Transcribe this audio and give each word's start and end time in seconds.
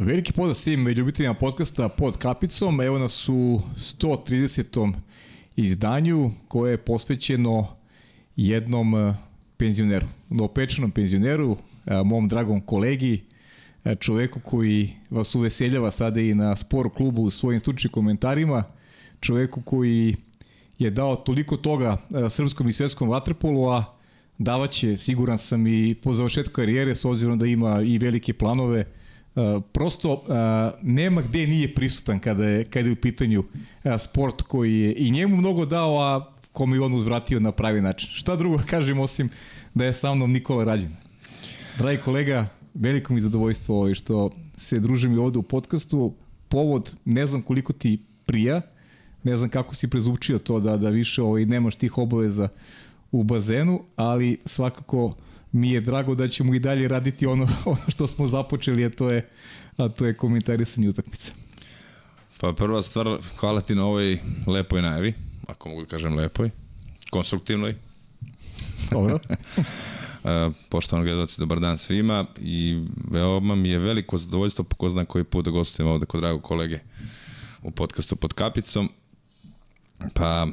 Veliki 0.00 0.32
pozdrav 0.32 0.54
svim 0.54 0.88
ljubiteljima 0.88 1.34
podcasta 1.34 1.88
pod 1.88 2.18
kapicom. 2.18 2.80
Evo 2.80 2.98
nas 2.98 3.28
u 3.28 3.60
130. 3.76 4.92
izdanju 5.56 6.30
koje 6.48 6.70
je 6.70 6.76
posvećeno 6.76 7.66
jednom 8.36 8.94
e, 8.94 9.14
penzioneru, 9.56 10.06
novopečanom 10.28 10.90
penzioneru, 10.90 11.56
e, 11.86 12.02
mom 12.04 12.28
dragom 12.28 12.60
kolegi, 12.60 13.22
e, 13.84 13.94
čoveku 13.94 14.40
koji 14.40 14.90
vas 15.10 15.34
uveseljava 15.34 15.90
sada 15.90 16.20
i 16.20 16.34
na 16.34 16.56
sporu 16.56 16.90
klubu 16.90 17.22
u 17.22 17.30
svojim 17.30 17.60
stručnim 17.60 17.92
komentarima, 17.92 18.64
čoveku 19.20 19.62
koji 19.62 20.16
je 20.78 20.90
dao 20.90 21.16
toliko 21.16 21.56
toga 21.56 21.96
srpskom 22.30 22.68
i 22.68 22.72
svetskom 22.72 23.08
vaterpolu, 23.08 23.68
a 23.68 23.84
davaće, 24.38 24.96
siguran 24.96 25.38
sam, 25.38 25.66
i 25.66 25.94
po 26.02 26.12
završetku 26.12 26.54
karijere, 26.54 26.94
s 26.94 27.04
obzirom 27.04 27.38
da 27.38 27.46
ima 27.46 27.82
i 27.82 27.98
velike 27.98 28.32
planove, 28.32 28.84
Prosto 29.72 30.12
uh, 30.12 30.24
nema 30.82 31.22
gde 31.22 31.46
nije 31.46 31.74
prisutan 31.74 32.20
kada 32.20 32.44
je, 32.44 32.64
kada 32.64 32.88
je 32.88 32.92
u 32.92 32.96
pitanju 32.96 33.40
uh, 33.40 33.92
sport 33.98 34.42
koji 34.42 34.80
je 34.80 34.94
i 34.94 35.10
njemu 35.10 35.36
mnogo 35.36 35.66
dao, 35.66 36.00
a 36.00 36.32
kome 36.52 36.76
je 36.76 36.80
on 36.80 36.94
uzvratio 36.94 37.40
na 37.40 37.52
pravi 37.52 37.80
način. 37.80 38.10
Šta 38.12 38.36
drugo 38.36 38.58
kažem 38.70 39.00
osim 39.00 39.30
da 39.74 39.84
je 39.84 39.94
sa 39.94 40.14
mnom 40.14 40.32
Nikola 40.32 40.64
Rađen. 40.64 40.96
Dragi 41.78 42.00
kolega, 42.02 42.46
veliko 42.74 43.14
mi 43.14 43.20
zadovoljstvo 43.20 43.76
ovaj 43.76 43.94
što 43.94 44.30
se 44.56 44.80
družim 44.80 45.14
i 45.14 45.18
ovde 45.18 45.38
u 45.38 45.42
podcastu. 45.42 46.14
Povod, 46.48 46.94
ne 47.04 47.26
znam 47.26 47.42
koliko 47.42 47.72
ti 47.72 48.02
prija, 48.26 48.60
ne 49.22 49.36
znam 49.36 49.50
kako 49.50 49.74
si 49.74 49.90
prezvučio 49.90 50.38
to 50.38 50.60
da, 50.60 50.76
da 50.76 50.88
više 50.88 51.22
ovaj, 51.22 51.44
nemaš 51.44 51.76
tih 51.76 51.98
obaveza 51.98 52.48
u 53.12 53.22
bazenu, 53.22 53.84
ali 53.96 54.38
svakako 54.44 55.14
mi 55.52 55.70
je 55.70 55.80
drago 55.80 56.14
da 56.14 56.28
ćemo 56.28 56.54
i 56.54 56.58
dalje 56.58 56.88
raditi 56.88 57.26
ono, 57.26 57.48
ono 57.64 57.82
što 57.88 58.06
smo 58.06 58.28
započeli, 58.28 58.84
a 58.84 58.90
to 58.90 59.10
je, 59.10 59.28
a 59.76 59.88
to 59.88 60.06
je 60.06 60.16
komentarisanje 60.16 60.88
utakmice. 60.88 61.32
Pa 62.40 62.52
prva 62.52 62.82
stvar, 62.82 63.06
hvala 63.36 63.60
ti 63.60 63.74
na 63.74 63.84
ovoj 63.84 64.18
lepoj 64.46 64.82
najavi, 64.82 65.14
ako 65.46 65.68
mogu 65.68 65.80
da 65.80 65.86
kažem 65.86 66.14
lepoj, 66.14 66.50
konstruktivnoj. 67.10 67.74
Dobro. 68.90 69.18
Poštovano 70.70 71.04
gledalci, 71.04 71.40
dobar 71.40 71.60
dan 71.60 71.78
svima 71.78 72.26
i 72.40 72.84
veoma 73.10 73.54
mi 73.54 73.68
je 73.68 73.78
veliko 73.78 74.18
zadovoljstvo 74.18 74.64
po 74.64 74.76
ko 74.76 74.88
zna 74.88 75.04
koji 75.04 75.24
put 75.24 75.44
da 75.44 75.50
gostujem 75.50 75.90
ovde 75.90 76.06
kod 76.06 76.20
dragog 76.20 76.42
kolege 76.42 76.78
u 77.62 77.70
podcastu 77.70 78.16
pod 78.16 78.32
kapicom. 78.32 78.90
Pa, 80.14 80.46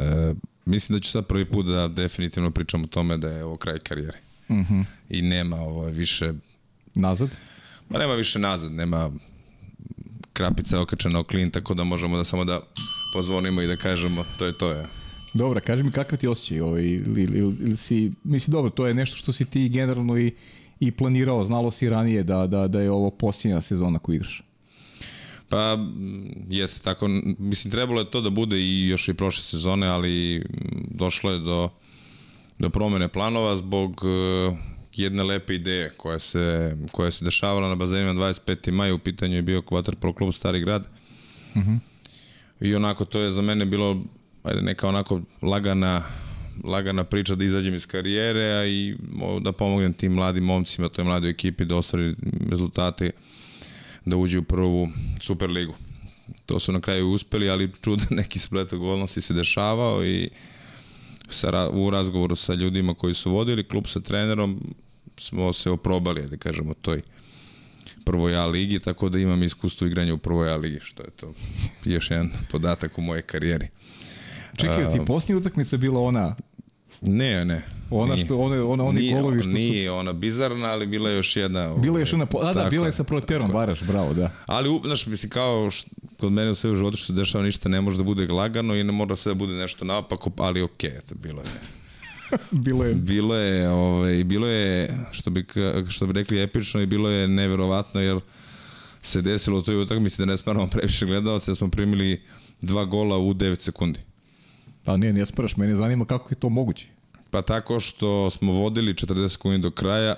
e, 0.00 0.34
Mislim 0.64 0.98
da 0.98 1.02
ću 1.02 1.10
sad 1.10 1.26
prvi 1.26 1.44
put 1.44 1.66
da 1.66 1.88
definitivno 1.88 2.50
pričam 2.50 2.84
o 2.84 2.86
tome 2.86 3.16
da 3.16 3.28
je 3.28 3.44
ovo 3.44 3.56
kraj 3.56 3.78
karijere. 3.78 4.18
Uh 4.48 4.56
mhm. 4.56 4.74
-huh. 4.74 4.84
I 5.08 5.22
nema 5.22 5.56
ovo 5.56 5.86
više... 5.86 6.32
Nazad? 6.94 7.30
Ma 7.88 7.98
nema 7.98 8.14
više 8.14 8.38
nazad, 8.38 8.72
nema 8.72 9.10
krapica 10.32 10.80
okačena 10.80 11.18
o 11.18 11.24
klin, 11.24 11.50
tako 11.50 11.74
da 11.74 11.84
možemo 11.84 12.16
da 12.16 12.24
samo 12.24 12.44
da 12.44 12.60
pozvonimo 13.14 13.62
i 13.62 13.66
da 13.66 13.76
kažemo 13.76 14.24
to 14.38 14.46
je 14.46 14.58
to 14.58 14.70
je. 14.70 14.86
Dobro, 15.34 15.60
kaži 15.66 15.82
mi 15.82 15.90
kakav 15.90 16.18
ti 16.18 16.28
osjećaj 16.28 16.60
ovaj, 16.60 16.82
ili, 16.82 17.22
ili, 17.22 17.38
ili 17.38 17.76
si, 17.76 18.12
misli 18.24 18.52
dobro, 18.52 18.70
to 18.70 18.86
je 18.86 18.94
nešto 18.94 19.16
što 19.16 19.32
si 19.32 19.44
ti 19.44 19.68
generalno 19.68 20.18
i, 20.18 20.32
i 20.80 20.90
planirao, 20.90 21.44
znalo 21.44 21.70
si 21.70 21.88
ranije 21.88 22.22
da, 22.22 22.46
da, 22.46 22.68
da 22.68 22.80
je 22.80 22.90
ovo 22.90 23.10
posljednja 23.10 23.60
sezona 23.60 23.98
koju 23.98 24.14
igraš. 24.14 24.42
Pa, 25.54 25.78
jeste 26.48 26.84
tako, 26.84 27.08
mislim, 27.38 27.70
trebalo 27.70 28.00
je 28.00 28.10
to 28.10 28.20
da 28.20 28.30
bude 28.30 28.60
i 28.60 28.88
još 28.88 29.08
i 29.08 29.14
prošle 29.14 29.42
sezone, 29.42 29.86
ali 29.86 30.44
došlo 30.90 31.30
je 31.30 31.38
do, 31.38 31.68
do 32.58 32.70
promene 32.70 33.08
planova 33.08 33.56
zbog 33.56 34.02
uh, 34.04 34.58
jedne 34.94 35.22
lepe 35.22 35.54
ideje 35.54 35.90
koja 35.96 36.18
se, 36.18 36.76
koja 36.92 37.10
se 37.10 37.24
dešavala 37.24 37.68
na 37.68 37.74
bazenima 37.74 38.12
25. 38.12 38.70
maja, 38.70 38.94
u 38.94 38.98
pitanju 38.98 39.36
je 39.36 39.42
bio 39.42 39.62
Pro 40.00 40.12
klub 40.12 40.32
Stari 40.32 40.60
grad. 40.60 40.88
Uh 41.54 41.62
mhm. 41.62 41.70
-huh. 41.70 41.78
I 42.60 42.74
onako, 42.74 43.04
to 43.04 43.20
je 43.20 43.30
za 43.30 43.42
mene 43.42 43.66
bilo 43.66 44.02
ajde, 44.42 44.62
neka 44.62 44.88
onako 44.88 45.20
lagana 45.42 46.02
lagana 46.64 47.04
priča 47.04 47.34
da 47.34 47.44
izađem 47.44 47.74
iz 47.74 47.86
karijere 47.86 48.44
a 48.44 48.66
i 48.66 48.96
da 49.40 49.52
pomognem 49.52 49.92
tim 49.92 50.12
mladim 50.12 50.44
momcima, 50.44 50.88
toj 50.88 51.04
mladoj 51.04 51.30
ekipi 51.30 51.64
da 51.64 51.76
ostvari 51.76 52.14
rezultate 52.50 53.10
da 54.04 54.16
uđe 54.16 54.38
u 54.38 54.42
prvu 54.42 54.88
Superligu. 55.20 55.74
To 56.46 56.60
su 56.60 56.72
na 56.72 56.80
kraju 56.80 57.10
uspeli, 57.10 57.50
ali 57.50 57.72
čudan 57.82 58.06
neki 58.20 58.38
splet 58.38 58.72
okolnosti 58.72 59.20
se 59.20 59.34
dešavao 59.34 60.04
i 60.04 60.30
sa, 61.28 61.70
u 61.70 61.90
razgovoru 61.90 62.36
sa 62.36 62.54
ljudima 62.54 62.94
koji 62.94 63.14
su 63.14 63.30
vodili 63.30 63.68
klub 63.68 63.86
sa 63.86 64.00
trenerom 64.00 64.74
smo 65.18 65.52
se 65.52 65.70
oprobali, 65.70 66.28
da 66.28 66.36
kažemo, 66.36 66.74
toj 66.74 67.02
prvoj 68.04 68.36
A 68.36 68.46
ligi, 68.46 68.78
tako 68.78 69.08
da 69.08 69.18
imam 69.18 69.42
iskustvo 69.42 69.86
igranja 69.86 70.14
u 70.14 70.18
prvoj 70.18 70.52
A 70.52 70.56
ligi, 70.56 70.78
što 70.82 71.02
je 71.02 71.10
to 71.10 71.34
još 71.94 72.10
jedan 72.10 72.30
podatak 72.50 72.98
u 72.98 73.02
moje 73.02 73.22
karijeri. 73.22 73.68
Čekaj, 74.56 74.92
ti 74.92 75.00
posljednja 75.06 75.36
utakmica 75.36 75.76
bila 75.76 76.00
ona 76.00 76.36
Ne, 77.04 77.44
ne. 77.44 77.62
Ona 77.90 78.16
što 78.16 78.38
one 78.38 78.62
ona 78.62 78.84
oni 78.84 79.00
nije, 79.00 79.14
golovi 79.14 79.42
što 79.42 79.50
su 79.50 79.56
Nije 79.56 79.90
ona 79.90 80.12
bizarna, 80.12 80.68
ali 80.68 80.86
bila 80.86 81.10
je 81.10 81.16
još 81.16 81.36
jedna. 81.36 81.74
Bila 81.74 81.98
je 81.98 82.02
još 82.02 82.12
ona, 82.12 82.26
a 82.42 82.52
da, 82.52 82.70
bila 82.70 82.86
je 82.86 82.92
sa 82.92 83.04
Proterom 83.04 83.52
Baraš, 83.52 83.82
bravo, 83.82 84.14
da. 84.14 84.30
Ali 84.46 84.80
znaš, 84.84 85.06
mislim 85.06 85.30
kao 85.30 85.70
što, 85.70 85.90
kod 86.20 86.32
mene 86.32 86.50
u 86.50 86.54
sve 86.54 86.70
u 86.70 86.76
životu 86.76 86.96
što 86.96 87.06
se 87.06 87.12
dešava 87.12 87.44
ništa 87.44 87.68
ne 87.68 87.80
može 87.80 87.96
da 87.96 88.02
bude 88.02 88.32
lagano 88.32 88.74
i 88.74 88.84
ne 88.84 88.92
mora 88.92 89.16
sve 89.16 89.30
da 89.30 89.38
bude 89.38 89.52
nešto 89.52 89.84
naopako, 89.84 90.30
ali 90.36 90.62
okej, 90.62 90.90
okay, 90.90 90.98
eto 90.98 91.14
bilo 91.14 91.42
je. 91.42 91.48
bilo 92.66 92.84
je 92.84 92.94
bilo 92.94 93.34
je 93.34 93.68
ovaj 93.70 94.24
bilo 94.24 94.46
je 94.46 94.98
što 95.12 95.30
bi 95.30 95.46
što 95.88 96.06
bi 96.06 96.12
rekli 96.12 96.42
epično 96.42 96.80
i 96.80 96.86
bilo 96.86 97.10
je 97.10 97.28
neverovatno 97.28 98.00
jer 98.00 98.20
se 99.02 99.22
desilo 99.22 99.58
u 99.58 99.62
toj 99.62 99.82
utakmici 99.82 100.22
da 100.22 100.24
ne 100.24 100.36
smaramo 100.36 100.66
previše 100.66 101.06
gledalaca, 101.06 101.50
da 101.50 101.54
smo 101.54 101.70
primili 101.70 102.22
dva 102.60 102.84
gola 102.84 103.18
u 103.18 103.34
9 103.34 103.60
sekundi. 103.60 104.00
Pa 104.84 104.96
nije, 104.96 105.12
nije 105.12 105.26
sparaš, 105.26 105.56
mene 105.56 105.74
zanima 105.74 106.04
kako 106.04 106.30
je 106.30 106.36
to 106.36 106.48
moguće. 106.48 106.93
Pa 107.34 107.42
tako 107.42 107.80
što 107.80 108.30
smo 108.30 108.52
vodili 108.52 108.94
40 108.94 109.28
sekundi 109.28 109.58
do 109.58 109.70
kraja, 109.70 110.14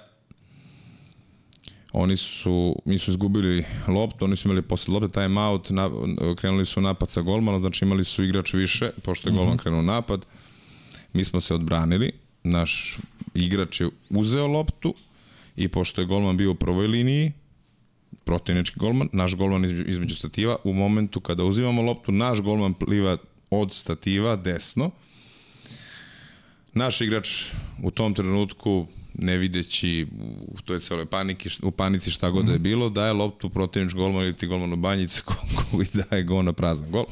oni 1.93 2.17
su, 2.17 2.83
mi 2.85 2.99
su 2.99 3.11
izgubili 3.11 3.65
loptu, 3.89 4.25
oni 4.25 4.37
su 4.37 4.49
imali 4.49 4.63
posle 4.63 4.95
lopte 4.95 5.13
time 5.13 5.41
out, 5.41 5.71
na, 5.71 5.91
krenuli 6.37 6.67
su 6.67 6.81
napad 6.81 7.11
sa 7.11 7.21
golmanom, 7.21 7.61
znači 7.61 7.85
imali 7.85 8.05
su 8.05 8.25
igrač 8.25 8.53
više, 8.53 8.91
pošto 9.03 9.29
je 9.29 9.33
golman 9.33 9.55
mm 9.55 9.57
-hmm. 9.57 9.63
krenuo 9.63 9.83
napad. 9.83 10.27
Mi 11.13 11.25
smo 11.25 11.41
se 11.41 11.55
odbranili, 11.55 12.13
naš 12.43 12.99
igrač 13.35 13.81
je 13.81 13.89
uzeo 14.11 14.47
loptu 14.47 14.95
i 15.57 15.69
pošto 15.69 16.01
je 16.01 16.07
golman 16.07 16.37
bio 16.37 16.51
u 16.51 16.55
prvoj 16.55 16.87
liniji, 16.87 17.33
protivnički 18.25 18.79
golman, 18.79 19.09
naš 19.13 19.35
golman 19.35 19.65
između 19.65 20.15
stativa, 20.15 20.57
u 20.65 20.73
momentu 20.73 21.21
kada 21.21 21.45
uzimamo 21.45 21.83
loptu, 21.83 22.13
naš 22.13 22.41
golman 22.41 22.75
pliva 22.75 23.17
od 23.51 23.73
stativa 23.73 24.37
desno, 24.37 24.91
Naš 26.77 27.01
igrač 27.01 27.29
u 27.83 27.91
tom 27.91 28.15
trenutku 28.15 28.87
ne 29.15 29.37
videći 29.37 30.07
u 30.49 30.61
toj 30.61 30.81
celoj 30.81 31.07
paniki, 31.07 31.49
u 31.63 31.71
panici 31.71 32.11
šta 32.11 32.31
god 32.31 32.45
da 32.45 32.53
je 32.53 32.59
mhm. 32.59 32.63
bilo, 32.63 32.89
daje 32.89 33.13
loptu 33.13 33.51
protivnič 33.51 33.95
golman 33.95 34.25
ili 34.25 34.33
ti 34.33 34.47
golman 34.47 34.73
u 34.73 34.77
banjice 34.77 35.23
koji 35.71 35.87
daje 36.11 36.23
gol 36.23 36.45
na 36.45 36.53
prazan 36.53 36.91
gol. 36.91 37.05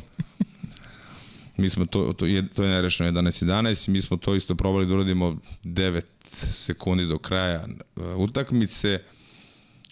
Mi 1.56 1.68
smo 1.68 1.86
to, 1.86 2.12
to, 2.12 2.26
je, 2.26 2.48
to 2.48 2.64
je 2.64 2.70
nerešeno 2.70 3.10
11-11 3.10 3.88
mi 3.88 4.00
smo 4.00 4.16
to 4.16 4.34
isto 4.34 4.54
probali 4.54 4.86
da 4.86 4.94
uradimo 4.94 5.36
9 5.64 6.02
sekundi 6.50 7.06
do 7.06 7.18
kraja 7.18 7.66
uh, 7.96 8.04
utakmice. 8.16 9.00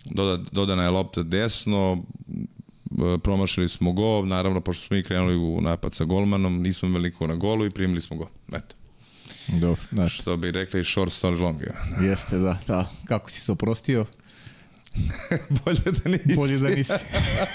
Doda, 0.04 0.44
dodana 0.52 0.82
je 0.82 0.90
lopta 0.90 1.22
desno, 1.22 1.92
uh, 1.92 3.20
promašili 3.22 3.68
smo 3.68 3.92
gol, 3.92 4.26
naravno 4.26 4.60
pošto 4.60 4.86
smo 4.86 4.96
mi 4.96 5.02
krenuli 5.02 5.36
u 5.36 5.60
napad 5.60 5.94
sa 5.94 6.04
golmanom, 6.04 6.62
nismo 6.62 6.88
imali 6.88 7.12
na 7.20 7.34
golu 7.34 7.66
i 7.66 7.70
primili 7.70 8.00
smo 8.00 8.16
gol. 8.16 8.28
Eto. 8.52 8.81
Dobro, 9.48 9.82
znaš. 9.92 10.18
Što 10.18 10.36
bi 10.36 10.50
rekli 10.50 10.84
short 10.84 11.12
story 11.12 11.40
long. 11.40 11.60
Da. 11.60 12.06
Jeste, 12.06 12.38
da, 12.38 12.58
da. 12.66 12.90
Kako 13.04 13.30
si 13.30 13.40
se 13.40 13.52
oprostio? 13.52 14.06
Bolje 15.64 15.80
da 16.04 16.10
nisi. 16.10 16.34
Bolje 16.36 16.58
da 16.58 16.68
nisi. 16.68 16.92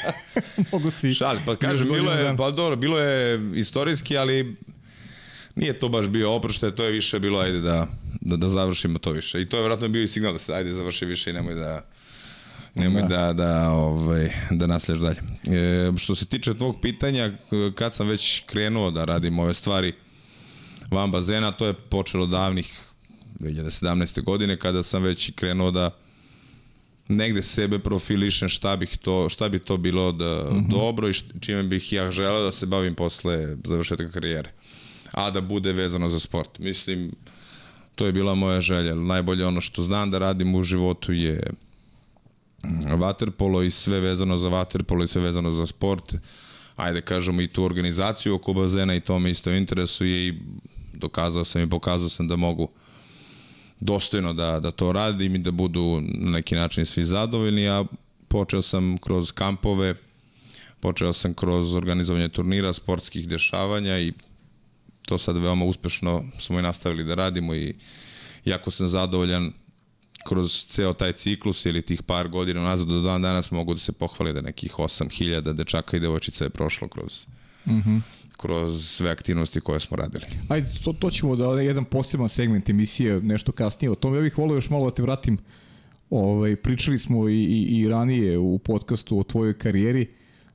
Mogu 0.72 0.92
si. 0.92 1.14
Šali, 1.14 1.40
pa 1.46 1.56
kažem, 1.56 1.88
bilo 1.92 2.12
je, 2.12 2.38
pa 2.38 2.52
dobro, 2.52 2.76
bilo 2.76 3.00
je 3.00 3.42
istorijski, 3.56 4.18
ali 4.18 4.56
nije 5.56 5.80
to 5.80 5.90
baš 5.90 6.08
bio 6.08 6.34
oproštaj, 6.34 6.72
to 6.72 6.84
je 6.84 6.92
više 6.92 7.20
bilo, 7.20 7.40
ajde 7.40 7.62
da, 7.62 7.88
da, 8.22 8.38
da 8.38 8.50
završimo 8.50 9.00
to 9.00 9.12
više. 9.12 9.42
I 9.42 9.46
to 9.46 9.58
je 9.58 9.62
vjerojatno 9.62 9.88
bio 9.88 10.04
i 10.04 10.08
signal 10.08 10.34
da 10.34 10.40
se, 10.40 10.54
ajde, 10.54 10.74
završi 10.74 11.06
više 11.06 11.30
i 11.30 11.34
nemoj 11.34 11.56
da, 11.56 11.86
nemoj 12.76 13.02
da, 13.02 13.08
da, 13.08 13.34
da, 13.34 13.70
ovaj, 13.70 14.30
da 14.52 14.68
nasleš 14.68 15.00
dalje. 15.00 15.20
E, 15.58 15.92
što 15.98 16.16
se 16.16 16.26
tiče 16.26 16.54
tvog 16.54 16.82
pitanja, 16.82 17.32
kad 17.76 17.94
sam 17.94 18.08
već 18.08 18.44
krenuo 18.46 18.92
da 18.92 19.06
radim 19.06 19.40
ove 19.40 19.54
stvari, 19.54 19.94
van 20.92 21.12
bazena, 21.12 21.52
to 21.52 21.66
je 21.66 21.74
počelo 21.74 22.26
davnih 22.26 22.80
2017. 23.40 24.24
godine 24.24 24.58
kada 24.58 24.84
sam 24.84 25.04
već 25.04 25.32
krenuo 25.36 25.72
da 25.72 25.92
negde 27.08 27.42
sebe 27.42 27.80
profilišem 27.80 28.50
šta 28.50 28.76
bih 28.76 28.98
to 28.98 29.30
šta 29.30 29.50
bi 29.50 29.60
to 29.60 29.78
bilo 29.78 30.12
da 30.12 30.50
mm 30.52 30.56
-hmm. 30.56 30.70
dobro 30.70 31.10
i 31.10 31.14
čime 31.40 31.64
bih 31.64 31.94
ja 31.94 32.12
želeo 32.12 32.44
da 32.44 32.52
se 32.52 32.66
bavim 32.66 32.96
posle 32.96 33.56
završetka 33.64 34.10
karijere. 34.10 34.52
A 35.12 35.32
da 35.32 35.42
bude 35.42 35.74
vezano 35.74 36.10
za 36.10 36.20
sport. 36.20 36.60
Mislim 36.60 37.12
to 37.96 38.06
je 38.06 38.12
bila 38.12 38.36
moja 38.36 38.62
želja. 38.62 38.96
Najbolje 38.96 39.46
ono 39.46 39.62
što 39.62 39.82
znam 39.82 40.12
da 40.12 40.18
radim 40.18 40.56
u 40.56 40.64
životu 40.64 41.14
je 41.14 41.44
vaterpolo 42.98 43.64
i 43.64 43.72
sve 43.72 44.00
vezano 44.00 44.38
za 44.38 44.48
vaterpolo 44.48 45.04
i 45.04 45.08
sve 45.08 45.22
vezano 45.22 45.52
za 45.52 45.66
sport. 45.66 46.16
Ajde 46.76 47.02
kažemo 47.02 47.42
i 47.42 47.48
tu 47.48 47.64
organizaciju 47.64 48.36
oko 48.36 48.54
bazena 48.54 48.96
i 48.96 49.00
to 49.00 49.20
me 49.20 49.32
isto 49.32 49.52
interesuje 49.52 50.28
i 50.28 50.34
dokazao 50.98 51.46
sam 51.46 51.62
i 51.62 51.70
pokazao 51.70 52.10
sam 52.10 52.28
da 52.28 52.36
mogu 52.36 52.70
dostojno 53.80 54.34
da, 54.34 54.60
da 54.60 54.72
to 54.72 54.92
radim 54.92 55.36
i 55.36 55.40
da 55.40 55.52
budu 55.52 56.02
na 56.02 56.32
neki 56.32 56.56
način 56.56 56.86
svi 56.86 57.04
zadovoljni, 57.04 57.70
a 57.70 57.86
počeo 58.28 58.62
sam 58.62 58.98
kroz 58.98 59.32
kampove, 59.32 59.96
počeo 60.80 61.14
sam 61.14 61.34
kroz 61.34 61.76
organizovanje 61.76 62.30
turnira, 62.30 62.74
sportskih 62.74 63.28
dešavanja 63.28 64.00
i 64.00 64.14
to 65.06 65.18
sad 65.18 65.38
veoma 65.38 65.66
uspešno 65.66 66.24
smo 66.40 66.60
i 66.60 66.62
nastavili 66.62 67.04
da 67.04 67.16
radimo 67.16 67.56
i 67.56 67.76
jako 68.46 68.72
sam 68.72 68.88
zadovoljan 68.88 69.52
kroz 70.28 70.66
ceo 70.66 70.94
taj 70.94 71.12
ciklus 71.12 71.66
ili 71.66 71.82
tih 71.82 72.04
par 72.04 72.28
godina 72.28 72.62
nazad 72.62 72.88
do 72.88 73.02
dan 73.02 73.22
danas 73.22 73.52
mogu 73.52 73.74
da 73.74 73.80
se 73.80 73.92
pohvali 73.92 74.34
da 74.34 74.42
nekih 74.42 74.74
8000 74.74 75.54
dečaka 75.54 75.98
i 75.98 76.00
devojčica 76.00 76.44
je 76.44 76.50
prošlo 76.50 76.88
kroz 76.88 77.26
mm 77.66 77.72
-hmm. 77.74 78.02
Kroz 78.38 78.86
sve 78.86 79.10
aktivnosti 79.10 79.62
koje 79.62 79.80
smo 79.80 79.98
radili. 79.98 80.26
Ajde, 80.48 80.70
to, 80.84 80.94
to 80.94 81.10
ćemo 81.10 81.36
da 81.36 81.62
jedan 81.62 81.86
poseban 81.86 82.30
segment 82.30 82.70
emisije 82.70 83.22
nešto 83.22 83.52
kasnije 83.52 83.92
o 83.92 83.96
tome. 83.96 84.18
Ja 84.18 84.22
bih 84.22 84.38
volio 84.38 84.56
još 84.56 84.70
malo 84.70 84.86
da 84.86 84.96
te 84.96 85.02
vratim 85.02 85.38
Ovaj, 86.10 86.56
pričali 86.56 87.00
smo 87.00 87.30
i, 87.30 87.44
i, 87.44 87.80
i 87.80 87.88
ranije 87.90 88.38
u 88.38 88.60
podcastu 88.60 89.20
o 89.20 89.24
tvojoj 89.24 89.58
karijeri. 89.58 90.08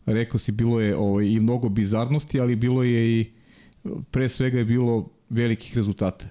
Rekao 0.06 0.38
si, 0.38 0.52
bilo 0.52 0.80
je 0.80 0.96
ovaj, 0.96 1.26
i 1.26 1.40
mnogo 1.40 1.68
bizarnosti, 1.68 2.40
ali 2.40 2.56
bilo 2.56 2.82
je 2.82 3.20
i 3.20 3.30
pre 4.10 4.28
svega 4.28 4.58
je 4.58 4.64
bilo 4.64 5.08
velikih 5.30 5.76
rezultata. 5.76 6.26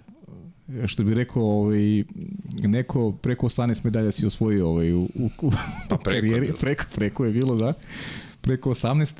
Što 0.85 1.03
bi 1.03 1.13
rekao, 1.13 1.43
ovaj, 1.43 2.03
neko 2.63 3.11
preko 3.11 3.45
18 3.45 3.85
medalja 3.85 4.11
si 4.11 4.25
osvojio 4.25 4.69
ovaj, 4.69 4.93
u, 4.93 5.01
u, 5.01 5.29
u 5.41 5.51
pa 5.89 5.97
preko 5.97 6.03
karijeri. 6.03 6.53
Preko, 6.59 6.83
preko 6.95 7.25
je 7.25 7.31
bilo, 7.31 7.55
da 7.55 7.73
preko 8.41 8.69
18. 8.69 9.13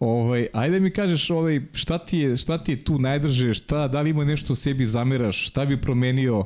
Ovaj, 0.00 0.46
ajde 0.52 0.80
mi 0.80 0.90
kažeš 0.90 1.30
ovaj, 1.30 1.60
šta, 1.72 1.98
ti 1.98 2.18
je, 2.18 2.36
šta 2.36 2.64
ti 2.64 2.72
je 2.72 2.80
tu 2.80 2.98
najdrže, 2.98 3.54
šta, 3.54 3.88
da 3.88 4.00
li 4.00 4.10
ima 4.10 4.24
nešto 4.24 4.54
sebi 4.54 4.86
zameraš, 4.86 5.46
šta 5.46 5.64
bi 5.64 5.80
promenio 5.80 6.44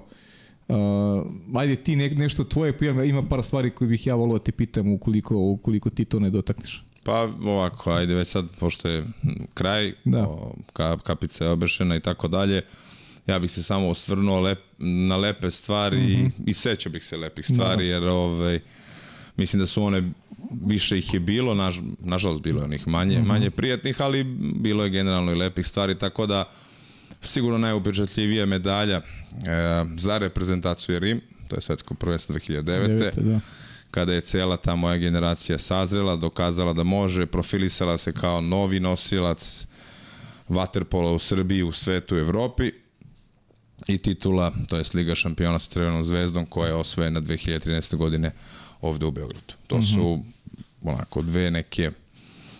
Uh, 0.69 1.27
ajde 1.55 1.77
ti 1.77 1.97
ne, 1.97 2.11
nešto 2.11 2.45
tvoje, 2.45 2.75
ima 3.07 3.23
par 3.23 3.43
stvari 3.43 3.71
koje 3.71 3.89
bih 3.89 4.07
ja 4.07 4.15
volio 4.15 4.39
da 4.39 4.45
te 4.45 4.53
pitam 4.53 4.93
ukoliko, 4.93 5.37
ukoliko 5.37 5.91
ti 5.91 6.05
to 6.05 6.21
ne 6.21 6.31
dotakneš. 6.31 6.85
Pa 7.05 7.29
ovako, 7.45 7.93
ajde 7.93 8.15
već 8.15 8.29
sad, 8.29 8.47
pošto 8.61 8.89
je 8.89 9.05
kraj, 9.55 9.93
da. 10.05 10.29
o, 10.29 10.55
ka, 10.73 10.99
kapica 10.99 11.45
je 11.45 11.51
obešena 11.51 11.97
i 11.97 12.01
tako 12.01 12.29
dalje, 12.29 12.63
ja 13.27 13.39
bih 13.39 13.51
se 13.51 13.63
samo 13.63 13.89
osvrnuo 13.89 14.41
lep, 14.41 14.59
na 14.79 15.17
lepe 15.17 15.51
stvari 15.51 15.97
mm 15.97 16.01
-hmm. 16.01 16.31
i, 16.47 16.51
i 16.51 16.55
sećao 16.55 16.93
bih 16.93 17.05
se 17.05 17.17
lepih 17.17 17.47
stvari, 17.47 17.89
da. 17.89 17.95
jer 17.95 18.05
ovaj, 18.05 18.61
mislim 19.37 19.61
da 19.61 19.67
su 19.67 19.85
one, 19.85 20.11
više 20.51 20.99
ih 20.99 21.15
je 21.15 21.21
bilo, 21.21 21.55
naž, 21.55 21.79
nažalost 21.99 22.43
bilo 22.43 22.61
je 22.61 22.65
onih 22.65 22.89
manje, 22.89 23.19
mm 23.19 23.23
-hmm. 23.23 23.27
manje 23.27 23.51
prijatnih, 23.51 24.01
ali 24.01 24.25
bilo 24.55 24.85
je 24.85 24.91
generalno 24.91 25.33
i 25.33 25.35
lepih 25.35 25.67
stvari, 25.67 25.99
tako 25.99 26.27
da 26.27 26.51
sigurno 27.23 27.59
najupečatljivija 27.59 28.47
medalja 28.47 28.97
e, 28.97 29.03
za 29.97 30.19
reprezentaciju 30.19 30.95
je 30.95 30.99
Rim, 30.99 31.21
to 31.49 31.57
je 31.57 31.63
svetsko 31.63 31.95
prvenstvo 31.95 32.35
2009. 32.35 32.63
9, 32.63 33.11
da 33.17 33.41
kada 33.93 34.13
je 34.13 34.21
cela 34.21 34.57
ta 34.57 34.77
moja 34.77 34.97
generacija 34.97 35.59
sazrela, 35.59 36.17
dokazala 36.17 36.73
da 36.73 36.85
može, 36.85 37.27
profilisala 37.27 37.99
se 37.99 38.13
kao 38.13 38.41
novi 38.41 38.81
nosilac 38.81 39.67
vaterpola 40.49 41.13
u 41.13 41.19
Srbiji, 41.19 41.63
u 41.63 41.73
svetu, 41.73 42.15
u 42.15 42.19
Evropi 42.19 42.73
i 43.89 43.99
titula, 43.99 44.53
to 44.69 44.77
je 44.77 44.85
Liga 44.95 45.15
šampiona 45.15 45.59
sa 45.59 45.71
Crvenom 45.71 46.05
zvezdom 46.05 46.47
koja 46.47 46.69
je 46.69 46.75
osvojena 46.75 47.21
2013. 47.21 47.97
godine 47.97 48.33
ovde 48.83 49.07
u 49.07 49.11
Beogradu. 49.11 49.55
To 49.67 49.77
mm 49.77 49.81
-hmm. 49.81 49.95
su 49.95 50.23
onako 50.83 51.23
dve 51.23 51.51
neke 51.51 51.91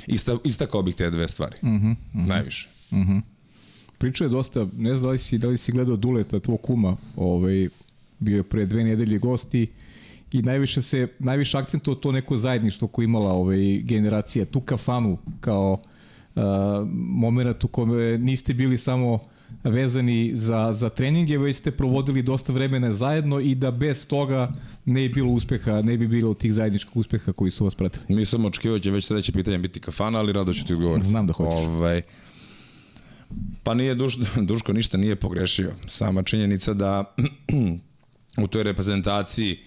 ista, 0.07 0.37
istakao 0.45 0.83
bih 0.83 0.95
te 0.95 1.11
dve 1.11 1.29
stvari. 1.29 1.57
Mm 1.63 1.69
-hmm. 1.69 1.97
Najviše. 2.13 2.69
Mm 2.91 2.97
-hmm. 2.97 3.21
Priča 3.99 4.25
je 4.25 4.31
dosta, 4.31 4.67
ne 4.77 4.91
znam 4.91 5.03
da 5.03 5.09
li 5.11 5.19
si, 5.19 5.39
da 5.39 5.49
li 5.49 5.59
si 5.59 5.73
gledao 5.73 5.97
Duleta, 5.97 6.41
tvoj 6.41 6.59
kuma, 6.63 6.97
ovaj, 7.17 7.69
bio 8.19 8.37
je 8.37 8.43
pre 8.43 8.67
dve 8.67 8.85
nedelje 8.85 9.19
gosti 9.19 9.69
i 10.33 10.43
najviše 10.43 10.83
se 10.83 11.09
najviše 11.19 11.59
akcentuo 11.59 11.95
to 11.95 12.13
neko 12.13 12.37
zajedništvo 12.37 12.89
koje 12.89 13.05
imala 13.05 13.33
ovaj 13.33 13.79
generacija 13.79 14.45
tu 14.45 14.61
kafanu 14.61 15.19
kao 15.41 15.73
uh, 16.35 16.43
momenat 16.95 17.65
u 17.65 17.69
kome 17.69 18.19
niste 18.19 18.55
bili 18.55 18.79
samo 18.79 19.19
vezani 19.65 20.31
za, 20.35 20.73
za 20.73 20.89
treninge, 20.89 21.39
već 21.39 21.57
ste 21.57 21.71
provodili 21.71 22.23
dosta 22.23 22.53
vremena 22.53 22.93
zajedno 22.93 23.41
i 23.41 23.55
da 23.55 23.71
bez 23.71 24.07
toga 24.07 24.53
ne 24.85 25.01
bi 25.01 25.09
bilo 25.09 25.31
uspeha, 25.31 25.83
ne 25.83 25.97
bi 25.97 26.07
bilo 26.07 26.35
tih 26.35 26.53
zajedničkih 26.55 26.97
uspeha 26.97 27.33
koji 27.33 27.51
su 27.51 27.65
vas 27.65 27.75
pratili. 27.75 28.05
Nisam 28.09 28.45
očekivao 28.45 28.79
da 28.79 28.83
će 28.83 28.91
već 28.91 29.07
treće 29.07 29.33
pitanje 29.33 29.59
biti 29.59 29.81
kafana, 29.81 30.19
ali 30.19 30.33
rado 30.33 30.53
ću 30.53 30.65
ti 30.67 30.73
odgovoriti. 30.73 31.09
Znam 31.09 31.27
da 31.27 31.33
hoćeš. 31.33 31.55
Ovaj, 31.55 32.03
pa 33.63 33.75
nije 33.75 33.95
Duš, 33.95 34.17
Duško 34.49 34.73
ništa 34.73 34.97
nije 34.97 35.17
pogrešio. 35.17 35.73
Sama 35.87 36.23
činjenica 36.23 36.75
da 36.75 37.15
u 38.45 38.47
toj 38.47 38.63
reprezentaciji 38.63 39.59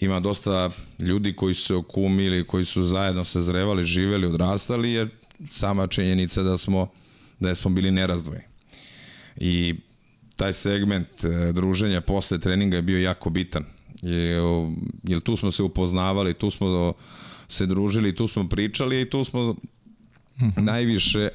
ima 0.00 0.20
dosta 0.20 0.70
ljudi 0.98 1.32
koji 1.32 1.54
su 1.54 1.76
okumili, 1.76 2.46
koji 2.46 2.64
su 2.64 2.82
zajedno 2.82 3.24
sazrevali, 3.24 3.84
živeli, 3.84 4.26
odrastali, 4.26 4.92
je 4.92 5.08
sama 5.50 5.86
činjenica 5.86 6.42
da 6.42 6.56
smo, 6.56 6.88
da 7.40 7.54
smo 7.54 7.70
bili 7.70 7.90
nerazdvojni. 7.90 8.44
I 9.36 9.74
taj 10.36 10.52
segment 10.52 11.24
e, 11.24 11.52
druženja 11.52 12.00
posle 12.00 12.38
treninga 12.38 12.76
je 12.76 12.82
bio 12.82 12.98
jako 12.98 13.30
bitan. 13.30 13.64
Je, 14.02 14.40
jer 15.02 15.20
tu 15.20 15.36
smo 15.36 15.50
se 15.50 15.62
upoznavali, 15.62 16.34
tu 16.34 16.50
smo 16.50 16.94
se 17.48 17.66
družili, 17.66 18.14
tu 18.14 18.28
smo 18.28 18.48
pričali 18.48 19.00
i 19.00 19.10
tu 19.10 19.24
smo 19.24 19.54
-hmm. 20.38 20.62
najviše 20.62 21.28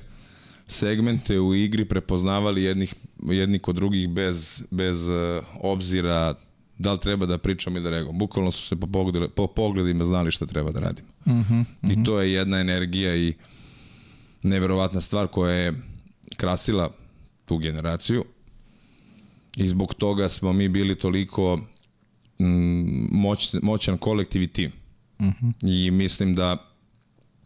segmente 0.67 1.39
u 1.39 1.55
igri 1.55 1.85
prepoznavali 1.85 2.63
jednih, 2.63 2.95
jedni 3.23 3.59
kod 3.59 3.75
drugih 3.75 4.09
bez, 4.09 4.63
bez 4.71 5.07
uh, 5.07 5.15
obzira 5.61 6.35
da 6.77 6.93
li 6.93 6.99
treba 6.99 7.25
da 7.25 7.37
pričam 7.37 7.75
ili 7.75 7.83
da 7.83 7.89
reagujemo. 7.89 8.19
Bukvalno 8.19 8.51
su 8.51 8.67
se 8.67 8.75
po, 8.75 8.87
pogledima, 8.87 9.27
po 9.27 9.47
pogledima 9.47 10.05
znali 10.05 10.31
šta 10.31 10.45
treba 10.45 10.71
da 10.71 10.79
radimo. 10.79 11.07
Uh 11.25 11.31
-huh, 11.31 11.61
uh 11.61 11.65
-huh. 11.81 12.01
I 12.01 12.03
to 12.03 12.21
je 12.21 12.33
jedna 12.33 12.59
energija 12.59 13.15
i 13.15 13.33
neverovatna 14.43 15.01
stvar 15.01 15.27
koja 15.27 15.53
je 15.53 15.73
krasila 16.37 16.91
tu 17.51 17.57
generaciju 17.57 18.25
i 19.57 19.67
zbog 19.67 19.93
toga 19.93 20.29
smo 20.29 20.53
mi 20.53 20.69
bili 20.69 20.95
toliko 20.95 21.59
mm, 22.39 23.07
moć, 23.11 23.53
moćan 23.61 23.97
kolektiv 23.97 24.41
i 24.41 24.47
tim. 24.47 24.71
Uh 25.19 25.25
-huh. 25.25 25.53
I 25.61 25.91
mislim 25.91 26.35
da 26.35 26.57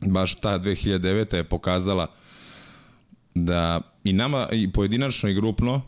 baš 0.02 0.36
ta 0.36 0.60
2009. 0.60 1.36
je 1.36 1.44
pokazala 1.44 2.08
da 3.36 3.82
i 4.04 4.14
nama 4.14 4.48
i 4.52 4.72
pojedinačno 4.72 5.30
i 5.30 5.34
grupno 5.34 5.82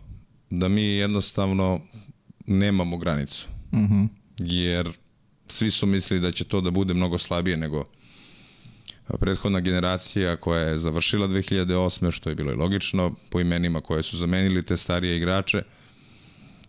da 0.50 0.68
mi 0.68 0.82
jednostavno 0.82 1.82
nemamo 2.48 2.98
granicu. 2.98 3.48
Mm 3.74 3.78
-hmm. 3.78 4.08
Jer 4.38 4.92
svi 5.48 5.72
su 5.72 5.86
mislili 5.86 6.22
da 6.22 6.32
će 6.32 6.44
to 6.44 6.62
da 6.62 6.72
bude 6.72 6.94
mnogo 6.94 7.18
slabije 7.18 7.58
nego 7.58 7.86
prethodna 9.20 9.60
generacija 9.60 10.36
koja 10.36 10.62
je 10.62 10.78
završila 10.78 11.28
2008. 11.28 12.12
što 12.12 12.30
je 12.30 12.36
bilo 12.36 12.52
i 12.52 12.56
logično 12.56 13.16
po 13.30 13.40
imenima 13.40 13.82
koje 13.82 14.04
su 14.04 14.18
zamenili 14.18 14.64
te 14.64 14.78
starije 14.78 15.18
igrače 15.18 15.62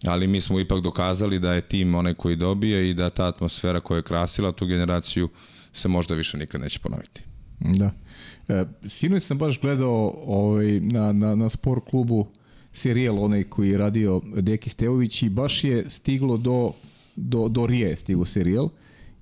ali 0.07 0.27
mi 0.27 0.41
smo 0.41 0.61
ipak 0.61 0.81
dokazali 0.81 1.39
da 1.39 1.55
je 1.55 1.61
tim 1.61 1.95
onaj 1.95 2.15
koji 2.15 2.37
dobije 2.37 2.91
i 2.91 2.95
da 2.95 3.11
ta 3.11 3.27
atmosfera 3.27 3.81
koja 3.81 3.97
je 3.97 4.03
krasila 4.03 4.53
tu 4.53 4.67
generaciju 4.67 5.29
se 5.73 5.89
možda 5.89 6.15
više 6.15 6.39
nikad 6.39 6.61
neće 6.61 6.79
ponoviti. 6.79 7.23
Da. 7.61 7.91
E, 8.49 8.65
sinoć 8.87 9.23
sam 9.23 9.39
baš 9.39 9.61
gledao 9.61 10.15
ovaj, 10.27 10.81
na, 10.81 11.13
na, 11.13 11.35
na 11.35 11.49
sport 11.49 11.85
klubu 11.91 12.27
serijal 12.73 13.25
onaj 13.25 13.45
koji 13.45 13.71
je 13.71 13.79
radio 13.79 14.21
Deki 14.37 14.71
Stevović 14.71 15.23
i 15.23 15.29
baš 15.29 15.65
je 15.65 15.91
stiglo 15.91 16.37
do, 16.37 16.73
do, 17.17 17.49
do 17.49 17.67
Rije 17.67 17.97
stigo 17.97 18.25
serijal 18.25 18.69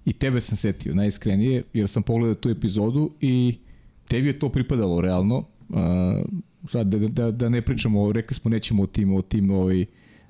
i 0.07 0.13
tebe 0.13 0.41
sam 0.41 0.57
setio 0.57 0.95
najiskrenije 0.95 1.63
jer 1.73 1.89
sam 1.89 2.03
pogledao 2.03 2.35
tu 2.35 2.49
epizodu 2.49 3.11
i 3.21 3.59
tebi 4.09 4.29
je 4.29 4.39
to 4.39 4.49
pripadalo 4.49 5.01
realno. 5.01 5.45
Uh, 5.69 5.77
sad 6.69 6.87
da, 6.87 7.09
da, 7.09 7.31
da 7.31 7.49
ne 7.49 7.63
pričamo, 7.63 8.13
rekli 8.13 8.35
smo 8.35 8.51
nećemo 8.51 8.83
o 8.83 8.87
tim, 8.87 9.15
o 9.15 9.23
tim 9.23 9.51
ovaj, 9.51 9.87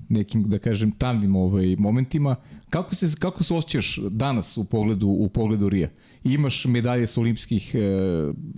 nekim, 0.09 0.43
da 0.43 0.59
kažem, 0.59 0.91
tamnim 0.91 1.35
ovaj, 1.35 1.75
momentima. 1.79 2.35
Kako 2.69 2.95
se, 2.95 3.07
kako 3.19 3.43
se 3.43 3.53
osjećaš 3.53 3.99
danas 4.09 4.57
u 4.57 4.63
pogledu, 4.63 5.07
u 5.07 5.29
pogledu 5.29 5.69
Rija? 5.69 5.89
Imaš 6.23 6.65
medalje 6.65 7.07
sa 7.07 7.21
olimpijskih 7.21 7.75
e, 7.75 7.79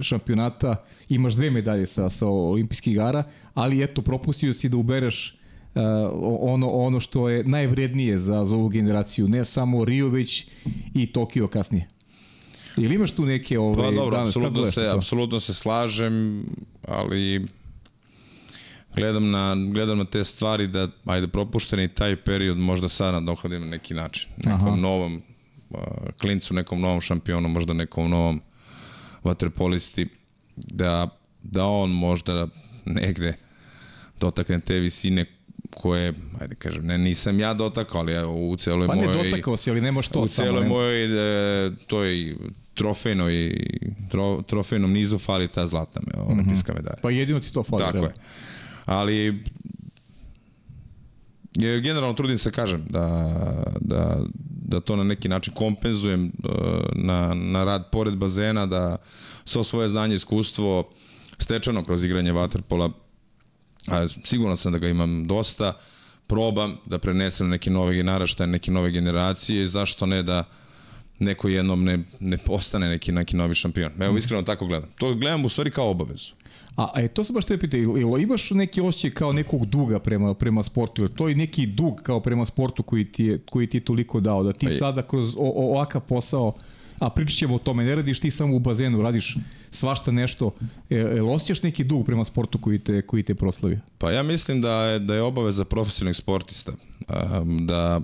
šampionata, 0.02 0.76
imaš 1.10 1.34
dve 1.34 1.52
medalje 1.52 1.86
sa, 1.86 2.10
sa 2.10 2.28
olimpijskih 2.28 2.94
igara, 2.94 3.24
ali 3.54 3.84
eto, 3.84 4.02
propustio 4.02 4.54
si 4.54 4.70
da 4.70 4.78
ubereš 4.78 5.39
e, 5.76 5.80
ono, 6.42 6.70
ono 6.70 7.00
što 7.00 7.30
je 7.30 7.44
najvrednije 7.44 8.18
za, 8.18 8.46
za 8.46 8.56
ovu 8.56 8.68
generaciju, 8.68 9.28
ne 9.28 9.46
samo 9.46 9.86
Rio, 9.86 10.10
već 10.10 10.48
i 10.94 11.08
Tokio 11.12 11.48
kasnije. 11.48 11.88
Ili 12.78 12.96
imaš 12.96 13.12
tu 13.12 13.26
neke 13.26 13.60
ove, 13.60 13.84
pa, 13.84 13.92
dobro, 13.92 14.18
danas, 14.18 14.28
apsolutno 14.28 14.72
se, 14.72 14.88
apsolutno 14.88 15.40
se 15.40 15.54
slažem, 15.54 16.46
ali 16.88 17.46
gledam 18.96 19.32
na, 19.32 19.56
gledam 19.74 19.98
na 19.98 20.06
te 20.06 20.24
stvari 20.24 20.68
da, 20.68 20.88
ajde, 21.06 21.28
propušteni 21.28 21.88
taj 21.88 22.16
period 22.16 22.58
možda 22.58 22.90
sad 22.90 23.14
nadoknadim 23.14 23.62
na 23.62 23.68
neki 23.68 23.94
način. 23.94 24.32
Nekom 24.38 24.68
Aha. 24.68 24.76
novom 24.76 25.22
klincu, 26.22 26.54
nekom 26.54 26.82
novom 26.82 27.02
šampionu, 27.02 27.50
možda 27.50 27.74
nekom 27.74 28.10
novom 28.10 28.42
vaterpolisti, 29.24 30.08
da, 30.56 31.10
da 31.44 31.66
on 31.66 31.90
možda 31.90 32.48
negde 32.86 33.34
dotakne 34.20 34.60
te 34.60 34.80
visine 34.80 35.26
koje, 35.70 36.14
ajde 36.40 36.56
kažem, 36.56 36.86
ne, 36.86 36.98
nisam 36.98 37.40
ja 37.40 37.54
dotakao, 37.54 38.02
ali 38.02 38.12
ja 38.12 38.28
u 38.28 38.56
celoj 38.56 38.88
pa 38.88 38.96
mojoj... 38.96 39.14
Pa 39.14 39.24
ne 39.24 39.30
dotakao 39.30 39.58
si, 39.58 39.70
ali 39.70 39.82
nemaš 39.82 40.08
to 40.08 40.20
u 40.20 40.28
samo. 40.28 40.48
U 40.48 40.52
celoj 40.52 40.68
mojoj, 40.68 41.06
e, 41.66 41.72
toj 41.88 42.36
trofejnoj, 42.74 43.54
tro, 44.10 44.42
trofejnom 44.48 44.92
nizu 44.92 45.18
fali 45.18 45.48
ta 45.48 45.68
zlatna 45.68 46.02
me, 46.08 46.22
olimpijska 46.22 46.74
medalja. 46.74 46.98
Pa 47.02 47.10
jedino 47.10 47.40
ti 47.40 47.54
to 47.54 47.64
fali. 47.64 47.84
Tako 47.84 47.98
je. 47.98 48.14
Ali 48.86 49.44
je, 51.56 51.82
generalno 51.82 52.14
trudim 52.14 52.38
se 52.38 52.52
kažem 52.52 52.86
da, 52.90 53.36
da, 53.82 54.20
da 54.66 54.80
to 54.80 54.96
na 54.96 55.04
neki 55.04 55.30
način 55.30 55.54
kompenzujem 55.54 56.26
e, 56.26 56.32
na, 56.96 57.34
na 57.34 57.64
rad 57.64 57.90
pored 57.92 58.16
bazena, 58.16 58.66
da 58.66 58.98
svo 59.46 59.64
svoje 59.64 59.88
znanje 59.88 60.16
iskustvo 60.16 60.90
stečeno 61.38 61.84
kroz 61.84 62.06
igranje 62.06 62.32
vaterpola, 62.32 62.90
a 63.92 64.08
siguran 64.24 64.58
sam 64.58 64.72
da 64.72 64.78
ga 64.78 64.88
imam 64.88 65.28
dosta, 65.28 65.74
probam 66.28 66.78
da 66.86 67.00
prenesem 67.00 67.50
neki 67.50 67.70
nove 67.70 68.04
naraštaje, 68.04 68.48
neke 68.48 68.72
nove 68.72 68.92
generacije, 68.92 69.68
zašto 69.68 70.06
ne 70.06 70.24
da 70.24 70.44
neko 71.20 71.48
jednom 71.48 71.84
ne, 71.84 72.00
ne 72.20 72.38
postane 72.38 72.90
neki, 72.90 73.12
neki 73.12 73.38
novi 73.38 73.56
šampion. 73.56 73.92
Evo, 74.00 74.18
iskreno 74.18 74.44
tako 74.44 74.66
gledam. 74.66 74.90
To 74.98 75.14
gledam 75.14 75.46
u 75.46 75.50
stvari 75.50 75.72
kao 75.72 75.90
obavezu. 75.90 76.34
A, 76.76 76.92
a 76.94 77.08
to 77.08 77.24
se 77.24 77.34
baš 77.34 77.46
te 77.46 77.58
pita, 77.58 77.78
ili 77.78 78.24
imaš 78.24 78.52
neki 78.52 78.82
osjećaj 78.82 79.12
kao 79.12 79.34
nekog 79.34 79.66
duga 79.66 80.00
prema, 80.00 80.34
prema 80.34 80.64
sportu, 80.64 81.02
ili 81.02 81.16
to 81.16 81.28
je 81.30 81.36
neki 81.36 81.66
dug 81.66 82.02
kao 82.04 82.20
prema 82.20 82.46
sportu 82.46 82.84
koji 82.84 83.06
ti 83.12 83.26
je, 83.26 83.40
koji 83.50 83.68
ti 83.68 83.78
je 83.78 83.86
toliko 83.86 84.20
dao, 84.20 84.44
da 84.44 84.52
ti 84.52 84.66
pa 84.66 84.72
sada 84.72 85.02
kroz 85.02 85.36
o, 85.36 85.40
o, 85.40 85.72
ovakav 85.72 86.02
posao 86.02 86.54
a 87.00 87.10
pričat 87.10 87.38
ćemo 87.38 87.56
o 87.56 87.60
tome, 87.60 87.84
ne 87.84 87.96
radiš 87.96 88.20
ti 88.20 88.32
samo 88.32 88.56
u 88.56 88.60
bazenu, 88.60 89.02
radiš 89.02 89.38
svašta 89.72 90.12
nešto, 90.12 90.56
e, 90.90 90.96
e, 90.96 91.22
osjećaš 91.22 91.64
neki 91.64 91.84
dug 91.84 92.06
prema 92.06 92.26
sportu 92.26 92.58
koji 92.58 92.80
te, 92.80 93.02
koji 93.02 93.24
te 93.24 93.36
proslavio? 93.36 93.80
Pa 93.98 94.12
ja 94.12 94.24
mislim 94.24 94.62
da 94.62 94.84
je, 94.84 95.00
da 95.00 95.16
je 95.16 95.22
obaveza 95.22 95.66
profesionalnih 95.66 96.18
sportista, 96.18 96.72
um, 96.72 97.68
da 97.68 98.02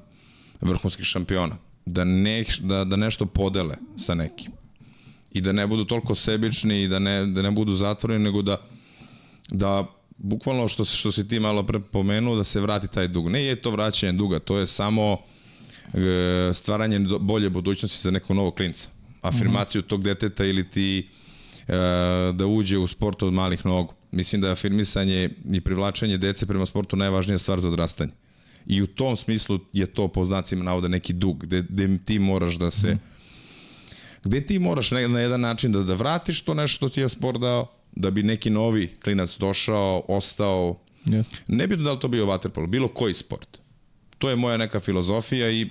vrhunskih 0.61 1.05
šampiona, 1.05 1.57
da, 1.85 2.03
ne, 2.03 2.43
da, 2.59 2.83
da 2.83 2.95
nešto 2.95 3.25
podele 3.25 3.75
sa 3.97 4.15
nekim 4.15 4.51
i 5.31 5.41
da 5.41 5.51
ne 5.51 5.67
budu 5.67 5.85
toliko 5.85 6.15
sebični 6.15 6.83
i 6.83 6.87
da 6.87 6.99
ne, 6.99 7.25
da 7.25 7.41
ne 7.41 7.51
budu 7.51 7.73
zatvoreni, 7.73 8.23
nego 8.23 8.41
da, 8.41 8.61
da 9.51 9.85
bukvalno 10.17 10.67
što, 10.67 10.85
što 10.85 11.11
si 11.11 11.27
ti 11.27 11.39
malo 11.39 11.63
pre 11.63 11.79
pomenuo, 11.79 12.35
da 12.35 12.43
se 12.43 12.61
vrati 12.61 12.87
taj 12.87 13.07
dug. 13.07 13.29
Ne 13.29 13.43
je 13.43 13.55
to 13.61 13.71
vraćanje 13.71 14.13
duga, 14.13 14.39
to 14.39 14.57
je 14.57 14.67
samo 14.67 15.17
stvaranje 16.53 16.99
bolje 17.19 17.49
budućnosti 17.49 18.01
za 18.01 18.11
nekog 18.11 18.35
novog 18.35 18.55
klinca. 18.55 18.87
Afirmaciju 19.21 19.79
mm 19.79 19.83
-hmm. 19.83 19.89
tog 19.89 20.03
deteta 20.03 20.45
ili 20.45 20.69
ti 20.69 21.07
e, 21.67 21.73
da 22.33 22.45
uđe 22.47 22.77
u 22.77 22.87
sport 22.87 23.23
od 23.23 23.33
malih 23.33 23.65
nogu. 23.65 23.93
Mislim 24.11 24.41
da 24.41 24.47
je 24.47 24.53
afirmisanje 24.53 25.29
i 25.51 25.61
privlačenje 25.61 26.17
dece 26.17 26.45
prema 26.45 26.65
sportu 26.65 26.95
najvažnija 26.95 27.37
stvar 27.37 27.59
za 27.59 27.67
odrastanje. 27.67 28.11
I 28.65 28.81
u 28.81 28.87
tom 28.87 29.15
smislu 29.15 29.59
je 29.73 29.85
to 29.85 30.07
po 30.07 30.25
znacima 30.25 30.63
navoda 30.63 30.87
neki 30.87 31.13
dug, 31.13 31.37
gde, 31.37 31.63
gde 31.69 31.97
ti 32.05 32.19
moraš 32.19 32.55
da 32.55 32.71
se... 32.71 32.87
Mm 32.87 32.91
-hmm 32.91 33.15
gde 34.25 34.45
ti 34.45 34.59
moraš 34.59 34.91
na, 34.91 35.07
na 35.07 35.19
jedan 35.19 35.41
način 35.41 35.71
da, 35.71 35.83
da 35.83 35.93
vratiš 35.93 36.41
to 36.41 36.53
nešto 36.53 36.77
što 36.77 36.89
ti 36.89 37.01
je 37.01 37.09
sport 37.09 37.39
dao, 37.39 37.67
da 37.91 38.11
bi 38.11 38.23
neki 38.23 38.49
novi 38.49 38.95
klinac 39.03 39.37
došao, 39.37 40.03
ostao. 40.07 40.79
Yes. 41.05 41.25
Ne 41.47 41.67
bi 41.67 41.77
da 41.77 41.91
li 41.91 41.99
to 41.99 42.07
bio 42.07 42.25
vaterpolo, 42.25 42.67
bilo 42.67 42.87
koji 42.87 43.13
sport. 43.13 43.57
To 44.17 44.29
je 44.29 44.35
moja 44.35 44.57
neka 44.57 44.79
filozofija 44.79 45.49
i 45.51 45.69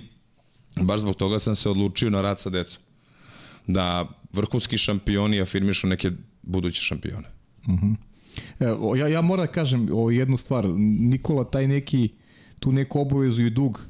baš 0.81 0.99
zbog 0.99 1.15
toga 1.15 1.39
sam 1.39 1.55
se 1.55 1.69
odlučio 1.69 2.09
na 2.09 2.21
rad 2.21 2.39
sa 2.39 2.49
decom. 2.49 2.81
Da 3.67 4.07
vrhunski 4.33 4.77
šampioni 4.77 5.41
afirmišu 5.41 5.87
neke 5.87 6.11
buduće 6.41 6.81
šampione. 6.81 7.27
Uh 7.67 7.73
mhm. 7.73 7.85
-huh. 7.85 7.95
Evo, 8.59 8.95
ja, 8.95 9.07
ja 9.07 9.21
moram 9.21 9.45
da 9.45 9.51
kažem 9.51 9.89
o 9.93 10.11
jednu 10.11 10.37
stvar. 10.37 10.65
Nikola, 10.99 11.43
taj 11.43 11.67
neki, 11.67 12.09
tu 12.59 12.71
neku 12.71 12.99
obavezu 12.99 13.43
i 13.43 13.49
dug 13.49 13.81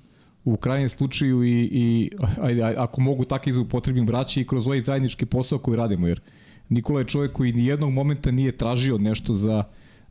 u 0.44 0.58
krajnjem 0.58 0.90
slučaju 0.90 1.44
i, 1.44 1.70
i 1.72 2.12
ajde, 2.42 2.64
ako 2.64 3.02
mogu 3.02 3.26
tako 3.26 3.50
izupotrebim 3.50 4.06
vraća 4.06 4.40
i 4.40 4.48
kroz 4.48 4.68
ovaj 4.68 4.82
zajednički 4.82 5.26
posao 5.26 5.60
koji 5.60 5.78
radimo, 5.78 6.08
jer 6.08 6.22
Nikola 6.70 7.00
je 7.00 7.06
čovjek 7.06 7.32
koji 7.32 7.54
ni 7.54 7.66
jednog 7.66 7.92
momenta 7.92 8.32
nije 8.32 8.58
tražio 8.58 8.98
nešto 8.98 9.34
za, 9.34 9.64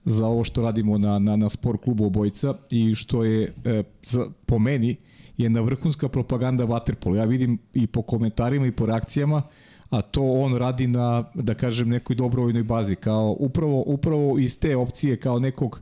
za 0.04 0.26
ovo 0.26 0.44
što 0.44 0.62
radimo 0.62 0.98
na, 0.98 1.18
na, 1.18 1.36
na 1.36 1.48
sport 1.48 1.82
klubu 1.82 2.06
obojica 2.06 2.54
i 2.70 2.94
što 2.94 3.24
je 3.24 3.52
e, 3.64 3.82
za, 4.02 4.26
po 4.46 4.58
meni 4.58 4.96
je 5.36 5.50
na 5.50 5.60
vrhunska 5.60 6.08
propaganda 6.08 6.66
Waterpolo. 6.66 7.16
Ja 7.16 7.24
vidim 7.24 7.58
i 7.74 7.86
po 7.86 8.02
komentarima 8.02 8.66
i 8.66 8.72
po 8.72 8.86
reakcijama, 8.86 9.42
a 9.90 10.02
to 10.02 10.22
on 10.22 10.56
radi 10.56 10.86
na, 10.86 11.24
da 11.34 11.54
kažem, 11.54 11.88
nekoj 11.88 12.16
dobrovoljnoj 12.16 12.62
bazi, 12.62 12.94
kao 12.94 13.36
upravo, 13.38 13.82
upravo 13.86 14.38
iz 14.38 14.58
te 14.58 14.76
opcije 14.76 15.16
kao 15.16 15.38
nekog 15.38 15.80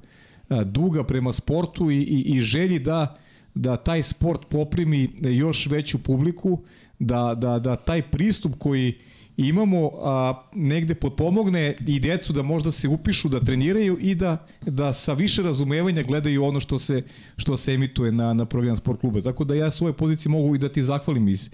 a, 0.49 0.64
duga 0.64 1.05
prema 1.05 1.33
sportu 1.33 1.91
i, 1.91 1.97
i, 1.97 2.37
i 2.37 2.41
želji 2.41 2.79
da 2.79 3.17
da 3.55 3.76
taj 3.76 4.02
sport 4.02 4.49
poprimi 4.49 5.11
još 5.23 5.67
veću 5.67 5.99
publiku, 5.99 6.59
da, 6.99 7.35
da, 7.35 7.59
da 7.59 7.76
taj 7.76 8.02
pristup 8.02 8.52
koji 8.59 8.95
imamo 9.37 9.91
a, 10.03 10.43
negde 10.55 10.95
potpomogne 10.95 11.77
i 11.87 12.01
decu 12.01 12.33
da 12.33 12.43
možda 12.43 12.71
se 12.71 12.89
upišu, 12.89 13.29
da 13.29 13.41
treniraju 13.41 13.99
i 14.01 14.15
da, 14.15 14.47
da 14.67 14.93
sa 14.93 15.12
više 15.12 15.43
razumevanja 15.43 16.03
gledaju 16.03 16.45
ono 16.45 16.61
što 16.61 16.79
se, 16.79 17.03
što 17.37 17.57
se 17.57 17.75
emituje 17.75 18.12
na, 18.12 18.33
na 18.35 18.45
program 18.45 18.77
sport 18.77 19.01
kluba. 19.01 19.21
Tako 19.21 19.45
da 19.45 19.55
ja 19.55 19.71
svoje 19.71 19.93
pozicije 19.93 20.31
mogu 20.31 20.55
i 20.55 20.59
da 20.59 20.69
ti 20.69 20.83
zahvalim 20.83 21.29
iz, 21.29 21.51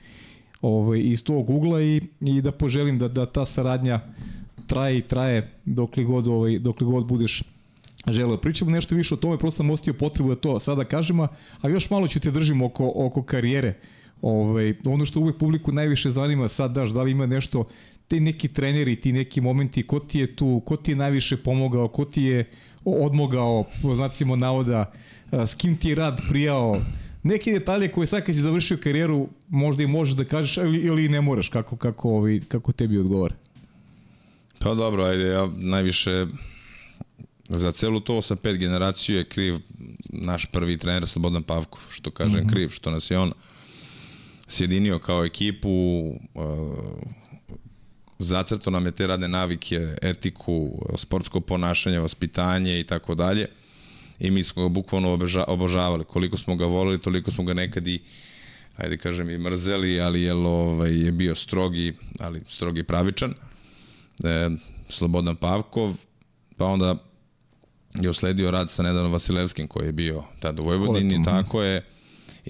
ovaj, 0.61 1.01
iz 1.01 1.25
tog 1.25 1.51
ugla 1.51 1.83
i, 1.83 2.01
i 2.21 2.43
da 2.43 2.53
poželim 2.53 2.99
da, 2.99 3.09
da 3.09 3.27
ta 3.27 3.47
saradnja 3.47 4.01
traje 4.67 4.99
i 4.99 5.03
traje 5.03 5.51
dokle 5.65 6.05
god, 6.05 6.29
ovaj, 6.29 6.59
dokle 6.59 6.87
god 6.87 7.07
budeš 7.07 7.43
želeo. 8.07 8.37
Pričamo 8.37 8.71
nešto 8.71 8.95
više 8.95 9.15
o 9.15 9.17
tome, 9.17 9.39
prosto 9.39 9.57
sam 9.57 9.71
ostio 9.71 9.95
potrebu 9.95 10.29
da 10.29 10.41
to 10.41 10.59
sada 10.59 10.85
kažemo, 10.85 11.29
a 11.61 11.69
još 11.69 11.91
malo 11.91 12.09
ću 12.09 12.21
te 12.21 12.31
držim 12.31 12.63
oko, 12.63 12.93
oko 12.95 13.23
karijere. 13.23 13.75
Ovaj, 14.23 14.75
ono 14.85 15.07
što 15.07 15.21
uvek 15.21 15.39
publiku 15.39 15.73
najviše 15.73 16.11
zanima 16.11 16.49
sad 16.49 16.73
daš, 16.73 16.91
da 16.91 17.03
li 17.03 17.11
ima 17.11 17.27
nešto, 17.27 17.65
te 18.09 18.21
neki 18.21 18.49
treneri, 18.49 18.97
ti 19.01 19.13
neki 19.13 19.41
momenti, 19.41 19.83
ko 19.83 19.99
ti 19.99 20.19
je 20.19 20.37
tu, 20.37 20.63
ko 20.67 20.77
ti 20.77 20.91
je 20.91 20.97
najviše 20.97 21.37
pomogao, 21.37 21.89
ko 21.89 22.05
ti 22.05 22.23
je 22.23 22.45
odmogao, 22.85 23.65
po 23.83 23.95
znacima 23.95 24.37
navoda, 24.37 24.93
s 25.33 25.55
kim 25.55 25.77
ti 25.77 25.89
je 25.89 25.95
rad 25.95 26.21
prijao, 26.29 26.81
neke 27.23 27.53
detalje 27.53 27.93
koje 27.93 28.07
sad 28.07 28.25
kad 28.25 28.35
si 28.35 28.41
završio 28.41 28.77
karijeru 28.77 29.29
možda 29.49 29.83
i 29.83 29.87
možeš 29.87 30.15
da 30.15 30.25
kažeš 30.25 30.57
ili, 30.57 30.79
ili 30.79 31.09
ne 31.09 31.21
moraš, 31.21 31.49
kako, 31.49 31.77
kako, 31.77 32.11
ovaj, 32.11 32.41
kako 32.49 32.73
tebi 32.73 32.99
odgovara. 32.99 33.35
Pa 34.59 34.75
dobro, 34.75 35.05
ajde, 35.05 35.25
ja 35.25 35.49
najviše 35.57 36.27
Za 37.49 37.71
celu 37.73 38.01
to 38.01 38.23
sa 38.23 38.37
pet 38.37 38.59
generaciju 38.61 39.17
je 39.17 39.25
kriv 39.25 39.57
naš 40.09 40.47
prvi 40.47 40.77
trener 40.77 41.07
Slobodan 41.09 41.43
Pavkov, 41.43 41.81
što 41.91 42.11
kažem 42.11 42.41
mm 42.41 42.45
-hmm. 42.45 42.53
kriv, 42.53 42.69
što 42.69 42.91
nas 42.91 43.11
je 43.11 43.19
on 43.19 43.33
sjedinio 44.49 44.99
kao 44.99 45.25
ekipu, 45.25 45.69
uh, 46.35 46.45
zacrto 48.19 48.71
nam 48.71 48.87
je 48.87 48.93
te 48.93 49.07
radne 49.07 49.29
navike, 49.29 49.97
etiku, 50.03 50.87
sportsko 50.97 51.41
ponašanje, 51.41 51.99
vaspitanje 51.99 52.81
i 52.81 52.85
tako 52.85 53.15
dalje. 53.15 53.49
I 54.19 54.31
mi 54.31 54.43
smo 54.43 54.63
ga 54.63 54.69
bukvalno 54.69 55.19
obožavali. 55.47 56.05
Koliko 56.05 56.39
smo 56.39 56.57
ga 56.57 56.67
volili, 56.67 56.99
toliko 56.99 57.31
smo 57.31 57.45
ga 57.45 57.55
nekad 57.55 57.87
i 57.87 58.01
ajde 58.77 58.97
kažem 58.97 59.31
i 59.31 59.39
mrzeli, 59.39 60.01
ali 60.01 60.23
je, 60.23 60.35
ovaj, 60.35 61.05
je 61.05 61.13
bio 61.13 61.35
strogi, 61.35 61.95
ali 62.21 62.43
strogi 62.49 62.83
pravičan. 62.83 63.35
E, 64.25 64.51
Slobodan 64.89 65.37
Pavkov, 65.37 65.97
pa 66.57 66.65
onda 66.65 66.97
je 68.01 68.11
usledio 68.11 68.51
rad 68.51 68.71
sa 68.71 68.83
Nedanom 68.83 69.13
Vasilevskim 69.13 69.69
koji 69.69 69.87
je 69.87 69.93
bio 69.93 70.25
tada 70.41 70.63
u 70.63 70.65
Vojvodini, 70.65 71.25
tako 71.25 71.63
je. 71.63 71.85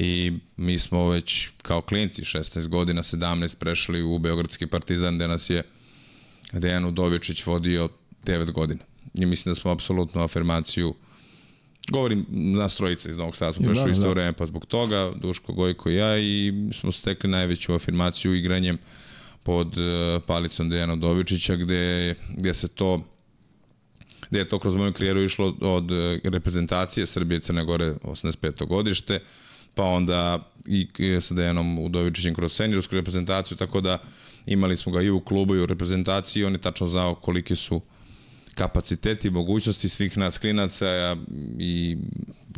I 0.01 0.33
mi 0.57 0.79
smo 0.79 1.09
već 1.11 1.49
kao 1.63 1.81
klinci 1.83 2.23
16 2.23 2.69
godina, 2.69 3.03
17 3.03 3.59
prešli 3.59 4.03
u 4.03 4.19
Beogradski 4.19 4.67
partizan 4.67 5.17
gde 5.17 5.29
nas 5.29 5.51
je 5.51 5.63
Dejan 6.53 6.85
Udovičić 6.85 7.47
vodio 7.47 7.89
9 8.25 8.53
godina. 8.53 8.81
I 9.15 9.27
mislim 9.27 9.51
da 9.51 9.55
smo 9.55 9.71
apsolutno 9.71 10.23
afirmaciju 10.23 10.95
govorim 11.91 12.27
nas 12.29 12.77
trojica 12.77 13.09
iz 13.09 13.17
Novog 13.17 13.37
Sada 13.37 13.53
smo 13.53 13.67
prešli 13.67 13.85
da, 13.85 13.91
isto 13.91 14.03
da. 14.03 14.09
vreme 14.09 14.33
pa 14.33 14.47
zbog 14.47 14.67
toga, 14.67 15.13
Duško, 15.17 15.53
Gojko 15.53 15.91
i 15.91 15.95
ja 15.95 16.19
i 16.19 16.53
smo 16.73 16.93
stekli 16.93 17.31
najveću 17.31 17.75
afirmaciju 17.75 18.35
igranjem 18.35 18.79
pod 19.43 19.79
uh, 19.79 19.85
palicom 20.27 20.69
Dejana 20.69 20.93
Udovičića 20.93 21.57
gde, 21.57 22.15
gde 22.37 22.55
se 22.55 22.69
to 22.69 23.05
gde 24.31 24.39
je 24.39 24.49
to 24.49 24.59
kroz 24.59 24.77
moju 24.77 24.93
karijeru 24.93 25.23
išlo 25.23 25.57
od 25.61 25.93
e, 25.93 26.21
reprezentacije 26.25 27.07
Srbije 27.07 27.41
Crne 27.41 27.65
Gore 27.65 27.95
85. 28.03 28.67
godište, 28.67 29.21
pa 29.75 29.85
onda 29.85 30.51
i 30.67 30.89
sa 31.21 31.35
Dejanom 31.35 31.79
Udovičićem 31.79 32.35
kroz 32.35 32.53
seniorsku 32.53 32.95
reprezentaciju, 32.95 33.57
tako 33.57 33.81
da 33.81 33.99
imali 34.47 34.77
smo 34.77 34.93
ga 34.93 35.03
i 35.03 35.11
u 35.11 35.21
klubu 35.21 35.57
i 35.57 35.61
u 35.61 35.67
reprezentaciji, 35.67 36.45
on 36.45 36.53
je 36.53 36.61
tačno 36.61 36.87
znao 36.87 37.15
koliki 37.15 37.57
su 37.57 37.81
kapaciteti, 38.55 39.31
mogućnosti 39.31 39.89
svih 39.89 40.19
nas 40.19 40.39
klinaca 40.39 41.17
i 41.59 41.97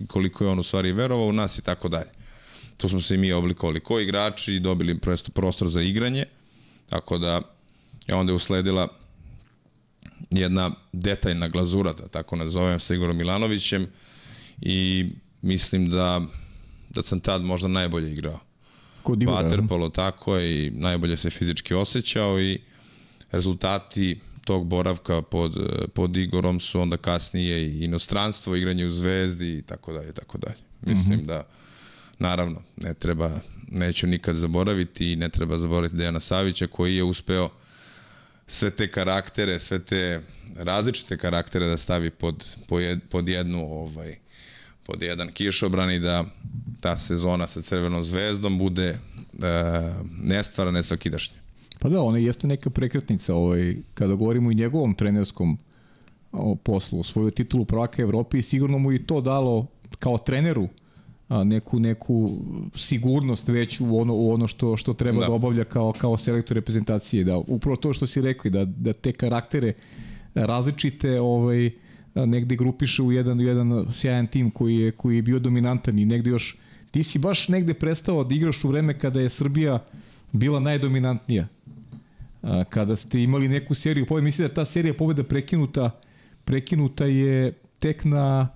koliko 0.07 0.45
je 0.45 0.51
on 0.51 0.59
u 0.59 0.63
stvari 0.63 0.93
verovao 0.93 1.27
u 1.27 1.33
nas 1.33 1.59
i 1.59 1.63
tako 1.63 1.89
dalje. 1.89 2.11
tu 2.77 2.89
smo 2.89 3.01
se 3.01 3.15
i 3.15 3.19
mi 3.19 3.33
oblikovali 3.33 3.81
ko 3.81 4.01
igrači 4.01 4.55
i 4.55 4.61
dobili 4.61 4.99
prosto 4.99 5.33
prostor 5.33 5.69
za 5.69 5.83
igranje, 5.83 6.25
tako 6.89 7.19
da 7.19 7.43
je 8.07 8.15
onda 8.15 8.35
usledila 8.35 8.89
jedna 10.31 10.71
detaljna 10.93 11.49
glazura, 11.49 11.93
da 11.93 12.09
tako 12.09 12.37
nazovem, 12.37 12.81
sa 12.81 12.95
Igorom 12.95 13.17
Milanovićem 13.17 13.87
i 14.61 15.07
mislim 15.43 15.91
da, 15.91 16.21
da 16.91 17.03
sam 17.03 17.21
tad 17.21 17.43
možda 17.43 17.69
najbolje 17.69 18.13
igrao. 18.13 18.39
Kod 19.03 19.23
Igora, 19.23 19.39
Waterpolo 19.39 19.93
tako 19.93 20.37
je 20.37 20.67
i 20.67 20.71
najbolje 20.71 21.17
se 21.17 21.31
fizički 21.31 21.75
osjećao 21.75 22.41
i 22.41 22.61
rezultati 23.33 24.21
tog 24.45 24.67
boravka 24.67 25.23
pod, 25.23 25.57
pod 25.95 26.17
Igorom 26.17 26.61
su 26.61 26.81
onda 26.81 26.97
kasnije 26.97 27.63
i 27.63 27.85
inostranstvo, 27.85 28.57
igranje 28.57 28.87
u 28.87 28.91
Zvezdi 28.91 29.59
i 29.59 29.63
tako 29.63 29.93
dalje, 29.93 30.13
tako 30.13 30.39
dalje. 30.39 30.57
Mislim 30.83 31.19
mm 31.19 31.23
-hmm. 31.23 31.27
da, 31.27 31.47
naravno, 32.19 32.63
ne 32.77 32.95
treba, 32.95 33.31
neću 33.69 34.07
nikad 34.07 34.37
zaboraviti 34.37 35.13
i 35.13 35.17
ne 35.17 35.29
treba 35.29 35.59
zaboraviti 35.59 35.97
Dejana 35.97 36.21
Savića 36.21 36.67
koji 36.67 36.97
je 36.97 37.03
uspeo 37.03 37.49
sve 38.47 38.71
te 38.71 38.91
karaktere, 38.91 39.59
sve 39.59 39.85
te 39.85 40.23
različite 40.57 41.17
karaktere 41.17 41.67
da 41.67 41.77
stavi 41.77 42.11
pod, 42.11 42.57
pod 43.11 43.29
jednu 43.29 43.73
ovaj, 43.73 44.17
pod 44.87 45.03
jedan 45.03 45.33
kišobran 45.33 45.91
i 45.91 45.99
da 45.99 46.25
ta 46.81 46.97
sezona 46.97 47.47
sa 47.47 47.63
Crvenom 47.63 48.05
zvezdom 48.05 48.59
bude 48.59 48.89
e, 48.89 48.99
nestvara, 50.23 50.71
nesvakidašnja. 50.71 51.37
Pa 51.79 51.89
da, 51.89 52.03
ona 52.03 52.19
jeste 52.19 52.47
neka 52.47 52.71
prekretnica 52.71 53.35
ovaj, 53.35 53.77
kada 53.95 54.15
govorimo 54.15 54.51
i 54.51 54.55
njegovom 54.55 54.95
trenerskom 54.95 55.59
o, 56.33 56.55
poslu, 56.55 57.03
svoju 57.03 57.31
titulu 57.31 57.65
prvaka 57.65 58.03
Evrope 58.03 58.39
i 58.39 58.43
sigurno 58.43 58.79
mu 58.79 58.93
i 58.93 59.07
to 59.07 59.21
dalo 59.21 59.67
kao 59.99 60.19
treneru 60.19 60.69
a, 61.29 61.45
neku 61.45 61.79
neku 61.79 62.31
sigurnost 62.75 63.49
već 63.49 63.81
u 63.81 63.99
ono 63.99 64.15
u 64.15 64.33
ono 64.33 64.47
što 64.47 64.77
što 64.77 64.95
treba 64.95 65.21
da, 65.21 65.27
da 65.27 65.33
obavlja 65.33 65.65
kao 65.65 65.93
kao 65.93 66.17
selektor 66.17 66.55
reprezentacije 66.55 67.25
da 67.25 67.37
upravo 67.37 67.77
to 67.77 67.93
što 67.93 68.07
si 68.07 68.21
rekao 68.21 68.51
da 68.51 68.65
da 68.65 68.93
te 68.93 69.13
karaktere 69.13 69.73
različite 70.35 71.21
ovaj 71.21 71.71
negde 72.15 72.57
grupiše 72.57 73.03
u 73.03 73.13
jedan 73.13 73.41
jedan 73.41 73.93
sjajan 73.93 74.27
tim 74.27 74.51
koji 74.51 74.77
je 74.77 74.91
koji 74.91 75.17
je 75.17 75.23
bio 75.23 75.39
dominantan 75.39 75.99
i 75.99 76.05
negde 76.05 76.31
još 76.31 76.57
ti 76.91 77.03
si 77.03 77.19
baš 77.19 77.49
negde 77.49 77.75
prestao 77.75 78.25
da 78.25 78.35
igraš 78.35 78.65
u 78.65 78.69
vreme 78.69 78.99
kada 78.99 79.21
je 79.21 79.29
Srbija 79.29 79.85
bila 80.33 80.61
najdominantnija. 80.61 81.47
A, 82.43 82.65
kada 82.65 82.97
ste 82.97 83.23
imali 83.23 83.49
neku 83.49 83.75
seriju 83.75 84.07
pobeda, 84.07 84.25
mislim 84.25 84.49
da 84.49 84.55
ta 84.55 84.65
serija 84.65 84.95
pobeda 84.95 85.25
prekinuta 85.25 86.01
prekinuta 86.45 87.05
je 87.05 87.53
tek 87.79 88.05
na 88.05 88.49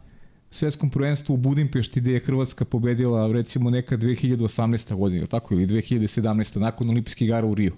svetskom 0.50 0.90
prvenstvu 0.90 1.34
u 1.34 1.36
Budimpešti 1.36 2.00
gde 2.00 2.12
je 2.12 2.20
Hrvatska 2.20 2.64
pobedila 2.64 3.32
recimo 3.32 3.70
neka 3.70 3.96
2018. 3.96 4.94
godina, 4.94 5.26
tako 5.26 5.54
ili 5.54 5.66
2017. 5.66 6.58
nakon 6.58 6.90
olimpijskih 6.90 7.26
igara 7.26 7.46
u 7.46 7.54
Riju. 7.54 7.72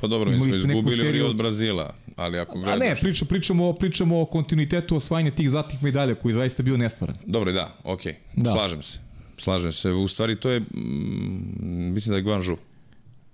Pa 0.00 0.06
dobro, 0.06 0.30
mi 0.30 0.40
smo 0.40 0.48
izgubili 0.48 0.96
seriju... 0.96 1.26
od 1.26 1.36
Brazila, 1.36 1.94
ali 2.16 2.38
ako 2.38 2.58
gledaš... 2.58 2.74
A 2.74 2.78
ne, 2.78 2.96
pričamo, 3.00 3.28
pričamo, 3.28 3.72
pričamo 3.72 4.20
o 4.20 4.24
kontinuitetu 4.24 4.96
osvajanja 4.96 5.30
tih 5.30 5.50
zlatnih 5.50 5.82
medalja 5.82 6.14
koji 6.14 6.30
je 6.30 6.34
zaista 6.34 6.62
bio 6.62 6.76
nestvaran. 6.76 7.16
Dobro, 7.26 7.52
da, 7.52 7.76
okej, 7.84 8.12
okay. 8.12 8.42
da. 8.42 8.50
slažem 8.50 8.82
se. 8.82 8.98
Slažem 9.38 9.72
se. 9.72 9.90
U 9.90 10.08
stvari 10.08 10.36
to 10.36 10.50
je, 10.50 10.60
mm, 10.60 11.92
mislim 11.94 12.10
da 12.10 12.16
je 12.16 12.22
Guangzhou. 12.22 12.56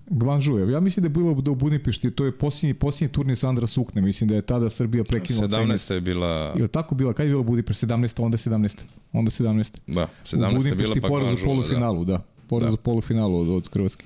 Guangzhou. 0.06 0.70
Ja 0.70 0.80
mislim 0.80 1.02
da 1.02 1.06
je 1.06 1.10
bilo 1.10 1.34
da 1.34 1.50
u 1.50 1.54
Budimpešti, 1.54 2.10
to 2.10 2.24
je 2.24 2.32
posljednji, 2.32 2.74
posljednji 2.74 3.12
turnir 3.12 3.36
Sandra 3.36 3.66
Sukne, 3.66 4.02
mislim 4.02 4.28
da 4.28 4.34
je 4.34 4.42
tada 4.42 4.70
Srbija 4.70 5.04
prekinula 5.04 5.48
17. 5.48 5.94
je 5.94 6.00
bila... 6.00 6.54
Je 6.58 6.68
tako 6.68 6.94
bila? 6.94 7.12
Kad 7.12 7.26
je 7.26 7.30
bila 7.30 7.42
Budimpešti? 7.42 7.86
17. 7.86 8.22
Onda 8.22 8.36
17. 8.36 8.80
Onda 9.12 9.30
17. 9.30 9.76
Da, 9.86 10.08
17. 10.24 10.66
je 10.66 10.74
bila 10.74 10.96
pa 11.02 11.08
Guangzhou. 11.08 11.34
U 11.34 11.44
polufinalu, 11.44 12.04
da. 12.04 12.12
da. 12.12 12.22
Poraz 12.48 12.70
da. 12.70 12.76
polufinalu 12.76 13.40
od, 13.40 13.48
od 13.48 13.72
Hrvatske. 13.72 14.04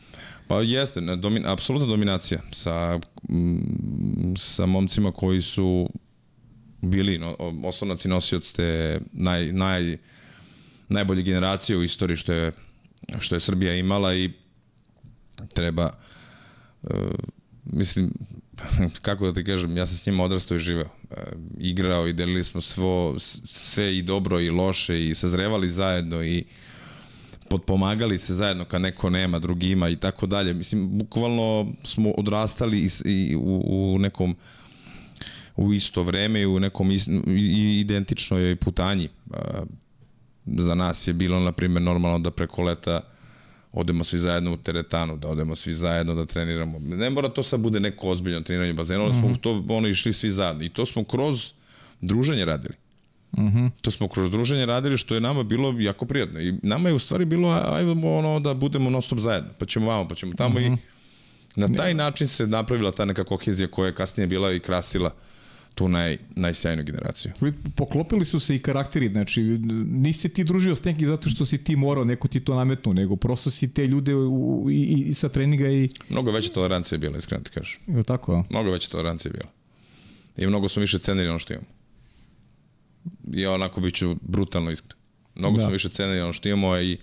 Pa 0.49 0.61
jeste, 0.61 1.01
domin, 1.01 1.47
apsolutna 1.47 1.89
dominacija 1.89 2.41
sa, 2.53 3.01
mm, 3.29 4.35
sa 4.37 4.67
momcima 4.67 5.13
koji 5.13 5.43
su 5.43 5.89
bili 6.83 7.19
no, 7.19 7.37
osnovnaci 7.65 8.09
nosioc 8.09 8.53
te 8.53 9.01
naj, 9.13 9.53
naj, 9.53 9.97
najbolje 10.89 11.23
generacije 11.23 11.77
u 11.77 11.83
istoriji 11.83 12.17
što 12.17 12.33
je, 12.33 12.53
što 13.19 13.35
je 13.35 13.41
Srbija 13.41 13.75
imala 13.75 14.15
i 14.15 14.31
treba 15.55 15.91
uh, 16.83 16.91
mislim 17.65 18.13
kako 19.03 19.27
da 19.27 19.33
ti 19.33 19.45
kažem, 19.45 19.77
ja 19.77 19.87
sam 19.87 19.97
s 19.97 20.07
njima 20.07 20.25
odrastao 20.25 20.57
i 20.57 20.61
živeo. 20.61 20.89
Uh, 21.11 21.17
igrao 21.59 22.09
i 22.09 22.13
delili 22.13 22.45
smo 22.45 22.61
svo, 22.61 23.15
sve 23.45 23.97
i 23.99 24.03
dobro 24.03 24.41
i 24.41 24.51
loše 24.51 25.09
i 25.09 25.15
sazrevali 25.15 25.71
zajedno 25.71 26.25
i 26.25 26.45
potpomagali 27.49 28.19
se 28.19 28.35
zajedno 28.35 28.65
kad 28.65 28.81
neko 28.81 29.11
nema, 29.11 29.39
drugi 29.39 29.71
ima 29.71 29.89
i 29.89 29.97
tako 29.97 30.27
dalje. 30.27 30.55
Mislim, 30.55 30.99
bukvalno 30.99 31.73
smo 31.85 32.11
odrastali 32.11 32.79
i, 32.79 32.89
i 33.05 33.37
u, 33.37 33.63
u 33.95 33.99
nekom 33.99 34.37
u 35.57 35.73
isto 35.73 36.03
vreme 36.03 36.41
i 36.41 36.47
u 36.47 36.61
nekom 36.61 36.91
is, 36.91 37.09
i 37.27 37.81
identičnoj 37.81 38.57
putanji. 38.57 39.09
Za 40.47 40.75
nas 40.75 41.09
je 41.09 41.15
bilo, 41.15 41.41
na 41.41 41.53
primjer, 41.53 41.83
normalno 41.83 42.19
da 42.19 42.31
preko 42.31 42.63
leta 42.63 43.01
odemo 43.73 44.05
svi 44.05 44.19
zajedno 44.19 44.53
u 44.53 44.57
teretanu, 44.57 45.17
da 45.17 45.29
odemo 45.29 45.55
svi 45.55 45.73
zajedno 45.73 46.15
da 46.15 46.27
treniramo. 46.27 46.79
Ne 46.79 47.11
mora 47.11 47.29
to 47.29 47.43
sad 47.43 47.61
bude 47.61 47.81
neko 47.81 48.09
ozbiljno 48.09 48.41
treniranje 48.41 48.73
bazena, 48.73 49.05
ali 49.05 49.13
smo 49.13 49.29
mm 49.29 49.35
-hmm. 49.35 49.41
to 49.41 49.65
ono 49.69 49.89
išli 49.89 50.13
svi 50.13 50.31
zajedno. 50.31 50.65
I 50.65 50.69
to 50.69 50.87
smo 50.87 51.05
kroz 51.05 51.53
druženje 52.01 52.45
radili. 52.45 52.75
Mm 53.33 53.47
-hmm. 53.47 53.71
To 53.83 53.91
smo 53.91 54.09
kroz 54.09 54.31
druženje 54.31 54.67
radili 54.67 54.99
što 54.99 55.15
je 55.15 55.21
nama 55.21 55.43
bilo 55.43 55.75
jako 55.79 56.07
prijatno. 56.07 56.41
I 56.41 56.55
nama 56.63 56.89
je 56.89 56.95
u 56.95 56.99
stvari 56.99 57.25
bilo 57.25 57.49
ajmo 57.51 58.17
ono 58.17 58.41
da 58.41 58.55
budemo 58.55 58.91
non 58.91 59.03
stop 59.03 59.19
zajedno. 59.19 59.51
Pa 59.59 59.67
ćemo 59.67 59.87
vamo, 59.87 60.09
pa 60.09 60.15
ćemo 60.15 60.35
tamo 60.35 60.55
mm 60.55 60.63
-hmm. 60.63 60.67
i 60.67 60.71
mhm. 60.71 60.81
na 61.57 61.69
taj 61.69 61.95
način 61.95 62.27
se 62.27 62.47
napravila 62.47 62.93
ta 62.93 63.05
neka 63.05 63.25
kohezija 63.25 63.69
koja 63.69 63.87
je 63.87 63.95
kasnije 63.95 64.27
bila 64.27 64.53
i 64.53 64.61
krasila 64.61 65.11
tu 65.77 65.89
naj, 65.89 66.17
najsjajnu 66.35 66.83
generaciju. 66.83 67.33
Poklopili 67.75 68.25
su 68.25 68.41
se 68.41 68.57
i 68.57 68.59
karakteri, 68.59 69.09
znači 69.09 69.43
nisi 69.91 70.29
ti 70.29 70.45
družio 70.45 70.77
s 70.77 70.85
neki 70.85 71.07
zato 71.07 71.29
što 71.29 71.47
si 71.47 71.65
ti 71.65 71.77
morao, 71.77 72.05
neko 72.05 72.29
ti 72.29 72.41
to 72.41 72.55
nametnu, 72.55 72.95
nego 72.95 73.17
prosto 73.17 73.51
si 73.51 73.75
te 73.75 73.87
ljude 73.87 74.15
u, 74.15 74.67
i, 74.71 75.05
i 75.09 75.15
sa 75.15 75.29
treninga 75.29 75.69
i... 75.69 75.89
Mnogo 76.09 76.31
veća 76.31 76.53
tolerancija 76.53 76.97
je 76.97 77.01
bila, 77.01 77.19
iskreno 77.19 77.45
ti 77.45 77.51
kažeš. 77.51 77.81
Je 77.87 78.03
tako? 78.03 78.45
Mnogo 78.51 78.71
veća 78.71 78.91
tolerancija 78.91 79.31
je 79.31 79.33
bila. 79.33 79.51
I 80.37 80.47
mnogo 80.47 80.69
smo 80.69 80.81
više 80.81 80.99
cenili 80.99 81.29
ono 81.29 81.39
što 81.39 81.53
imamo. 81.53 81.76
Ja 83.33 83.53
onako 83.53 83.81
bit 83.81 83.95
ću 83.95 84.17
brutalno 84.23 84.71
iskren. 84.71 84.99
Mnogo 85.35 85.57
da. 85.57 85.63
smo 85.63 85.73
više 85.73 85.89
cenili 85.89 86.21
ono 86.21 86.33
što 86.33 86.49
imamo 86.49 86.79
i 86.79 86.99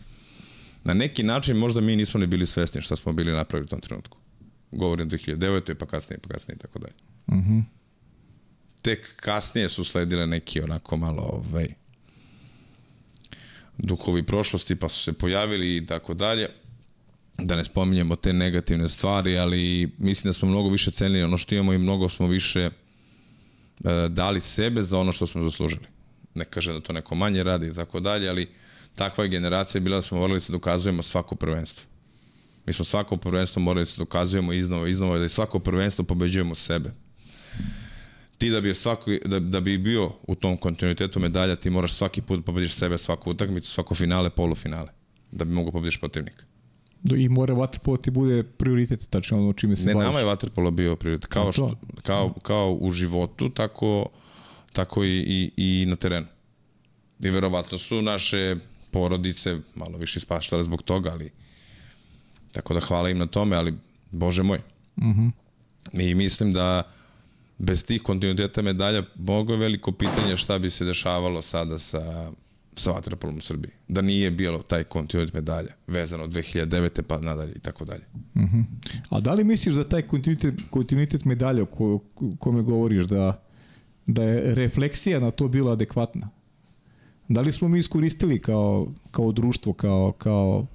na 0.83 0.93
neki 0.93 1.23
način 1.23 1.57
možda 1.57 1.81
mi 1.81 1.95
nismo 1.95 2.19
ni 2.19 2.27
bili 2.27 2.45
svesni 2.45 2.81
šta 2.81 2.95
smo 2.95 3.13
bili 3.13 3.31
napravili 3.31 3.65
u 3.65 3.67
tom 3.67 3.79
trenutku. 3.79 4.17
Govorim 4.71 5.09
2009. 5.09 5.73
pa 5.73 5.85
kasnije, 5.85 6.19
pa 6.19 6.29
kasnije 6.29 6.55
i 6.55 6.59
tako 6.59 6.79
dalje. 6.79 6.93
Mhm. 7.31 7.59
Tek 8.81 9.15
kasnije 9.15 9.69
su 9.69 9.83
sledile 9.83 10.27
neki 10.27 10.61
onako 10.61 10.97
malo 10.97 11.21
ovaj, 11.21 11.67
duhovi 13.77 14.23
prošlosti 14.23 14.75
pa 14.75 14.89
su 14.89 15.03
se 15.03 15.13
pojavili 15.13 15.77
i 15.77 15.85
tako 15.85 16.13
dalje 16.13 16.49
da 17.37 17.55
ne 17.55 17.63
spominjemo 17.63 18.15
te 18.15 18.33
negativne 18.33 18.89
stvari, 18.89 19.37
ali 19.37 19.91
mislim 19.97 20.29
da 20.29 20.33
smo 20.33 20.47
mnogo 20.47 20.69
više 20.69 20.91
cenili 20.91 21.23
ono 21.23 21.37
što 21.37 21.55
imamo 21.55 21.73
i 21.73 21.77
mnogo 21.77 22.09
smo 22.09 22.27
više 22.27 22.59
e, 22.59 22.69
dali 24.09 24.41
sebe 24.41 24.83
za 24.83 24.99
ono 24.99 25.11
što 25.11 25.27
smo 25.27 25.43
zaslužili. 25.43 25.92
Ne 26.35 26.45
kažem 26.45 26.73
da 26.73 26.81
to 26.81 26.93
neko 26.93 27.15
manje 27.15 27.43
radi 27.43 27.67
i 27.67 27.73
tako 27.73 27.99
dalje, 27.99 28.29
ali 28.29 28.47
takva 28.95 29.23
je 29.23 29.29
generacija 29.29 29.81
bila 29.81 29.97
da 29.97 30.01
smo 30.01 30.17
morali 30.19 30.35
da 30.35 30.39
se 30.39 30.51
dokazujemo 30.51 31.03
svako 31.03 31.35
prvenstvo. 31.35 31.85
Mi 32.65 32.73
smo 32.73 32.85
svako 32.85 33.17
prvenstvo 33.17 33.61
morali 33.61 33.81
da 33.81 33.85
se 33.85 33.97
dokazujemo 33.97 34.53
iznova, 34.53 34.87
iznova, 34.87 35.17
da 35.17 35.25
i 35.25 35.29
svako 35.29 35.59
prvenstvo 35.59 36.05
pobeđujemo 36.05 36.55
sebe 36.55 36.91
ti 38.43 38.49
da 38.49 38.61
bi 38.61 38.75
svako, 38.75 39.11
da, 39.25 39.39
da 39.39 39.59
bi 39.59 39.77
bio 39.77 40.11
u 40.27 40.35
tom 40.35 40.57
kontinuitetu 40.57 41.19
medalja, 41.19 41.55
ti 41.55 41.69
moraš 41.69 41.93
svaki 41.93 42.21
put 42.21 42.39
da 42.39 42.43
pobediš 42.43 42.73
sebe, 42.73 42.97
svaku 42.97 43.31
utakmicu, 43.31 43.69
svako 43.69 43.95
finale, 43.95 44.29
polufinale, 44.29 44.89
da 45.31 45.45
bi 45.45 45.53
mogo 45.53 45.71
pobediš 45.71 45.99
protivnika. 45.99 46.45
I 47.15 47.29
mora 47.29 47.53
vaterpolo 47.53 47.97
ti 47.97 48.11
bude 48.11 48.43
prioritet, 48.43 49.07
tačno 49.09 49.37
ono 49.37 49.53
čime 49.53 49.75
se 49.75 49.87
Ne, 49.87 49.93
baviš. 49.93 50.05
nama 50.05 50.19
je 50.19 50.25
vaterpolo 50.25 50.71
bio 50.71 50.95
prioritet, 50.95 51.27
kao, 51.27 51.51
što, 51.51 51.71
kao, 52.01 52.33
kao 52.41 52.77
u 52.81 52.91
životu, 52.91 53.49
tako, 53.49 54.05
tako 54.73 55.03
i, 55.03 55.09
i, 55.09 55.51
i 55.57 55.85
na 55.85 55.95
terenu. 55.95 56.27
I 57.19 57.29
verovatno 57.29 57.77
su 57.77 58.01
naše 58.01 58.55
porodice 58.91 59.57
malo 59.75 59.97
više 59.97 60.17
ispaštale 60.17 60.63
zbog 60.63 60.81
toga, 60.81 61.11
ali 61.11 61.31
tako 62.51 62.73
da 62.73 62.79
hvala 62.79 63.09
im 63.09 63.17
na 63.17 63.25
tome, 63.25 63.55
ali 63.55 63.73
bože 64.11 64.43
moj. 64.43 64.61
Mhm. 64.97 65.09
Uh 65.09 65.15
-huh. 65.15 65.31
I 65.93 66.15
mislim 66.15 66.53
da 66.53 66.83
bez 67.57 67.85
tih 67.85 68.01
kontinuiteta 68.01 68.61
medalja 68.61 69.03
mogo 69.15 69.53
je 69.53 69.59
veliko 69.59 69.91
pitanje 69.91 70.37
šta 70.37 70.59
bi 70.59 70.69
se 70.69 70.85
dešavalo 70.85 71.41
sada 71.41 71.79
sa 71.79 72.31
sa 72.75 72.91
vaterpolom 72.91 73.37
u 73.37 73.41
Srbiji. 73.41 73.71
Da 73.87 74.01
nije 74.01 74.31
bilo 74.31 74.59
taj 74.59 74.83
kontinuitet 74.83 75.33
medalja 75.33 75.73
vezano 75.87 76.23
od 76.23 76.33
2009. 76.33 77.01
pa 77.01 77.17
nadalje 77.17 77.53
i 77.55 77.59
tako 77.59 77.85
dalje. 77.85 78.03
Uh 78.35 78.41
mhm. 78.41 78.57
-huh. 78.57 78.63
A 79.09 79.19
da 79.19 79.33
li 79.33 79.43
misliš 79.43 79.75
da 79.75 79.89
taj 79.89 80.01
kontinuitet, 80.01 80.53
kontinuitet 80.69 81.25
medalja 81.25 81.63
o 81.63 81.65
ko, 81.65 81.99
kome 82.39 82.61
govoriš 82.61 83.03
da, 83.03 83.43
da 84.07 84.23
je 84.23 84.55
refleksija 84.55 85.19
na 85.19 85.31
to 85.31 85.47
bila 85.47 85.71
adekvatna? 85.71 86.29
Da 87.27 87.41
li 87.41 87.51
smo 87.51 87.67
mi 87.67 87.79
iskoristili 87.79 88.39
kao, 88.39 88.87
kao 89.11 89.31
društvo, 89.31 89.73
kao, 89.73 90.11
kao 90.11 90.65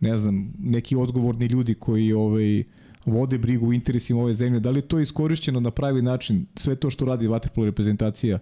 ne 0.00 0.16
znam, 0.16 0.54
neki 0.58 0.96
odgovorni 0.96 1.46
ljudi 1.46 1.74
koji 1.74 2.12
ovaj, 2.12 2.64
vode 3.06 3.38
brigu 3.38 3.66
u 3.66 3.72
interesima 3.72 4.22
ove 4.22 4.34
zemlje, 4.34 4.60
da 4.60 4.70
li 4.70 4.78
je 4.78 4.88
to 4.88 5.00
iskorišćeno 5.00 5.60
na 5.60 5.70
pravi 5.70 6.02
način, 6.02 6.46
sve 6.54 6.76
to 6.76 6.90
što 6.90 7.04
radi 7.04 7.26
vaterpolo 7.26 7.66
reprezentacija, 7.66 8.38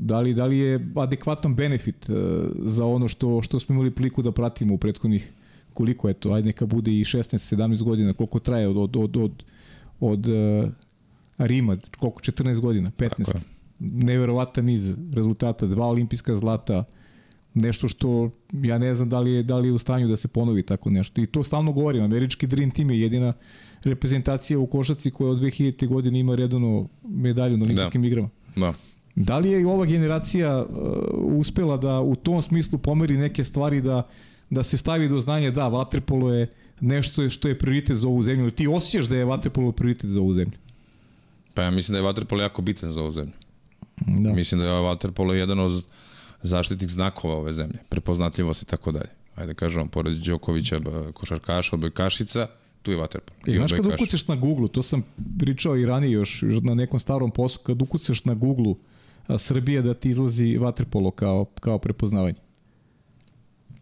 da 0.00 0.20
li, 0.20 0.34
da 0.34 0.46
li 0.46 0.58
je 0.58 0.88
adekvatan 0.96 1.54
benefit 1.54 2.08
uh, 2.08 2.16
za 2.58 2.86
ono 2.86 3.08
što, 3.08 3.42
što 3.42 3.60
smo 3.60 3.74
imali 3.74 3.90
priliku 3.90 4.22
da 4.22 4.32
pratimo 4.32 4.74
u 4.74 4.78
prethodnih 4.78 5.32
koliko 5.74 6.08
je 6.08 6.14
to, 6.14 6.32
ajde 6.32 6.46
neka 6.46 6.66
bude 6.66 6.90
i 6.92 7.04
16-17 7.04 7.82
godina, 7.82 8.12
koliko 8.12 8.38
traje 8.38 8.68
od, 8.68 8.76
od, 8.76 8.96
od, 8.96 9.16
od, 9.16 9.44
od 10.00 10.28
uh, 10.28 10.70
Rima, 11.38 11.76
koliko, 11.98 12.20
14 12.20 12.60
godina, 12.60 12.90
15. 12.90 13.34
Neverovatan 13.78 14.64
niz 14.64 14.94
rezultata, 15.14 15.66
dva 15.66 15.86
olimpijska 15.86 16.36
zlata, 16.36 16.84
nešto 17.54 17.88
što 17.88 18.30
ja 18.52 18.78
ne 18.78 18.94
znam 18.94 19.08
da 19.08 19.20
li 19.20 19.32
je 19.32 19.42
da 19.42 19.58
li 19.58 19.68
je 19.68 19.72
u 19.72 19.78
stanju 19.78 20.08
da 20.08 20.16
se 20.16 20.28
ponovi 20.28 20.62
tako 20.62 20.90
nešto. 20.90 21.20
I 21.20 21.26
to 21.26 21.44
stalno 21.44 21.72
govorim, 21.72 22.02
američki 22.02 22.46
Dream 22.46 22.70
Team 22.70 22.90
je 22.90 23.00
jedina 23.00 23.32
reprezentacija 23.84 24.58
u 24.58 24.66
košaci 24.66 25.10
koja 25.10 25.30
od 25.30 25.38
2000. 25.38 25.88
godine 25.88 26.20
ima 26.20 26.34
redovno 26.34 26.88
medalju 27.02 27.56
na 27.56 27.64
olimpijskim 27.64 28.02
da. 28.02 28.08
igrama. 28.08 28.28
Da. 28.56 28.74
Da 29.14 29.38
li 29.38 29.50
je 29.50 29.66
ova 29.66 29.86
generacija 29.86 30.62
uh, 30.62 30.68
uspela 31.38 31.76
da 31.76 32.00
u 32.00 32.16
tom 32.16 32.42
smislu 32.42 32.78
pomeri 32.78 33.16
neke 33.16 33.44
stvari 33.44 33.80
da 33.80 34.08
da 34.50 34.62
se 34.62 34.76
stavi 34.76 35.08
do 35.08 35.20
znanja 35.20 35.50
da 35.50 35.68
vaterpolo 35.68 36.32
je 36.32 36.46
nešto 36.80 37.30
što 37.30 37.48
je 37.48 37.58
prioritet 37.58 37.96
za 37.96 38.08
ovu 38.08 38.22
zemlju. 38.22 38.50
Ti 38.50 38.66
osjećaš 38.66 39.06
da 39.06 39.16
je 39.16 39.24
vaterpolo 39.24 39.72
prioritet 39.72 40.10
za 40.10 40.20
ovu 40.20 40.34
zemlju? 40.34 40.58
Pa 41.54 41.62
ja 41.62 41.70
mislim 41.70 41.92
da 41.92 41.98
je 41.98 42.02
vaterpolo 42.02 42.42
jako 42.42 42.62
bitan 42.62 42.92
za 42.92 43.00
ovu 43.00 43.12
zemlju. 43.12 43.32
Da. 43.96 44.32
Mislim 44.32 44.60
da 44.60 44.66
je 44.66 44.82
vaterpolo 44.82 45.34
jedan 45.34 45.60
od 45.60 45.84
zaštitnih 46.42 46.90
znakova 46.90 47.34
ove 47.34 47.52
zemlje, 47.52 47.78
prepoznatljivost 47.88 48.62
i 48.62 48.66
tako 48.66 48.92
dalje. 48.92 49.10
Ajde 49.34 49.54
kažemo, 49.54 49.86
pored 49.86 50.18
Đokovića, 50.18 50.80
košarkaša, 51.14 51.76
odbojkašica, 51.76 52.46
tu 52.82 52.90
je 52.90 52.96
vaterpolo. 52.96 53.38
I, 53.46 53.52
I 53.52 53.56
znaš 53.56 53.72
kad 53.72 53.86
ukucaš 53.86 54.28
na 54.28 54.36
Google, 54.36 54.68
to 54.68 54.82
sam 54.82 55.02
pričao 55.38 55.76
i 55.76 55.86
ranije 55.86 56.12
još 56.12 56.42
na 56.62 56.74
nekom 56.74 57.00
starom 57.00 57.30
poslu, 57.30 57.62
kad 57.62 57.82
ukucaš 57.82 58.24
na 58.24 58.34
Google 58.34 58.74
a, 59.26 59.38
Srbija 59.38 59.82
da 59.82 59.94
ti 59.94 60.10
izlazi 60.10 60.56
vaterpolo 60.56 61.10
kao, 61.10 61.44
kao 61.60 61.78
prepoznavanje. 61.78 62.43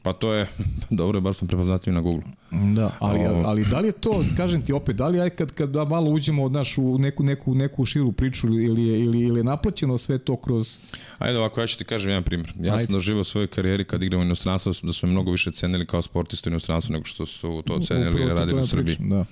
Pa 0.03 0.13
to 0.13 0.33
je, 0.33 0.47
dobro 0.91 1.17
je, 1.17 1.21
bar 1.21 1.35
sam 1.35 1.49
prepoznatljiv 1.49 1.95
na 1.95 2.01
Google. 2.01 2.23
Da, 2.51 2.97
ali, 2.99 3.21
ali, 3.25 3.43
ali 3.45 3.65
da 3.65 3.81
li 3.81 3.89
je 3.89 3.93
to, 3.93 4.25
kažem 4.37 4.63
ti 4.63 4.73
opet, 4.73 4.97
da 4.97 5.09
li 5.09 5.19
je 5.19 5.31
kad, 5.31 5.53
kad 5.53 5.71
da 5.71 5.85
malo 5.85 6.11
uđemo 6.11 6.45
od 6.45 6.53
naš 6.53 6.79
u 6.79 6.99
neku, 6.99 7.23
neku, 7.23 7.55
neku 7.55 7.85
širu 7.85 8.13
priču 8.13 8.47
ili 8.47 8.87
je, 8.87 9.01
ili, 9.01 9.21
ili 9.21 9.41
je 9.41 9.45
naplaćeno 9.45 9.99
sve 9.99 10.19
to 10.19 10.37
kroz... 10.37 10.79
Ajde 11.19 11.39
ovako, 11.39 11.61
ja 11.61 11.67
ću 11.67 11.79
ti 11.79 11.85
kažem 11.85 12.11
jedan 12.11 12.23
primjer. 12.23 12.53
Ja 12.61 12.73
Ajde. 12.73 12.85
sam 12.85 12.93
doživao 12.93 13.21
u 13.21 13.25
svojoj 13.25 13.47
karijeri 13.47 13.85
kad 13.85 14.03
igram 14.03 14.21
u 14.21 14.25
inostranstvu 14.25 14.73
da 14.83 14.93
su 14.93 15.07
me 15.07 15.13
mnogo 15.13 15.31
više 15.31 15.53
cenili 15.53 15.87
kao 15.87 16.03
sportista 16.03 16.51
u 16.51 16.53
inostranstvu 16.53 16.93
nego 16.93 17.05
što 17.05 17.27
su 17.27 17.63
to 17.67 17.79
cenili 17.79 18.23
i 18.23 18.27
radili 18.27 18.61
u 18.61 18.67
Srbiji. 18.67 18.97
Pričam, 18.97 19.09
da. 19.09 19.25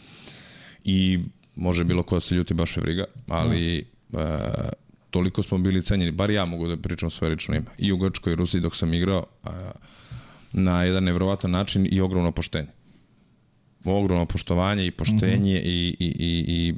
I 0.85 1.18
može 1.56 1.85
bilo 1.85 2.02
ko 2.02 2.16
da 2.16 2.20
se 2.20 2.35
ljuti 2.35 2.54
baš 2.54 2.76
je 2.76 2.80
briga, 2.80 3.04
ali 3.28 3.87
da. 4.09 4.18
uh, 4.18 4.70
toliko 5.11 5.42
smo 5.42 5.59
bili 5.59 5.83
cenjeni, 5.83 6.12
bar 6.12 6.30
ja 6.30 6.44
mogu 6.44 6.68
da 6.68 6.76
pričam 6.76 7.11
svoje 7.11 7.30
lično 7.30 7.54
ime. 7.54 7.66
I 7.78 7.92
u 7.92 7.96
Grčkoj 7.96 8.33
i 8.33 8.37
Rusiji 8.37 8.61
dok 8.61 8.76
sam 8.76 8.94
igrao, 8.94 9.26
uh, 9.44 9.50
na 10.53 10.85
jedan 10.85 11.05
nevrovatan 11.05 11.51
način 11.51 11.89
i 11.91 12.01
ogromno 12.01 12.33
poštenje. 12.33 12.69
Ogromno 13.85 14.27
poštovanje 14.27 14.87
i 14.87 14.91
poštenje 14.91 15.37
mm 15.37 15.63
-hmm. 15.63 15.65
i, 15.65 15.97
i, 15.99 16.07
i, 16.19 16.45
i 16.49 16.75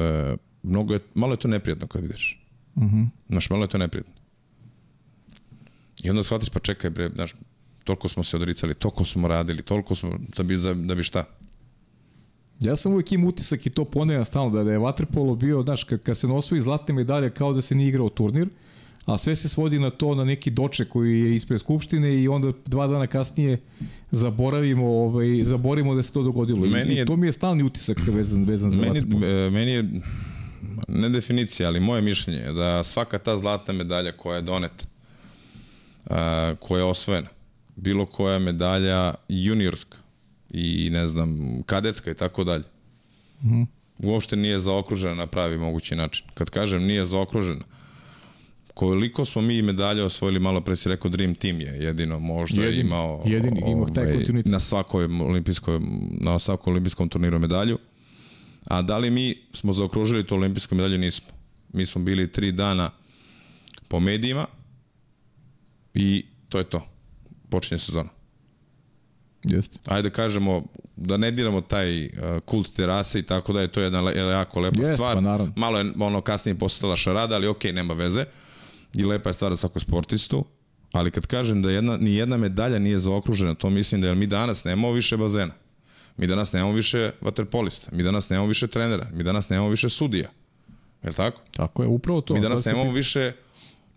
e, 0.00 0.36
mnogo 0.62 0.94
je, 0.94 1.00
malo 1.14 1.32
je 1.32 1.38
to 1.38 1.48
neprijatno 1.48 1.86
kad 1.86 2.02
vidiš. 2.02 2.46
Mm 2.76 2.82
-hmm. 2.82 3.08
Znaš, 3.28 3.50
malo 3.50 3.64
je 3.64 3.68
to 3.68 3.78
neprijatno. 3.78 4.12
I 6.02 6.10
onda 6.10 6.22
shvatiš, 6.22 6.50
pa 6.50 6.58
čekaj 6.58 6.90
bre, 6.90 7.10
znaš, 7.14 7.34
toliko 7.84 8.08
smo 8.08 8.24
se 8.24 8.36
odricali, 8.36 8.74
toliko 8.74 9.04
smo 9.04 9.28
radili, 9.28 9.62
toliko 9.62 9.94
smo, 9.94 10.18
da 10.36 10.42
bi, 10.42 10.56
da, 10.56 10.74
da 10.74 10.94
bi 10.94 11.02
šta? 11.02 11.24
Ja 12.60 12.76
sam 12.76 12.92
uvijek 12.92 13.12
im 13.12 13.24
utisak 13.24 13.66
i 13.66 13.70
to 13.70 13.84
ponavljam 13.84 14.24
stalno, 14.24 14.50
da, 14.50 14.64
da 14.64 14.72
je 14.72 14.78
Waterpolo 14.78 15.36
bio, 15.36 15.62
znaš, 15.62 15.84
kad, 15.84 16.02
kad 16.02 16.18
se 16.18 16.28
nosvoji 16.28 16.60
zlatne 16.60 16.94
medalje 16.94 17.30
kao 17.30 17.52
da 17.52 17.62
se 17.62 17.74
nije 17.74 17.88
igrao 17.88 18.08
turnir, 18.08 18.48
a 19.14 19.18
sve 19.18 19.36
se 19.36 19.48
svodi 19.48 19.78
na 19.78 19.90
to, 19.90 20.14
na 20.14 20.24
neki 20.24 20.50
doček 20.50 20.88
koji 20.88 21.20
je 21.20 21.34
ispred 21.34 21.60
Skupštine 21.60 22.22
i 22.22 22.28
onda 22.28 22.52
dva 22.66 22.86
dana 22.86 23.06
kasnije 23.06 23.60
zaboravimo, 24.10 24.86
ovaj, 24.86 25.44
zaborimo 25.44 25.94
da 25.94 26.02
se 26.02 26.12
to 26.12 26.22
dogodilo. 26.22 26.66
Meni 26.66 26.94
je, 26.94 27.02
I 27.02 27.06
to 27.06 27.16
mi 27.16 27.26
je 27.26 27.32
stalni 27.32 27.62
utisak 27.62 27.98
vezan, 28.06 28.44
vezan 28.44 28.70
za 28.70 28.76
meni, 28.76 28.98
e, 28.98 29.50
meni 29.50 29.72
je, 29.72 29.88
ne 30.88 31.08
definicija, 31.08 31.68
ali 31.68 31.80
moje 31.80 32.02
mišljenje 32.02 32.40
je 32.40 32.52
da 32.52 32.84
svaka 32.84 33.18
ta 33.18 33.36
zlatna 33.36 33.74
medalja 33.74 34.12
koja 34.12 34.36
je 34.36 34.42
doneta, 34.42 34.84
a, 36.10 36.54
koja 36.60 36.78
je 36.78 36.84
osvojena, 36.84 37.28
bilo 37.76 38.06
koja 38.06 38.38
medalja 38.38 39.14
juniorska 39.28 39.98
i 40.50 40.90
ne 40.92 41.06
znam, 41.06 41.62
kadetska 41.66 42.10
i 42.10 42.14
tako 42.14 42.44
dalje, 42.44 42.64
mm. 43.42 43.62
uopšte 44.02 44.36
nije 44.36 44.58
zaokružena 44.58 45.14
na 45.14 45.26
pravi 45.26 45.58
mogući 45.58 45.96
način. 45.96 46.26
Kad 46.34 46.50
kažem 46.50 46.82
nije 46.82 47.04
zaokružena, 47.04 47.64
koliko 48.80 49.24
smo 49.24 49.42
mi 49.42 49.62
medalja 49.62 50.04
osvojili, 50.04 50.40
malo 50.40 50.60
pre 50.60 50.76
si 50.76 50.88
rekao 50.88 51.10
Dream 51.10 51.34
Team 51.34 51.60
je 51.60 51.76
jedino 51.80 52.18
možda 52.18 52.62
jedini, 52.62 52.80
imao, 52.80 53.22
jedini, 53.26 53.62
imao 53.66 53.86
taj 53.90 54.04
ovaj, 54.04 54.16
kontinuitet. 54.16 54.52
na 54.52 54.60
svakoj 54.60 55.04
olimpijskoj, 55.04 55.80
na 56.20 56.38
svakom 56.38 56.72
olimpijskom 56.72 57.08
turniru 57.08 57.38
medalju. 57.38 57.78
A 58.66 58.82
da 58.82 58.98
li 58.98 59.10
mi 59.10 59.36
smo 59.52 59.72
zaokružili 59.72 60.26
tu 60.26 60.34
olimpijsku 60.34 60.74
medalju? 60.74 60.98
Nismo. 60.98 61.28
Mi 61.72 61.86
smo 61.86 62.02
bili 62.02 62.32
tri 62.32 62.52
dana 62.52 62.90
po 63.88 64.00
medijima 64.00 64.46
i 65.94 66.26
to 66.48 66.58
je 66.58 66.64
to. 66.64 66.86
Počinje 67.50 67.78
sezona. 67.78 68.08
Jeste. 69.44 69.78
Ajde 69.86 70.08
da 70.08 70.14
kažemo, 70.14 70.64
da 70.96 71.16
ne 71.16 71.30
diramo 71.30 71.60
taj 71.60 72.04
uh, 72.04 72.10
kult 72.44 72.76
terase 72.76 73.18
i 73.18 73.22
tako 73.22 73.52
da 73.52 73.60
je 73.60 73.68
to 73.68 73.80
jedna 73.80 74.00
le, 74.00 74.16
jako 74.16 74.60
lepa 74.60 74.80
Jeste, 74.80 74.94
stvar. 74.94 75.16
Pa 75.16 75.46
Malo 75.56 75.78
je 75.78 75.92
ono 76.00 76.20
kasnije 76.20 76.58
postala 76.58 76.96
šarada, 76.96 77.34
ali 77.34 77.46
okej, 77.46 77.70
okay, 77.70 77.74
nema 77.74 77.94
veze. 77.94 78.20
Uh, 78.20 78.49
i 78.96 79.04
lepa 79.04 79.30
je 79.30 79.34
stvar 79.34 79.52
za 79.52 79.56
svakog 79.56 79.82
sportistu, 79.82 80.44
ali 80.92 81.10
kad 81.10 81.26
kažem 81.26 81.62
da 81.62 81.70
jedna, 81.70 81.96
ni 81.96 82.14
jedna 82.14 82.36
medalja 82.36 82.78
nije 82.78 82.98
zaokružena, 82.98 83.54
to 83.54 83.70
mislim 83.70 84.00
da 84.00 84.08
je 84.08 84.14
mi 84.14 84.26
danas 84.26 84.64
nemamo 84.64 84.92
više 84.92 85.16
bazena. 85.16 85.54
Mi 86.16 86.26
danas 86.26 86.52
nemamo 86.52 86.72
više 86.72 87.12
vaterpolista, 87.20 87.90
mi 87.92 88.02
danas 88.02 88.28
nemamo 88.28 88.48
više 88.48 88.66
trenera, 88.66 89.10
mi 89.12 89.24
danas 89.24 89.48
nemamo 89.48 89.68
više 89.68 89.88
sudija. 89.88 90.30
Je 91.02 91.08
li 91.08 91.14
tako? 91.14 91.40
Tako 91.56 91.82
je, 91.82 91.88
upravo 91.88 92.20
to. 92.20 92.34
Mi 92.34 92.40
danas 92.40 92.64
nemamo 92.64 92.92
više 92.92 93.32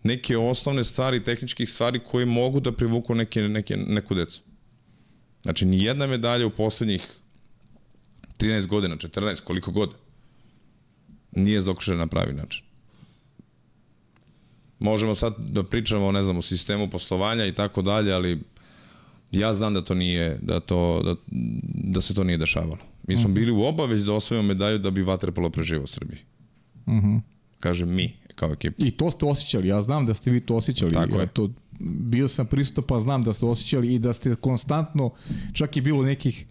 neke 0.02 0.36
osnovne 0.36 0.84
stvari, 0.84 1.24
tehničkih 1.24 1.70
stvari 1.70 2.00
koji 2.10 2.26
mogu 2.26 2.60
da 2.60 2.72
privuku 2.72 3.14
neke, 3.14 3.42
neke, 3.42 3.76
neku 3.76 4.14
decu. 4.14 4.40
Znači, 5.42 5.66
ni 5.66 5.84
jedna 5.84 6.06
medalja 6.06 6.46
u 6.46 6.50
poslednjih 6.50 7.08
13 8.38 8.66
godina, 8.66 8.96
14, 8.96 9.40
koliko 9.40 9.70
god, 9.70 9.90
nije 11.32 11.60
zaokružena 11.60 11.98
na 11.98 12.06
pravi 12.06 12.32
način. 12.32 12.63
Možemo 14.84 15.14
sad 15.14 15.34
da 15.38 15.62
pričamo, 15.62 16.12
ne 16.12 16.22
znam, 16.22 16.38
o 16.38 16.42
sistemu 16.42 16.90
poslovanja 16.90 17.46
i 17.46 17.52
tako 17.52 17.82
dalje, 17.82 18.12
ali 18.12 18.40
ja 19.32 19.54
znam 19.54 19.74
da 19.74 19.80
to 19.80 19.94
nije, 19.94 20.38
da, 20.42 20.60
to, 20.60 21.02
da, 21.04 21.14
da 21.92 22.00
se 22.00 22.14
to 22.14 22.24
nije 22.24 22.38
dešavalo. 22.38 22.78
Mi 23.08 23.16
smo 23.16 23.28
mm 23.28 23.32
-hmm. 23.32 23.34
bili 23.34 23.52
u 23.52 23.62
obavezi 23.62 24.06
da 24.06 24.12
osvojimo 24.12 24.48
medalju 24.48 24.78
da 24.78 24.90
bi 24.90 25.02
Vatrepolo 25.02 25.50
preživao 25.50 25.84
u 25.84 25.86
Srbiji. 25.86 26.18
Mm 26.86 26.92
-hmm. 26.92 27.20
Kažem 27.60 27.94
mi, 27.94 28.12
kao 28.34 28.52
ekipa. 28.52 28.84
I 28.84 28.90
to 28.90 29.10
ste 29.10 29.26
osjećali, 29.26 29.68
ja 29.68 29.82
znam 29.82 30.06
da 30.06 30.14
ste 30.14 30.30
vi 30.30 30.40
to 30.40 30.56
osjećali. 30.56 30.92
Tako 30.92 31.16
ja 31.16 31.20
je. 31.20 31.26
To, 31.26 31.50
bio 31.80 32.28
sam 32.28 32.46
pristupa, 32.46 32.94
pa 32.94 33.00
znam 33.00 33.22
da 33.22 33.32
ste 33.32 33.46
osjećali 33.46 33.94
i 33.94 33.98
da 33.98 34.12
ste 34.12 34.34
konstantno, 34.36 35.10
čak 35.52 35.76
i 35.76 35.80
bilo 35.80 36.02
nekih 36.02 36.46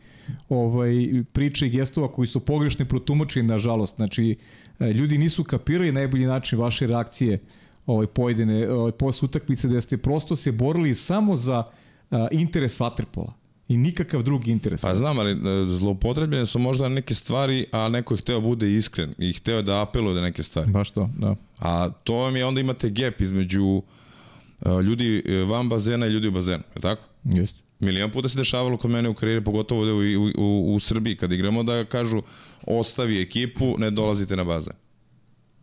ovaj, 0.49 0.93
priče 1.33 1.67
i 1.67 1.69
gestova 1.69 2.11
koji 2.11 2.27
su 2.27 2.39
pogrešni 2.39 2.85
protumačeni, 2.85 3.47
nažalost. 3.47 3.95
Znači, 3.95 4.35
e, 4.79 4.93
ljudi 4.93 5.17
nisu 5.17 5.43
kapirali 5.43 5.91
najbolji 5.91 6.25
način 6.25 6.59
vaše 6.59 6.87
reakcije 6.87 7.33
uh, 7.33 7.62
ovaj, 7.85 8.07
pojedine 8.07 8.69
ovaj, 8.69 8.91
posle 8.91 9.25
utakmice 9.25 9.67
da 9.67 9.81
ste 9.81 9.97
prosto 9.97 10.35
se 10.35 10.51
borili 10.51 10.95
samo 10.95 11.35
za 11.35 11.63
a, 12.11 12.27
interes 12.31 12.79
Vaterpola 12.79 13.33
i 13.67 13.77
nikakav 13.77 14.23
drugi 14.23 14.51
interes. 14.51 14.81
Pa 14.81 14.95
znam, 14.95 15.19
ali 15.19 15.31
e, 15.31 15.65
zloupotrebljene 15.69 16.45
su 16.45 16.59
možda 16.59 16.89
neke 16.89 17.15
stvari, 17.15 17.65
a 17.71 17.89
neko 17.89 18.13
je 18.13 18.17
hteo 18.17 18.35
da 18.35 18.47
bude 18.47 18.75
iskren 18.75 19.13
i 19.17 19.33
hteo 19.33 19.61
da 19.61 19.81
apeluje 19.81 20.15
da 20.15 20.21
neke 20.21 20.43
stvari. 20.43 20.71
Baš 20.71 20.91
to, 20.91 21.09
da. 21.17 21.35
A 21.59 21.89
to 21.89 22.15
vam 22.15 22.35
je, 22.35 22.45
onda 22.45 22.61
imate 22.61 22.89
gap 22.89 23.21
između 23.21 23.63
uh, 23.63 24.81
ljudi 24.81 25.23
e, 25.25 25.43
van 25.43 25.69
bazena 25.69 26.07
i 26.07 26.09
ljudi 26.09 26.27
u 26.27 26.31
bazenu, 26.31 26.63
je 26.75 26.81
tako? 26.81 27.01
Jeste. 27.23 27.59
Milion 27.79 28.11
puta 28.11 28.29
se 28.29 28.37
dešavalo 28.37 28.77
kod 28.77 28.91
mene 28.91 29.09
u 29.09 29.13
karijeri, 29.13 29.43
pogotovo 29.43 29.81
u, 29.81 29.85
u, 29.85 30.31
u, 30.37 30.75
u 30.75 30.79
Srbiji, 30.79 31.15
kad 31.15 31.31
igramo 31.31 31.63
da 31.63 31.85
kažu 31.85 32.21
ostavi 32.67 33.21
ekipu, 33.21 33.75
ne 33.77 33.91
dolazite 33.91 34.35
na 34.35 34.43
bazen. 34.43 34.73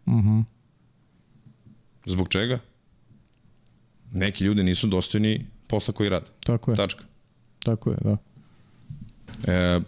Mhm. 0.07 0.19
Uh 0.19 0.25
-huh. 0.25 0.45
Zbog 2.07 2.29
čega? 2.29 2.59
Neki 4.13 4.45
ljudi 4.45 4.63
nisu 4.63 4.87
dostojni 4.87 5.47
posla 5.67 5.95
koji 5.95 6.09
rade. 6.09 6.27
Tako 6.45 6.71
je. 6.71 6.77
Tačka. 6.77 7.05
Tako 7.65 7.91
je, 7.91 7.97
da. 8.01 8.17
E, 9.53 9.81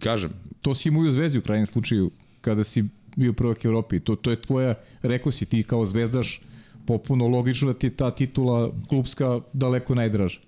kažem. 0.00 0.32
To 0.62 0.74
si 0.74 0.88
imao 0.88 1.02
u 1.02 1.10
Zvezdi 1.10 1.38
u 1.38 1.42
krajnjem 1.42 1.66
slučaju, 1.66 2.10
kada 2.40 2.64
si 2.64 2.84
bio 3.16 3.32
prvak 3.32 3.64
Evropi. 3.64 4.00
To, 4.00 4.16
to 4.16 4.30
je 4.30 4.42
tvoja, 4.42 4.74
rekao 5.02 5.32
si 5.32 5.46
ti 5.46 5.62
kao 5.62 5.86
zvezdaš, 5.86 6.40
popuno 6.86 7.28
logično 7.28 7.72
da 7.72 7.78
ti 7.78 7.86
je 7.86 7.96
ta 7.96 8.10
titula 8.10 8.72
klubska 8.88 9.40
daleko 9.52 9.94
najdraža. 9.94 10.40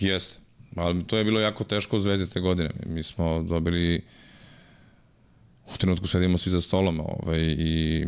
Jeste. 0.00 0.38
Ali 0.76 1.04
to 1.04 1.18
je 1.18 1.24
bilo 1.24 1.40
jako 1.40 1.64
teško 1.64 1.96
u 1.96 2.00
Zvezdi 2.00 2.28
te 2.28 2.40
godine. 2.40 2.70
Mi 2.86 3.02
smo 3.02 3.42
dobili 3.42 4.02
u 5.74 5.76
trenutku 5.78 6.06
sedimo 6.06 6.38
svi 6.38 6.50
za 6.50 6.60
stolom 6.60 7.00
ovaj, 7.00 7.40
i 7.58 8.06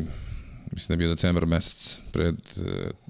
mislim 0.73 0.89
da 0.89 0.93
je 0.95 0.99
bio 0.99 1.15
decembar 1.15 1.47
mesec 1.47 2.01
pred, 2.13 2.37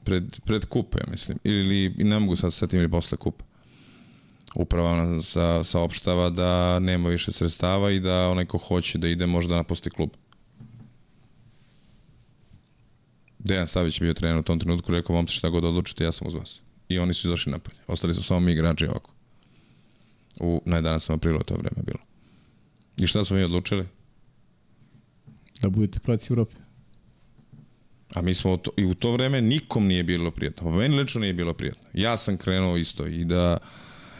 pred, 0.05 0.41
pred 0.45 0.65
kupe, 0.65 0.99
ja 0.99 1.11
mislim. 1.11 1.39
Ili, 1.45 1.95
i 1.99 2.05
ne 2.05 2.19
mogu 2.19 2.37
sad 2.37 2.53
setim 2.53 2.79
ili 2.79 2.91
posle 2.91 3.19
kupa. 3.19 3.45
Uprava 4.55 4.97
nam 4.97 5.23
sa, 5.23 5.65
saopštava 5.65 6.31
da 6.31 6.79
nema 6.79 7.09
više 7.09 7.33
sredstava 7.33 7.91
i 7.91 8.01
da 8.01 8.29
onaj 8.29 8.47
ko 8.47 8.59
hoće 8.59 8.99
da 8.99 9.09
ide 9.09 9.27
može 9.27 9.49
da 9.49 9.57
napusti 9.57 9.91
klub. 9.91 10.11
Dejan 13.39 13.67
Savić 13.67 14.01
je 14.01 14.05
bio 14.05 14.15
trener 14.15 14.39
u 14.39 14.43
tom 14.43 14.59
trenutku, 14.59 14.93
rekao, 14.93 15.17
momci 15.17 15.35
šta 15.35 15.49
god 15.49 15.65
odlučite, 15.65 16.05
ja 16.05 16.13
sam 16.13 16.27
uz 16.27 16.35
vas. 16.35 16.61
I 16.89 16.99
oni 16.99 17.15
su 17.15 17.29
izašli 17.29 17.53
napolje. 17.53 17.79
Ostali 17.87 18.15
su 18.15 18.23
samo 18.23 18.41
mi 18.41 18.53
igrači 18.53 18.87
ovako. 18.87 19.11
U, 20.41 20.63
na 20.67 20.83
11. 20.83 21.15
aprilu 21.15 21.43
to 21.43 21.55
vreme 21.55 21.83
bilo. 21.87 21.99
I 22.97 23.07
šta 23.07 23.25
smo 23.25 23.37
mi 23.37 23.43
odlučili? 23.43 23.87
Da 25.61 25.69
budete 25.69 25.99
praci 25.99 26.33
u 26.33 26.35
Europi. 26.35 26.62
A 28.15 28.23
mi 28.23 28.35
smo 28.35 28.57
to, 28.57 28.71
i 28.77 28.85
u 28.85 28.95
to 28.95 29.13
vreme 29.13 29.41
nikom 29.41 29.87
nije 29.87 30.03
bilo 30.03 30.31
prijatno. 30.31 30.71
Meni 30.71 30.97
lično 30.97 31.21
nije 31.21 31.33
bilo 31.33 31.55
prijatno. 31.55 31.83
Ja 31.93 32.17
sam 32.17 32.37
krenuo 32.37 32.77
isto 32.77 33.07
i 33.07 33.25
da 33.25 33.59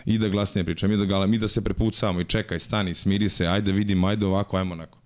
i 0.05 0.19
da 0.19 0.29
glasnije 0.29 0.65
pričam, 0.65 0.93
i 0.93 0.97
da 0.97 1.05
galam, 1.05 1.35
i 1.35 1.39
da 1.39 1.49
se 1.49 1.61
prepucamo 1.61 2.21
i 2.21 2.25
čekaj, 2.25 2.59
stani, 2.59 2.95
smiri 2.95 3.29
se, 3.29 3.47
ajde 3.47 3.73
vidimo, 3.73 4.07
ajde 4.07 4.27
ovako, 4.27 4.57
ajmo 4.57 4.73
onako. 4.73 4.99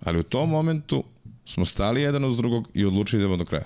Ali 0.00 0.18
u 0.18 0.22
tom 0.22 0.50
momentu 0.50 1.04
smo 1.46 1.64
stali 1.64 2.02
jedan 2.02 2.24
uz 2.24 2.36
drugog 2.36 2.68
i 2.74 2.84
odlučili 2.84 3.20
da 3.20 3.24
idemo 3.24 3.36
do 3.36 3.44
kraja. 3.44 3.64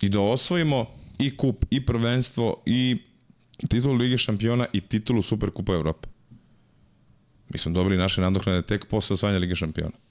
I 0.00 0.08
da 0.08 0.20
osvojimo 0.20 0.86
i 1.18 1.36
kup, 1.36 1.64
i 1.70 1.86
prvenstvo, 1.86 2.62
i 2.66 2.96
titulu 3.68 3.94
Lige 3.94 4.18
šampiona 4.18 4.66
i 4.72 4.80
titulu 4.80 5.22
Superkupa 5.22 5.72
Evrope. 5.72 6.08
Mi 7.48 7.58
smo 7.58 7.72
dobili 7.72 7.96
naše 7.96 8.20
nadoknade 8.20 8.62
tek 8.62 8.86
posle 8.86 9.14
osvajanja 9.14 9.38
Lige 9.38 9.54
šampiona. 9.54 10.05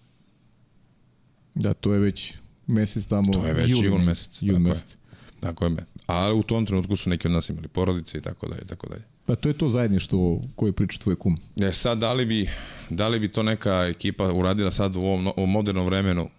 Da, 1.56 1.74
to 1.74 1.94
je 1.94 2.00
već 2.00 2.34
mesec 2.68 3.06
tamo. 3.06 3.34
To 3.34 3.48
je 3.48 3.54
već 3.54 3.70
jul, 3.70 3.86
jul 3.86 3.98
mesec. 3.98 4.38
Jul 4.42 4.60
mesec. 4.60 4.92
Je. 4.92 4.98
Tako 5.40 5.66
je. 5.66 5.86
A 6.08 6.34
u 6.34 6.44
tom 6.44 6.66
trenutku 6.66 6.96
su 6.96 7.10
neki 7.10 7.28
od 7.28 7.32
nas 7.32 7.50
imali 7.50 7.68
porodice 7.68 8.18
i 8.18 8.22
tako 8.22 8.48
dalje, 8.48 8.66
tako 8.66 8.90
dalje. 8.90 9.04
Pa 9.26 9.36
to 9.36 9.50
je 9.50 9.58
to 9.58 9.70
zajedništvo 9.70 10.42
koje 10.56 10.72
priča 10.72 11.00
tvoj 11.00 11.16
kum. 11.16 11.38
E 11.62 11.72
sad, 11.74 11.98
da 11.98 12.14
li 12.14 12.26
bi, 12.26 12.50
da 12.90 13.08
li 13.08 13.20
bi 13.20 13.28
to 13.28 13.44
neka 13.44 13.86
ekipa 13.90 14.34
uradila 14.34 14.72
sad 14.72 14.96
u 14.96 15.00
ovom, 15.00 15.28
u 15.28 15.34
ovom 15.38 15.52
modernom 15.52 15.86
vremenu? 15.86 16.30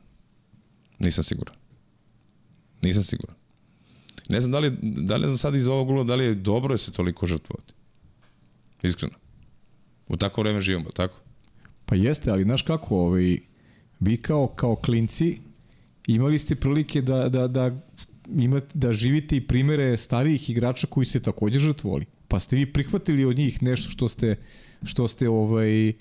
Nisam 0.99 1.25
siguran. 1.25 1.55
Nisam 2.83 3.03
siguran. 3.03 3.37
Ne 4.29 4.41
znam 4.41 4.53
da 4.53 4.59
li, 4.59 4.77
da 4.83 5.17
li 5.17 5.27
znam 5.27 5.37
sad 5.37 5.55
iz 5.55 5.69
ovog 5.69 5.91
ugla, 5.91 6.05
da 6.05 6.15
li 6.15 6.25
je 6.25 6.35
dobro 6.35 6.75
da 6.75 6.79
se 6.79 6.93
toliko 6.93 7.27
žrtvovati. 7.27 7.73
Iskreno. 8.83 9.15
U 10.09 10.17
takvo 10.17 10.43
vreme 10.43 10.61
živimo, 10.61 10.91
tako? 10.91 11.21
Pa 11.87 11.95
jeste, 11.95 12.31
ali 12.31 12.43
znaš 12.43 12.63
kako, 12.63 12.97
ovaj, 12.97 13.39
vi 14.01 14.17
kao, 14.17 14.47
kao 14.47 14.77
klinci 14.77 15.39
imali 16.07 16.39
ste 16.39 16.55
prilike 16.55 17.03
da, 17.03 17.29
da, 17.29 17.49
da, 17.49 17.71
imate, 18.37 18.67
da 18.75 18.93
živite 18.93 19.37
i 19.37 19.47
primere 19.47 19.97
starijih 19.97 20.51
igrača 20.51 20.87
koji 20.87 21.07
se 21.07 21.21
takođe 21.21 21.59
žrtvovali. 21.59 22.07
Pa 22.29 22.41
ste 22.41 22.57
vi 22.57 22.73
prihvatili 22.73 23.25
od 23.25 23.37
njih 23.37 23.63
nešto 23.63 23.91
što 23.91 24.09
ste, 24.09 24.37
što 24.85 25.09
ste 25.09 25.29
ovaj, 25.29 25.93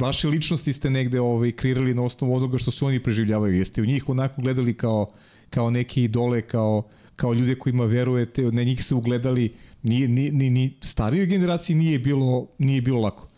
vaše 0.00 0.28
ličnosti 0.28 0.72
ste 0.72 0.90
negde 0.90 1.20
ovaj, 1.20 1.52
kreirali 1.52 1.94
na 1.94 2.02
osnovu 2.02 2.34
onoga 2.34 2.58
što 2.58 2.70
su 2.70 2.86
oni 2.86 3.02
preživljavaju. 3.02 3.56
Jeste 3.56 3.82
u 3.82 3.86
njih 3.86 4.08
onako 4.08 4.42
gledali 4.42 4.74
kao, 4.74 5.06
kao 5.50 5.70
neke 5.70 6.02
idole, 6.02 6.42
kao, 6.42 6.82
kao 7.16 7.32
ljude 7.32 7.54
kojima 7.54 7.84
verujete, 7.84 8.42
na 8.42 8.62
njih 8.62 8.84
se 8.84 8.94
ugledali, 8.94 9.52
ni, 9.82 10.08
ni, 10.08 10.30
ni, 10.30 10.50
ni 10.50 10.72
starijoj 10.80 11.26
generaciji 11.26 11.76
nije 11.76 11.98
bilo, 11.98 12.46
nije 12.58 12.82
bilo 12.82 13.00
lako. 13.00 13.28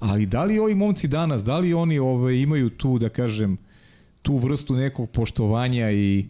Ali 0.00 0.26
da 0.26 0.44
li 0.44 0.58
ovi 0.58 0.74
momci 0.74 1.08
danas, 1.08 1.44
da 1.44 1.58
li 1.58 1.74
oni 1.74 1.98
ovaj, 1.98 2.34
imaju 2.34 2.70
tu, 2.70 2.98
da 2.98 3.08
kažem, 3.08 3.56
tu 4.22 4.36
vrstu 4.36 4.74
nekog 4.74 5.10
poštovanja 5.10 5.90
i, 5.90 6.26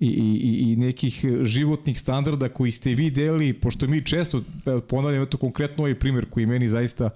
i, 0.00 0.06
i, 0.08 0.72
i 0.72 0.76
nekih 0.76 1.24
životnih 1.42 2.00
standarda 2.00 2.48
koji 2.48 2.72
ste 2.72 2.94
vi 2.94 3.10
delili, 3.10 3.52
pošto 3.52 3.86
mi 3.86 4.04
često, 4.04 4.42
ponavljam, 4.88 5.22
eto 5.22 5.36
konkretno 5.36 5.84
ovaj 5.84 5.94
primjer 5.94 6.26
koji 6.30 6.46
meni 6.46 6.68
zaista 6.68 7.10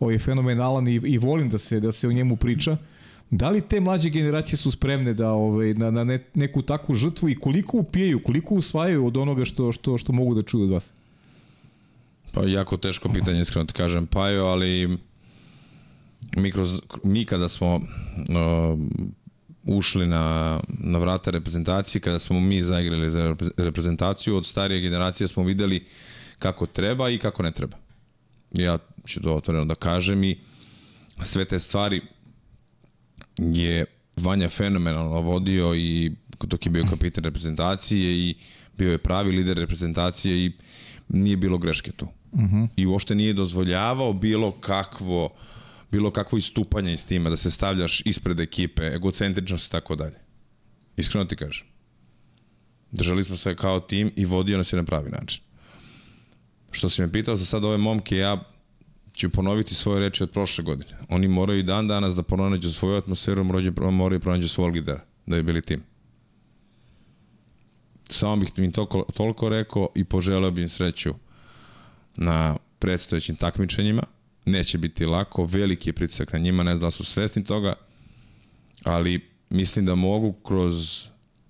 ovaj, 0.00 0.18
fenomenalan 0.18 0.88
i, 0.88 0.94
i 0.94 1.18
volim 1.18 1.48
da 1.48 1.58
se, 1.58 1.80
da 1.80 1.92
se 1.92 2.08
o 2.08 2.12
njemu 2.12 2.36
priča, 2.36 2.76
Da 3.30 3.50
li 3.50 3.60
te 3.60 3.80
mlađe 3.80 4.10
generacije 4.10 4.56
su 4.56 4.70
spremne 4.70 5.14
da 5.14 5.30
ovaj 5.32 5.74
na, 5.74 5.90
na 5.90 6.04
ne, 6.04 6.24
neku 6.34 6.62
takvu 6.62 6.94
žrtvu 6.94 7.28
i 7.28 7.34
koliko 7.34 7.78
upijaju, 7.78 8.22
koliko 8.22 8.54
usvajaju 8.54 9.06
od 9.06 9.16
onoga 9.16 9.44
što 9.44 9.72
što 9.72 9.98
što 9.98 10.12
mogu 10.12 10.34
da 10.34 10.42
čuju 10.42 10.64
od 10.64 10.70
vas? 10.70 10.90
Pa 12.32 12.42
jako 12.46 12.76
teško 12.76 13.08
pitanje, 13.08 13.40
iskreno 13.40 13.64
ti 13.66 13.72
kažem, 13.72 14.06
Pajo, 14.06 14.44
ali 14.44 14.98
mi, 16.36 16.52
kroz, 16.52 16.80
mi 17.04 17.24
kada 17.24 17.48
smo 17.48 17.74
uh, 17.76 17.82
ušli 19.64 20.06
na, 20.06 20.60
na 20.68 20.98
vrata 20.98 21.30
reprezentacije, 21.30 22.00
kada 22.00 22.18
smo 22.18 22.40
mi 22.40 22.62
zaigrali 22.62 23.10
za 23.10 23.36
reprezentaciju, 23.56 24.36
od 24.36 24.46
starije 24.46 24.80
generacije 24.80 25.28
smo 25.28 25.42
videli 25.42 25.86
kako 26.38 26.66
treba 26.66 27.10
i 27.10 27.18
kako 27.18 27.42
ne 27.42 27.50
treba. 27.50 27.76
Ja 28.52 28.78
ću 29.06 29.20
to 29.20 29.34
otvoreno 29.34 29.64
da 29.64 29.74
kažem 29.74 30.24
i 30.24 30.38
sve 31.22 31.44
te 31.44 31.58
stvari 31.58 32.00
je 33.38 33.84
Vanja 34.16 34.48
fenomenalno 34.48 35.20
vodio 35.20 35.74
i 35.74 36.12
dok 36.40 36.66
je 36.66 36.72
bio 36.72 36.86
kapitan 36.90 37.24
reprezentacije 37.24 38.18
i 38.18 38.34
bio 38.78 38.92
je 38.92 38.98
pravi 38.98 39.32
lider 39.32 39.56
reprezentacije 39.56 40.44
i 40.44 40.52
nije 41.08 41.36
bilo 41.36 41.58
greške 41.58 41.92
tu. 41.92 42.08
Uh 42.32 42.40
mhm. 42.40 42.56
-huh. 42.56 42.68
I 42.76 42.86
uopšte 42.86 43.14
nije 43.14 43.32
dozvoljavao 43.32 44.12
bilo 44.12 44.52
kakvo 44.52 45.24
uh, 45.24 45.30
bilo 45.90 46.10
kakvo 46.10 46.38
istupanje 46.38 46.92
iz 46.92 47.06
tima, 47.06 47.30
da 47.30 47.36
se 47.36 47.50
stavljaš 47.50 48.02
ispred 48.04 48.40
ekipe, 48.40 48.82
egocentričnost 48.82 49.66
i 49.66 49.70
tako 49.70 49.96
dalje. 49.96 50.16
Iskreno 50.96 51.24
ti 51.24 51.36
kažem. 51.36 51.66
Držali 52.90 53.24
smo 53.24 53.36
se 53.36 53.56
kao 53.56 53.80
tim 53.80 54.12
i 54.16 54.24
vodio 54.24 54.58
nas 54.58 54.72
je 54.72 54.76
na 54.76 54.84
pravi 54.84 55.10
način. 55.10 55.42
Što 56.70 56.88
si 56.88 57.02
me 57.02 57.12
pitao 57.12 57.36
za 57.36 57.44
sad 57.44 57.64
ove 57.64 57.76
momke, 57.76 58.16
ja 58.16 58.44
ću 59.16 59.30
ponoviti 59.30 59.74
svoje 59.74 60.00
reči 60.00 60.22
od 60.22 60.30
prošle 60.30 60.64
godine. 60.64 60.98
Oni 61.08 61.28
moraju 61.28 61.58
i 61.58 61.62
dan 61.62 61.88
danas 61.88 62.14
da 62.14 62.22
pronađu 62.22 62.72
svoju 62.72 62.96
atmosferu, 62.96 63.44
moraju 63.44 64.20
pronađu 64.20 64.48
svog 64.48 64.74
lidera, 64.74 65.04
da 65.26 65.36
bi 65.36 65.42
bili 65.42 65.62
tim. 65.62 65.82
Samo 68.08 68.36
bih 68.36 68.52
mi 68.56 68.72
to, 68.72 69.04
toliko 69.14 69.48
rekao 69.48 69.88
i 69.94 70.04
poželeo 70.04 70.50
bih 70.50 70.62
im 70.62 70.68
sreću 70.68 71.14
na 72.16 72.56
predstojećim 72.78 73.36
takmičenjima, 73.36 74.02
neće 74.44 74.78
biti 74.78 75.06
lako, 75.06 75.44
veliki 75.44 75.88
je 75.88 75.92
pritisak 75.92 76.32
na 76.32 76.38
njima, 76.38 76.62
ne 76.62 76.76
znam 76.76 76.86
da 76.86 76.90
su 76.90 77.04
svesni 77.04 77.44
toga, 77.44 77.74
ali 78.84 79.20
mislim 79.50 79.86
da 79.86 79.94
mogu 79.94 80.32
kroz 80.32 81.06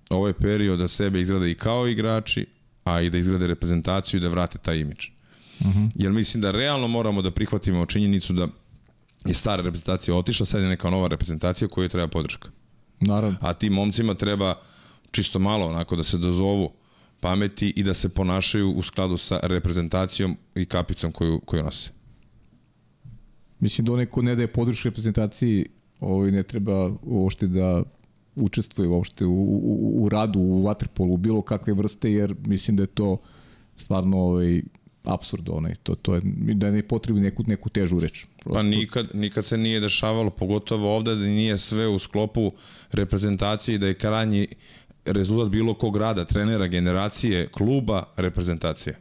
ovaj 0.09 0.33
period 0.33 0.79
da 0.79 0.87
sebe 0.87 1.21
izgrade 1.21 1.51
i 1.51 1.55
kao 1.55 1.87
igrači, 1.87 2.45
a 2.83 3.01
i 3.01 3.09
da 3.09 3.17
izgrade 3.17 3.47
reprezentaciju 3.47 4.17
i 4.17 4.21
da 4.21 4.29
vrate 4.29 4.57
taj 4.57 4.77
imidž. 4.77 5.05
Uh 5.59 5.67
mhm. 5.67 5.79
-huh. 5.79 5.89
Jer 5.95 6.11
mislim 6.11 6.41
da 6.41 6.51
realno 6.51 6.87
moramo 6.87 7.21
da 7.21 7.31
prihvatimo 7.31 7.85
činjenicu 7.85 8.33
da 8.33 8.47
je 9.25 9.33
stara 9.33 9.63
reprezentacija 9.63 10.15
otišla, 10.15 10.45
sad 10.45 10.61
je 10.61 10.69
neka 10.69 10.89
nova 10.89 11.07
reprezentacija 11.07 11.67
koju 11.67 11.89
treba 11.89 12.07
podrška. 12.07 12.49
Naravno. 12.99 13.37
A 13.41 13.53
tim 13.53 13.73
momcima 13.73 14.13
treba 14.13 14.55
čisto 15.11 15.39
malo 15.39 15.67
onako 15.67 15.95
da 15.95 16.03
se 16.03 16.17
dozovu 16.17 16.71
pameti 17.19 17.73
i 17.75 17.83
da 17.83 17.93
se 17.93 18.09
ponašaju 18.09 18.71
u 18.71 18.83
skladu 18.83 19.17
sa 19.17 19.39
reprezentacijom 19.43 20.37
i 20.55 20.65
kapicom 20.65 21.11
koju, 21.11 21.39
koju 21.39 21.63
nose. 21.63 21.91
Mislim 23.61 23.85
da 23.85 23.93
onaj 23.93 24.05
ko 24.05 24.21
ne 24.21 24.35
daje 24.35 24.47
podršku 24.47 24.87
reprezentaciji 24.89 25.65
ovaj, 25.99 26.31
ne 26.31 26.43
treba 26.43 26.91
uopšte 27.03 27.47
da 27.47 27.83
učestvuje 28.35 28.89
uopšte 28.89 29.25
u, 29.25 29.33
u, 29.33 30.03
u 30.03 30.09
radu 30.09 30.39
u 30.39 30.63
waterpolu 30.63 31.17
bilo 31.17 31.41
kakve 31.41 31.73
vrste 31.73 32.11
jer 32.11 32.35
mislim 32.45 32.77
da 32.77 32.83
je 32.83 32.87
to 32.87 33.17
stvarno 33.75 34.17
ovaj 34.17 34.61
apsurd 35.03 35.49
onaj 35.49 35.75
to 35.83 35.95
to 35.95 36.15
je 36.15 36.21
da 36.53 36.71
ne 36.71 36.83
potrebi 36.83 37.19
neku 37.19 37.43
neku 37.47 37.69
težu 37.69 37.99
reč. 37.99 38.25
Prosto. 38.39 38.59
Pa 38.59 38.63
nikad 38.63 39.07
nikad 39.13 39.45
se 39.45 39.57
nije 39.57 39.79
dešavalo 39.79 40.29
pogotovo 40.29 40.95
ovde 40.95 41.15
da 41.15 41.25
nije 41.25 41.57
sve 41.57 41.87
u 41.87 41.99
sklopu 41.99 42.51
reprezentacije 42.91 43.77
da 43.77 43.87
je 43.87 43.93
krajnji 43.93 44.47
rezultat 45.05 45.51
bilo 45.51 45.73
kog 45.73 45.97
rada, 45.97 46.25
trenera, 46.25 46.67
generacije, 46.67 47.47
kluba, 47.47 48.03
reprezentacije. 48.17 48.97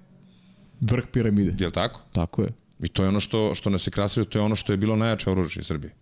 Vrh 0.81 1.05
piramide. 1.13 1.55
Je 1.59 1.67
li 1.67 1.73
tako? 1.73 2.01
Tako 2.13 2.43
je. 2.43 2.49
I 2.83 2.89
to 2.89 3.03
je 3.03 3.09
ono 3.09 3.21
što, 3.21 3.55
što 3.55 3.71
nas 3.71 3.87
je 3.87 3.91
krasilo, 3.91 4.25
to 4.25 4.39
je 4.39 4.43
ono 4.43 4.57
što 4.57 4.73
je 4.73 4.77
bilo 4.77 4.97
najjače 4.97 5.31
oružje 5.31 5.65
Srbije. 5.65 5.95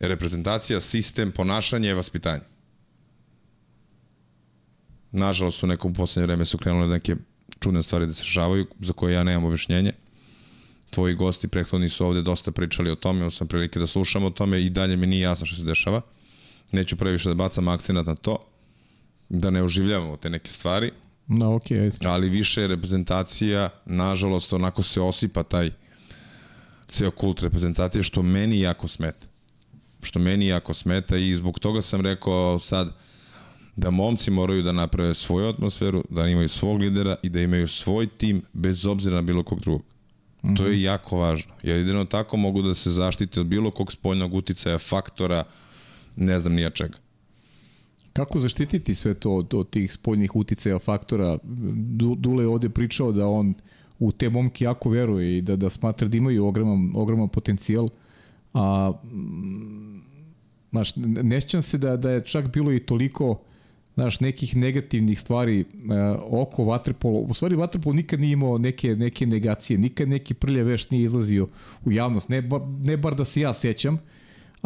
Reprezentacija, 0.00 0.80
sistem, 0.80 1.32
ponašanje, 1.32 1.94
vaspitanje. 1.94 2.42
Nažalost, 5.12 5.62
u 5.62 5.66
nekom 5.66 5.94
poslednje 5.94 6.26
vreme 6.26 6.44
su 6.44 6.58
krenule 6.58 6.88
neke 6.88 7.16
čudne 7.60 7.82
stvari 7.82 8.06
da 8.06 8.12
se 8.12 8.24
šavaju, 8.24 8.66
za 8.80 8.92
koje 8.92 9.14
ja 9.14 9.24
nemam 9.24 9.44
objašnjenje. 9.44 9.92
Tvoji 10.90 11.14
gosti 11.14 11.48
prethodni 11.48 11.88
su 11.88 12.06
ovde 12.06 12.22
dosta 12.22 12.50
pričali 12.52 12.90
o 12.90 12.94
tome, 12.94 13.18
imao 13.18 13.30
sam 13.30 13.48
prilike 13.48 13.78
da 13.78 13.86
slušam 13.86 14.24
o 14.24 14.30
tome 14.30 14.62
i 14.62 14.70
dalje 14.70 14.96
mi 14.96 15.06
nije 15.06 15.20
jasno 15.20 15.46
što 15.46 15.56
se 15.56 15.64
dešava. 15.64 16.00
Neću 16.72 16.96
previše 16.96 17.28
da 17.28 17.34
bacam 17.34 17.68
akcenat 17.68 18.06
na 18.06 18.14
to, 18.14 18.46
da 19.28 19.50
ne 19.50 19.62
oživljavamo 19.62 20.16
te 20.16 20.30
neke 20.30 20.50
stvari, 20.50 20.92
No, 21.28 21.46
okay. 21.46 21.92
ali 22.04 22.28
više 22.28 22.60
je 22.60 22.68
reprezentacija, 22.68 23.68
nažalost, 23.86 24.52
onako 24.52 24.82
se 24.82 25.00
osipa 25.00 25.42
taj 25.42 25.70
ceo 26.88 27.10
kult 27.10 27.42
reprezentacije, 27.42 28.02
što 28.02 28.22
meni 28.22 28.60
jako 28.60 28.88
smeta. 28.88 29.26
Što 30.02 30.18
meni 30.18 30.46
jako 30.46 30.74
smeta 30.74 31.16
i 31.16 31.34
zbog 31.34 31.58
toga 31.58 31.80
sam 31.80 32.00
rekao 32.00 32.58
sad 32.58 32.94
da 33.76 33.90
momci 33.90 34.30
moraju 34.30 34.62
da 34.62 34.72
naprave 34.72 35.14
svoju 35.14 35.48
atmosferu, 35.48 36.04
da 36.10 36.26
imaju 36.26 36.48
svog 36.48 36.80
lidera 36.80 37.16
i 37.22 37.28
da 37.28 37.40
imaju 37.40 37.68
svoj 37.68 38.06
tim 38.06 38.42
bez 38.52 38.86
obzira 38.86 39.16
na 39.16 39.22
bilo 39.22 39.42
kog 39.42 39.60
drugog. 39.60 39.82
Mm 40.42 40.48
-hmm. 40.48 40.56
To 40.56 40.64
je 40.64 40.72
mhm. 40.72 40.82
jako 40.82 41.16
važno. 41.16 41.52
Jer 41.62 41.76
jedino 41.76 42.04
tako 42.04 42.36
mogu 42.36 42.62
da 42.62 42.74
se 42.74 42.90
zaštite 42.90 43.40
od 43.40 43.46
bilo 43.46 43.70
kog 43.70 43.92
spoljnog 43.92 44.34
uticaja, 44.34 44.78
faktora, 44.78 45.44
ne 46.16 46.38
znam 46.38 46.54
nija 46.54 46.70
čega. 46.70 46.98
Kako 48.12 48.38
zaštititi 48.38 48.94
sve 48.94 49.14
to 49.14 49.34
od, 49.34 49.54
od 49.54 49.70
tih 49.70 49.92
spoljnih 49.92 50.36
uticaja, 50.36 50.78
faktora? 50.78 51.38
Dule 52.16 52.44
je 52.44 52.48
ovde 52.48 52.68
pričao 52.68 53.12
da 53.12 53.26
on 53.26 53.54
u 53.98 54.12
te 54.12 54.28
momke 54.30 54.64
jako 54.64 54.90
veruje 54.90 55.38
i 55.38 55.42
da, 55.42 55.56
da 55.56 55.70
smatra 55.70 56.08
da 56.08 56.16
imaju 56.16 56.46
ogroman, 56.46 56.92
ogroman 56.94 57.28
potencijal, 57.28 57.88
a 58.54 58.92
znaš, 60.70 60.96
ne 60.96 61.40
se 61.40 61.78
da, 61.78 61.96
da 61.96 62.10
je 62.10 62.24
čak 62.24 62.52
bilo 62.52 62.72
i 62.72 62.80
toliko 62.80 63.38
znaš, 63.96 64.20
nekih 64.20 64.56
negativnih 64.56 65.20
stvari 65.20 65.60
uh, 65.60 66.40
oko 66.40 66.64
Vatrpola. 66.64 67.18
U 67.18 67.34
stvari 67.34 67.56
Vatrpol 67.56 67.94
nikad 67.94 68.20
nije 68.20 68.32
imao 68.32 68.58
neke, 68.58 68.96
neke 68.96 69.26
negacije, 69.26 69.78
nikad 69.78 70.08
neki 70.08 70.34
prlja 70.34 70.62
veš 70.62 70.90
nije 70.90 71.04
izlazio 71.04 71.48
u 71.84 71.92
javnost, 71.92 72.28
ne, 72.28 72.42
bar, 72.42 72.60
ne 72.84 72.96
bar 72.96 73.14
da 73.14 73.24
se 73.24 73.40
ja 73.40 73.54
sećam, 73.54 73.98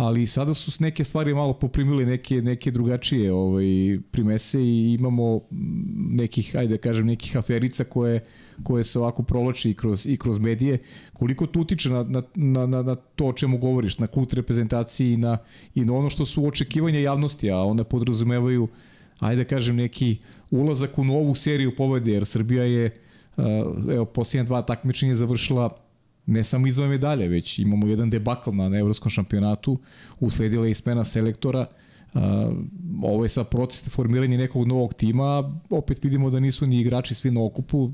ali 0.01 0.27
sada 0.27 0.55
su 0.55 0.83
neke 0.83 1.05
stvari 1.05 1.35
malo 1.35 1.53
poprimile 1.53 2.05
neke, 2.05 2.43
neke 2.43 2.71
drugačije 2.71 3.33
ovaj, 3.33 3.99
primese 4.11 4.61
i 4.61 4.97
imamo 4.99 5.41
nekih, 5.97 6.57
ajde 6.57 6.75
da 6.75 6.81
kažem, 6.81 7.07
nekih 7.07 7.37
aferica 7.37 7.85
koje, 7.85 8.21
koje 8.63 8.85
se 8.85 8.99
ovako 8.99 9.23
provlači 9.23 9.71
i 9.71 9.75
kroz, 9.75 10.07
i 10.07 10.17
kroz 10.17 10.39
medije. 10.39 10.79
Koliko 11.13 11.47
to 11.47 11.61
utiče 11.61 11.91
na, 11.91 12.03
na, 12.35 12.67
na, 12.67 12.83
na, 12.83 12.95
to 12.95 13.27
o 13.27 13.33
čemu 13.33 13.59
govoriš, 13.59 13.99
na 13.99 14.07
kult 14.07 14.33
reprezentaciji 14.33 15.13
i 15.13 15.17
na, 15.17 15.39
i 15.75 15.85
na 15.85 15.95
ono 15.95 16.11
što 16.11 16.27
su 16.27 16.47
očekivanja 16.47 16.99
javnosti, 16.99 17.51
a 17.51 17.57
one 17.57 17.85
podrazumevaju 17.85 18.69
ajde 19.19 19.45
da 19.45 19.49
kažem, 19.49 19.77
neki 19.77 20.17
ulazak 20.51 20.99
u 20.99 21.05
novu 21.05 21.35
seriju 21.35 21.77
pobede, 21.77 22.13
jer 22.13 22.27
Srbija 22.27 22.65
je, 22.65 22.91
evo, 23.93 24.05
posljednje 24.05 24.45
dva 24.45 24.63
takmičenja 24.63 25.15
završila 25.15 25.71
ne 26.31 26.45
samo 26.45 26.67
izove 26.67 26.89
medalje, 26.89 27.29
već 27.29 27.59
imamo 27.59 27.87
jedan 27.87 28.11
debakl 28.11 28.51
na, 28.51 28.79
evropskom 28.79 29.11
šampionatu, 29.11 29.79
usledila 30.21 30.67
je 30.67 30.75
smena 30.75 31.05
selektora, 31.05 31.67
Uh, 32.15 32.21
ovo 33.03 33.25
je 33.25 33.29
sad 33.29 33.49
proces 33.49 33.89
formiranja 33.89 34.39
nekog 34.39 34.67
novog 34.67 34.95
tima, 34.95 35.53
opet 35.71 36.05
vidimo 36.05 36.31
da 36.31 36.41
nisu 36.41 36.67
ni 36.67 36.81
igrači 36.81 37.15
svi 37.15 37.31
na 37.31 37.45
okupu, 37.45 37.91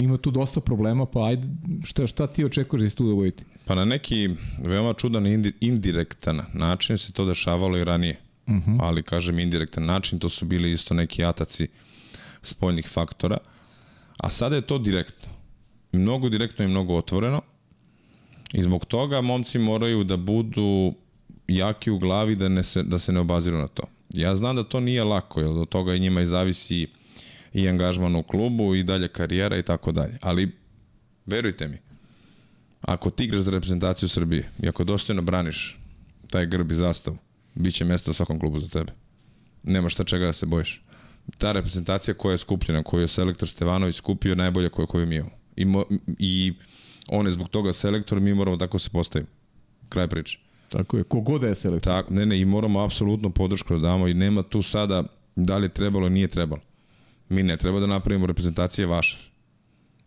ima 0.00 0.16
tu 0.16 0.30
dosta 0.30 0.60
problema, 0.60 1.06
pa 1.06 1.24
ajde, 1.24 1.48
šta, 1.84 2.06
šta 2.06 2.26
ti 2.26 2.44
očekuješ 2.44 2.82
da 2.82 2.90
se 2.90 2.96
tu 2.96 3.06
dogoditi? 3.06 3.44
Pa 3.64 3.74
na 3.74 3.84
neki 3.84 4.28
veoma 4.64 4.92
čudan 4.92 5.26
indirektan 5.60 6.40
način 6.54 6.98
se 6.98 7.12
to 7.12 7.24
dešavalo 7.24 7.78
i 7.78 7.84
ranije. 7.84 8.16
-huh. 8.48 8.56
Mhm. 8.56 8.80
ali 8.80 9.02
kažem 9.02 9.38
indirektan 9.38 9.84
način, 9.84 10.18
to 10.18 10.28
su 10.28 10.46
bili 10.46 10.72
isto 10.72 10.94
neki 10.94 11.24
ataci 11.24 11.68
spoljnih 12.42 12.88
faktora, 12.88 13.38
a 14.16 14.30
sada 14.30 14.56
je 14.56 14.62
to 14.62 14.78
direktno. 14.78 15.28
Mnogo 15.92 16.28
direktno 16.28 16.64
i 16.64 16.68
mnogo 16.68 16.96
otvoreno 16.96 17.42
i 18.52 18.62
zbog 18.62 18.84
toga 18.84 19.20
momci 19.20 19.58
moraju 19.58 20.04
da 20.04 20.16
budu 20.16 20.94
jaki 21.48 21.90
u 21.90 21.98
glavi 21.98 22.36
da, 22.36 22.48
ne 22.48 22.62
se, 22.62 22.82
da 22.82 22.98
se 22.98 23.12
ne 23.12 23.20
obaziru 23.20 23.58
na 23.58 23.68
to. 23.68 23.82
Ja 24.14 24.34
znam 24.34 24.56
da 24.56 24.64
to 24.64 24.80
nije 24.80 25.04
lako, 25.04 25.40
jer 25.40 25.54
do 25.54 25.64
toga 25.64 25.94
i 25.94 26.00
njima 26.00 26.20
i 26.20 26.26
zavisi 26.26 26.86
i 27.52 27.68
angažman 27.68 28.16
u 28.16 28.22
klubu 28.22 28.74
i 28.74 28.82
dalje 28.82 29.08
karijera 29.08 29.58
i 29.58 29.62
tako 29.62 29.92
dalje. 29.92 30.18
Ali 30.20 30.56
verujte 31.26 31.68
mi, 31.68 31.78
ako 32.80 33.10
ti 33.10 33.24
igraš 33.24 33.40
za 33.40 33.50
reprezentaciju 33.50 34.08
Srbije 34.08 34.50
i 34.62 34.68
ako 34.68 34.84
dostojno 34.84 35.22
braniš 35.22 35.78
taj 36.30 36.46
grb 36.46 36.70
i 36.70 36.74
zastavu, 36.74 37.16
Biće 37.54 37.84
mesta 37.84 38.10
u 38.10 38.14
svakom 38.14 38.40
klubu 38.40 38.58
za 38.58 38.68
tebe. 38.68 38.92
Nema 39.62 39.88
šta 39.88 40.04
čega 40.04 40.26
da 40.26 40.32
se 40.32 40.46
bojiš. 40.46 40.82
Ta 41.38 41.52
reprezentacija 41.52 42.14
koja 42.14 42.32
je 42.32 42.38
skupljena, 42.38 42.82
koju 42.82 43.00
je 43.00 43.08
selektor 43.08 43.48
Stevanović 43.48 43.96
skupio, 43.96 44.34
najbolja 44.34 44.68
koju, 44.68 44.86
koju 44.86 45.06
mi 45.06 45.16
imamo. 45.16 45.37
I, 45.58 45.64
mo, 45.64 45.84
I 46.18 46.52
on 47.08 47.26
je 47.26 47.32
zbog 47.32 47.48
toga 47.48 47.72
selektor, 47.72 48.20
mi 48.20 48.34
moramo 48.34 48.56
tako 48.56 48.78
se 48.78 48.90
postaviti. 48.90 49.30
Kraj 49.88 50.08
priče. 50.08 50.38
Tako 50.68 50.98
je, 50.98 51.04
kogoda 51.04 51.46
je 51.46 51.54
selektor. 51.54 51.92
Tak, 51.92 52.10
ne, 52.10 52.26
ne, 52.26 52.40
i 52.40 52.44
moramo 52.44 52.80
apsolutno 52.80 53.30
podršku 53.30 53.74
da 53.74 53.80
damo 53.80 54.08
i 54.08 54.14
nema 54.14 54.42
tu 54.42 54.62
sada 54.62 55.04
da 55.36 55.58
li 55.58 55.64
je 55.64 55.68
trebalo 55.68 56.08
nije 56.08 56.28
trebalo. 56.28 56.62
Mi 57.28 57.42
ne 57.42 57.56
treba 57.56 57.80
da 57.80 57.86
napravimo 57.86 58.26
reprezentacije 58.26 58.86
vaše. 58.86 59.18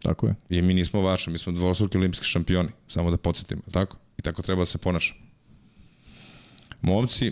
Tako 0.01 0.27
je. 0.27 0.35
I 0.49 0.61
mi 0.61 0.73
nismo 0.73 1.01
vaše, 1.01 1.31
mi 1.31 1.37
smo 1.37 1.53
dvostruki 1.53 1.97
olimpijski 1.97 2.25
šampioni, 2.25 2.69
samo 2.87 3.11
da 3.11 3.17
podsjetimo, 3.17 3.61
tako? 3.71 3.97
I 4.17 4.21
tako 4.21 4.41
treba 4.41 4.61
da 4.61 4.65
se 4.65 4.77
ponašamo 4.77 5.31
momci 6.81 7.31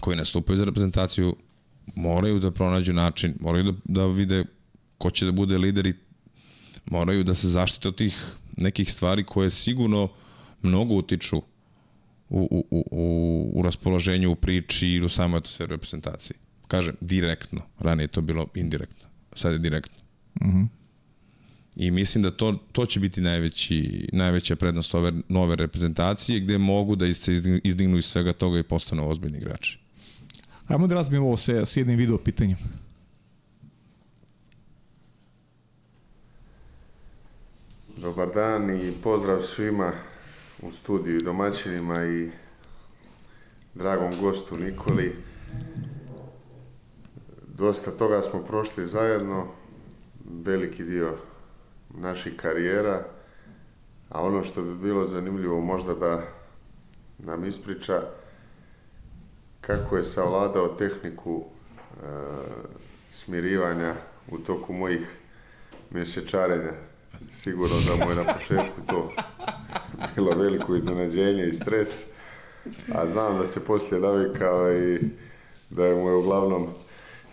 koji 0.00 0.16
nastupaju 0.16 0.56
za 0.56 0.64
reprezentaciju 0.64 1.36
moraju 1.94 2.38
da 2.38 2.50
pronađu 2.50 2.92
način, 2.92 3.34
moraju 3.40 3.64
da, 3.64 3.72
da 3.84 4.06
vide 4.06 4.44
ko 4.98 5.10
će 5.10 5.24
da 5.24 5.32
bude 5.32 5.58
lider 5.58 5.86
i 5.86 5.94
moraju 6.94 7.24
da 7.24 7.34
se 7.34 7.48
zaštite 7.48 7.88
od 7.88 7.96
tih 7.96 8.14
nekih 8.56 8.92
stvari 8.92 9.24
koje 9.24 9.50
sigurno 9.50 10.08
mnogo 10.62 10.94
utiču 10.94 11.36
u, 11.36 11.42
u, 12.50 12.64
u, 12.70 12.84
u, 12.90 13.52
u 13.54 13.62
raspoloženju, 13.62 14.30
u 14.30 14.34
priči 14.34 14.88
i 14.88 15.02
u 15.02 15.08
samoj 15.08 15.38
atmosferi 15.38 15.70
reprezentacije. 15.70 16.36
Kažem, 16.68 16.96
direktno. 17.00 17.60
Ranije 17.78 18.04
je 18.04 18.14
to 18.16 18.20
bilo 18.20 18.46
indirektno. 18.54 19.08
Sad 19.34 19.52
je 19.52 19.58
direktno. 19.58 19.96
Uh 20.40 20.46
-huh. 20.46 20.66
I 21.76 21.90
mislim 21.90 22.22
da 22.22 22.30
to, 22.30 22.58
to 22.72 22.86
će 22.86 23.00
biti 23.00 23.20
najveći, 23.20 24.08
najveća 24.12 24.56
prednost 24.56 24.94
ove 24.94 25.12
nove 25.28 25.56
reprezentacije 25.56 26.40
gde 26.40 26.58
mogu 26.58 26.96
da 26.96 27.12
se 27.12 27.34
izdignu 27.64 27.98
iz 27.98 28.04
svega 28.04 28.32
toga 28.32 28.58
i 28.58 28.62
postanu 28.62 29.08
ozbiljni 29.10 29.38
igrači. 29.38 29.78
Ajmo 30.66 30.86
da 30.86 30.94
razbijemo 30.94 31.26
ovo 31.26 31.36
se, 31.36 31.66
s 31.66 31.76
jednim 31.76 31.98
video 31.98 32.18
pitanjem. 32.18 32.83
Dobar 38.04 38.28
dan 38.34 38.70
i 38.70 38.92
pozdrav 39.02 39.42
svima 39.42 39.92
u 40.62 40.72
studiju 40.72 41.16
i 41.16 41.24
domaćinima 41.24 42.04
i 42.04 42.30
dragom 43.74 44.20
gostu 44.20 44.56
Nikoli. 44.56 45.16
Dosta 47.46 47.90
toga 47.90 48.22
smo 48.22 48.42
prošli 48.42 48.86
zajedno, 48.86 49.46
veliki 50.44 50.84
dio 50.84 51.14
naših 51.94 52.36
karijera, 52.36 53.04
a 54.08 54.22
ono 54.22 54.42
što 54.42 54.62
bi 54.62 54.74
bilo 54.74 55.04
zanimljivo 55.04 55.60
možda 55.60 55.94
da 55.94 56.22
nam 57.18 57.44
ispriča 57.44 58.02
kako 59.60 59.96
je 59.96 60.04
savladao 60.04 60.68
tehniku 60.68 61.44
e, 61.44 62.06
smirivanja 63.10 63.94
u 64.30 64.38
toku 64.38 64.72
mojih 64.72 65.08
mjesečarenja. 65.90 66.93
Sigurno 67.30 67.76
da 67.86 68.04
mu 68.04 68.10
je 68.10 68.16
na 68.16 68.34
početku 68.34 68.80
to 68.88 69.12
bilo 70.14 70.30
veliko 70.30 70.76
iznenađenje 70.76 71.46
i 71.46 71.54
stres, 71.54 71.88
a 72.94 73.06
znam 73.06 73.38
da 73.38 73.46
se 73.46 73.64
poslije 73.64 74.00
navikao 74.00 74.72
i 74.72 74.98
da 75.70 75.84
je 75.86 75.94
mu 75.94 76.08
je 76.08 76.14
uglavnom 76.14 76.66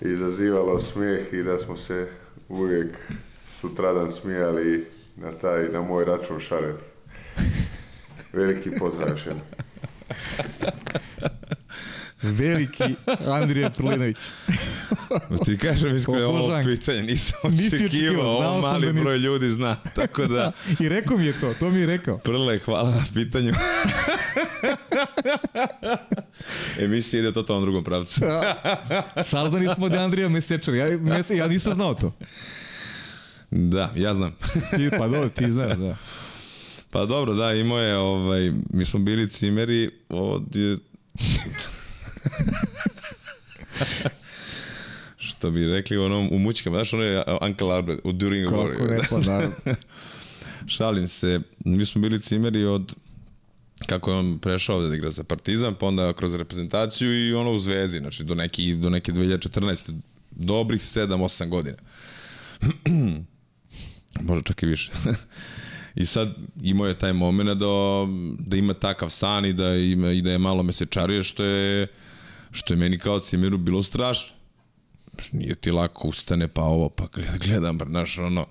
izazivalo 0.02 0.80
smijeh 0.80 1.34
i 1.34 1.44
da 1.44 1.58
smo 1.58 1.78
se 1.78 2.08
uvijek 2.50 2.98
sutradan 3.62 4.12
smijali 4.12 4.88
na 5.16 5.32
taj, 5.32 5.70
na 5.70 5.82
moj 5.82 6.06
račun 6.06 6.40
šaren. 6.40 6.78
Veliki 8.34 8.72
pozdrav 8.80 9.10
još. 9.10 9.24
Veliki 12.22 12.96
Andrija 13.28 13.70
Prlinović. 13.70 14.18
Ti 15.46 15.58
kažem 15.58 15.96
iskreno 15.96 16.28
ovo 16.28 16.62
pitanje, 16.64 17.04
nisam 17.04 17.40
očekivao, 17.44 18.26
ovo 18.26 18.62
mali 18.62 18.94
da 18.94 19.02
broj 19.02 19.18
ljudi 19.18 19.50
zna, 19.50 19.76
tako 19.96 20.26
da... 20.26 20.52
I 20.84 20.90
rekao 20.90 21.18
mi 21.18 21.26
je 21.26 21.40
to, 21.40 21.54
to 21.60 21.70
mi 21.70 21.80
je 21.80 21.86
rekao. 21.86 22.18
Prle, 22.18 22.60
hvala 22.60 22.90
na 22.90 23.04
pitanju. 23.14 23.54
Emisija 26.80 27.20
ide 27.20 27.34
to 27.34 27.44
tom 27.44 27.62
drugom 27.62 27.84
pravcu. 27.84 28.22
Saznali 29.24 29.70
smo 29.76 29.90
da 29.90 30.00
Andrija 30.00 30.30
Mesečar, 30.30 30.74
ja, 30.74 30.98
mese, 30.98 31.38
ja 31.38 31.48
nisam 31.48 31.74
znao 31.74 31.94
to. 31.94 32.14
Da, 33.52 33.92
ja 33.96 34.14
znam. 34.14 34.36
ti, 34.76 34.90
pa 34.98 35.08
dobro, 35.08 35.30
ti 35.30 35.52
znaš, 35.52 35.78
da. 35.78 35.96
Pa 36.92 37.06
dobro, 37.06 37.34
da, 37.34 37.54
imao 37.54 37.80
je, 37.80 37.98
ovaj, 37.98 38.52
mi 38.74 38.86
smo 38.86 39.00
bili 39.00 39.30
cimeri 39.30 39.90
od... 40.10 40.56
Što 45.18 45.52
bi 45.52 45.68
rekli 45.68 45.98
u 45.98 46.04
onom, 46.04 46.30
u 46.32 46.40
mućkama, 46.40 46.78
znaš, 46.78 46.94
ono 46.94 47.04
je 47.04 47.24
Uncle 47.42 47.72
Albert, 47.72 48.00
u 48.04 48.12
During 48.12 48.50
Kako 48.50 48.62
War. 48.62 49.02
Kako 49.02 49.16
pa 49.16 49.22
da. 49.22 49.50
Šalim 50.76 51.08
se, 51.08 51.40
mi 51.66 51.86
smo 51.86 52.02
bili 52.02 52.22
cimeri 52.22 52.66
od 52.66 52.96
kako 53.86 54.12
je 54.12 54.18
on 54.18 54.40
prešao 54.40 54.82
da 54.82 54.96
igra 54.96 55.12
za 55.12 55.24
Partizan, 55.24 55.76
pa 55.76 55.86
onda 55.86 56.14
kroz 56.14 56.36
reprezentaciju 56.36 57.28
i 57.28 57.34
ono 57.34 57.52
u 57.52 57.60
Zvezdi, 57.60 58.00
znači 58.00 58.24
do 58.24 58.36
neki, 58.36 58.76
do 58.76 58.90
neke 58.90 59.12
2014 59.12 60.00
dobrih 60.32 60.82
7-8 60.82 61.50
godina. 61.50 61.78
Možda 64.28 64.44
čak 64.44 64.64
i 64.64 64.66
više. 64.66 64.92
I 65.96 66.06
sad 66.06 66.36
imao 66.62 66.88
je 66.88 67.00
taj 67.00 67.14
moment 67.14 67.50
da, 67.50 67.66
da 68.40 68.58
ima 68.58 68.74
takav 68.74 69.10
san 69.10 69.46
i 69.46 69.54
da, 69.54 69.76
ima, 69.76 70.12
i 70.12 70.22
da 70.22 70.32
je 70.32 70.38
malo 70.38 70.64
mesečarije, 70.64 71.24
što 71.24 71.44
je, 71.44 71.88
što 72.52 72.74
je 72.74 72.78
meni 72.78 72.98
kao 72.98 73.20
Cimiru 73.20 73.58
bilo 73.58 73.84
strašno. 73.84 74.36
Nije 75.32 75.56
ti 75.56 75.72
lako 75.72 76.08
ustane, 76.08 76.48
pa 76.48 76.62
ovo, 76.62 76.90
pa 76.90 77.08
gledam, 77.46 77.78
znaš, 77.88 78.18
ono, 78.18 78.46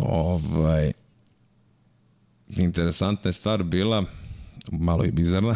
ovaj, 0.00 0.92
interesantna 2.48 3.28
je 3.28 3.32
stvar 3.32 3.62
bila, 3.62 4.04
malo 4.72 5.04
i 5.04 5.10
bizarna, 5.10 5.54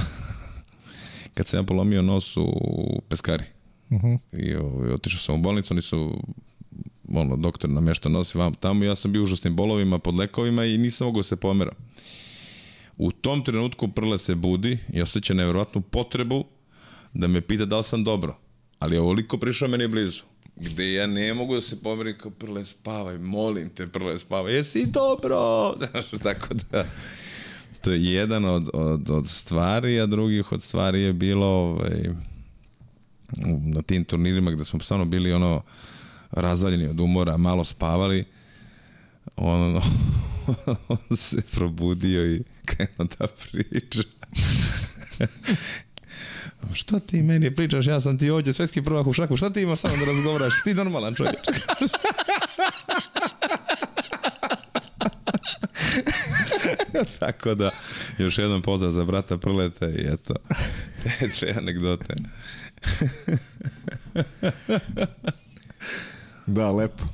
kad 1.35 1.47
sam 1.47 1.61
ja 1.61 1.65
polomio 1.65 2.03
nos 2.03 2.37
u 2.37 3.01
peskari. 3.09 3.45
Uh 3.91 4.03
-huh. 4.03 4.19
I 4.33 4.55
ovaj, 4.55 4.91
otišao 4.91 5.21
sam 5.21 5.35
u 5.35 5.39
bolnicu, 5.39 5.75
oni 5.75 5.83
su 5.83 6.21
ono, 7.13 7.37
doktor 7.37 7.71
namješta 7.71 8.09
nosi 8.09 8.39
vam 8.39 8.55
tamo 8.55 8.85
ja 8.85 8.95
sam 8.95 9.13
bio 9.13 9.23
u 9.23 9.25
užasnim 9.25 9.57
bolovima 9.57 9.99
pod 9.99 10.15
lekovima 10.15 10.65
i 10.65 10.79
nisam 10.79 11.07
mogao 11.07 11.19
da 11.19 11.23
se 11.23 11.37
pomera. 11.37 11.73
U 12.97 13.13
tom 13.13 13.45
trenutku 13.45 13.89
Prle 13.89 14.19
se 14.19 14.35
budi 14.35 14.79
i 14.93 15.03
osjeća 15.03 15.35
nevjerovatnu 15.35 15.81
potrebu 15.81 16.45
da 17.15 17.27
me 17.27 17.41
pita 17.41 17.65
da 17.65 17.77
li 17.77 17.85
sam 17.85 18.05
dobro. 18.05 18.37
Ali 18.79 18.97
je 18.97 19.01
ovoliko 19.01 19.39
prišao 19.39 19.69
meni 19.69 19.89
blizu. 19.89 20.23
Gde 20.57 20.93
ja 20.93 21.07
ne 21.07 21.35
mogu 21.35 21.55
da 21.55 21.61
se 21.61 21.83
pomerim 21.83 22.19
kao 22.19 22.31
Prle 22.31 22.65
spavaj, 22.65 23.19
molim 23.19 23.71
te 23.71 23.87
Prle 23.87 24.19
spavaj, 24.19 24.55
jesi 24.55 24.87
dobro? 24.87 25.75
Tako 26.23 26.55
da, 26.55 26.87
to 27.81 27.93
je 27.93 28.05
jedan 28.05 28.45
od, 28.45 28.71
od, 28.73 29.11
od 29.11 29.29
stvari, 29.29 30.01
a 30.01 30.07
drugih 30.07 30.53
od 30.53 30.63
stvari 30.63 31.01
je 31.01 31.13
bilo 31.13 31.47
ovaj, 31.47 32.11
na 33.65 33.83
tim 33.83 34.05
turnirima 34.05 34.51
gde 34.51 34.65
smo 34.65 34.81
stvarno 34.81 35.05
bili 35.05 35.33
ono 35.33 35.63
razvaljeni 36.31 36.87
od 36.87 37.01
umora, 37.01 37.37
malo 37.37 37.65
spavali, 37.65 38.25
on, 39.37 39.77
on 40.89 41.17
se 41.17 41.43
probudio 41.51 42.35
i 42.35 42.43
krenuo 42.65 43.07
da 43.19 43.27
priča. 43.27 44.03
šta 46.73 47.01
ti 47.01 47.23
meni 47.23 47.55
pričaš, 47.55 47.87
ja 47.87 48.01
sam 48.01 48.19
ti 48.19 48.31
ovdje 48.31 48.53
svetski 48.53 48.83
prvak 48.83 49.07
u 49.07 49.13
šaku, 49.13 49.37
šta 49.37 49.51
ti 49.51 49.61
imaš 49.61 49.79
samo 49.79 49.97
da 49.97 50.05
razgovaraš, 50.05 50.53
ti 50.65 50.75
normalan 50.75 51.15
čovječ. 51.15 51.37
Tako 57.19 57.55
da, 57.55 57.71
još 58.19 58.39
jednom 58.39 58.63
pozdrav 58.63 58.93
za 58.93 59.05
brata 59.05 59.39
Prleta 59.39 59.89
i 59.89 60.07
eto, 60.13 60.35
te 61.03 61.29
dve 61.41 61.55
anegdote. 61.59 62.15
Da, 66.47 66.71
lepo. 66.71 67.05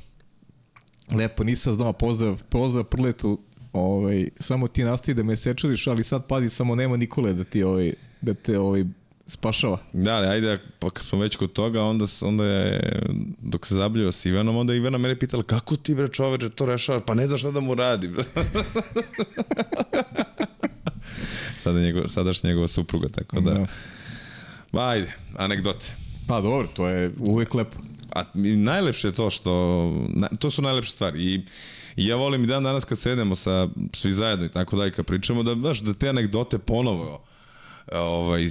Lepo, 1.11 1.43
nisam 1.43 1.73
znao, 1.73 1.93
pozdrav, 1.93 2.41
pozdrav 2.49 2.83
Prletu, 2.83 3.39
ovaj, 3.73 4.29
samo 4.39 4.67
ti 4.67 4.83
nastavi 4.83 5.15
da 5.15 5.23
me 5.23 5.35
sečariš, 5.35 5.87
ali 5.87 6.03
sad 6.03 6.27
pazi, 6.27 6.49
samo 6.49 6.75
nema 6.75 6.97
Nikole 6.97 7.33
da 7.33 7.43
ti 7.43 7.63
ovaj, 7.63 7.93
da 8.21 8.33
te 8.33 8.59
ovaj, 8.59 8.85
spašava. 9.31 9.77
Da, 9.93 10.13
ali 10.13 10.27
ajde, 10.27 10.59
pa 10.79 10.89
kad 10.89 11.05
smo 11.05 11.19
već 11.19 11.35
kod 11.35 11.53
toga, 11.53 11.83
onda, 11.83 12.05
onda 12.21 12.45
je, 12.45 12.99
dok 13.41 13.67
se 13.67 13.73
zabljava 13.73 14.11
s 14.11 14.25
Ivanom, 14.25 14.57
onda 14.57 14.73
je 14.73 14.77
Ivana 14.77 14.97
mene 14.97 15.19
pitala, 15.19 15.43
kako 15.43 15.75
ti 15.75 15.95
bre 15.95 16.07
čoveče 16.07 16.49
to 16.49 16.65
rešava? 16.65 16.99
Pa 16.99 17.13
ne 17.13 17.27
znaš 17.27 17.39
šta 17.39 17.51
da 17.51 17.59
mu 17.59 17.75
radi. 17.75 18.09
Sada 21.63 21.79
njegov, 21.79 22.07
sadaš 22.07 22.43
njegova 22.43 22.67
supruga, 22.67 23.09
tako 23.09 23.39
da... 23.39 23.53
No. 23.53 23.67
Ba, 24.71 24.87
ajde, 24.87 25.13
anegdote. 25.37 25.85
Pa 26.27 26.41
dobro, 26.41 26.67
to 26.67 26.87
je 26.87 27.11
uvek 27.19 27.53
lepo 27.53 27.77
a 28.15 28.23
najlepše 28.55 29.07
je 29.07 29.11
to 29.11 29.29
što, 29.29 29.51
na, 30.09 30.27
to 30.27 30.51
su 30.51 30.61
najlepše 30.61 30.91
stvari 30.91 31.19
i, 31.23 31.41
i 31.95 32.07
ja 32.07 32.15
volim 32.15 32.43
i 32.43 32.47
dan 32.47 32.63
danas 32.63 32.85
kad 32.85 32.99
sedemo 32.99 33.35
sa 33.35 33.67
svi 33.93 34.11
zajedno 34.11 34.45
i 34.45 34.49
tako 34.49 34.77
dalje 34.77 34.91
kad 34.91 35.05
pričamo 35.05 35.43
da, 35.43 35.55
znaš, 35.55 35.79
da 35.79 35.93
te 35.93 36.09
anegdote 36.09 36.57
ponovo 36.57 37.23
ovaj, 37.91 38.47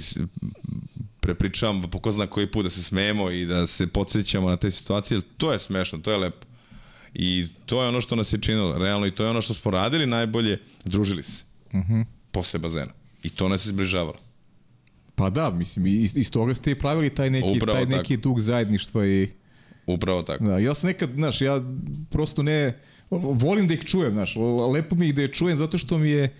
prepričavamo 1.19 1.87
po 1.87 1.99
ko 1.99 2.11
zna 2.11 2.27
koji 2.27 2.51
put 2.51 2.63
da 2.63 2.69
se 2.69 2.83
smejemo 2.83 3.31
i 3.31 3.45
da 3.45 3.67
se 3.67 3.87
podsjećamo 3.87 4.49
na 4.49 4.57
te 4.57 4.71
situacije, 4.71 5.21
to 5.37 5.51
je 5.51 5.59
smešno, 5.59 5.99
to 5.99 6.11
je 6.11 6.17
lepo. 6.17 6.47
I 7.13 7.47
to 7.65 7.81
je 7.81 7.87
ono 7.87 8.01
što 8.01 8.15
nas 8.15 8.33
je 8.33 8.41
činilo, 8.41 8.77
realno, 8.77 9.05
i 9.07 9.11
to 9.11 9.23
je 9.23 9.29
ono 9.29 9.41
što 9.41 9.53
smo 9.53 9.71
radili 9.71 10.05
najbolje, 10.05 10.59
družili 10.85 11.23
se. 11.23 11.43
Uh 11.67 11.75
mhm. 11.75 11.93
-huh. 11.93 12.05
Posle 12.31 12.59
bazena. 12.59 12.91
I 13.23 13.29
to 13.29 13.49
nas 13.49 13.65
je 13.65 13.69
zbližavalo. 13.69 14.17
Pa 15.15 15.29
da, 15.29 15.49
mislim, 15.49 15.87
iz, 15.87 16.17
iz 16.17 16.31
toga 16.31 16.53
ste 16.53 16.71
i 16.71 16.79
pravili 16.79 17.09
taj 17.09 17.29
neki, 17.29 17.57
Upravo 17.57 17.77
taj 17.77 17.85
neki 17.85 18.15
tako. 18.15 18.21
dug 18.21 18.41
zajedništva 18.41 19.07
i... 19.07 19.29
Upravo 19.85 20.23
tako. 20.23 20.43
Da, 20.43 20.57
ja 20.57 20.75
sam 20.75 20.87
nekad, 20.87 21.09
znaš, 21.15 21.41
ja 21.41 21.61
prosto 22.09 22.43
ne, 22.43 22.79
volim 23.09 23.67
da 23.67 23.73
ih 23.73 23.83
čujem, 23.85 24.13
znaš, 24.13 24.35
lepo 24.73 24.95
mi 24.95 25.07
ih 25.07 25.15
da 25.15 25.21
je 25.21 25.33
čujem 25.33 25.57
zato 25.57 25.77
što 25.77 25.97
mi 25.97 26.09
je 26.09 26.33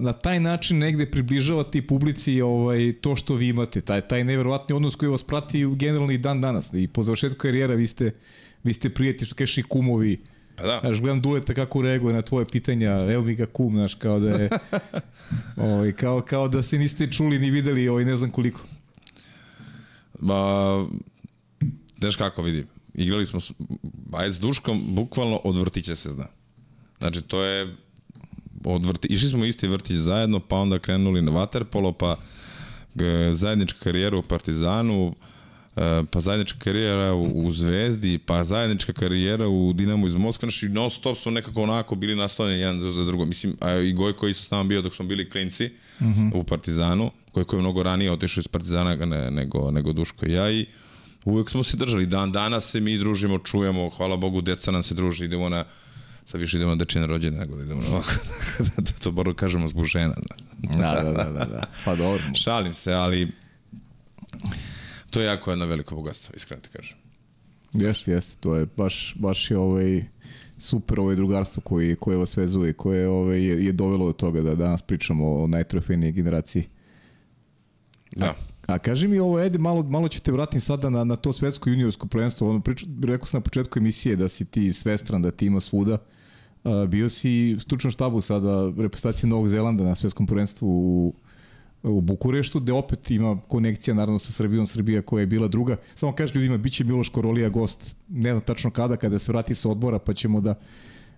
na 0.00 0.12
taj 0.12 0.40
način 0.40 0.78
negde 0.78 1.10
približavati 1.10 1.86
publici 1.86 2.40
ovaj, 2.40 2.92
to 3.00 3.16
što 3.16 3.34
vi 3.34 3.48
imate, 3.48 3.80
taj, 3.80 4.00
taj 4.00 4.24
neverovatni 4.24 4.74
odnos 4.74 4.96
koji 4.96 5.10
vas 5.10 5.22
prati 5.22 5.66
generalno 5.76 6.12
i 6.12 6.18
dan 6.18 6.40
danas. 6.40 6.70
I 6.72 6.88
po 6.88 7.02
završetku 7.02 7.38
karijera 7.38 7.74
vi 7.74 7.86
ste, 7.86 8.14
vi 8.64 8.72
ste 8.72 8.90
prijatelji, 8.90 9.26
što 9.26 9.34
kažeš 9.34 9.58
i 9.58 9.62
kumovi, 9.62 10.20
Pa 10.56 10.62
da. 10.62 10.80
Znaš, 10.80 11.00
gledam 11.00 11.20
Duleta 11.20 11.54
kako 11.54 11.82
reaguje 11.82 12.14
na 12.14 12.22
tvoje 12.22 12.46
pitanja, 12.52 13.00
evo 13.12 13.24
mi 13.24 13.34
ga 13.34 13.46
kum, 13.46 13.76
znaš, 13.76 13.94
kao 13.94 14.20
da 14.20 14.30
je, 14.30 14.48
ovaj, 15.56 15.92
kao, 15.92 16.20
kao 16.20 16.48
da 16.48 16.62
se 16.62 16.78
niste 16.78 17.12
čuli 17.12 17.38
ni 17.38 17.50
videli, 17.50 17.88
ovaj, 17.88 18.04
ne 18.04 18.16
znam 18.16 18.30
koliko. 18.30 18.60
Ba, 20.20 20.86
znaš 21.98 22.16
kako 22.16 22.42
vidi, 22.42 22.66
igrali 22.94 23.26
smo, 23.26 23.40
ajde 24.12 24.32
s 24.32 24.40
Duškom, 24.40 24.94
bukvalno 24.94 25.36
od 25.36 25.56
vrtića 25.56 25.96
se 25.96 26.10
zna. 26.10 26.26
Znači, 26.98 27.22
to 27.22 27.42
je 27.44 27.76
od 28.64 28.86
vrti, 28.86 29.08
išli 29.08 29.28
smo 29.28 29.44
isti 29.44 29.68
vrtić 29.68 29.96
zajedno, 29.96 30.40
pa 30.40 30.56
onda 30.56 30.78
krenuli 30.78 31.22
na 31.22 31.32
Waterpolo, 31.32 31.92
pa 31.92 32.16
zajednička 33.32 33.78
karijera 33.78 34.16
u 34.16 34.22
Partizanu, 34.22 35.14
e, 35.76 36.02
pa 36.10 36.20
zajednička 36.20 36.58
karijera 36.58 37.14
u, 37.14 37.46
u 37.46 37.50
Zvezdi, 37.50 38.18
pa 38.18 38.44
zajednička 38.44 38.92
karijera 38.92 39.48
u 39.48 39.72
Dinamo 39.72 40.06
iz 40.06 40.14
Moskva, 40.14 40.46
znači 40.50 40.68
non 40.68 40.90
stop 40.90 41.16
smo 41.16 41.32
nekako 41.32 41.62
onako 41.62 41.94
bili 41.94 42.16
nastavljeni 42.16 42.60
jedan 42.60 42.80
za 42.80 43.04
drugo. 43.04 43.24
Mislim, 43.24 43.56
a 43.60 43.72
i 43.72 43.92
Gojko 43.92 44.28
isto 44.28 44.44
s 44.44 44.50
nama 44.50 44.64
bio 44.64 44.82
dok 44.82 44.94
smo 44.94 45.04
bili 45.04 45.30
klinci 45.30 45.70
uh 46.00 46.06
mhm. 46.06 46.20
-huh. 46.20 46.40
u 46.40 46.44
Partizanu, 46.44 47.10
Gojko 47.34 47.56
je 47.56 47.60
mnogo 47.60 47.82
ranije 47.82 48.12
otišao 48.12 48.40
iz 48.40 48.48
Partizana 48.48 48.96
nego, 49.30 49.70
nego 49.70 49.92
Duško 49.92 50.26
i 50.26 50.32
ja 50.32 50.50
i 50.50 50.66
uvek 51.24 51.50
smo 51.50 51.62
se 51.62 51.76
držali. 51.76 52.06
Dan 52.06 52.32
danas 52.32 52.70
se 52.70 52.80
mi 52.80 52.98
družimo, 52.98 53.38
čujemo, 53.38 53.90
hvala 53.90 54.16
Bogu, 54.16 54.40
deca 54.40 54.70
nam 54.70 54.82
se 54.82 54.94
druži, 54.94 55.24
idemo 55.24 55.48
na 55.48 55.64
sad 56.24 56.40
više 56.40 56.56
idemo 56.56 56.70
na 56.70 56.76
dečine 56.76 57.06
rođene 57.06 57.38
nego 57.38 57.56
da 57.56 57.62
idemo 57.62 57.80
na 57.80 57.88
ovako, 57.88 58.12
da 58.76 58.92
to 59.02 59.10
bar 59.12 59.34
kažemo 59.36 59.68
zbog 59.68 59.84
žena. 59.84 60.14
Da. 60.62 60.76
da, 60.76 61.02
da, 61.02 61.12
da, 61.12 61.24
da, 61.24 61.44
da. 61.44 61.66
Pa 61.84 61.96
dobro. 61.96 62.22
Šalim 62.34 62.74
se, 62.74 62.92
ali 62.92 63.32
to 65.10 65.20
je 65.20 65.26
jako 65.26 65.50
jedno 65.50 65.66
veliko 65.66 65.94
bogatstvo, 65.94 66.34
iskreno 66.36 66.62
ti 66.62 66.68
kažem. 66.68 66.96
Jeste, 67.72 68.12
jeste, 68.12 68.36
to 68.40 68.56
je 68.56 68.66
baš, 68.76 69.14
baš 69.18 69.50
je 69.50 69.58
ovaj 69.58 70.04
super 70.58 71.00
ovaj 71.00 71.16
drugarstvo 71.16 71.60
koji, 71.60 71.96
koje 71.96 72.16
vas 72.16 72.36
vezuje, 72.36 72.72
koje 72.72 73.08
ovaj, 73.08 73.44
je, 73.44 73.64
je 73.64 73.72
dovelo 73.72 74.06
do 74.06 74.12
toga 74.12 74.42
da 74.42 74.54
danas 74.54 74.82
pričamo 74.82 75.42
o 75.42 75.46
najtrofejnijoj 75.46 76.12
generaciji. 76.12 76.68
Da. 78.16 78.26
A, 78.26 78.34
A 78.66 78.78
kaži 78.78 79.08
mi 79.08 79.18
ovo, 79.18 79.40
Ede, 79.40 79.58
malo, 79.58 79.82
malo 79.82 80.08
ću 80.08 80.20
te 80.20 80.32
vratim 80.32 80.60
sada 80.60 80.90
na, 80.90 81.04
na 81.04 81.16
to 81.16 81.32
svetsko 81.32 81.70
juniorsko 81.70 82.06
prvenstvo. 82.06 82.50
Ono, 82.50 82.60
priču, 82.60 82.86
rekao 83.04 83.26
sam 83.26 83.38
na 83.38 83.42
početku 83.42 83.78
emisije 83.78 84.16
da 84.16 84.28
si 84.28 84.44
ti 84.44 84.72
svestran, 84.72 85.22
da 85.22 85.30
ti 85.30 85.46
ima 85.46 85.60
svuda. 85.60 85.98
Bio 86.88 87.08
si 87.08 87.54
u 87.56 87.60
stručnom 87.60 87.90
štabu 87.90 88.20
sada 88.20 88.72
reprezentacije 88.78 89.28
Novog 89.28 89.48
Zelanda 89.48 89.84
na 89.84 89.94
svetskom 89.94 90.26
prvenstvu 90.26 90.68
u, 90.68 91.14
u 91.82 92.00
Bukureštu, 92.00 92.60
gde 92.60 92.72
opet 92.72 93.10
ima 93.10 93.40
konekcija 93.48 93.94
naravno 93.94 94.18
sa 94.18 94.32
Srbijom, 94.32 94.66
Srbija 94.66 95.02
koja 95.02 95.20
je 95.20 95.26
bila 95.26 95.48
druga. 95.48 95.76
Samo 95.94 96.12
kaži 96.12 96.34
ljudima, 96.34 96.56
bit 96.56 96.72
će 96.72 96.84
Miloš 96.84 97.08
Korolija 97.08 97.48
gost, 97.48 97.96
ne 98.08 98.30
znam 98.30 98.40
tačno 98.40 98.70
kada, 98.70 98.96
kada 98.96 99.18
se 99.18 99.32
vrati 99.32 99.54
sa 99.54 99.70
odbora, 99.70 99.98
pa 99.98 100.14
ćemo 100.14 100.40
da, 100.40 100.54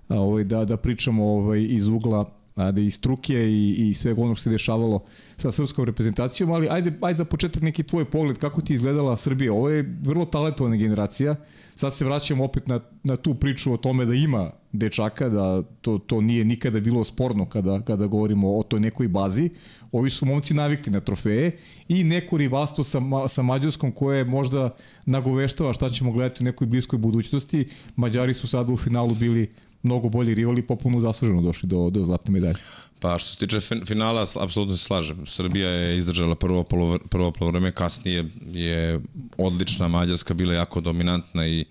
ovaj, 0.08 0.44
da, 0.44 0.64
da 0.64 0.76
pričamo 0.76 1.24
ovaj, 1.24 1.66
iz 1.70 1.88
ugla 1.88 2.35
da 2.56 2.80
i 2.80 2.90
struke 2.90 3.34
i, 3.34 3.88
i 3.88 3.94
svega 3.94 4.22
onog 4.22 4.36
što 4.36 4.42
se 4.42 4.50
dešavalo 4.50 5.04
sa 5.36 5.52
srpskom 5.52 5.84
reprezentacijom, 5.84 6.50
ali 6.50 6.68
ajde, 6.70 6.92
ajde 7.00 7.16
za 7.16 7.24
početak 7.24 7.62
neki 7.62 7.82
tvoj 7.82 8.04
pogled, 8.04 8.38
kako 8.38 8.60
ti 8.60 8.74
izgledala 8.74 9.16
Srbija? 9.16 9.52
Ovo 9.52 9.68
je 9.68 9.96
vrlo 10.02 10.24
talentovana 10.24 10.76
generacija, 10.76 11.34
sad 11.74 11.94
se 11.94 12.04
vraćamo 12.04 12.44
opet 12.44 12.66
na, 12.66 12.80
na 13.02 13.16
tu 13.16 13.34
priču 13.34 13.72
o 13.72 13.76
tome 13.76 14.04
da 14.04 14.14
ima 14.14 14.50
dečaka, 14.72 15.28
da 15.28 15.62
to, 15.80 15.98
to 15.98 16.20
nije 16.20 16.44
nikada 16.44 16.80
bilo 16.80 17.04
sporno 17.04 17.46
kada, 17.46 17.80
kada 17.82 18.06
govorimo 18.06 18.58
o 18.58 18.62
toj 18.62 18.80
nekoj 18.80 19.08
bazi. 19.08 19.50
Ovi 19.92 20.10
su 20.10 20.26
momci 20.26 20.54
navikli 20.54 20.92
na 20.92 21.00
trofeje 21.00 21.58
i 21.88 22.04
neko 22.04 22.36
rivalstvo 22.36 22.84
sa, 22.84 23.00
sa 23.28 23.42
Mađarskom 23.42 23.92
koje 23.92 24.24
možda 24.24 24.70
nagoveštava 25.06 25.72
šta 25.72 25.90
ćemo 25.90 26.12
gledati 26.12 26.42
u 26.42 26.44
nekoj 26.44 26.66
bliskoj 26.66 26.98
budućnosti. 26.98 27.68
Mađari 27.96 28.34
su 28.34 28.48
sada 28.48 28.72
u 28.72 28.76
finalu 28.76 29.14
bili 29.14 29.50
mnogo 29.86 30.08
bolji 30.08 30.34
rivali 30.34 30.62
popuno 30.62 31.00
zasluženo 31.00 31.42
došli 31.42 31.68
do, 31.68 31.90
do 31.90 32.04
zlatne 32.04 32.32
medalje. 32.32 32.58
Pa 33.00 33.18
što 33.18 33.30
se 33.30 33.38
tiče 33.38 33.60
finala, 33.86 34.26
apsolutno 34.40 34.76
se 34.76 34.84
slažem. 34.84 35.26
Srbija 35.26 35.70
je 35.70 35.96
izdržala 35.98 36.34
prvo, 36.34 36.64
polo, 36.64 36.98
prvo 36.98 37.30
polovreme, 37.30 37.72
kasnije 37.72 38.24
je 38.52 39.00
odlična, 39.38 39.88
Mađarska 39.88 40.34
bila 40.34 40.54
jako 40.54 40.80
dominantna 40.80 41.46
i 41.46 41.64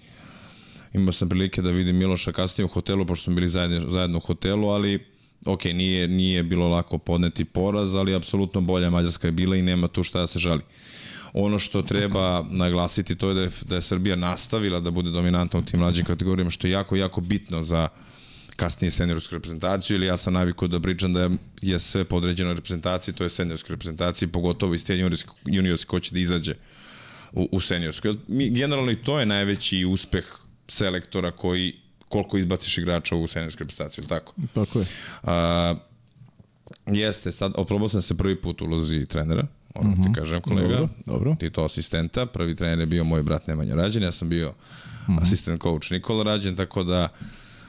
imao 0.93 1.11
sam 1.11 1.30
prilike 1.30 1.61
da 1.61 1.72
vidim 1.72 1.97
Miloša 1.97 2.32
kasnije 2.32 2.66
u 2.66 2.68
hotelu, 2.68 3.05
pošto 3.05 3.24
smo 3.24 3.36
bili 3.36 3.49
zajedno, 3.49 3.89
zajedno 3.89 4.18
u 4.18 4.22
hotelu, 4.22 4.70
ali 4.70 4.99
ok, 5.45 5.66
nije, 5.66 6.07
nije 6.07 6.43
bilo 6.43 6.68
lako 6.68 6.97
podneti 6.97 7.45
poraz, 7.45 7.95
ali 7.95 8.16
apsolutno 8.16 8.61
bolja 8.61 8.89
Mađarska 8.89 9.28
je 9.28 9.32
bila 9.32 9.55
i 9.55 9.61
nema 9.61 9.88
tu 9.88 10.03
šta 10.03 10.20
da 10.20 10.28
se 10.28 10.39
žali. 10.39 10.61
Ono 11.34 11.59
što 11.59 11.82
treba 11.82 12.45
naglasiti 12.49 13.16
to 13.16 13.30
je 13.30 13.34
da 13.34 13.41
je, 13.41 13.49
da 13.66 13.76
je 13.76 13.82
Srbija 13.82 14.16
nastavila 14.16 14.80
da 14.80 14.91
bude 14.91 15.11
dominantna 15.11 15.59
u 15.59 15.63
tim 15.63 15.80
mlađim 15.80 16.05
kategorijama, 16.05 16.49
što 16.49 16.68
je 16.68 16.72
jako, 16.72 16.95
jako 16.95 17.22
bitno 17.22 17.63
za 17.63 17.88
kasnije 18.56 18.91
seniorsku 18.91 19.36
reprezentaciju, 19.36 19.95
ili 19.95 20.06
ja 20.06 20.18
sam 20.18 20.34
navikao 20.34 20.68
da 20.68 20.80
pričam 20.80 21.14
da 21.14 21.30
je 21.62 21.80
sve 21.80 22.06
podređeno 22.06 22.53
reprezentaciji, 22.53 23.14
to 23.14 23.24
je 23.24 23.30
seniorskoj 23.30 23.74
reprezentaciji, 23.74 24.28
pogotovo 24.28 24.74
iz 24.74 24.86
te 24.86 24.97
juniorske, 24.97 25.30
juniorske 25.45 25.88
ko 25.88 25.99
će 25.99 26.14
da 26.14 26.20
izađe 26.20 26.53
u, 27.34 27.49
u 27.51 27.62
seniorskoj. 27.62 28.14
Mi, 28.28 28.49
generalno 28.49 28.91
i 28.91 28.95
to 28.95 29.20
je 29.20 29.26
najveći 29.26 29.86
uspeh 29.86 30.26
selektora 30.68 31.32
koji 31.32 31.74
koliko 32.10 32.38
izbaciš 32.38 32.78
igrača 32.78 33.16
u 33.16 33.28
seniorsku 33.28 33.64
reprezentaciju, 33.64 34.01
ili 34.01 34.10
tako? 34.10 34.34
Tako 34.53 34.80
je. 34.80 34.86
A, 35.24 35.76
jeste, 36.86 37.32
sad 37.32 37.53
oprobao 37.56 37.89
sam 37.89 38.01
se 38.01 38.18
prvi 38.18 38.41
put 38.41 38.62
u 38.62 38.66
ulozi 38.66 39.06
trenera, 39.06 39.47
ono 39.74 39.89
mm 39.89 39.93
-hmm. 39.93 40.03
ti 40.03 40.10
mhm. 40.10 40.14
kažem 40.14 40.41
kolega, 40.41 40.76
dobro, 40.76 40.89
dobro. 41.06 41.36
ti 41.39 41.49
to 41.49 41.64
asistenta, 41.64 42.26
prvi 42.26 42.56
trener 42.56 42.80
je 42.80 42.86
bio 42.86 43.03
moj 43.03 43.24
brat 43.24 43.47
Nemanja 43.47 43.76
Rađen, 43.76 44.03
ja 44.03 44.12
sam 44.12 44.30
bio 44.30 44.49
mm 44.49 45.12
-hmm. 45.12 45.22
asistent 45.22 45.62
coach 45.62 45.91
Nikola 45.91 46.24
Rađen, 46.24 46.56
tako 46.56 46.84
da 46.84 47.10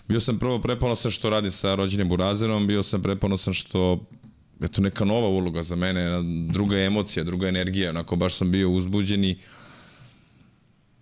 bio 0.08 0.20
sam 0.20 0.38
prvo 0.38 0.58
preponosan 0.58 1.10
što 1.10 1.30
radim 1.30 1.50
sa 1.50 1.74
rođenim 1.74 2.08
Burazerom, 2.08 2.66
bio 2.66 2.82
sam 2.82 3.02
preponosan 3.02 3.54
što 3.54 4.06
je 4.60 4.68
to 4.68 4.80
neka 4.80 5.04
nova 5.04 5.28
uloga 5.28 5.62
za 5.62 5.76
mene, 5.76 6.22
druga 6.52 6.78
emocija, 6.78 7.24
druga 7.24 7.48
energija, 7.48 7.90
onako 7.90 8.16
baš 8.16 8.34
sam 8.34 8.50
bio 8.50 8.70
uzbuđen 8.70 9.24
i 9.24 9.38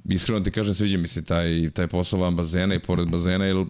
iskreno 0.04 0.40
ti 0.40 0.50
kažem, 0.50 0.74
sviđa 0.74 0.98
mi 0.98 1.08
se 1.08 1.24
taj, 1.24 1.70
taj 1.70 1.86
posao 1.86 2.20
van 2.20 2.36
bazena 2.36 2.74
i 2.74 2.78
pored 2.78 3.08
bazena, 3.08 3.44
jer 3.44 3.64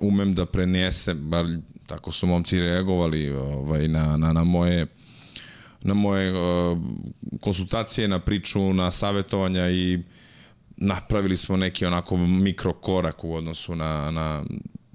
umem 0.00 0.34
da 0.34 0.46
prenesem, 0.46 1.30
bar 1.30 1.46
tako 1.86 2.12
su 2.12 2.26
momci 2.26 2.60
reagovali 2.60 3.30
ovaj, 3.30 3.88
na, 3.88 4.16
na, 4.16 4.32
na 4.32 4.44
moje 4.44 4.86
na 5.82 5.94
moje 5.94 6.32
uh, 6.32 6.78
konsultacije, 7.40 8.08
na 8.08 8.18
priču, 8.18 8.74
na 8.74 8.90
savetovanja 8.90 9.70
i 9.70 9.98
napravili 10.80 11.36
smo 11.36 11.56
neki 11.56 11.86
onako 11.86 12.16
mikrokorak 12.16 13.24
u 13.24 13.34
odnosu 13.34 13.76
na, 13.76 14.10
na 14.10 14.44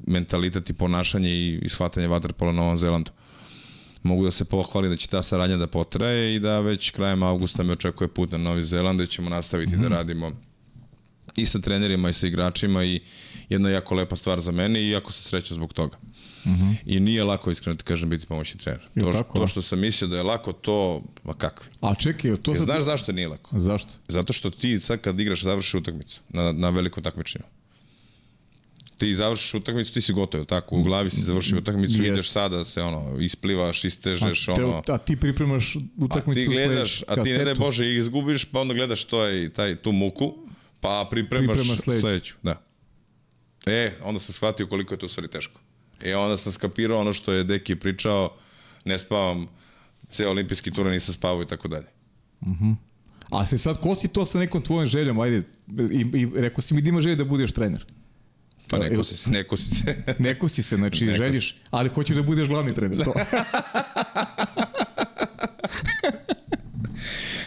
mentalitet 0.08 0.70
i 0.70 0.74
ponašanje 0.74 1.30
i, 1.30 1.60
i 1.62 1.70
shvatanje 1.70 2.08
vaterpola 2.08 2.52
na 2.52 2.62
Novom 2.62 2.78
Zelandu. 2.78 3.12
Mogu 4.04 4.24
da 4.24 4.32
se 4.32 4.46
pohvali 4.46 4.90
da 4.90 4.96
će 4.96 5.08
ta 5.08 5.24
saradnja 5.24 5.58
da 5.58 5.68
potraje 5.68 6.36
i 6.36 6.40
da 6.40 6.60
već 6.60 6.92
krajem 6.92 7.24
avgusta 7.24 7.64
me 7.64 7.74
očekuje 7.74 8.08
put 8.08 8.32
na 8.32 8.38
Novi 8.38 8.64
Zeland 8.64 9.00
da 9.00 9.06
ćemo 9.06 9.30
nastaviti 9.30 9.76
mm 9.76 9.80
-hmm. 9.80 9.82
da 9.82 9.88
mhm. 9.90 9.94
radimo 9.94 10.32
i 11.36 11.46
sa 11.46 11.60
trenerima 11.60 12.10
i 12.10 12.14
sa 12.14 12.28
igračima 12.28 12.84
i 12.84 13.02
jedna 13.50 13.70
jako 13.70 13.96
lepa 13.96 14.16
stvar 14.16 14.40
za 14.40 14.52
mene 14.52 14.82
i 14.82 14.90
jako 14.90 15.12
se 15.12 15.22
srećam 15.22 15.56
zbog 15.56 15.74
toga. 15.74 15.98
Uh 16.46 16.52
mhm. 16.52 16.64
-huh. 16.64 16.76
I 16.86 17.00
nije 17.00 17.24
lako 17.24 17.52
iskreno 17.52 17.76
ti 17.76 17.84
kažem 17.84 18.10
biti 18.10 18.28
pomoćni 18.28 18.60
trener. 18.60 18.88
To, 19.00 19.12
tako, 19.12 19.40
to 19.40 19.48
što 19.48 19.62
sam 19.62 19.80
mislio 19.80 20.08
da 20.08 20.18
je 20.18 20.24
lako, 20.24 20.54
to, 20.54 21.02
ma 21.24 21.34
kakvi. 21.34 21.68
A 21.82 21.96
čekaj, 21.96 22.36
to 22.36 22.56
sad... 22.56 22.66
Znaš 22.66 22.84
zašto 22.84 23.12
nije 23.12 23.28
lako? 23.28 23.60
Zašto? 23.60 23.90
Zato 24.08 24.34
što 24.34 24.50
ti 24.50 24.80
sad 24.80 25.02
kad 25.02 25.20
igraš 25.20 25.44
završiš 25.44 25.74
utakmicu 25.74 26.22
na, 26.30 26.52
na 26.52 26.70
velikom 26.70 27.04
takmičenju. 27.04 27.46
Ti 28.98 29.14
završiš 29.14 29.54
utakmicu, 29.54 29.94
ti 29.94 30.02
si 30.02 30.14
gotov, 30.14 30.46
tako? 30.46 30.76
U 30.76 30.84
glavi 30.84 31.10
si 31.10 31.22
završio 31.22 31.58
utakmicu, 31.58 31.94
yes. 31.94 32.08
ideš 32.08 32.30
sada 32.32 32.58
da 32.58 32.66
se 32.66 32.82
ono, 32.82 33.20
isplivaš, 33.20 33.86
istežeš, 33.86 34.48
a, 34.48 34.56
te, 34.56 34.64
ono... 34.64 34.82
A 34.88 34.98
ti 34.98 35.16
pripremaš 35.16 35.76
utakmicu 35.98 36.42
a 36.42 36.44
ti 36.44 36.50
gledaš, 36.50 37.04
a 37.08 37.24
ti 37.24 37.30
ne 37.30 37.46
daj 37.46 37.56
Bože 37.56 37.96
izgubiš, 37.96 38.46
pa 38.46 38.60
onda 38.60 38.74
gledaš 38.74 39.04
to 39.04 39.24
je, 39.26 39.50
taj, 39.50 39.76
tu 39.76 39.92
muku, 39.92 40.34
pa 40.80 41.08
pripremaš, 41.12 41.58
pripremaš 41.58 41.84
sledeću. 41.84 42.02
sledeću. 42.02 42.36
Da. 42.44 42.62
E, 43.66 43.94
onda 44.04 44.20
sam 44.20 44.34
shvatio 44.34 44.68
koliko 44.68 44.94
je 44.94 44.98
to 44.98 45.08
stvari 45.08 45.28
teško. 45.28 45.65
E, 46.02 46.16
onda 46.16 46.38
sam 46.38 46.52
skapirao 46.52 47.00
ono 47.00 47.14
što 47.14 47.32
je 47.32 47.44
Deki 47.44 47.76
pričao, 47.76 48.36
ne 48.86 49.00
spavam, 49.00 49.48
ceo 50.10 50.30
olimpijski 50.30 50.72
tur 50.72 50.86
nisam 50.86 51.14
spavao 51.14 51.42
i 51.42 51.48
tako 51.48 51.68
dalje. 51.68 51.88
Mhm. 52.46 52.66
Mm 52.66 52.78
A 53.32 53.46
se 53.46 53.58
sad 53.58 53.82
kosi 53.82 54.08
to 54.08 54.26
sa 54.26 54.40
nekom 54.40 54.62
tvojom 54.62 54.88
željom, 54.88 55.20
ajde, 55.20 55.44
i, 55.92 56.06
i 56.14 56.28
rekao 56.36 56.62
si 56.62 56.74
mi 56.74 56.82
da 56.82 56.90
ima 56.90 57.02
želje 57.02 57.16
da 57.16 57.26
budeš 57.26 57.52
trener. 57.52 57.86
Pa 58.70 58.78
neko 58.78 59.04
si 59.04 59.18
se, 59.18 59.30
neko 59.30 59.58
si 59.58 59.76
se. 59.76 60.04
neko 60.20 60.50
si 60.50 60.64
se, 60.64 60.76
znači 60.76 61.06
neko 61.08 61.18
želiš, 61.18 61.50
si. 61.50 61.56
ali 61.72 61.90
hoćeš 61.90 62.16
da 62.18 62.24
budeš 62.24 62.48
glavni 62.48 62.74
trener, 62.74 63.06
to. 63.06 63.14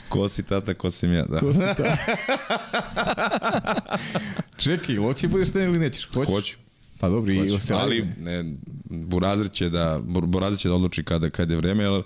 ko 0.08 0.28
si 0.28 0.42
tata, 0.42 0.74
ko 0.74 0.90
si 0.90 1.06
ja, 1.06 1.24
da. 1.24 1.38
Ko 1.38 1.54
si 1.54 1.60
tata. 1.60 1.96
Čekaj, 4.56 4.96
hoće 4.96 5.28
budeš 5.28 5.50
trener 5.50 5.68
ili 5.68 5.78
nećeš? 5.78 6.08
Hoćeš? 6.14 6.34
Hoću. 6.34 6.56
Pa 6.98 7.08
dobro, 7.08 7.32
i 7.32 7.60
se 7.60 7.74
ali 7.74 8.06
ne, 8.20 8.44
Burazir 8.84 9.50
će 9.52 9.68
da 9.68 10.00
Burazir 10.04 10.58
će 10.58 10.68
da 10.68 10.74
odluči 10.74 11.04
kada 11.04 11.30
kada 11.30 11.52
je 11.52 11.56
vreme, 11.56 11.84
jer 11.84 12.02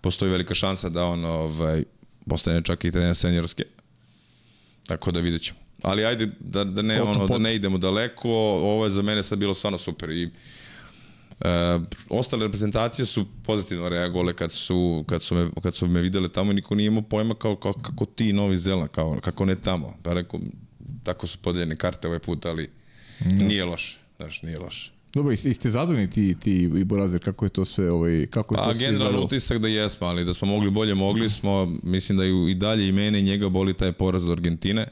postoji 0.00 0.30
velika 0.30 0.54
šansa 0.54 0.88
da 0.88 1.04
on 1.04 1.24
ovaj 1.24 1.82
postane 2.26 2.62
čak 2.62 2.84
i 2.84 2.90
trener 2.90 3.16
seniorske. 3.16 3.64
Tako 4.86 5.10
da 5.12 5.20
videćemo. 5.20 5.58
Ali 5.82 6.04
ajde 6.04 6.28
da, 6.40 6.64
da 6.64 6.82
ne 6.82 7.02
ono 7.02 7.26
da 7.26 7.38
ne 7.38 7.54
idemo 7.54 7.78
daleko, 7.78 8.30
ovo 8.62 8.84
je 8.84 8.90
za 8.90 9.02
mene 9.02 9.22
sad 9.22 9.38
bilo 9.38 9.54
stvarno 9.54 9.78
super 9.78 10.10
i 10.10 10.30
E, 11.44 11.80
ostale 12.08 12.44
reprezentacije 12.44 13.06
su 13.06 13.26
pozitivno 13.44 13.88
reagovale 13.88 14.32
kad 14.32 14.52
su, 14.52 15.04
kad 15.08 15.22
su, 15.22 15.34
me, 15.34 15.50
kad 15.62 15.74
su 15.74 15.86
me 15.86 16.00
videle 16.00 16.28
tamo 16.28 16.50
i 16.50 16.54
niko 16.54 16.74
nije 16.74 16.86
imao 16.86 17.02
pojma 17.02 17.34
kao, 17.34 17.56
kao 17.56 17.72
kako 17.72 18.04
ti 18.04 18.32
Novi 18.32 18.56
Zeland, 18.56 18.90
kao, 18.90 19.18
kako 19.20 19.44
ne 19.44 19.56
tamo. 19.56 19.96
Pa 20.02 20.12
rekao, 20.12 20.40
tako 21.02 21.26
su 21.26 21.38
podeljene 21.38 21.76
karte 21.76 22.08
ovaj 22.08 22.18
put, 22.18 22.46
ali 22.46 22.70
no. 23.24 23.46
nije 23.46 23.64
loše. 23.64 23.98
Znaš, 24.16 24.42
nije 24.42 24.58
loše. 24.58 24.92
Dobro, 25.14 25.32
i 25.32 25.36
ste 25.36 25.70
zadovoljni 25.70 26.10
ti, 26.10 26.36
ti 26.40 26.52
i 26.52 26.84
Borazer, 26.84 27.24
kako 27.24 27.44
je 27.44 27.48
to 27.48 27.64
sve, 27.64 27.92
ovaj, 27.92 28.26
kako 28.30 28.54
je 28.54 28.58
pa, 28.58 28.64
to 28.64 28.74
sve 28.74 28.86
generalno 28.86 29.24
utisak 29.24 29.58
da 29.58 29.68
jesmo, 29.68 30.06
ali 30.06 30.24
da 30.24 30.34
smo 30.34 30.48
mogli 30.48 30.70
bolje, 30.70 30.94
mogli 30.94 31.30
smo, 31.30 31.78
mislim 31.82 32.18
da 32.18 32.24
i 32.24 32.54
dalje 32.54 32.88
i 32.88 32.92
mene 32.92 33.20
i 33.20 33.22
njega 33.22 33.48
boli 33.48 33.74
taj 33.74 33.92
poraz 33.92 34.24
od 34.24 34.30
Argentine. 34.30 34.86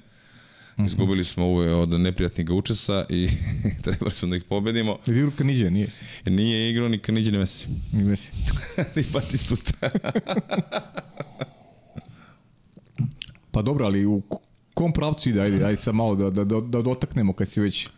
Mhm. 0.81 0.87
Izgubili 0.87 1.25
smo 1.25 1.47
ove 1.47 1.75
od 1.75 2.01
neprijatnih 2.01 2.51
učesa 2.51 3.05
i 3.09 3.29
trebali 3.85 4.11
smo 4.11 4.29
da 4.29 4.37
ih 4.37 4.45
pobedimo. 4.45 4.99
Je 5.07 5.17
igrao 5.17 5.31
Kanidje, 5.39 5.71
nije? 5.71 5.89
Nije 6.27 6.71
igrao 6.71 6.89
ni 6.89 6.99
Kanidje, 6.99 7.33
ni 7.33 7.39
Messi. 7.39 7.67
Ni 7.93 8.05
Messi. 8.05 8.33
ni 8.97 9.05
Batistuta. 9.13 9.73
pa 13.53 13.63
dobro, 13.63 13.87
ali 13.87 14.07
u 14.07 14.23
kom 14.75 14.93
pravcu 14.93 15.29
ide? 15.29 15.41
Ajde, 15.41 15.65
ajde 15.65 15.77
sad 15.77 15.95
malo 15.95 16.15
da, 16.15 16.31
da, 16.31 16.45
da, 16.45 16.61
da 16.61 16.83
dotaknemo 16.83 17.33
kad 17.33 17.49
si 17.49 17.61
već 17.61 17.89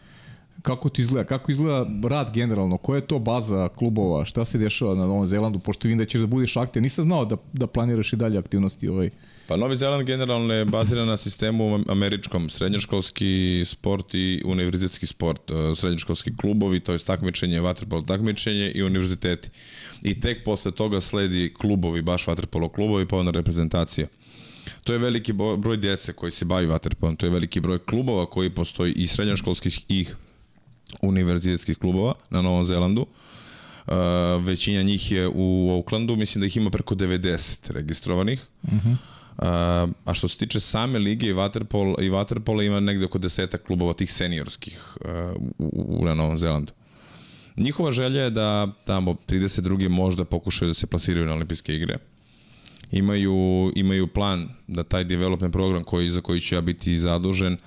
kako 0.62 0.88
to 0.88 1.00
izgleda? 1.00 1.26
Kako 1.26 1.52
izgleda 1.52 2.08
rad 2.08 2.34
generalno? 2.34 2.76
Koja 2.76 2.96
je 2.96 3.06
to 3.06 3.18
baza 3.18 3.68
klubova? 3.68 4.24
Šta 4.24 4.44
se 4.44 4.58
dešava 4.58 4.94
na 4.94 5.06
Novom 5.06 5.26
Zelandu? 5.26 5.58
Pošto 5.58 5.88
vidim 5.88 5.98
da 5.98 6.04
ćeš 6.04 6.20
da 6.20 6.26
budeš 6.26 6.56
aktiv. 6.56 6.82
Nisam 6.82 7.04
znao 7.04 7.24
da, 7.24 7.36
da 7.52 7.66
planiraš 7.66 8.12
i 8.12 8.16
dalje 8.16 8.38
aktivnosti 8.38 8.88
ovaj. 8.88 9.10
Pa 9.46 9.56
Novi 9.56 9.76
Zeland 9.76 10.06
generalno 10.06 10.54
je 10.54 10.64
baziran 10.64 11.08
na 11.08 11.16
sistemu 11.16 11.78
američkom, 11.88 12.50
srednjoškolski 12.50 13.62
sport 13.66 14.14
i 14.14 14.42
univerzitetski 14.44 15.06
sport, 15.06 15.50
e, 15.50 15.74
srednjoškolski 15.74 16.36
klubovi, 16.36 16.80
to 16.80 16.92
je 16.92 16.98
takmičenje, 16.98 17.60
vaterpolo 17.60 18.02
takmičenje 18.02 18.70
i 18.70 18.82
univerziteti. 18.82 19.50
I 20.02 20.20
tek 20.20 20.44
posle 20.44 20.70
toga 20.70 21.00
sledi 21.00 21.54
klubovi, 21.58 22.02
baš 22.02 22.26
vaterpolo 22.26 22.68
klubovi, 22.68 23.06
pa 23.08 23.16
onda 23.16 23.30
reprezentacija. 23.30 24.06
To 24.84 24.92
je 24.92 24.98
veliki 24.98 25.32
broj 25.32 25.76
djece 25.76 26.12
koji 26.12 26.32
se 26.32 26.44
bavi 26.44 26.66
vaterpolom, 26.66 27.16
to 27.16 27.26
je 27.26 27.30
veliki 27.30 27.60
broj 27.60 27.78
klubova 27.78 28.26
koji 28.26 28.50
postoji 28.50 28.92
i 28.92 29.06
srednjoškolskih 29.06 29.80
i 29.88 30.06
univerzitetskih 31.02 31.78
klubova 31.78 32.14
na 32.30 32.40
Novom 32.42 32.64
Zelandu. 32.64 33.06
Uh, 33.86 33.94
većina 34.44 34.82
njih 34.82 35.12
je 35.12 35.28
u 35.34 35.70
Aucklandu, 35.72 36.16
mislim 36.16 36.40
da 36.40 36.46
ih 36.46 36.56
ima 36.56 36.70
preko 36.70 36.94
90 36.94 37.72
registrovanih. 37.72 38.46
Uh 38.62 38.70
-huh. 38.72 38.96
Uh, 39.38 39.90
a 40.04 40.14
što 40.14 40.28
se 40.28 40.38
tiče 40.38 40.60
same 40.60 40.98
lige 40.98 41.26
i 41.26 41.34
Waterpol, 41.34 42.04
i 42.04 42.10
Waterpola 42.10 42.66
ima 42.66 42.80
negde 42.80 43.04
oko 43.04 43.18
deseta 43.18 43.58
klubova 43.58 43.92
tih 43.92 44.12
seniorskih 44.12 44.96
uh, 45.00 45.42
u, 45.58 45.98
u, 46.00 46.04
na 46.04 46.14
Novom 46.14 46.38
Zelandu. 46.38 46.72
Njihova 47.56 47.92
želja 47.92 48.22
je 48.22 48.30
da 48.30 48.68
tamo 48.84 49.16
32. 49.28 49.88
možda 49.88 50.24
pokušaju 50.24 50.68
da 50.68 50.74
se 50.74 50.86
plasiraju 50.86 51.26
na 51.26 51.34
olimpijske 51.34 51.74
igre. 51.74 51.98
Imaju, 52.90 53.72
imaju 53.74 54.06
plan 54.06 54.48
da 54.66 54.82
taj 54.82 55.04
development 55.04 55.52
program 55.52 55.84
koji, 55.84 56.10
za 56.10 56.20
koji 56.20 56.40
ću 56.40 56.54
ja 56.54 56.60
biti 56.60 56.98
zadužen 56.98 57.52
uh, 57.52 57.58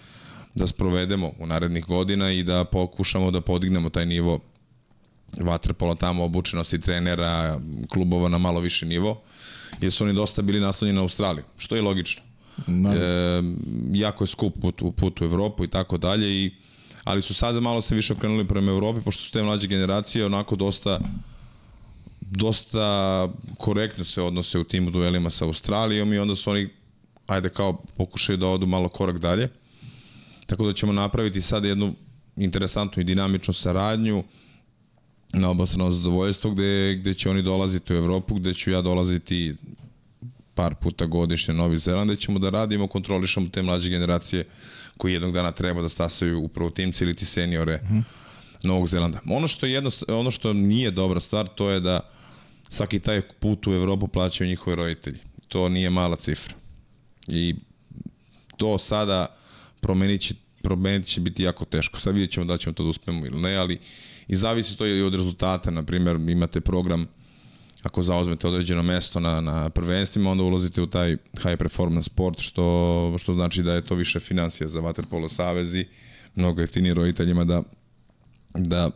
da 0.56 0.68
sprovedemo 0.68 1.32
u 1.40 1.46
narednih 1.46 1.86
godina 1.86 2.32
i 2.32 2.44
da 2.44 2.64
pokušamo 2.64 3.32
da 3.32 3.42
podignemo 3.42 3.90
taj 3.90 4.06
nivo 4.06 4.40
vaterpola 5.42 5.96
tamo, 5.96 6.24
obučenosti 6.24 6.80
trenera, 6.80 7.60
klubova 7.90 8.30
na 8.30 8.38
malo 8.38 8.60
više 8.60 8.86
nivo, 8.86 9.22
jer 9.82 9.92
su 9.92 10.04
oni 10.04 10.14
dosta 10.14 10.42
bili 10.42 10.60
naslonjeni 10.60 10.96
na 10.96 11.02
Australiju, 11.02 11.44
što 11.58 11.76
je 11.76 11.82
logično. 11.82 12.24
E, 12.68 13.42
jako 13.94 14.24
je 14.24 14.28
skup 14.28 14.54
put, 14.62 14.82
put 14.96 15.22
u 15.22 15.26
Evropu 15.26 15.64
i 15.64 15.68
tako 15.68 15.98
dalje 15.98 16.46
i 16.46 16.52
ali 17.04 17.22
su 17.22 17.34
sada 17.34 17.60
malo 17.60 17.82
se 17.82 17.96
više 17.96 18.14
okrenuli 18.14 18.48
prema 18.48 18.72
Evropi, 18.72 19.02
pošto 19.02 19.24
su 19.24 19.32
te 19.32 19.44
mlađe 19.44 19.68
generacije 19.68 20.26
onako 20.26 20.56
dosta 20.56 21.00
dosta 22.22 23.28
korektno 23.58 24.04
se 24.04 24.22
odnose 24.22 24.60
u 24.60 24.64
timu 24.64 24.92
duelima 24.92 25.30
sa 25.30 25.46
Australijom 25.46 26.14
i 26.14 26.18
onda 26.18 26.36
su 26.36 26.50
oni 26.50 26.70
ajde 27.28 27.50
kao 27.50 27.74
pokušaju 27.98 28.38
da 28.38 28.48
odu 28.48 28.66
malo 28.66 28.90
korak 28.90 29.20
dalje. 29.20 29.50
Tako 30.46 30.66
da 30.66 30.74
ćemo 30.74 30.94
napraviti 30.94 31.42
sad 31.42 31.66
jednu 31.66 31.94
interesantnu 32.38 33.02
i 33.02 33.04
dinamičnu 33.04 33.54
saradnju 33.54 34.24
na 35.34 35.50
obostrano 35.50 35.92
zadovoljstvo 35.92 36.52
gde, 36.52 36.96
gde 37.00 37.14
će 37.14 37.30
oni 37.30 37.42
dolaziti 37.42 37.94
u 37.94 37.98
Evropu, 37.98 38.36
gde 38.36 38.54
ću 38.54 38.72
ja 38.72 38.82
dolaziti 38.82 39.56
par 40.56 40.76
puta 40.76 41.06
godišnje 41.06 41.54
Novi 41.54 41.78
Zeland, 41.78 42.12
gde 42.12 42.22
ćemo 42.22 42.40
da 42.40 42.50
radimo, 42.50 42.88
kontrolišemo 42.88 43.50
te 43.50 43.62
mlađe 43.62 43.90
generacije 43.90 44.46
koji 44.98 45.14
jednog 45.14 45.34
dana 45.34 45.52
treba 45.52 45.82
da 45.82 45.90
stasaju 45.90 46.42
upravo 46.42 46.70
timci 46.70 47.04
ili 47.04 47.14
ti 47.14 47.26
seniore 47.26 47.82
mm 47.84 47.94
-hmm. 47.94 48.04
Novog 48.64 48.88
Zelanda. 48.88 49.20
Ono 49.30 49.48
što, 49.48 49.66
je 49.66 49.72
jedno, 49.72 49.90
ono 50.08 50.32
što 50.32 50.54
nije 50.54 50.92
dobra 50.92 51.20
stvar, 51.20 51.48
to 51.48 51.70
je 51.70 51.80
da 51.80 52.00
svaki 52.70 53.00
taj 53.00 53.22
put 53.22 53.68
u 53.68 53.74
Evropu 53.74 54.08
plaćaju 54.08 54.48
njihovi 54.48 54.76
roditelji. 54.76 55.20
To 55.48 55.70
nije 55.70 55.90
mala 55.90 56.16
cifra. 56.16 56.56
I 57.28 57.56
to 58.58 58.78
sada 58.78 59.38
promenit 59.86 60.22
će, 60.22 60.34
promenit 60.64 61.06
će 61.06 61.22
biti 61.22 61.44
jako 61.44 61.66
teško. 61.66 62.00
Sad 62.00 62.14
vidjet 62.14 62.32
ćemo 62.32 62.46
da 62.46 62.58
ćemo 62.58 62.74
to 62.74 62.84
da 62.84 62.90
uspemo 62.90 63.26
ili 63.26 63.40
ne, 63.42 63.56
ali 63.56 63.80
i 64.28 64.36
zavisi 64.36 64.78
to 64.78 64.86
i 64.86 65.02
od 65.02 65.16
rezultata. 65.16 65.72
Naprimjer, 65.72 66.16
imate 66.16 66.62
program 66.62 67.08
ako 67.84 68.04
zauzmete 68.04 68.48
određeno 68.48 68.84
mesto 68.84 69.20
na, 69.20 69.42
na 69.42 69.70
prvenstvima, 69.70 70.32
onda 70.32 70.44
ulazite 70.44 70.82
u 70.82 70.88
taj 70.88 71.18
high 71.42 71.58
performance 71.58 72.06
sport, 72.06 72.40
što, 72.40 73.16
što 73.20 73.34
znači 73.34 73.64
da 73.64 73.74
je 73.74 73.86
to 73.86 73.96
više 73.96 74.20
financija 74.20 74.68
za 74.68 74.82
Waterpolo 74.82 75.28
savez 75.28 75.76
i 75.76 75.86
mnogo 76.36 76.62
jeftinije 76.62 76.94
roditeljima 76.94 77.46
da, 77.46 77.64
da, 78.54 78.90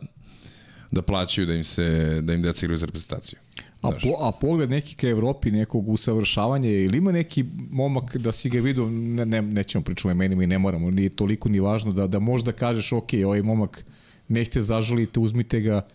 da 0.90 1.02
plaćaju 1.02 1.46
da 1.46 1.54
im 1.54 1.64
se 1.64 2.18
da 2.22 2.34
im 2.34 2.42
deca 2.42 2.66
igraju 2.66 2.78
za 2.78 2.86
reprezentaciju. 2.86 3.38
A, 3.82 3.90
po, 3.90 4.08
a 4.20 4.32
pogled 4.32 4.70
neki 4.70 4.94
ka 4.94 5.08
Evropi, 5.08 5.50
nekog 5.50 5.88
usavršavanja, 5.88 6.70
ili 6.70 6.98
ima 6.98 7.12
neki 7.12 7.44
momak 7.70 8.16
da 8.16 8.32
si 8.32 8.50
ga 8.50 8.60
vidio, 8.60 8.90
ne, 8.90 9.26
ne, 9.26 9.42
nećemo 9.42 9.84
pričati 9.84 10.08
o 10.08 10.10
imenima 10.10 10.44
i 10.44 10.46
ne 10.46 10.58
moramo, 10.58 10.90
nije 10.90 11.08
toliko 11.08 11.48
ni 11.48 11.60
važno, 11.60 11.92
da, 11.92 12.06
da 12.06 12.18
možda 12.18 12.52
kažeš, 12.52 12.92
ok, 12.92 13.08
ovaj 13.26 13.42
momak 13.42 13.84
nećete 14.28 14.60
zažalite, 14.60 15.20
uzmite 15.20 15.60
ga, 15.60 15.86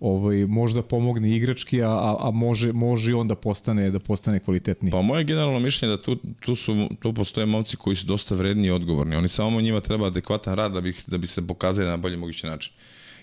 ovaj 0.00 0.46
možda 0.46 0.82
pomogne 0.82 1.36
igrački, 1.36 1.82
a, 1.82 2.16
a 2.20 2.30
može 2.30 2.72
može 2.72 3.14
on 3.14 3.28
da 3.28 3.34
postane 3.34 3.90
da 3.90 3.98
postane 3.98 4.38
kvalitetniji. 4.40 4.92
Pa 4.92 5.02
moje 5.02 5.24
generalno 5.24 5.60
mišljenje 5.60 5.96
da 5.96 6.02
tu 6.02 6.16
tu 6.40 6.54
su 6.54 6.88
tu 7.00 7.12
postoje 7.14 7.46
momci 7.46 7.76
koji 7.76 7.96
su 7.96 8.06
dosta 8.06 8.34
vredni 8.34 8.66
i 8.66 8.70
odgovorni. 8.70 9.16
Oni 9.16 9.28
samo 9.28 9.60
njima 9.60 9.80
treba 9.80 10.06
adekvatan 10.06 10.54
rad 10.54 10.72
da 10.72 10.80
bi 10.80 10.94
da 11.06 11.18
bi 11.18 11.26
se 11.26 11.46
pokazali 11.46 11.88
na 11.88 11.96
bolji 11.96 12.16
mogući 12.16 12.46
način. 12.46 12.72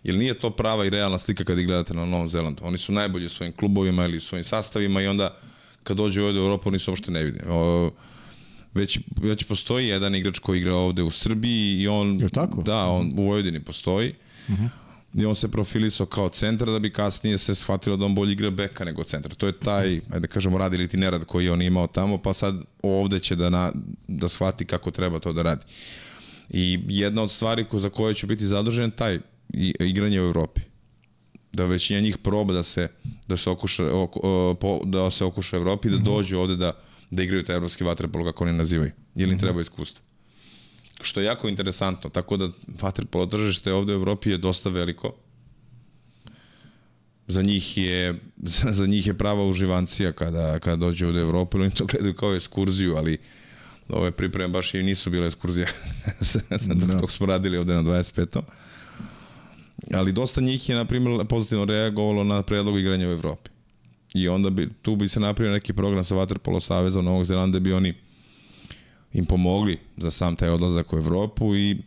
Jer 0.08 0.16
nije 0.16 0.34
to 0.34 0.49
prava 0.49 0.86
i 0.86 0.89
realna 0.89 1.18
slika 1.18 1.43
kad 1.43 1.60
ih 1.60 1.68
gledate 1.68 1.93
na 1.93 2.05
Novom 2.05 2.28
Zelandu. 2.28 2.62
Oni 2.66 2.78
su 2.78 2.91
najbolji 2.91 3.26
u 3.26 3.30
svojim 3.30 3.53
klubovima 3.53 4.05
ili 4.05 4.18
u 4.18 4.22
svojim 4.22 4.43
sastavima 4.43 5.01
i 5.01 5.08
onda 5.08 5.38
kad 5.84 5.97
dođu 5.97 6.24
ovde 6.24 6.39
u 6.39 6.43
Evropu 6.43 6.70
oni 6.70 6.80
se 6.80 6.91
uopšte 6.91 7.12
ne 7.12 7.24
vide. 7.24 7.43
O, 7.49 7.91
već, 8.74 8.99
već 9.22 9.43
postoji 9.43 9.88
jedan 9.88 10.16
igrač 10.16 10.39
koji 10.39 10.60
igra 10.60 10.76
ovde 10.76 11.03
u 11.03 11.12
Srbiji 11.12 11.82
i 11.82 11.88
on... 11.88 12.20
Je 12.22 12.30
tako? 12.30 12.62
Da, 12.62 12.86
on 12.86 13.14
u 13.18 13.24
Vojvodini 13.24 13.60
postoji. 13.60 14.14
Uh 14.47 14.53
mhm. 14.53 14.66
-huh 14.66 14.70
i 15.18 15.26
on 15.26 15.36
se 15.36 15.47
profilisao 15.47 16.05
kao 16.05 16.30
centar 16.30 16.68
da 16.68 16.80
bi 16.80 16.93
kasnije 16.93 17.38
se 17.38 17.55
shvatilo 17.55 17.97
da 17.97 18.05
on 18.05 18.16
bolje 18.16 18.32
igra 18.32 18.49
beka 18.49 18.86
nego 18.86 19.03
centar. 19.03 19.36
To 19.36 19.47
je 19.47 19.51
taj, 19.51 19.88
ajde 19.93 20.20
da 20.20 20.28
kažemo, 20.28 20.58
rad 20.58 20.74
ili 20.74 20.88
ti 20.88 20.97
nerad 20.97 21.26
koji 21.26 21.45
je 21.45 21.51
on 21.51 21.62
imao 21.62 21.88
tamo, 21.88 22.18
pa 22.18 22.34
sad 22.34 22.55
ovde 22.84 23.20
će 23.20 23.36
da, 23.36 23.49
na, 23.49 23.72
da 24.08 24.28
shvati 24.28 24.66
kako 24.66 24.91
treba 24.91 25.20
to 25.20 25.34
da 25.34 25.41
radi. 25.41 25.66
I 26.49 26.80
jedna 26.88 27.22
od 27.22 27.32
stvari 27.32 27.66
ko, 27.66 27.80
za 27.80 27.89
koje 27.89 28.14
ću 28.14 28.28
biti 28.28 28.47
zadužen 28.47 28.91
taj 28.91 29.20
igranje 29.80 30.22
u 30.22 30.26
Evropi. 30.26 30.62
Da 31.54 31.66
većina 31.66 32.00
njih 32.00 32.18
proba 32.18 32.54
da 32.54 32.64
se 32.64 32.88
da 33.28 33.38
se 33.38 33.50
okuša 33.50 33.86
o, 33.93 34.82
da 34.86 35.12
se 35.12 35.26
okuša 35.26 35.58
u 35.58 35.60
Evropi, 35.60 35.89
da 35.89 35.95
mhm. 35.95 36.06
dođu 36.06 36.39
ovde 36.39 36.56
da 36.56 36.72
da 37.12 37.24
igraju 37.24 37.43
taj 37.43 37.56
evropski 37.56 37.84
vaterpolo 37.84 38.26
kako 38.26 38.43
oni 38.43 38.54
nazivaju. 38.54 38.91
Ili 39.16 39.32
im 39.32 39.36
mhm. 39.36 39.39
treba 39.39 39.62
iskustvo 39.62 40.08
što 41.02 41.20
je 41.20 41.26
jako 41.26 41.48
interesantno. 41.48 42.10
Tako 42.10 42.38
da 42.38 42.50
vaterpolo 42.82 43.26
tržište 43.26 43.74
ovde 43.74 43.93
u 43.93 43.95
Evropi 43.95 44.30
je 44.30 44.38
dosta 44.38 44.70
veliko. 44.70 45.14
Za 47.28 47.41
njih 47.41 47.78
je, 47.78 48.20
za 48.80 48.88
njih 48.88 49.08
je 49.08 49.18
prava 49.18 49.43
uživancija 49.45 50.12
kada, 50.12 50.60
kada 50.60 50.76
dođe 50.76 51.08
u 51.08 51.18
Evropu, 51.18 51.58
oni 51.58 51.72
to 51.72 51.86
gledaju 51.86 52.14
kao 52.14 52.36
ekskurziju, 52.36 52.95
ali 52.95 53.18
ove 53.89 54.12
pripreme 54.12 54.48
baš 54.48 54.74
i 54.74 54.84
nisu 54.84 55.10
bile 55.10 55.28
ekskurzije. 55.28 55.68
dok, 56.68 56.89
no. 56.89 57.00
dok 57.00 57.12
smo 57.12 57.26
radili 57.26 57.58
ovde 57.58 57.74
na 57.74 57.84
25. 57.84 58.41
Ali 59.94 60.14
dosta 60.14 60.42
njih 60.42 60.70
je, 60.70 60.76
na 60.76 60.86
primjer, 60.86 61.26
pozitivno 61.26 61.66
reagovalo 61.66 62.24
na 62.24 62.42
predlog 62.44 62.80
igranja 62.80 63.08
u 63.08 63.12
Evropi. 63.12 63.50
I 64.14 64.28
onda 64.28 64.50
bi, 64.50 64.70
tu 64.82 64.96
bi 64.96 65.08
se 65.08 65.20
napravio 65.20 65.54
neki 65.54 65.74
program 65.74 66.04
sa 66.04 66.16
Vaterpolo 66.16 66.60
Saveza 66.60 67.02
Novog 67.02 67.24
Zelanda, 67.24 67.60
bi 67.60 67.74
oni 67.74 67.94
im 69.14 69.26
pomogli 69.26 69.78
za 69.98 70.12
sam 70.12 70.36
taj 70.36 70.50
odlazak 70.50 70.94
u 70.94 70.98
Evropu 70.98 71.56
i 71.56 71.78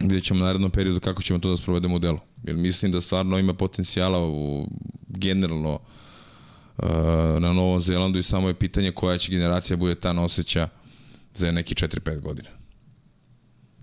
vidjet 0.00 0.24
ćemo 0.24 0.40
u 0.40 0.44
narednom 0.44 0.70
periodu 0.70 1.00
kako 1.00 1.22
ćemo 1.22 1.38
to 1.38 1.50
da 1.50 1.56
sprovedemo 1.56 1.96
u 1.96 1.98
delu. 1.98 2.18
Jer 2.44 2.56
mislim 2.56 2.92
da 2.92 3.00
stvarno 3.00 3.38
ima 3.38 3.54
potencijala 3.54 4.28
u, 4.28 4.66
generalno 5.08 5.74
uh, 6.78 6.88
na 7.40 7.52
Novom 7.52 7.80
Zelandu 7.80 8.18
i 8.18 8.22
samo 8.22 8.48
je 8.48 8.54
pitanje 8.54 8.92
koja 8.92 9.18
će 9.18 9.32
generacija 9.32 9.76
bude 9.76 9.94
ta 9.94 10.12
noseća 10.12 10.68
za 11.34 11.52
neki 11.52 11.74
4-5 11.74 12.20
godina. 12.20 12.48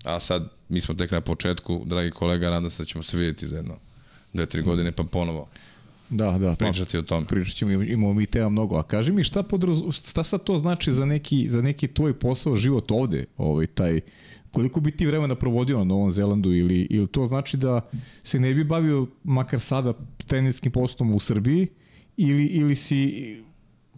A 0.04 0.20
sad, 0.20 0.55
mi 0.68 0.80
smo 0.80 0.94
tek 0.94 1.10
na 1.10 1.20
početku, 1.20 1.82
dragi 1.86 2.10
kolega, 2.10 2.50
nadam 2.50 2.70
se 2.70 2.82
da 2.82 2.86
ćemo 2.86 3.02
se 3.02 3.16
vidjeti 3.16 3.46
za 3.46 3.56
jedno 3.56 3.74
2-3 4.34 4.62
godine, 4.62 4.92
pa 4.92 5.04
ponovo 5.04 5.48
Da, 6.10 6.38
da. 6.38 6.54
Pričati 6.54 6.92
pa, 6.92 6.98
o 6.98 7.02
tom. 7.02 7.24
Pričat 7.24 7.54
ćemo, 7.54 7.72
imamo 7.72 8.14
mi 8.14 8.26
tema 8.26 8.48
mnogo. 8.48 8.76
A 8.76 8.82
kaži 8.82 9.12
mi 9.12 9.24
šta, 9.24 9.42
podraz, 9.42 9.78
šta 9.92 10.22
sad 10.22 10.44
to 10.44 10.58
znači 10.58 10.92
za 10.92 11.04
neki, 11.04 11.48
za 11.48 11.62
neki 11.62 11.88
tvoj 11.88 12.18
posao, 12.18 12.56
život 12.56 12.90
ovde, 12.90 13.24
ovaj, 13.36 13.66
taj, 13.66 14.00
koliko 14.50 14.80
bi 14.80 14.90
ti 14.90 15.06
vremena 15.06 15.34
provodio 15.34 15.78
na 15.78 15.84
Novom 15.84 16.10
Zelandu 16.10 16.52
ili, 16.52 16.86
ili 16.90 17.06
to 17.06 17.26
znači 17.26 17.56
da 17.56 17.80
se 18.22 18.40
ne 18.40 18.54
bi 18.54 18.64
bavio 18.64 19.06
makar 19.24 19.60
sada 19.60 19.92
teniskim 20.26 20.72
poslom 20.72 21.14
u 21.14 21.20
Srbiji 21.20 21.68
ili, 22.16 22.46
ili 22.46 22.76
si 22.76 23.36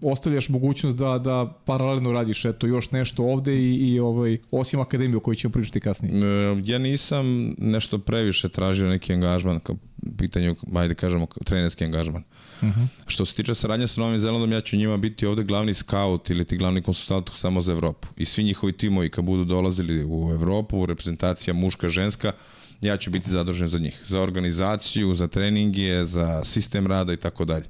ostavljaš 0.03 0.49
mogućnost 0.49 0.97
da 0.97 1.19
da 1.19 1.55
paralelno 1.65 2.13
radiš 2.13 2.45
eto 2.45 2.67
još 2.67 2.91
nešto 2.91 3.25
ovde 3.25 3.57
i, 3.57 3.75
i 3.75 4.01
ovaj 4.01 4.39
osim 4.51 4.81
akademije 4.81 5.17
o 5.17 5.21
kojoj 5.21 5.37
ćemo 5.37 5.53
pričati 5.53 5.81
kasnije. 5.81 6.15
E, 6.15 6.63
ja 6.65 6.79
nisam 6.79 7.55
nešto 7.59 7.99
previše 7.99 8.49
tražio 8.49 8.89
neki 8.89 9.13
angažman 9.13 9.61
kao 9.61 9.77
pitanju, 10.19 10.57
ajde 10.75 10.95
kažemo, 10.95 11.27
trenerski 11.45 11.85
angažman. 11.85 12.23
Uh 12.63 12.69
mhm. 12.69 12.81
-huh. 12.81 12.87
Što 13.07 13.27
se 13.27 13.35
tiče 13.35 13.55
saradnja 13.55 13.87
sa 13.87 14.01
Novim 14.01 14.19
Zelandom, 14.19 14.53
ja 14.53 14.61
ću 14.61 14.77
njima 14.77 14.97
biti 14.97 15.27
ovde 15.27 15.45
glavni 15.45 15.75
scout 15.75 16.31
ili 16.31 16.45
ti 16.45 16.57
glavni 16.57 16.83
konsultant 16.83 17.31
samo 17.35 17.61
za 17.61 17.73
Evropu. 17.73 18.09
I 18.17 18.25
svi 18.25 18.45
njihovi 18.45 18.73
timovi 18.73 19.11
kad 19.11 19.25
budu 19.25 19.45
dolazili 19.45 20.05
u 20.05 20.31
Evropu, 20.33 20.87
reprezentacija 20.87 21.55
muška, 21.55 21.89
ženska, 21.89 22.33
ja 22.81 22.97
ću 22.97 23.11
biti 23.11 23.31
zadužen 23.31 23.69
za 23.69 23.79
njih. 23.79 24.01
Za 24.05 24.21
organizaciju, 24.21 25.15
za 25.15 25.29
treninge, 25.29 26.05
za 26.05 26.45
sistem 26.45 26.87
rada 26.87 27.13
i 27.13 27.17
tako 27.17 27.45
dalje 27.45 27.67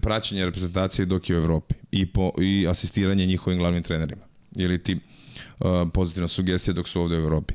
praćenje 0.00 0.44
reprezentacije 0.44 1.06
dok 1.06 1.30
je 1.30 1.36
u 1.36 1.42
Evropi 1.42 1.74
i, 1.90 2.06
po, 2.06 2.32
i 2.40 2.66
asistiranje 2.68 3.26
njihovim 3.26 3.58
glavnim 3.58 3.82
trenerima. 3.82 4.22
Ili 4.56 4.82
ti 4.82 4.94
uh, 4.94 5.66
pozitivna 5.92 6.28
sugestija 6.28 6.74
dok 6.74 6.88
su 6.88 7.00
ovde 7.00 7.16
u 7.16 7.20
Evropi. 7.20 7.54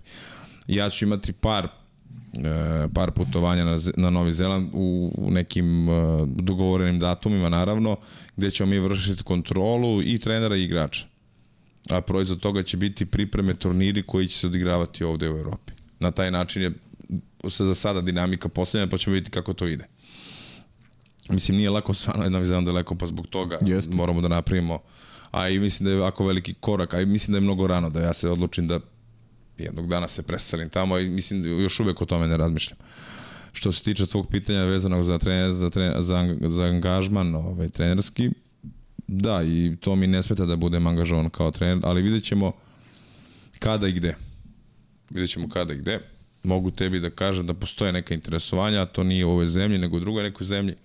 Ja 0.67 0.89
ću 0.89 1.05
imati 1.05 1.34
par 1.34 1.65
uh, 1.65 2.91
par 2.93 3.11
putovanja 3.11 3.63
na, 3.63 3.78
na 3.97 4.09
Novi 4.09 4.32
Zeland 4.32 4.70
u, 4.74 5.11
u 5.17 5.32
nekim 5.32 5.89
uh, 5.89 5.95
dogovorenim 6.28 6.99
datumima 6.99 7.49
naravno, 7.49 7.97
gde 8.38 8.51
ćemo 8.51 8.70
mi 8.70 8.80
vršiti 8.80 9.24
kontrolu 9.24 10.01
i 10.03 10.20
trenera 10.20 10.55
i 10.55 10.63
igrača. 10.63 11.05
A 11.89 12.01
proizvod 12.01 12.39
toga 12.39 12.63
će 12.63 12.78
biti 12.78 13.05
pripreme 13.05 13.53
turniri 13.53 14.03
koji 14.03 14.28
će 14.28 14.38
se 14.38 14.47
odigravati 14.47 15.03
ovde 15.03 15.30
u 15.30 15.38
Evropi. 15.38 15.74
Na 15.99 16.11
taj 16.11 16.32
način 16.32 16.61
je 16.61 16.72
se 17.49 17.65
za 17.65 17.76
sada 17.76 18.01
dinamika 18.01 18.49
posljednja, 18.49 18.88
pa 18.88 18.97
ćemo 18.97 19.13
vidjeti 19.13 19.32
kako 19.32 19.53
to 19.53 19.67
ide. 19.67 19.88
Mislim, 21.30 21.58
nije 21.58 21.70
lako 21.70 21.94
stvarno 21.94 22.24
jedna 22.24 22.40
vizija 22.40 22.62
daleko, 22.62 22.96
pa 22.96 23.06
zbog 23.06 23.28
toga 23.28 23.58
Jeste. 23.62 23.98
moramo 23.98 24.22
da 24.22 24.28
napravimo. 24.28 24.80
A 25.32 25.50
i 25.50 25.60
mislim 25.60 25.86
da 25.86 25.92
je 25.92 25.98
ovako 25.98 26.26
veliki 26.26 26.54
korak, 26.54 26.94
a 26.94 27.02
i 27.02 27.06
mislim 27.06 27.32
da 27.32 27.38
je 27.38 27.42
mnogo 27.42 27.68
rano 27.68 27.90
da 27.90 28.02
ja 28.02 28.14
se 28.14 28.30
odlučim 28.30 28.68
da 28.68 28.80
jednog 29.58 29.88
dana 29.88 30.08
se 30.08 30.24
preselim 30.24 30.70
tamo 30.70 30.98
i 30.98 31.10
mislim 31.10 31.42
da 31.42 31.50
još 31.50 31.80
uvek 31.80 32.02
o 32.02 32.06
tome 32.06 32.28
ne 32.28 32.38
razmišljam. 32.38 32.78
Što 33.54 33.72
se 33.72 33.84
tiče 33.84 34.06
tvog 34.06 34.28
pitanja 34.32 34.64
vezanog 34.64 35.04
za, 35.04 35.18
trener, 35.18 35.52
za, 35.52 35.70
trener, 35.70 36.02
za, 36.02 36.36
za 36.48 36.64
angažman 36.64 37.36
ovaj, 37.36 37.70
trenerski, 37.70 38.30
da, 39.08 39.44
i 39.44 39.76
to 39.80 39.96
mi 39.96 40.08
ne 40.08 40.24
smeta 40.24 40.46
da 40.46 40.56
budem 40.56 40.88
angažovan 40.88 41.30
kao 41.30 41.52
trener, 41.52 41.80
ali 41.84 42.02
vidjet 42.02 42.24
ćemo 42.24 42.52
kada 43.60 43.88
i 43.88 43.92
gde. 43.92 44.16
Vidjet 45.10 45.32
ćemo 45.32 45.50
kada 45.50 45.74
i 45.74 45.78
gde. 45.78 46.00
Mogu 46.44 46.72
tebi 46.72 47.00
da 47.00 47.10
kažem 47.10 47.48
da 47.48 47.54
postoje 47.54 47.94
neka 47.94 48.14
interesovanja, 48.14 48.82
a 48.82 48.86
to 48.86 49.04
nije 49.04 49.26
u 49.26 49.30
ovoj 49.30 49.46
zemlji, 49.46 49.78
nego 49.78 49.98
u 49.98 50.00
drugoj 50.00 50.24
nekoj 50.24 50.46
zemlji 50.46 50.76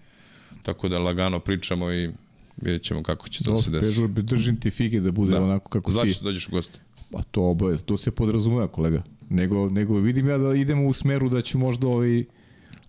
Tako 0.64 0.88
da 0.88 0.98
lagano 0.98 1.40
pričamo 1.40 1.92
i 1.92 2.10
vidjet 2.56 2.82
ćemo 2.82 3.02
kako 3.02 3.28
će 3.28 3.44
to 3.44 3.52
Do, 3.52 3.58
se 3.58 3.70
desiti. 3.70 4.22
Držim 4.22 4.60
ti 4.60 4.70
fige 4.70 5.00
da 5.00 5.10
bude 5.10 5.32
da. 5.32 5.42
onako 5.42 5.70
kako 5.70 5.90
Zvaći 5.90 6.08
ti. 6.08 6.12
Zvaći 6.12 6.24
dođeš 6.24 6.48
u 6.48 6.50
goste. 6.50 6.78
Pa 7.10 7.22
to 7.22 7.42
obavez, 7.42 7.82
to 7.84 7.96
se 7.96 8.10
podrazumeva 8.10 8.68
kolega. 8.68 9.02
nego, 9.28 9.68
nego 9.68 9.98
vidim 9.98 10.28
ja 10.28 10.38
da 10.38 10.54
idemo 10.54 10.86
u 10.86 10.92
smeru 10.92 11.28
da 11.28 11.40
će 11.40 11.58
možda 11.58 11.88
ovaj, 11.88 12.24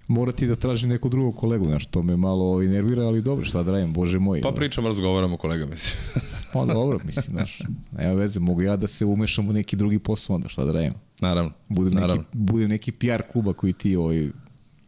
morati 0.08 0.48
da 0.48 0.56
traži 0.56 0.88
neko 0.88 1.10
drugog 1.10 1.36
kolegu, 1.36 1.66
znaš, 1.66 1.86
to 1.86 2.04
me 2.04 2.18
malo 2.18 2.46
ovaj, 2.46 2.68
nervira, 2.68 3.04
ali 3.04 3.22
dobro, 3.22 3.46
šta 3.46 3.64
da 3.64 3.72
radim, 3.72 3.94
bože 3.94 4.20
moj. 4.20 4.42
Pa 4.42 4.52
pričamo, 4.52 4.88
razgovaramo 4.88 5.38
kolega, 5.38 5.66
mislim. 5.66 5.98
pa 6.54 6.66
dobro, 6.66 7.00
mislim, 7.06 7.36
znaš, 7.36 7.62
nema 7.98 8.14
veze, 8.14 8.40
mogu 8.40 8.62
ja 8.62 8.76
da 8.76 8.88
se 8.88 9.06
umešam 9.06 9.50
u 9.50 9.54
neki 9.54 9.76
drugi 9.76 10.00
posao, 10.00 10.36
onda 10.36 10.50
šta 10.50 10.66
da 10.66 10.72
radim. 10.72 10.94
Naravno. 11.20 11.52
Budem, 11.70 11.94
naravno. 11.94 12.16
Neki, 12.16 12.38
budem 12.38 12.70
neki 12.70 12.92
PR 12.92 13.22
kluba 13.32 13.54
koji 13.54 13.74
ti 13.74 13.96
ovaj, 13.96 14.30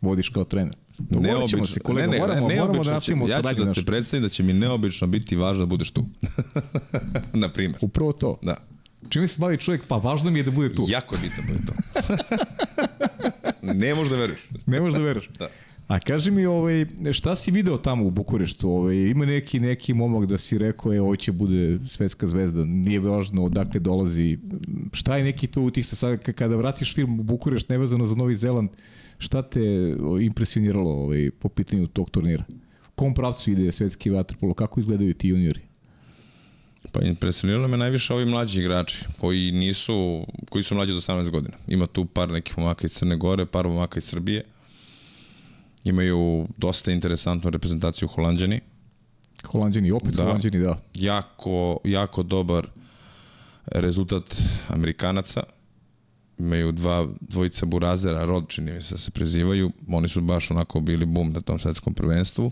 vodiš 0.02 0.30
kao 0.30 0.44
trener. 0.44 0.76
Dogovorit 1.00 1.50
ćemo 1.50 1.66
se, 1.66 1.80
kolega, 1.80 2.08
ne, 2.08 2.14
ne, 2.14 2.20
moramo, 2.20 2.48
ne, 2.48 2.56
moramo 2.56 2.84
da 2.84 2.92
nastavimo 2.92 3.28
ja 3.28 3.38
ću 3.38 3.64
da 3.64 3.74
te 3.74 3.84
predstavim 3.84 4.24
da 4.24 4.30
će 4.30 4.44
mi 4.44 4.54
neobično 4.54 5.08
biti 5.08 5.36
važno 5.36 5.60
da 5.60 5.66
budeš 5.66 5.90
tu. 5.90 6.06
Na 7.34 7.50
primjer. 7.50 7.80
Upravo 7.82 8.12
to. 8.12 8.40
Da. 8.42 8.58
Čime 9.10 9.28
se 9.28 9.40
bavi 9.40 9.58
čovjek? 9.58 9.88
Pa 9.88 9.98
važno 9.98 10.32
mi 10.32 10.40
je 10.40 10.44
da 10.44 10.52
bude 10.52 10.76
tu. 10.76 10.86
Jako 10.88 11.16
je 11.16 11.22
bitno 11.22 11.44
da 11.48 11.54
bude 11.54 11.66
tu. 11.66 11.74
ne 13.74 13.96
možeš 13.96 14.12
da 14.12 14.18
veruješ. 14.18 14.48
Ne 14.66 14.80
možeš 14.80 14.94
da 14.94 15.00
veruješ. 15.00 15.30
da. 15.40 15.48
A 15.88 16.00
kaži 16.00 16.32
mi, 16.32 16.46
ovaj, 16.46 16.86
šta 17.14 17.36
si 17.36 17.52
video 17.52 17.78
tamo 17.78 18.06
u 18.06 18.12
Bukureštu? 18.12 18.70
Ovaj, 18.70 18.96
ima 18.96 19.26
neki, 19.26 19.60
neki 19.60 19.94
momak 19.94 20.26
da 20.26 20.38
si 20.38 20.58
rekao, 20.58 20.94
je, 20.94 21.02
ovo 21.02 21.16
će 21.16 21.32
bude 21.32 21.80
svetska 21.88 22.28
zvezda, 22.28 22.66
nije 22.66 23.00
važno 23.00 23.46
odakle 23.46 23.80
dolazi. 23.80 24.38
Šta 24.94 25.18
je 25.18 25.24
neki 25.24 25.48
to 25.48 25.62
utih 25.62 25.88
sad, 25.88 26.20
kada 26.36 26.56
vratiš 26.56 26.96
film 26.96 27.20
u 27.20 27.24
Bukurešt 27.24 27.70
nevezano 27.70 28.06
za 28.06 28.16
Novi 28.16 28.36
Zeland, 28.36 28.70
šta 29.18 29.42
te 29.42 29.96
impresioniralo 30.22 30.92
ovaj, 30.92 31.32
po 31.40 31.50
pitanju 31.50 31.88
tog 31.88 32.10
turnira? 32.10 32.44
Kom 32.96 33.14
pravcu 33.14 33.52
ide 33.52 33.72
svetski 33.72 34.10
vaterpolo? 34.10 34.54
Kako 34.54 34.80
izgledaju 34.80 35.14
ti 35.14 35.28
juniori? 35.28 35.62
Pa 36.92 37.02
impresioniralo 37.02 37.68
me 37.68 37.78
najviše 37.78 38.14
ovi 38.14 38.26
mlađi 38.26 38.60
igrači 38.60 39.06
koji 39.20 39.52
nisu, 39.52 40.26
koji 40.50 40.64
su 40.64 40.76
mlađi 40.76 40.94
od 40.94 40.98
18 40.98 41.30
godina. 41.30 41.58
Ima 41.68 41.88
tu 41.88 42.06
par 42.06 42.30
nekih 42.30 42.58
momaka 42.58 42.86
iz 42.86 42.92
Crne 42.92 43.16
Gore, 43.16 43.46
par 43.46 43.68
momaka 43.68 43.98
iz 43.98 44.04
Srbije. 44.04 44.44
Imaju 45.84 46.48
dosta 46.58 46.92
interesantnu 46.92 47.50
reprezentaciju 47.50 48.08
Holandjani. 48.08 48.60
Holandjani, 49.46 49.92
opet 49.92 50.16
da. 50.16 50.24
Holandjani, 50.24 50.60
da. 50.60 50.82
Jako, 50.94 51.80
jako 51.84 52.24
dobar 52.24 52.68
rezultat 53.66 54.42
Amerikanaca. 54.68 55.44
Imaju 56.40 56.72
dva 56.72 57.08
dvojica 57.20 57.66
Burazera, 57.66 58.26
Rod 58.26 58.46
čini 58.48 58.72
mi 58.72 58.82
se 58.82 58.94
da 58.94 58.98
se 58.98 59.12
prezivaju. 59.12 59.72
Oni 59.88 60.10
su 60.10 60.22
baš 60.22 60.52
onako 60.52 60.80
bili 60.80 61.06
bum 61.06 61.32
na 61.32 61.42
tom 61.42 61.60
svetskom 61.60 61.94
prvenstvu. 61.94 62.52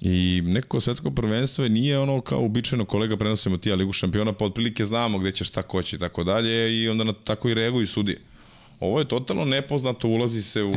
I 0.00 0.42
neko 0.44 0.80
svetsko 0.80 1.10
prvenstvo 1.10 1.64
je 1.64 1.70
nije 1.70 1.98
ono 1.98 2.20
kao 2.20 2.40
uobičajeno 2.40 2.84
kolega 2.84 3.16
prenosimo 3.16 3.56
ti 3.56 3.72
Ligu 3.72 3.92
šampiona, 3.92 4.32
pa 4.32 4.44
otprilike 4.44 4.84
znamo 4.84 5.18
gde 5.18 5.32
ćeš 5.32 5.48
šta 5.48 5.62
koći 5.62 5.96
i 5.96 5.98
tako 5.98 6.24
dalje 6.24 6.82
i 6.82 6.88
onda 6.88 7.04
na, 7.04 7.12
tako 7.12 7.48
i 7.48 7.54
reaguju 7.54 7.86
sudije. 7.86 8.20
Ovo 8.80 8.98
je 8.98 9.08
totalno 9.08 9.44
nepoznato, 9.44 10.08
ulazi 10.08 10.42
se 10.42 10.62
u, 10.62 10.72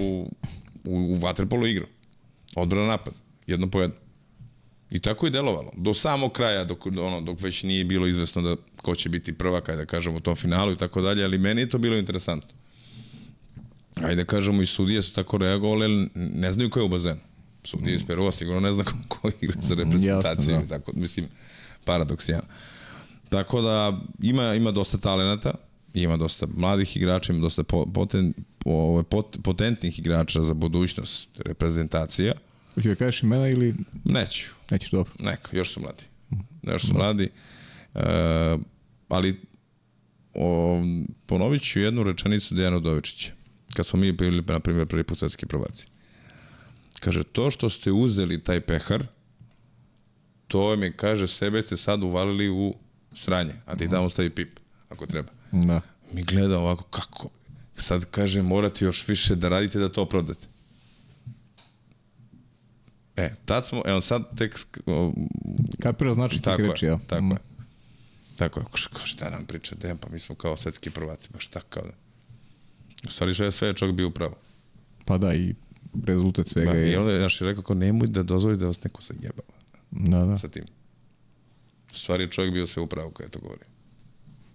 u, 0.84 0.96
u 0.96 1.14
vaterpolo 1.14 1.68
igru. 1.68 1.86
Odbrana 2.56 2.88
napad, 2.88 3.14
jedno 3.48 3.70
po 3.70 3.82
jedno. 3.82 4.07
I 4.92 5.00
tako 5.00 5.26
je 5.26 5.32
delovalo. 5.32 5.72
Do 5.76 5.94
samog 5.94 6.32
kraja, 6.32 6.64
dok, 6.64 6.86
ono, 6.86 7.22
dok 7.22 7.42
već 7.42 7.64
nije 7.64 7.86
bilo 7.86 8.08
izvesno 8.08 8.42
da 8.42 8.56
ko 8.82 8.96
će 8.96 9.10
biti 9.10 9.34
prva, 9.34 9.62
kada 9.62 9.86
kažemo, 9.86 10.18
u 10.18 10.20
tom 10.20 10.36
finalu 10.36 10.72
i 10.72 10.78
tako 10.78 11.02
dalje, 11.02 11.24
ali 11.24 11.38
meni 11.38 11.62
je 11.62 11.70
to 11.70 11.78
bilo 11.78 11.96
interesantno. 11.98 12.50
Ajde 14.04 14.16
da 14.16 14.24
kažemo, 14.24 14.62
i 14.62 14.66
sudije 14.66 15.02
su 15.02 15.14
tako 15.14 15.38
reagovali, 15.38 16.10
ne 16.16 16.52
znaju 16.52 16.70
ko 16.70 16.80
je 16.80 16.84
u 16.84 16.90
bazenu. 16.90 17.20
Sudija 17.64 17.96
iz 17.96 18.04
Perua 18.08 18.32
sigurno 18.32 18.60
ne 18.60 18.74
zna 18.74 18.84
ko, 18.84 18.94
ko 19.08 19.30
igra 19.42 19.62
za 19.62 19.76
reprezentaciju. 19.76 20.54
Jasno, 20.54 20.68
da. 20.68 20.78
tako, 20.78 20.92
mislim, 20.96 21.28
paradoksijan. 21.86 22.42
Tako 23.30 23.62
da 23.62 24.00
ima, 24.22 24.54
ima 24.54 24.72
dosta 24.72 24.98
talenata, 24.98 25.54
ima 25.94 26.18
dosta 26.18 26.48
mladih 26.56 26.98
igrača, 26.98 27.34
ima 27.34 27.42
dosta 27.42 27.64
poten, 27.94 28.34
ove, 28.66 29.04
pot, 29.04 29.38
potentnih 29.44 30.00
igrača 30.00 30.44
za 30.44 30.54
budućnost 30.54 31.30
reprezentacija. 31.36 32.34
Hoće 32.78 32.90
da 32.90 32.96
kažeš 32.96 33.24
imena 33.24 33.50
ili... 33.50 33.76
Neću. 34.06 34.46
Neću, 34.72 34.90
dobro. 34.92 35.14
Neka, 35.20 35.58
još 35.58 35.74
su 35.74 35.82
mladi. 35.82 36.04
Još 36.64 36.82
su 36.82 36.94
mladi. 36.94 37.30
E, 37.96 38.58
ali 39.08 39.42
o, 40.34 40.82
ponovit 41.26 41.62
ću 41.62 41.80
jednu 41.80 42.04
rečenicu 42.04 42.56
Dejana 42.56 42.80
Dovičića. 42.80 43.32
Kad 43.74 43.86
smo 43.86 44.00
mi 44.00 44.12
bili, 44.12 44.44
na 44.48 44.60
primjer, 44.60 44.88
prvi 44.88 45.04
put 45.04 45.20
svetski 45.20 45.46
prvaci. 45.46 45.88
Kaže, 47.00 47.24
to 47.24 47.52
što 47.52 47.70
ste 47.70 47.92
uzeli 47.92 48.44
taj 48.44 48.62
pehar, 48.62 49.06
to 50.48 50.76
mi, 50.76 50.92
kaže, 50.92 51.28
sebe 51.28 51.62
ste 51.62 51.78
sad 51.78 52.04
uvalili 52.04 52.50
u 52.50 52.76
sranje, 53.14 53.54
a 53.66 53.76
ti 53.76 53.90
tamo 53.90 54.10
stavi 54.10 54.30
pip, 54.30 54.60
ako 54.90 55.06
treba. 55.06 55.30
Da. 55.52 55.82
Mi 56.12 56.24
gleda 56.24 56.60
ovako, 56.60 56.84
kako? 56.84 57.30
Sad 57.76 58.06
kaže, 58.06 58.42
morate 58.42 58.86
još 58.86 59.08
više 59.08 59.36
da 59.36 59.50
radite 59.50 59.80
da 59.80 59.90
to 59.90 60.06
prodate. 60.06 60.48
E, 63.18 63.36
tad 63.46 63.68
smo, 63.68 63.82
evo 63.86 64.02
sad 64.02 64.38
tek... 64.38 64.60
Kapira 65.82 66.14
znači 66.14 66.42
tako 66.42 66.62
reči, 66.62 66.86
ja. 66.86 67.00
Tako 67.08 67.24
mm. 67.24 67.32
je. 67.32 67.38
Tako 68.36 68.60
je. 68.60 68.66
Kaže, 68.94 69.06
šta 69.06 69.30
nam 69.30 69.46
priča, 69.46 69.76
Dejan, 69.76 69.98
pa 69.98 70.10
mi 70.10 70.20
smo 70.20 70.36
kao 70.36 70.58
svetski 70.58 70.90
prvaci, 70.90 71.30
baš 71.34 71.48
tako 71.48 71.66
kao 71.70 71.84
da. 71.84 71.94
U 73.08 73.12
stvari 73.12 73.34
sve, 73.34 73.52
sve 73.52 73.68
je 73.68 73.74
čovjek 73.74 73.96
bio 73.96 74.08
upravo. 74.08 74.36
Pa 75.06 75.18
da, 75.18 75.34
i 75.34 75.56
rezultat 76.06 76.48
svega 76.48 76.72
da, 76.72 76.78
je... 76.78 76.92
I 76.92 76.96
onda 76.96 77.12
je 77.12 77.20
naš 77.20 77.40
rekao, 77.40 77.64
kao, 77.64 77.76
nemoj 77.76 78.08
da 78.08 78.24
dozvoli 78.24 78.58
da 78.58 78.66
vas 78.66 78.84
neko 78.84 79.02
zajebava. 79.02 79.54
Da, 79.92 80.26
da. 80.26 80.38
Sa 80.38 80.48
tim. 80.48 80.64
U 81.92 81.96
stvari 81.96 82.24
je 82.24 82.32
čovjek 82.32 82.54
bio 82.54 82.68
sve 82.68 82.84
upravo 82.84 83.12
kada 83.12 83.24
je 83.24 83.32
to 83.32 83.40
govori. 83.40 83.66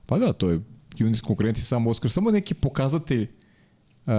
Pa 0.06 0.18
da, 0.18 0.32
to 0.32 0.50
je 0.50 0.60
junijski 0.96 1.26
konkurencija 1.26 1.64
samo 1.64 1.90
Oskar, 1.90 2.10
samo 2.10 2.30
neki 2.30 2.54
pokazatelj 2.54 3.22
uh, 3.22 4.12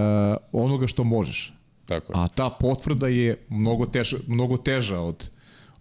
onoga 0.52 0.88
što 0.88 1.04
možeš. 1.04 1.54
Tako 1.86 2.14
je. 2.14 2.20
A 2.20 2.28
ta 2.28 2.50
potvrda 2.60 3.08
je 3.08 3.38
mnogo 3.50 3.86
teža, 3.86 4.18
mnogo 4.28 4.58
teža 4.58 5.00
od, 5.00 5.30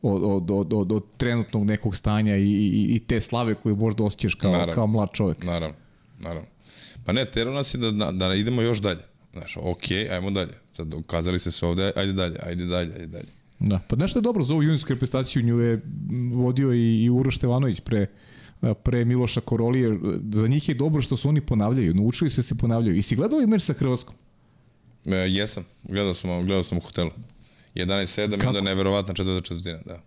od, 0.02 0.22
od, 0.24 0.50
od, 0.50 0.72
od, 0.72 0.92
od 0.92 1.04
trenutnog 1.16 1.64
nekog 1.64 1.96
stanja 1.96 2.36
i, 2.36 2.42
i, 2.42 2.94
i 2.94 2.98
te 2.98 3.20
slave 3.20 3.54
koju 3.54 3.76
možda 3.76 4.04
osjećaš 4.04 4.34
kao, 4.34 4.50
naravno, 4.50 4.74
kao 4.74 4.86
mlad 4.86 5.08
čovjek. 5.12 5.44
Naravno, 5.44 5.76
naravno. 6.18 6.48
Pa 7.04 7.12
ne, 7.12 7.24
tero 7.30 7.52
nas 7.52 7.74
je 7.74 7.78
da, 7.78 7.90
da, 7.90 8.12
da 8.12 8.34
idemo 8.34 8.62
još 8.62 8.78
dalje. 8.78 9.00
Znaš, 9.32 9.56
ok, 9.56 9.90
ajmo 10.10 10.30
dalje. 10.30 10.52
Sad 10.76 10.94
ukazali 10.94 11.38
ste 11.38 11.50
se 11.50 11.66
ovde, 11.66 11.92
ajde 11.96 12.12
dalje, 12.12 12.36
ajde 12.42 12.66
dalje, 12.66 12.92
ajde 12.94 13.06
dalje. 13.06 13.28
Da, 13.58 13.80
pa 13.88 13.96
nešto 13.96 14.18
je 14.18 14.22
dobro 14.22 14.44
za 14.44 14.54
ovu 14.54 14.62
junijsku 14.62 14.92
reprezentaciju, 14.92 15.42
nju 15.42 15.58
je 15.58 15.80
vodio 16.32 16.72
i, 16.72 17.04
i 17.04 17.10
Uroš 17.10 17.36
Stevanović 17.36 17.80
pre, 17.80 18.06
pre 18.82 19.04
Miloša 19.04 19.40
Korolije. 19.40 19.98
Za 20.32 20.48
njih 20.48 20.68
je 20.68 20.74
dobro 20.74 21.02
što 21.02 21.16
su 21.16 21.28
oni 21.28 21.40
ponavljaju, 21.40 21.94
naučili 21.94 22.30
se 22.30 22.36
da 22.36 22.42
se 22.42 22.54
ponavljaju. 22.54 22.96
I 22.96 23.02
si 23.02 23.16
gledao 23.16 23.40
i 23.40 23.46
meč 23.46 23.62
sa 23.62 23.72
Hrvatskom? 23.72 24.14
E, 25.06 25.14
jesam, 25.14 25.64
gledao 25.82 26.14
sam, 26.14 26.46
gledao 26.46 26.62
sam 26.62 26.78
u 26.78 26.80
hotelu. 26.80 27.10
11-7 27.74 28.44
i 28.44 28.46
onda 28.46 28.60
neverovatna 28.60 29.14
četvrta 29.14 29.40
četvrtina, 29.40 29.78
da. 29.86 30.00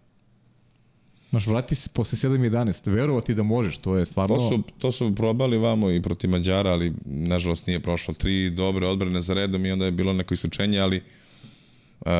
Znaš, 1.30 1.48
vrati 1.48 1.76
se 1.76 1.90
posle 1.90 2.30
7-11, 2.30 2.92
verovati 2.92 3.34
da 3.34 3.44
možeš, 3.44 3.78
to 3.78 3.98
je 3.98 4.06
stvarno... 4.06 4.36
To 4.36 4.50
su, 4.50 4.64
to 4.78 4.92
su 4.92 5.16
probali 5.16 5.58
vamo 5.58 5.92
i 5.92 6.02
protiv 6.02 6.30
Mađara, 6.30 6.72
ali 6.72 6.94
nažalost 7.06 7.68
nije 7.68 7.80
prošlo. 7.80 8.14
Tri 8.14 8.50
dobre 8.50 8.88
odbrane 8.88 9.22
za 9.22 9.34
redom 9.34 9.66
i 9.66 9.72
onda 9.72 9.86
je 9.86 9.92
bilo 9.92 10.14
neko 10.14 10.34
isključenje, 10.34 10.80
ali 10.80 11.02
uh, 12.00 12.12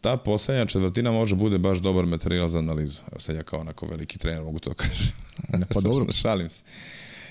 ta 0.00 0.16
poslednja 0.16 0.66
četvrtina 0.66 1.12
može 1.12 1.34
bude 1.34 1.58
baš 1.58 1.78
dobar 1.78 2.06
materijal 2.06 2.48
za 2.48 2.58
analizu. 2.58 3.00
Evo 3.12 3.20
sad 3.20 3.36
ja 3.36 3.42
kao 3.42 3.60
onako 3.60 3.86
veliki 3.86 4.18
trener 4.18 4.42
mogu 4.42 4.58
to 4.58 4.74
kažem. 4.74 5.12
Ne, 5.52 5.66
pa 5.74 5.80
dobro. 5.80 6.12
Šalim 6.22 6.50
se. 6.50 6.62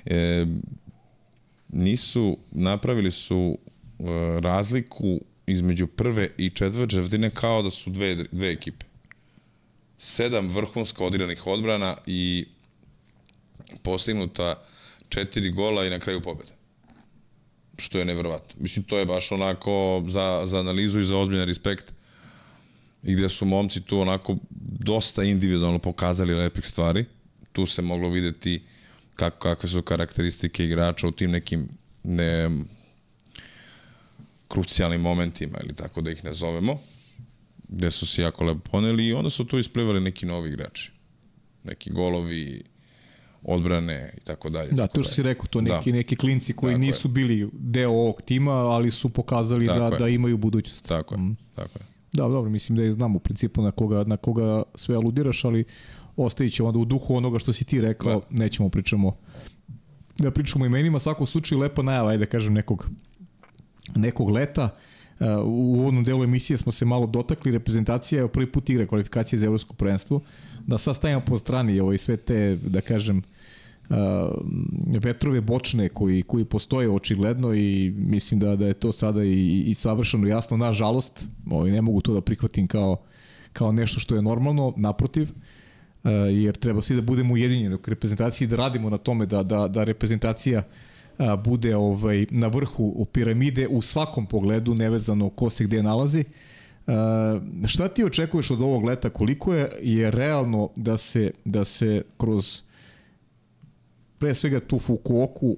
E, 0.06 0.46
nisu, 1.70 2.38
napravili 2.52 3.12
su 3.12 3.58
razliku 4.40 5.20
između 5.48 5.88
prve 5.88 6.30
i 6.38 6.50
četvrte 6.50 6.96
četvrtine 6.96 7.30
kao 7.30 7.62
da 7.62 7.72
su 7.72 7.90
dve, 7.90 8.16
dve 8.32 8.52
ekipe 8.52 8.86
sedam 10.02 10.48
vrhunsko 10.50 11.06
odigranih 11.06 11.48
odbrana 11.48 11.98
i 12.06 12.46
postignuta 13.84 14.56
četiri 15.10 15.50
gola 15.50 15.86
i 15.86 15.90
na 15.90 16.00
kraju 16.00 16.22
pobjede. 16.22 16.52
Što 17.78 18.00
je 18.00 18.06
neverovatno. 18.06 18.56
Mislim, 18.60 18.84
to 18.84 18.98
je 18.98 19.06
baš 19.06 19.32
onako 19.32 20.04
za, 20.08 20.42
za 20.46 20.60
analizu 20.60 21.00
i 21.00 21.06
za 21.06 21.18
ozbiljan 21.18 21.48
respekt 21.48 21.94
i 23.04 23.14
gde 23.14 23.30
su 23.30 23.46
momci 23.46 23.82
tu 23.82 24.00
onako 24.00 24.38
dosta 24.80 25.24
individualno 25.24 25.80
pokazali 25.80 26.36
lepih 26.36 26.66
stvari. 26.66 27.06
Tu 27.52 27.66
se 27.66 27.82
moglo 27.82 28.10
videti 28.10 28.62
kako, 29.16 29.40
kakve 29.40 29.70
su 29.70 29.82
karakteristike 29.82 30.66
igrača 30.66 31.08
u 31.08 31.12
tim 31.12 31.32
nekim 31.32 31.70
ne, 32.04 32.50
krucijalnim 34.52 35.02
momentima 35.02 35.58
ili 35.64 35.76
tako 35.76 36.02
da 36.02 36.12
ih 36.12 36.24
ne 36.24 36.34
zovemo 36.34 36.80
gde 37.72 37.92
su 37.92 38.06
se 38.06 38.22
jako 38.22 38.44
lepo 38.44 38.60
poneli 38.72 39.08
i 39.08 39.14
onda 39.14 39.30
su 39.30 39.46
tu 39.46 39.60
isplivali 39.60 40.02
neki 40.02 40.26
novi 40.26 40.50
igrači. 40.50 40.92
Neki 41.64 41.92
golovi, 41.92 42.64
odbrane 43.44 44.14
i 44.18 44.20
tako 44.20 44.50
dalje. 44.50 44.72
Da, 44.72 44.88
to 44.88 45.04
što 45.04 45.14
si 45.14 45.24
rekao, 45.24 45.46
to 45.46 45.62
neki, 45.62 45.92
da. 45.92 45.98
neki 45.98 46.16
klinci 46.16 46.54
koji 46.54 46.74
tako 46.74 46.82
nisu 46.86 47.08
je. 47.08 47.12
bili 47.12 47.50
deo 47.54 47.90
ovog 47.90 48.22
tima, 48.22 48.52
ali 48.52 48.92
su 48.92 49.10
pokazali 49.10 49.68
tako 49.68 49.80
da, 49.80 49.86
je. 49.86 50.00
da 50.00 50.08
imaju 50.08 50.38
budućnost. 50.38 50.88
Tako 50.88 51.16
je, 51.16 51.22
mm. 51.22 51.38
tako 51.56 51.80
je. 51.80 51.86
Da, 52.14 52.28
dobro, 52.28 52.50
mislim 52.50 52.76
da 52.76 52.84
je 52.84 52.94
znam 52.94 53.16
u 53.16 53.20
principu 53.20 53.62
na 53.62 53.72
koga, 53.72 54.04
na 54.04 54.18
koga 54.18 54.64
sve 54.76 54.96
aludiraš, 54.96 55.46
ali 55.46 55.64
ostavit 56.16 56.54
ćemo 56.54 56.68
onda 56.68 56.80
u 56.80 56.86
duhu 56.86 57.16
onoga 57.16 57.40
što 57.40 57.54
si 57.54 57.66
ti 57.66 57.82
rekao, 57.82 58.20
da. 58.20 58.26
nećemo 58.30 58.70
pričamo 58.70 59.18
da 60.18 60.32
pričamo 60.32 60.66
imenima, 60.66 61.00
svako 61.00 61.26
slučaju 61.26 61.60
lepa 61.60 61.82
najava, 61.82 62.10
ajde 62.10 62.26
da 62.26 62.32
kažem, 62.32 62.54
nekog, 62.54 62.90
nekog 63.96 64.30
leta. 64.30 64.70
Uh, 65.20 65.28
u 65.46 65.74
uvodnom 65.74 66.04
delu 66.04 66.24
emisije 66.24 66.58
smo 66.58 66.72
se 66.72 66.86
malo 66.86 67.08
dotakli, 67.08 67.52
reprezentacija 67.52 68.22
je 68.22 68.28
prvi 68.28 68.52
put 68.52 68.70
igra 68.70 68.88
kvalifikacije 68.88 69.40
za 69.40 69.46
evropsko 69.46 69.74
prvenstvo. 69.74 70.22
Da 70.68 70.78
sad 70.78 70.96
stavimo 70.96 71.22
po 71.22 71.38
strani 71.38 71.80
ovaj, 71.80 71.98
sve 71.98 72.18
te, 72.18 72.56
da 72.56 72.82
kažem, 72.82 73.22
uh, 73.90 73.96
vetrove 75.04 75.42
bočne 75.42 75.90
koji, 75.90 76.24
koji 76.24 76.46
postoje 76.46 76.90
očigledno 76.90 77.54
i 77.54 77.94
mislim 77.98 78.40
da, 78.40 78.56
da 78.56 78.68
je 78.68 78.74
to 78.74 78.92
sada 78.92 79.24
i, 79.24 79.64
i 79.68 79.74
savršeno 79.74 80.28
jasno. 80.28 80.58
Nažalost, 80.58 81.28
ovaj, 81.50 81.72
ne 81.72 81.82
mogu 81.82 82.02
to 82.02 82.14
da 82.14 82.22
prihvatim 82.22 82.68
kao, 82.68 82.98
kao 83.54 83.72
nešto 83.72 84.00
što 84.00 84.16
je 84.16 84.22
normalno, 84.22 84.74
naprotiv, 84.78 85.30
uh, 86.04 86.12
jer 86.32 86.56
treba 86.56 86.82
svi 86.82 86.96
da 86.96 87.02
budemo 87.02 87.34
ujedinjeni 87.34 87.76
u 87.76 87.80
reprezentaciji 87.86 88.48
da 88.48 88.56
radimo 88.56 88.90
na 88.90 88.98
tome 88.98 89.26
da, 89.26 89.44
da, 89.44 89.68
da 89.68 89.84
reprezentacija 89.84 90.64
a, 91.22 91.36
bude 91.36 91.76
ovaj 91.76 92.26
na 92.30 92.48
vrhu 92.48 92.94
u 92.96 93.06
piramide 93.06 93.68
u 93.68 93.82
svakom 93.82 94.26
pogledu 94.26 94.76
nevezano 94.76 95.30
ko 95.30 95.50
se 95.50 95.64
gde 95.64 95.84
nalazi. 95.84 96.24
A, 96.88 97.40
šta 97.68 97.88
ti 97.88 98.04
očekuješ 98.04 98.52
od 98.52 98.62
ovog 98.62 98.84
leta 98.84 99.10
koliko 99.10 99.54
je 99.54 99.70
je 99.82 100.12
realno 100.12 100.70
da 100.76 100.98
se 100.98 101.32
da 101.46 101.64
se 101.64 102.02
kroz 102.18 102.62
pre 104.18 104.36
svega 104.36 104.60
tu 104.60 104.80
Fukuoku 104.80 105.58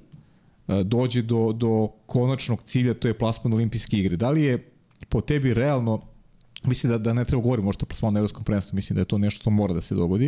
dođe 0.83 1.21
do, 1.21 1.51
do 1.51 1.89
konačnog 2.05 2.63
cilja, 2.63 2.93
to 2.93 3.07
je 3.07 3.17
plasman 3.17 3.53
olimpijske 3.53 3.97
igre. 3.97 4.15
Da 4.15 4.29
li 4.29 4.43
je 4.43 4.65
po 5.09 5.21
tebi 5.21 5.53
realno, 5.53 6.01
mislim 6.63 6.91
da, 6.91 6.97
da 6.97 7.13
ne 7.13 7.25
treba 7.25 7.43
govoriti 7.43 7.65
možda 7.65 7.83
o 7.83 7.85
plasmanu 7.85 8.11
na 8.11 8.19
evropskom 8.19 8.43
prvenstvu, 8.43 8.75
mislim 8.75 8.95
da 8.95 9.01
je 9.01 9.05
to 9.05 9.17
nešto 9.17 9.41
što 9.41 9.49
mora 9.49 9.73
da 9.73 9.81
se 9.81 9.95
dogodi. 9.95 10.25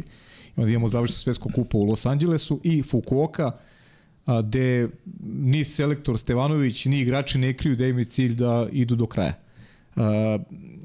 I 0.58 0.62
onda 0.62 0.70
imamo 0.70 0.88
završenu 0.88 1.18
svetskog 1.18 1.52
kupa 1.56 1.78
u 1.78 1.84
Los 1.84 2.06
Angelesu 2.06 2.60
i 2.64 2.84
Fukuoka, 2.84 3.52
a, 4.26 4.42
gde 4.42 4.90
ni 5.24 5.64
selektor 5.64 6.20
Stevanović, 6.20 6.86
ni 6.86 7.00
igrači 7.00 7.38
ne 7.38 7.54
kriju 7.54 7.76
da 7.76 7.88
im 7.88 8.00
je 8.00 8.06
cilj 8.06 8.36
da 8.36 8.68
idu 8.72 8.96
do 8.96 9.08
kraja. 9.08 9.34
A, 9.96 10.40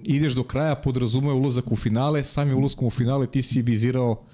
ideš 0.04 0.32
do 0.32 0.44
kraja, 0.44 0.74
podrazumuje 0.74 1.34
ulazak 1.34 1.72
u 1.72 1.76
finale, 1.76 2.22
samim 2.24 2.58
ulazkom 2.58 2.86
u 2.86 2.90
finale 2.90 3.26
ti 3.26 3.42
si 3.42 3.62
vizirao 3.62 4.24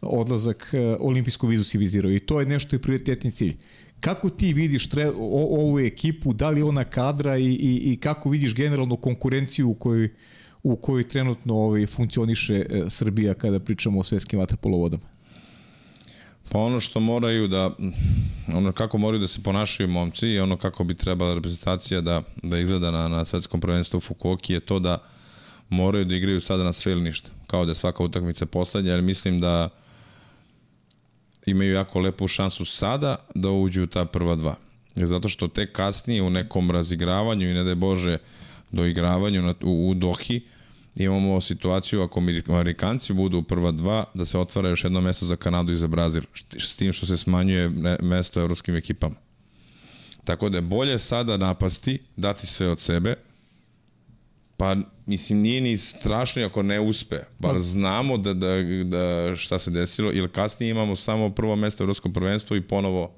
odlazak, 0.00 0.70
e, 0.72 0.96
olimpijsku 1.00 1.46
vizu 1.46 1.64
si 1.64 1.78
vizirao 1.78 2.12
i 2.12 2.20
to 2.20 2.40
je 2.40 2.46
nešto 2.46 2.76
i 2.76 2.78
prioritetni 2.78 3.30
cilj. 3.30 3.56
Kako 4.00 4.30
ti 4.30 4.52
vidiš 4.52 4.88
tre, 4.88 5.08
o, 5.08 5.60
ovu 5.60 5.80
ekipu, 5.80 6.32
da 6.32 6.50
li 6.50 6.62
ona 6.62 6.84
kadra 6.84 7.36
i, 7.36 7.44
i, 7.44 7.92
i 7.92 7.96
kako 7.96 8.30
vidiš 8.30 8.54
generalno 8.54 8.96
konkurenciju 8.96 9.68
u 9.68 9.74
kojoj, 9.74 10.08
u 10.62 10.76
kojoj 10.76 11.08
trenutno 11.08 11.54
ovaj, 11.54 11.86
funkcioniše 11.86 12.54
e, 12.54 12.84
Srbija 12.88 13.34
kada 13.34 13.60
pričamo 13.60 14.00
o 14.00 14.04
svetskim 14.04 14.38
vaterpolovodama? 14.38 15.13
Pa 16.48 16.58
ono 16.58 16.80
što 16.80 17.00
moraju 17.00 17.48
da, 17.48 17.70
ono 18.54 18.72
kako 18.72 18.98
moraju 18.98 19.20
da 19.20 19.26
se 19.26 19.42
ponašaju 19.42 19.88
momci 19.88 20.26
i 20.26 20.40
ono 20.40 20.56
kako 20.56 20.84
bi 20.84 20.94
trebala 20.94 21.34
reprezentacija 21.34 22.00
da, 22.00 22.22
da 22.42 22.58
izgleda 22.58 22.90
na, 22.90 23.08
na 23.08 23.24
svetskom 23.24 23.60
prvenstvu 23.60 23.98
u 23.98 24.00
Fukuoki 24.00 24.52
je 24.52 24.60
to 24.60 24.78
da 24.78 24.98
moraju 25.68 26.04
da 26.04 26.14
igraju 26.14 26.40
sada 26.40 26.64
na 26.64 26.72
sve 26.72 26.92
ili 26.92 27.02
ništa. 27.02 27.30
Kao 27.46 27.64
da 27.64 27.70
je 27.70 27.74
svaka 27.74 28.02
utakmica 28.02 28.46
poslednja, 28.46 28.92
jer 28.92 29.02
mislim 29.02 29.40
da 29.40 29.68
imaju 31.46 31.72
jako 31.72 32.00
lepu 32.00 32.28
šansu 32.28 32.64
sada 32.64 33.16
da 33.34 33.50
uđu 33.50 33.82
u 33.82 33.86
ta 33.86 34.04
prva 34.04 34.36
dva. 34.36 34.56
Zato 34.94 35.28
što 35.28 35.48
te 35.48 35.66
kasnije 35.66 36.22
u 36.22 36.30
nekom 36.30 36.70
razigravanju 36.70 37.50
i 37.50 37.54
ne 37.54 37.64
da 37.64 37.74
Bože 37.74 38.18
doigravanju 38.70 39.42
na, 39.42 39.54
u, 39.62 39.90
u 39.90 39.94
Dohi, 39.94 40.40
imamo 40.96 41.40
situaciju 41.40 42.02
ako 42.02 42.22
Amerikanci 42.48 43.12
budu 43.12 43.38
u 43.38 43.42
prva 43.42 43.72
dva, 43.72 44.04
da 44.14 44.24
se 44.24 44.38
otvara 44.38 44.68
još 44.68 44.84
jedno 44.84 45.00
mesto 45.00 45.26
za 45.26 45.36
Kanadu 45.36 45.72
i 45.72 45.76
za 45.76 45.86
Brazil, 45.86 46.22
s 46.58 46.76
tim 46.76 46.92
što 46.92 47.06
se 47.06 47.16
smanjuje 47.16 47.70
mesto 48.02 48.40
evropskim 48.40 48.76
ekipama. 48.76 49.14
Tako 50.24 50.48
da 50.48 50.58
je 50.58 50.62
bolje 50.62 50.98
sada 50.98 51.36
napasti, 51.36 51.98
dati 52.16 52.46
sve 52.46 52.68
od 52.68 52.80
sebe, 52.80 53.14
pa 54.56 54.76
mislim 55.06 55.38
nije 55.38 55.60
ni 55.60 55.76
strašno 55.76 56.44
ako 56.44 56.62
ne 56.62 56.80
uspe, 56.80 57.16
bar 57.38 57.52
pa- 57.52 57.58
znamo 57.58 58.18
da, 58.18 58.34
da, 58.34 58.48
da 58.84 59.36
šta 59.36 59.58
se 59.58 59.70
desilo, 59.70 60.12
ili 60.12 60.28
kasnije 60.28 60.70
imamo 60.70 60.96
samo 60.96 61.30
prvo 61.30 61.56
mesto 61.56 61.82
u 61.82 61.84
evropskom 61.84 62.12
prvenstvu 62.12 62.56
i 62.56 62.60
ponovo 62.60 63.14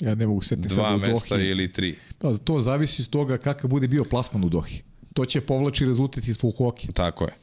Ja 0.00 0.14
ne 0.14 0.26
mogu 0.26 0.42
setiti 0.42 0.68
dva 0.68 0.96
mesta 0.96 1.36
Dohi. 1.36 1.48
ili 1.48 1.72
tri. 1.72 1.96
Pa 2.18 2.36
to 2.36 2.60
zavisi 2.60 3.02
od 3.02 3.08
toga 3.08 3.38
kakav 3.38 3.70
bude 3.70 3.88
bio 3.88 4.04
plasman 4.04 4.44
u 4.44 4.48
Dohi 4.48 4.82
to 5.14 5.24
će 5.26 5.40
povlači 5.40 5.86
rezultat 5.86 6.28
iz 6.28 6.38
Fukuoki. 6.38 6.92
Tako 6.92 7.24
je. 7.24 7.34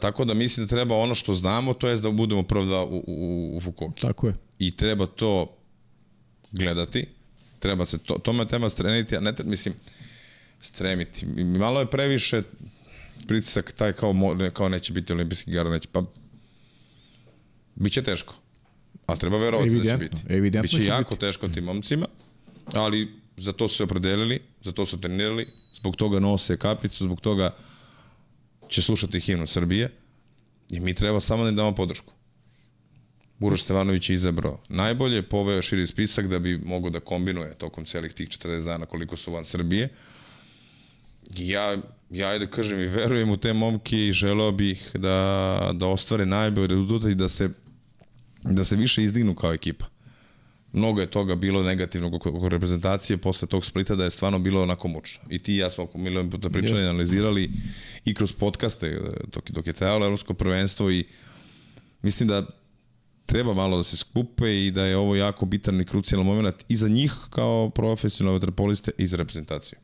Tako 0.00 0.24
da 0.24 0.34
mislim 0.34 0.66
da 0.66 0.70
treba 0.70 0.96
ono 0.96 1.14
što 1.14 1.34
znamo, 1.34 1.74
to 1.74 1.88
je 1.88 1.96
da 1.96 2.10
budemo 2.10 2.42
prvo 2.42 2.64
da 2.64 2.82
u, 2.82 3.04
u, 3.06 3.56
u 3.56 3.60
Fukuoki. 3.60 4.00
Tako 4.00 4.26
je. 4.26 4.34
I 4.58 4.76
treba 4.76 5.06
to 5.06 5.56
gledati, 6.52 7.06
treba 7.58 7.84
se 7.84 7.98
to, 7.98 8.18
tome 8.18 8.46
tema 8.46 8.68
streniti, 8.68 9.16
a 9.16 9.20
ne 9.20 9.34
treba, 9.34 9.50
mislim, 9.50 9.74
stremiti. 10.60 11.26
Malo 11.26 11.80
je 11.80 11.86
previše 11.86 12.42
pritisak 13.26 13.72
taj 13.72 13.92
kao, 13.92 14.14
kao 14.52 14.68
neće 14.68 14.92
biti 14.92 15.12
olimpijski 15.12 15.50
igara, 15.50 15.70
neće, 15.70 15.88
pa 15.92 16.02
biće 17.74 18.02
teško. 18.02 18.34
Ali 19.06 19.18
treba 19.18 19.38
verovati 19.38 19.70
da 19.70 19.90
će 19.90 19.96
biti. 19.96 20.16
Evidentno 20.28 20.62
Biće 20.62 20.84
jako 20.84 21.14
biti. 21.14 21.20
teško 21.20 21.48
tim 21.48 21.64
momcima, 21.64 22.06
ali 22.72 23.08
za 23.36 23.52
to 23.52 23.68
su 23.68 23.76
se 23.76 23.82
opredelili, 23.84 24.40
za 24.62 24.72
to 24.72 24.86
su 24.86 25.00
trenirali, 25.00 25.63
zbog 25.84 25.96
toga 25.96 26.20
nose 26.20 26.56
kapicu, 26.56 27.04
zbog 27.04 27.20
toga 27.20 27.50
će 28.68 28.82
slušati 28.82 29.20
himnu 29.20 29.46
Srbije 29.46 29.90
i 30.70 30.80
mi 30.80 30.94
treba 30.94 31.20
samo 31.20 31.42
da 31.42 31.48
im 31.48 31.56
damo 31.56 31.74
podršku. 31.74 32.12
Uroš 33.40 33.62
Stevanović 33.64 34.10
je 34.10 34.14
izabrao 34.14 34.60
najbolje, 34.68 35.22
poveo 35.22 35.62
širi 35.62 35.86
spisak 35.86 36.28
da 36.28 36.38
bi 36.38 36.58
mogo 36.58 36.90
da 36.90 37.00
kombinuje 37.00 37.54
tokom 37.54 37.84
celih 37.84 38.14
tih 38.14 38.28
40 38.28 38.64
dana 38.64 38.86
koliko 38.86 39.16
su 39.16 39.32
van 39.32 39.44
Srbije. 39.44 39.88
Ja, 41.36 41.76
ja 42.10 42.28
ajde 42.28 42.46
kažem 42.46 42.80
i 42.80 42.86
verujem 42.86 43.30
u 43.30 43.36
te 43.36 43.52
momke 43.52 44.06
i 44.06 44.12
želeo 44.12 44.52
bih 44.52 44.90
da, 44.94 45.70
da 45.74 45.86
ostvare 45.86 46.26
najbolje 46.26 46.66
rezultate 46.66 47.10
i 47.10 47.14
da 47.14 47.28
se, 47.28 47.48
da 48.42 48.64
se 48.64 48.76
više 48.76 49.02
izdignu 49.02 49.34
kao 49.34 49.52
ekipa 49.52 49.93
mnogo 50.74 51.00
je 51.00 51.10
toga 51.10 51.34
bilo 51.34 51.62
negativnog 51.62 52.14
oko 52.14 52.48
reprezentacije 52.48 53.16
posle 53.16 53.48
tog 53.48 53.64
splita 53.64 53.94
da 53.94 54.04
je 54.04 54.10
stvarno 54.10 54.38
bilo 54.38 54.62
onako 54.62 54.88
mučno. 54.88 55.24
I 55.30 55.38
ti 55.38 55.54
i 55.54 55.56
ja 55.56 55.70
smo 55.70 55.88
milion 55.94 56.30
puta 56.30 56.50
pričali, 56.50 56.80
Just. 56.80 56.84
analizirali 56.84 57.50
i 58.04 58.14
kroz 58.14 58.32
podcaste 58.32 58.86
e, 58.86 59.00
dok, 59.32 59.50
dok 59.50 59.66
je 59.66 59.72
trajalo 59.72 60.06
evropsko 60.06 60.34
prvenstvo 60.34 60.90
i 60.90 61.04
mislim 62.02 62.28
da 62.28 62.46
treba 63.26 63.54
malo 63.54 63.76
da 63.76 63.82
se 63.82 63.96
skupe 63.96 64.66
i 64.66 64.70
da 64.70 64.84
je 64.84 64.96
ovo 64.96 65.16
jako 65.16 65.46
bitan 65.46 65.80
i 65.80 65.84
krucijalan 65.84 66.26
moment 66.26 66.64
i 66.68 66.76
za 66.76 66.88
njih 66.88 67.12
kao 67.30 67.70
profesionalne 67.70 68.38
vaterpoliste 68.38 68.90
i 68.98 69.06
za 69.06 69.16
reprezentaciju. 69.16 69.78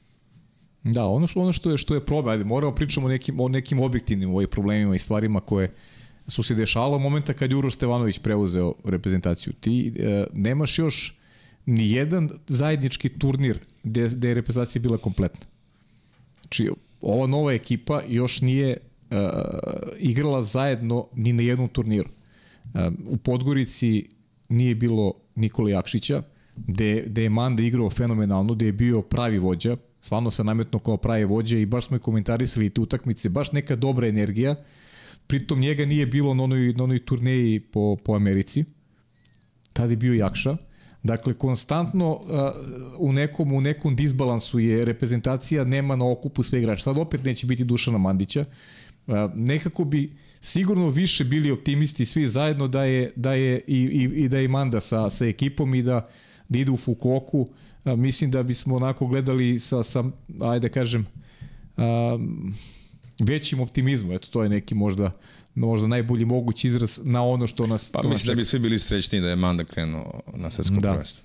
Da, 0.82 1.07
ono 1.07 1.26
što 1.26 1.41
ono 1.41 1.53
što 1.53 1.70
je 1.70 1.78
što 1.78 1.95
je 1.95 2.07
problem, 2.07 2.32
ajde, 2.32 2.45
moramo 2.45 2.74
pričamo 2.74 3.07
o 3.07 3.11
nekim 3.11 3.41
o 3.41 3.49
nekim 3.49 3.80
objektivnim 3.80 4.34
ovim 4.34 4.49
problemima 4.49 4.95
i 4.95 4.99
stvarima 4.99 5.41
koje 5.41 5.74
su 6.27 6.43
se 6.43 6.55
dešavalo 6.55 6.99
momenta 6.99 7.33
kad 7.33 7.51
je 7.51 7.57
Uroš 7.57 7.75
Stevanović 7.75 8.18
preuzeo 8.18 8.75
reprezentaciju. 8.85 9.53
Ti 9.61 9.93
e, 9.97 10.25
nemaš 10.33 10.79
još 10.79 11.16
ni 11.66 11.91
jedan 11.91 12.31
zajednički 12.47 13.09
turnir 13.09 13.59
gde, 13.83 14.09
gde 14.09 14.29
je 14.29 14.35
reprezentacija 14.35 14.83
bila 14.83 14.99
kompletna. 14.99 15.47
Znači, 16.41 16.71
ova 17.01 17.27
nova 17.27 17.53
ekipa 17.53 18.03
još 18.09 18.41
nije 18.41 18.77
uh, 19.11 19.16
igrala 19.99 20.43
zajedno 20.43 21.07
ni 21.14 21.33
na 21.33 21.43
jednom 21.43 21.68
turniru. 21.68 22.09
Uh, 22.64 22.81
u 23.07 23.16
Podgorici 23.16 24.09
nije 24.49 24.75
bilo 24.75 25.14
Nikola 25.35 25.71
Jakšića, 25.71 26.23
gde, 26.57 27.05
gde 27.07 27.23
je 27.23 27.31
Manda 27.31 27.62
igrao 27.62 27.91
fenomenalno, 27.91 28.55
gde 28.55 28.66
je 28.66 28.73
bio 28.73 29.03
pravi 29.03 29.39
vođa, 29.39 29.77
stvarno 30.01 30.31
se 30.31 30.45
nametno 30.45 30.79
kao 30.79 30.97
pravi 30.97 31.25
vođa 31.25 31.59
i 31.59 31.66
baš 31.66 31.87
smo 31.87 31.97
i 31.97 32.01
komentarisali 32.01 32.71
te 32.71 32.81
utakmice, 32.81 33.29
baš 33.29 33.53
neka 33.53 33.77
dobra 33.77 34.07
energija. 34.07 34.55
Uh, 35.31 35.39
Pritom 35.39 35.61
njega 35.61 35.87
nije 35.87 36.07
bilo 36.07 36.35
na 36.35 36.43
onoj, 36.43 36.72
na 36.72 36.85
onoj 36.85 37.05
turneji 37.05 37.61
po, 37.61 37.97
po 38.05 38.14
Americi. 38.14 38.64
Tada 39.72 39.93
je 39.93 39.97
bio 39.97 40.14
Jakša. 40.14 40.57
Dakle, 41.03 41.35
konstantno 41.35 42.12
uh, 42.12 42.20
u 42.99 43.12
nekom, 43.12 43.53
u 43.53 43.61
nekom 43.61 43.97
disbalansu 43.97 44.59
je 44.59 44.85
reprezentacija 44.85 45.64
nema 45.64 45.97
na 45.97 46.11
okupu 46.11 46.43
sve 46.43 46.59
igrača. 46.59 46.83
Sad 46.83 46.99
opet 46.99 47.24
neće 47.24 47.47
biti 47.47 47.64
Dušana 47.64 47.99
Mandića. 47.99 48.45
Uh, 49.07 49.14
nekako 49.35 49.85
bi 49.85 50.16
sigurno 50.41 50.89
više 50.89 51.24
bili 51.24 51.51
optimisti 51.51 52.05
svi 52.05 52.26
zajedno 52.26 52.68
da 52.68 52.85
je, 52.85 53.12
da 53.16 53.35
je 53.35 53.61
i, 53.66 53.76
i, 53.76 54.24
i 54.24 54.28
da 54.28 54.39
je 54.39 54.49
Manda 54.49 54.81
sa, 54.81 55.11
sa 55.11 55.26
ekipom 55.26 55.74
i 55.74 55.83
da, 55.83 56.09
da 56.49 56.59
ide 56.59 56.70
u 56.70 56.76
Fukuoku. 56.76 57.41
Uh, 57.41 57.99
mislim 57.99 58.31
da 58.31 58.43
bismo 58.43 58.76
onako 58.76 59.07
gledali 59.07 59.59
sa, 59.59 59.83
sa 59.83 60.05
ajde 60.41 60.68
da 60.68 60.72
kažem, 60.72 61.07
um, 61.76 62.55
većim 63.25 63.61
optimizmom. 63.61 64.12
Eto, 64.12 64.29
to 64.31 64.43
je 64.43 64.49
neki 64.49 64.75
možda 64.75 65.12
možda 65.55 65.87
najbolji 65.87 66.25
mogući 66.25 66.66
izraz 66.66 67.01
na 67.03 67.25
ono 67.25 67.47
što 67.47 67.66
nas... 67.66 67.91
Pa 67.93 68.03
mislim 68.03 68.27
da 68.27 68.35
bi 68.35 68.45
svi 68.45 68.59
bili 68.59 68.79
srećni 68.79 69.21
da 69.21 69.29
je 69.29 69.37
Manda 69.37 69.64
krenuo 69.64 70.21
na 70.35 70.51
svetskom 70.51 70.79
da. 70.79 70.89
prvenstvu. 70.89 71.23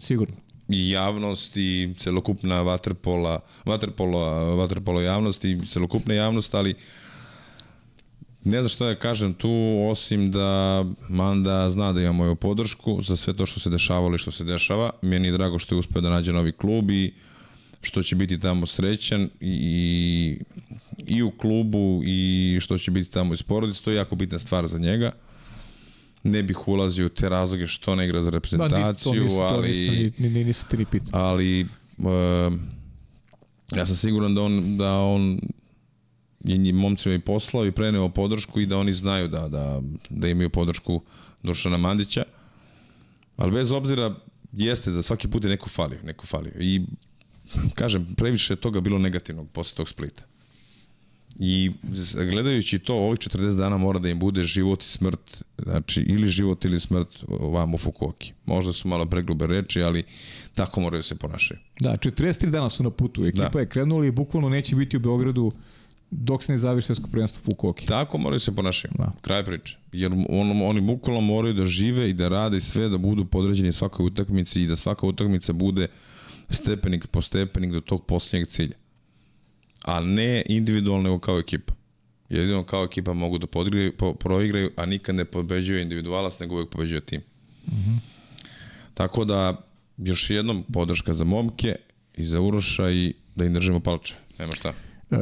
Sigurno. 0.00 0.34
I 0.68 0.90
javnost 0.90 1.56
i 1.56 1.94
celokupna 1.98 2.62
vaterpola, 2.62 3.40
vaterpolo, 3.64 4.18
vaterpolo 4.56 5.00
javnost 5.00 5.44
i 5.44 5.66
celokupna 5.66 6.14
javnost, 6.14 6.54
ali 6.54 6.74
Ne 8.44 8.62
znam 8.62 8.68
šta 8.68 8.86
da 8.86 8.94
kažem 8.94 9.34
tu, 9.34 9.50
osim 9.90 10.30
da 10.30 10.84
Manda 11.08 11.70
zna 11.70 11.92
da 11.92 12.00
ima 12.00 12.12
moju 12.12 12.34
podršku 12.34 13.02
za 13.02 13.16
sve 13.16 13.36
to 13.36 13.46
što 13.46 13.60
se 13.60 13.70
dešavalo 13.70 14.14
i 14.14 14.18
što 14.18 14.30
se 14.30 14.44
dešava. 14.44 14.90
Meni 15.02 15.28
je 15.28 15.32
drago 15.32 15.58
što 15.58 15.74
je 15.74 15.78
uspeo 15.78 16.02
da 16.02 16.10
nađe 16.10 16.32
novi 16.32 16.52
klub 16.52 16.90
i 16.90 17.12
što 17.80 18.02
će 18.02 18.16
biti 18.16 18.40
tamo 18.40 18.66
srećan 18.66 19.28
i, 19.40 20.38
i 21.06 21.22
u 21.22 21.30
klubu 21.30 22.02
i 22.04 22.58
što 22.60 22.78
će 22.78 22.90
biti 22.90 23.10
tamo 23.10 23.34
iz 23.34 23.42
porodice. 23.42 23.82
To 23.82 23.90
je 23.90 23.96
jako 23.96 24.16
bitna 24.16 24.38
stvar 24.38 24.66
za 24.66 24.78
njega. 24.78 25.12
Ne 26.22 26.42
bih 26.42 26.68
ulazio 26.68 27.06
u 27.06 27.08
te 27.08 27.28
razloge 27.28 27.66
što 27.66 27.94
ne 27.94 28.04
igra 28.04 28.22
za 28.22 28.30
reprezentaciju, 28.30 29.12
ba, 29.12 29.20
nisam, 29.20 29.46
ali... 29.46 29.68
Nisam, 29.68 29.94
ni, 29.94 30.28
ni, 30.28 30.44
nisam 30.44 30.68
ti 30.70 30.76
ni 30.76 30.84
pitao. 30.84 31.20
Ali 31.20 31.66
uh, 31.98 32.52
ja 33.76 33.86
sam 33.86 33.96
siguran 33.96 34.34
da 34.34 34.42
on, 34.42 34.76
da 34.76 34.98
on 34.98 35.40
je 36.44 36.72
momcima 36.72 37.14
i 37.14 37.18
poslao 37.18 37.66
i 37.66 37.72
preneo 37.72 38.08
podršku 38.08 38.60
i 38.60 38.66
da 38.66 38.78
oni 38.78 38.92
znaju 38.92 39.28
da, 39.28 39.48
da, 39.48 39.82
da 40.10 40.28
imaju 40.28 40.50
podršku 40.50 41.02
Dušana 41.42 41.76
Mandića. 41.76 42.24
Ali 43.36 43.52
bez 43.52 43.72
obzira, 43.72 44.14
jeste 44.52 44.90
da 44.90 45.02
svaki 45.02 45.28
put 45.28 45.44
je 45.44 45.50
neko 45.50 45.68
falio, 45.68 45.98
neko 46.02 46.26
falio. 46.26 46.52
I 46.60 46.80
kažem, 47.74 48.14
previše 48.16 48.56
toga 48.56 48.80
bilo 48.80 48.98
negativnog 48.98 49.50
posle 49.50 49.76
tog 49.76 49.88
splita. 49.88 50.22
I 51.38 51.70
gledajući 52.30 52.78
to, 52.78 52.94
ovih 52.94 53.18
40 53.18 53.56
dana 53.56 53.76
mora 53.76 53.98
da 53.98 54.08
im 54.08 54.18
bude 54.18 54.42
život 54.42 54.82
i 54.82 54.86
smrt, 54.86 55.44
znači 55.58 56.00
ili 56.00 56.28
život 56.28 56.64
ili 56.64 56.80
smrt 56.80 57.08
vam 57.28 57.74
u 57.74 57.78
Fukuoki. 57.78 58.32
Možda 58.46 58.72
su 58.72 58.88
malo 58.88 59.06
pregrube 59.06 59.46
reči, 59.46 59.82
ali 59.82 60.04
tako 60.54 60.80
moraju 60.80 61.02
se 61.02 61.14
ponašaju. 61.14 61.60
Da, 61.80 61.96
43 61.96 62.50
dana 62.50 62.68
su 62.68 62.82
na 62.82 62.90
putu, 62.90 63.26
ekipa 63.26 63.48
da. 63.48 63.60
je 63.60 63.68
krenula 63.68 64.06
i 64.06 64.10
bukvalno 64.10 64.48
neće 64.48 64.76
biti 64.76 64.96
u 64.96 65.00
Beogradu 65.00 65.52
dok 66.10 66.42
se 66.42 66.52
ne 66.52 66.58
završi 66.58 66.86
svetsko 66.86 67.08
prvenstvo 67.10 67.42
Fukuoki. 67.44 67.86
Tako 67.86 68.18
moraju 68.18 68.40
se 68.40 68.56
ponašati. 68.56 68.94
Da. 68.98 69.12
Kraj 69.20 69.44
priče. 69.44 69.78
Jer 69.92 70.12
on, 70.28 70.62
oni 70.62 70.80
bukvalno 70.80 71.20
moraju 71.20 71.54
da 71.54 71.64
žive 71.64 72.10
i 72.10 72.12
da 72.12 72.28
rade 72.28 72.60
sve 72.60 72.88
da 72.88 72.98
budu 72.98 73.24
podređeni 73.24 73.72
svakoj 73.72 74.06
utakmici 74.06 74.62
i 74.62 74.66
da 74.66 74.76
svaka 74.76 75.06
utakmica 75.06 75.52
bude 75.52 75.88
stepenik 76.50 77.06
po 77.06 77.22
stepenik 77.22 77.72
do 77.72 77.80
tog 77.80 78.06
posljednjeg 78.06 78.48
cilja. 78.48 78.76
A 79.84 80.00
ne 80.00 80.42
individualno 80.46 81.02
nego 81.02 81.18
kao 81.18 81.38
ekipa. 81.38 81.74
Jedino 82.28 82.64
kao 82.64 82.84
ekipa 82.84 83.12
mogu 83.12 83.38
da 83.38 83.46
podgriju, 83.46 83.92
po, 83.96 84.14
proigraju, 84.14 84.70
a 84.76 84.86
nikad 84.86 85.14
ne 85.14 85.24
pobeđuje 85.24 85.82
individualac, 85.82 86.38
nego 86.40 86.54
uvek 86.54 86.68
pobeđuje 86.68 87.00
tim. 87.00 87.20
Mm 87.66 87.70
-hmm. 87.70 87.98
Tako 88.94 89.24
da, 89.24 89.66
još 89.96 90.30
jednom 90.30 90.64
podrška 90.72 91.14
za 91.14 91.24
momke 91.24 91.76
i 92.14 92.24
za 92.24 92.40
Uroša 92.40 92.90
i 92.90 93.14
da 93.34 93.44
im 93.44 93.54
držimo 93.54 93.80
palče. 93.80 94.14
Nema 94.38 94.52
šta. 94.52 94.72
Uh, 95.10 95.18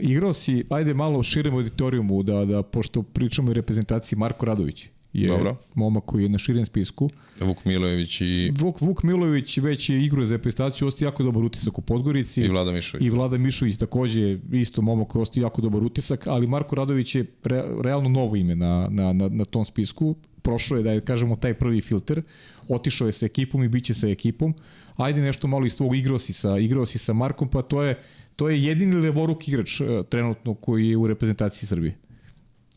igrao 0.00 0.32
si, 0.32 0.64
ajde 0.70 0.94
malo 0.94 1.22
širem 1.22 1.54
auditorijumu, 1.54 2.22
da, 2.22 2.44
da, 2.44 2.62
pošto 2.62 3.02
pričamo 3.02 3.50
o 3.50 3.54
reprezentaciji 3.54 4.18
Marko 4.18 4.46
Radović 4.46 4.88
je 5.12 5.28
Dobro. 5.28 5.56
momak 5.74 6.04
koji 6.04 6.22
je 6.22 6.28
na 6.28 6.38
širem 6.38 6.64
spisku. 6.64 7.10
Vuk 7.40 7.64
Milojević 7.64 8.20
i... 8.20 8.50
Vuk, 8.58 8.80
Vuk 8.80 9.02
Milojević 9.02 9.58
već 9.58 9.90
je 9.90 10.04
igrao 10.04 10.24
za 10.24 10.36
reprezentaciju, 10.36 10.88
ostaje 10.88 11.06
jako 11.06 11.22
dobar 11.22 11.44
utisak 11.44 11.78
u 11.78 11.82
Podgorici. 11.82 12.42
I 12.42 12.48
Vlada 12.48 12.72
Mišović. 12.72 13.06
I 13.06 13.10
Vlada 13.10 13.38
Mišović 13.38 13.76
takođe 13.76 14.38
isto 14.52 14.82
momak 14.82 15.08
koji 15.08 15.22
ostaje 15.22 15.42
jako 15.42 15.62
dobar 15.62 15.84
utisak, 15.84 16.26
ali 16.26 16.46
Marko 16.46 16.76
Radović 16.76 17.14
je 17.14 17.26
re, 17.44 17.64
realno 17.82 18.08
novo 18.08 18.36
ime 18.36 18.54
na, 18.54 18.88
na, 18.90 19.12
na, 19.12 19.28
na 19.28 19.44
tom 19.44 19.64
spisku. 19.64 20.16
Prošao 20.42 20.76
je 20.76 20.82
da 20.82 20.92
je, 20.92 21.00
kažemo, 21.00 21.36
taj 21.36 21.54
prvi 21.54 21.80
filter. 21.80 22.22
Otišao 22.68 23.06
je 23.06 23.12
sa 23.12 23.26
ekipom 23.26 23.64
i 23.64 23.68
biće 23.68 23.94
sa 23.94 24.08
ekipom. 24.08 24.54
Ajde 24.96 25.20
nešto 25.20 25.46
malo 25.46 25.66
iz 25.66 25.72
svog 25.72 25.96
igrao 25.96 26.18
si 26.18 26.32
sa, 26.32 26.58
igrao 26.58 26.86
si 26.86 26.98
sa 26.98 27.12
Markom, 27.12 27.48
pa 27.48 27.62
to 27.62 27.82
je 27.82 28.02
To 28.36 28.48
je 28.48 28.62
jedini 28.64 28.96
levoruk 28.96 29.48
igrač 29.48 29.80
uh, 29.80 29.86
trenutno 30.08 30.54
koji 30.54 30.88
je 30.88 30.96
u 30.96 31.06
reprezentaciji 31.06 31.66
Srbije. 31.66 31.96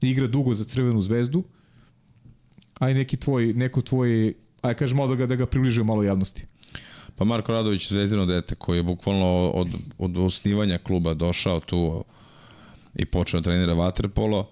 Igra 0.01 0.27
dugo 0.27 0.53
za 0.53 0.63
Crvenu 0.63 1.01
zvezdu. 1.01 1.43
Aj 2.79 2.93
neki 2.93 3.17
tvoj, 3.17 3.53
neko 3.53 3.81
tvoj, 3.81 4.33
aj 4.61 4.73
kažem 4.73 4.97
malo 4.97 5.09
da 5.09 5.15
ga, 5.15 5.25
da 5.25 5.35
ga 5.35 5.45
približe 5.45 5.83
malo 5.83 6.03
javnosti. 6.03 6.45
Pa 7.15 7.25
Marko 7.25 7.51
Radović 7.51 7.87
zvezdino 7.89 8.25
dete 8.25 8.55
koji 8.55 8.77
je 8.77 8.83
bukvalno 8.83 9.49
od, 9.49 9.67
od 9.97 10.17
osnivanja 10.17 10.77
kluba 10.77 11.13
došao 11.13 11.59
tu 11.59 12.03
i 12.95 13.05
počeo 13.05 13.39
da 13.39 13.43
trenira 13.43 13.73
vaterpolo 13.73 14.49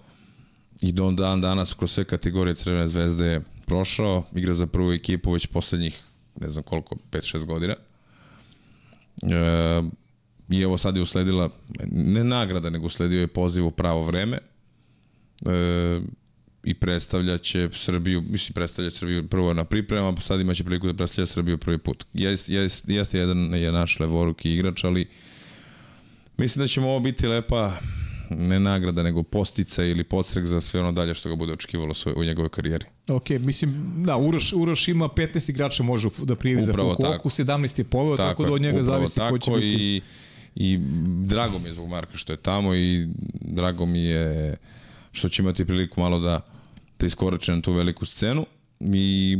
i 0.82 0.92
do 0.92 1.10
dan 1.10 1.40
danas 1.40 1.74
kroz 1.74 1.92
sve 1.92 2.04
kategorije 2.04 2.54
Crvene 2.54 2.88
zvezde 2.88 3.26
je 3.26 3.42
prošao, 3.66 4.22
igra 4.34 4.54
za 4.54 4.66
prvu 4.66 4.92
ekipu 4.92 5.32
već 5.32 5.46
poslednjih 5.46 6.02
ne 6.40 6.50
znam 6.50 6.64
koliko, 6.64 6.96
5-6 7.10 7.44
godina. 7.44 7.74
E, 9.22 9.82
I 10.48 10.60
evo 10.60 10.78
sad 10.78 10.96
je 10.96 11.02
usledila, 11.02 11.50
ne 11.90 12.24
nagrada, 12.24 12.70
nego 12.70 12.86
usledio 12.86 13.20
je 13.20 13.26
poziv 13.26 13.66
u 13.66 13.70
pravo 13.70 14.02
vreme. 14.02 14.38
E, 15.46 16.00
i 16.64 16.74
predstavljaće 16.74 17.68
Srbiju, 17.72 18.22
mislim 18.30 18.54
predstavlja 18.54 18.90
Srbiju 18.90 19.28
prvo 19.28 19.54
na 19.54 19.64
pripremama, 19.64 20.14
pa 20.14 20.20
sad 20.20 20.40
imaće 20.40 20.64
priliku 20.64 20.86
da 20.86 20.94
predstavlja 20.94 21.26
Srbiju 21.26 21.58
prvi 21.58 21.78
put. 21.78 22.04
Jeste 22.12 22.54
jest, 22.54 22.88
jest 22.88 23.14
jedan 23.14 23.54
je 23.54 23.72
naš 23.72 24.00
levoruki 24.00 24.54
igrač, 24.54 24.84
ali 24.84 25.06
mislim 26.36 26.62
da 26.62 26.66
će 26.66 26.80
mu 26.80 26.88
ovo 26.88 27.00
biti 27.00 27.26
lepa 27.26 27.72
ne 28.30 28.60
nagrada, 28.60 29.02
nego 29.02 29.22
postica 29.22 29.84
ili 29.84 30.04
podstrek 30.04 30.46
za 30.46 30.60
sve 30.60 30.80
ono 30.80 30.92
dalje 30.92 31.14
što 31.14 31.28
ga 31.28 31.36
bude 31.36 31.52
očekivalo 31.52 31.94
svoj, 31.94 32.14
u 32.16 32.24
njegovoj 32.24 32.48
karijeri. 32.48 32.84
Ok, 33.08 33.30
mislim, 33.30 33.94
da, 34.06 34.16
Uroš, 34.16 34.52
Uroš 34.52 34.88
ima 34.88 35.08
15 35.08 35.50
igrača 35.50 35.82
može 35.82 36.08
da 36.22 36.36
prijavi 36.36 36.64
za 36.64 36.72
Fukuoku, 36.72 37.30
17 37.30 37.78
je 37.78 37.84
poveo, 37.84 38.16
tako, 38.16 38.28
tako 38.28 38.44
da 38.44 38.52
od 38.52 38.60
njega 38.60 38.82
zavisi 38.82 39.20
ko 39.30 39.38
će 39.38 39.50
biti. 39.50 39.66
I, 39.66 40.00
i 40.54 40.78
drago 41.24 41.58
mi 41.58 41.68
je 41.68 41.72
zbog 41.72 41.88
Marka 41.88 42.16
što 42.16 42.32
je 42.32 42.36
tamo 42.36 42.74
i 42.74 43.08
drago 43.40 43.86
mi 43.86 44.00
je 44.00 44.56
što 45.12 45.28
će 45.28 45.42
imati 45.42 45.64
priliku 45.64 46.00
malo 46.00 46.18
da, 46.20 46.40
da 46.98 47.06
iskorače 47.06 47.52
na 47.52 47.60
tu 47.60 47.72
veliku 47.72 48.06
scenu 48.06 48.46
i 48.80 49.38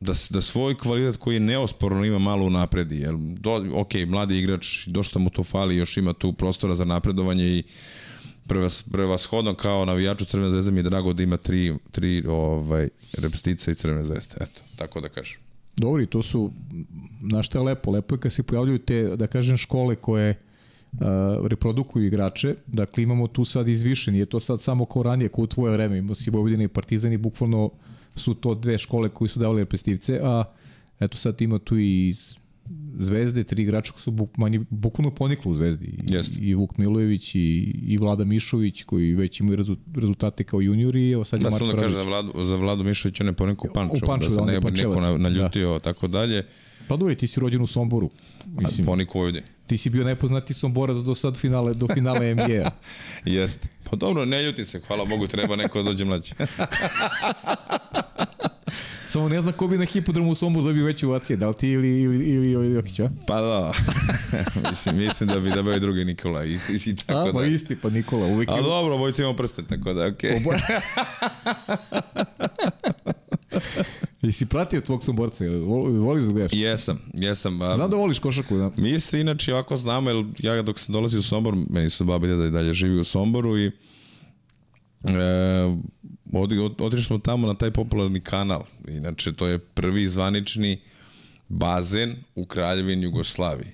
da, 0.00 0.12
da 0.30 0.40
svoj 0.40 0.78
kvalitet 0.78 1.16
koji 1.16 1.34
je 1.34 1.40
neosporno 1.40 2.04
ima 2.04 2.18
malo 2.18 2.50
napredi. 2.50 2.96
Jer 2.96 3.14
do, 3.16 3.64
ok, 3.74 3.94
mladi 4.06 4.38
igrač, 4.38 4.86
došta 4.86 5.18
mu 5.18 5.30
to 5.30 5.44
fali, 5.44 5.76
još 5.76 5.96
ima 5.96 6.12
tu 6.12 6.32
prostora 6.32 6.74
za 6.74 6.84
napredovanje 6.84 7.44
i 7.44 7.62
prevashodno 8.92 9.54
kao 9.54 9.84
navijaču 9.84 10.24
Crvene 10.24 10.50
zvezde 10.50 10.70
mi 10.70 10.78
je 10.78 10.82
drago 10.82 11.12
da 11.12 11.22
ima 11.22 11.36
tri, 11.36 11.74
tri 11.90 12.24
ovaj, 12.28 12.88
repstice 13.12 13.70
i 13.70 13.74
Crvene 13.74 14.04
zvezde. 14.04 14.34
Eto, 14.40 14.62
tako 14.76 15.00
da 15.00 15.08
kažem. 15.08 15.38
Dobri, 15.76 16.06
to 16.06 16.22
su, 16.22 16.52
znaš 17.28 17.46
šta 17.46 17.58
je 17.58 17.62
lepo? 17.62 17.90
Lepo 17.90 18.14
je 18.14 18.20
kad 18.20 18.32
se 18.32 18.42
pojavljuju 18.42 18.78
te, 18.78 19.16
da 19.16 19.26
kažem, 19.26 19.56
škole 19.56 19.96
koje 19.96 20.42
uh, 20.92 21.46
reprodukuju 21.46 22.06
igrače. 22.06 22.54
Dakle, 22.66 23.02
imamo 23.02 23.26
tu 23.28 23.44
sad 23.44 23.68
izvišen, 23.68 24.14
je 24.14 24.26
to 24.26 24.40
sad 24.40 24.60
samo 24.60 24.84
kao 24.84 25.02
ranije, 25.02 25.28
kao 25.28 25.44
u 25.44 25.46
tvoje 25.46 25.72
vreme. 25.72 25.98
Imamo 25.98 26.14
si 26.14 26.30
Vojvodina 26.30 26.64
i 26.64 26.68
Partizan 26.68 27.12
i 27.12 27.16
bukvalno 27.16 27.70
su 28.16 28.34
to 28.34 28.54
dve 28.54 28.78
škole 28.78 29.08
koji 29.08 29.28
su 29.28 29.38
davali 29.38 29.60
represtivce, 29.60 30.20
a 30.22 30.44
eto 31.00 31.16
sad 31.16 31.40
ima 31.40 31.58
tu 31.58 31.78
i 31.78 32.08
iz 32.08 32.34
Zvezde, 32.96 33.44
tri 33.44 33.62
igrača 33.62 33.92
koji 33.92 34.02
su 34.02 34.10
buk, 34.10 34.36
manje, 34.36 34.60
bukvalno 34.70 35.10
poniklo 35.10 35.50
u 35.50 35.54
Zvezdi. 35.54 35.86
I, 35.86 36.02
yes. 36.02 36.38
I 36.40 36.54
Vuk 36.54 36.78
Milojević 36.78 37.34
i, 37.34 37.38
i 37.86 37.98
Vlada 37.98 38.24
Mišović 38.24 38.82
koji 38.82 39.14
već 39.14 39.40
imaju 39.40 39.64
rezultate 39.94 40.44
kao 40.44 40.60
juniori. 40.60 41.10
Evo 41.10 41.24
sad 41.24 41.40
da, 41.40 41.50
sam 41.50 41.68
da 41.68 41.76
kaže 41.76 41.94
za 41.94 42.02
Vladu, 42.02 42.32
za 42.42 42.56
Vladu 42.56 42.84
Mišović 42.84 43.20
on 43.20 43.26
je 43.26 43.32
poniklo 43.32 43.70
Pančevo, 43.74 44.00
u 44.02 44.06
Pančevo, 44.06 44.34
da 44.34 44.40
se 44.40 44.52
ne 44.52 44.60
bi 44.60 44.70
neko 44.70 45.00
na, 45.00 45.18
naljutio, 45.18 45.72
da. 45.72 45.78
tako 45.78 46.06
dalje. 46.06 46.46
Pa 46.88 46.96
dobro, 46.96 47.14
ti 47.14 47.26
si 47.26 47.40
rođen 47.40 47.62
u 47.62 47.66
Somboru. 47.66 48.10
Mislim, 48.46 48.86
Ponik 48.86 49.14
ovdje. 49.14 49.42
Ti 49.66 49.78
si 49.78 49.90
bio 49.90 50.04
najpoznatiji 50.04 50.54
Somborac 50.54 50.96
do 50.96 51.14
sad 51.14 51.36
finale, 51.36 51.74
do 51.74 51.86
finale 51.94 52.34
NBA. 52.34 52.70
Jeste. 53.36 53.68
Pa 53.90 53.96
dobro, 53.96 54.24
ne 54.24 54.42
ljuti 54.42 54.64
se, 54.64 54.80
hvala 54.86 55.04
Bogu, 55.04 55.26
treba 55.26 55.56
neko 55.56 55.82
da 55.82 55.84
dođe 55.84 56.04
mlađi. 56.04 56.32
Samo 59.12 59.28
ne 59.28 59.40
znam 59.40 59.52
ko 59.52 59.66
bi 59.66 59.78
na 59.78 59.84
hipodromu 59.84 60.30
u 60.30 60.34
Somboru 60.34 60.66
dobio 60.66 60.84
veće 60.84 61.06
ovacije, 61.06 61.36
da 61.36 61.48
li 61.48 61.54
ti 61.54 61.68
ili, 61.68 62.00
ili, 62.00 62.16
ili, 62.16 62.50
ili 62.50 62.74
Jokić, 62.74 63.00
a? 63.00 63.10
Pa 63.26 63.40
da, 63.40 63.72
mislim, 64.70 64.96
mislim 64.96 65.28
da 65.28 65.40
bi 65.40 65.50
da 65.50 65.62
bi 65.62 65.80
drugi 65.80 66.04
Nikola 66.04 66.44
i, 66.44 66.58
i 66.86 66.96
tako 66.96 67.18
a, 67.18 67.24
da. 67.24 67.32
Pa 67.32 67.44
isti, 67.44 67.76
pa 67.76 67.90
Nikola 67.90 68.26
uvijek. 68.26 68.48
A 68.50 68.60
dobro, 68.60 68.96
vojci 68.96 69.22
imamo 69.22 69.36
prste, 69.36 69.62
tako 69.62 69.92
da, 69.92 70.06
okej. 70.06 70.30
Okay. 70.30 70.80
Jesi 74.22 74.46
pratio 74.46 74.80
tvog 74.80 75.04
somborca? 75.04 75.44
Voliš 75.44 76.24
da 76.24 76.32
gledaš? 76.32 76.52
Jesam, 76.52 76.98
jesam. 77.14 77.62
A... 77.62 77.76
Znam 77.76 77.90
da 77.90 77.96
voliš 77.96 78.18
košarku, 78.18 78.56
da. 78.56 78.70
Mi 78.76 79.00
se 79.00 79.20
inače 79.20 79.52
ovako 79.52 79.76
znamo, 79.76 80.10
jer 80.10 80.24
ja 80.38 80.62
dok 80.62 80.78
sam 80.78 80.92
dolazio 80.92 81.18
u 81.18 81.22
Sombor, 81.22 81.54
meni 81.70 81.90
su 81.90 82.04
babi 82.04 82.28
da 82.28 82.50
dalje 82.50 82.74
živi 82.74 82.98
u 82.98 83.04
Somboru 83.04 83.58
i 83.58 83.66
e, 83.66 83.70
otišli 86.78 87.04
smo 87.04 87.18
tamo 87.18 87.46
na 87.46 87.54
taj 87.54 87.70
popularni 87.70 88.20
kanal. 88.20 88.64
Inače, 88.88 89.32
to 89.32 89.46
je 89.46 89.58
prvi 89.58 90.08
zvanični 90.08 90.80
bazen 91.48 92.16
u 92.34 92.44
Kraljevini 92.44 93.04
Jugoslaviji. 93.04 93.70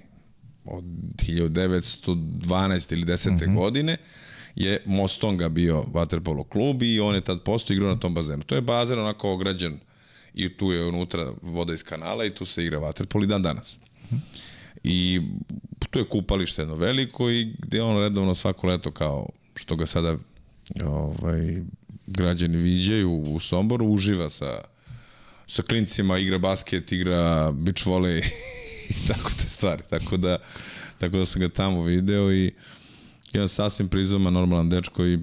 Od 0.65 0.85
1912 0.85 2.93
ili 2.93 3.05
10. 3.05 3.31
Mm 3.31 3.37
-hmm. 3.37 3.55
godine 3.55 3.97
je 4.55 4.83
Mostonga 4.87 5.49
bio 5.49 5.85
vaterpolo 5.93 6.45
klub 6.45 6.83
i 6.83 7.01
on 7.01 7.15
je 7.15 7.21
tad 7.21 7.43
posto 7.43 7.73
igrao 7.73 7.95
na 7.95 8.01
tom 8.01 8.15
bazenu. 8.15 8.43
To 8.43 8.55
je 8.55 8.61
bazen 8.61 8.99
onako 8.99 9.33
ograđen 9.33 9.79
i 10.35 10.57
tu 10.57 10.73
je 10.73 10.87
unutra 10.87 11.33
voda 11.43 11.75
iz 11.75 11.83
kanala 11.83 12.25
i 12.25 12.31
tu 12.31 12.45
se 12.45 12.65
igra 12.65 12.79
vaterpolo 12.79 13.25
i 13.25 13.27
dan 13.27 13.43
danas. 13.43 13.79
I 14.85 15.21
tu 15.91 15.99
je 15.99 16.09
kupalište 16.09 16.63
jedno 16.63 16.75
veliko 16.75 17.31
i 17.31 17.53
gde 17.59 17.83
on 17.83 18.03
redovno 18.03 18.35
svako 18.35 18.67
leto 18.67 18.91
kao 18.91 19.29
što 19.55 19.77
ga 19.77 19.87
sada 19.87 20.17
ovaj, 20.85 21.63
građani 22.07 22.57
viđaju 22.57 23.11
u 23.11 23.41
Somboru, 23.41 23.87
uživa 23.87 24.31
sa, 24.31 24.61
sa 25.47 25.63
klincima, 25.63 26.19
igra 26.19 26.39
basket, 26.39 26.93
igra 26.93 27.53
beach 27.53 27.87
volley 27.87 28.19
i 28.91 29.09
tako 29.09 29.31
te 29.43 29.49
stvari. 29.49 29.83
Tako 29.91 30.17
da, 30.17 30.39
tako 30.99 31.17
da 31.17 31.27
sam 31.27 31.41
ga 31.41 31.49
tamo 31.49 31.83
video 31.83 32.33
i 32.33 32.53
jedan 33.33 33.49
sasvim 33.49 33.89
prizoma 33.89 34.31
normalan 34.31 34.69
dečko 34.69 35.07
i 35.07 35.19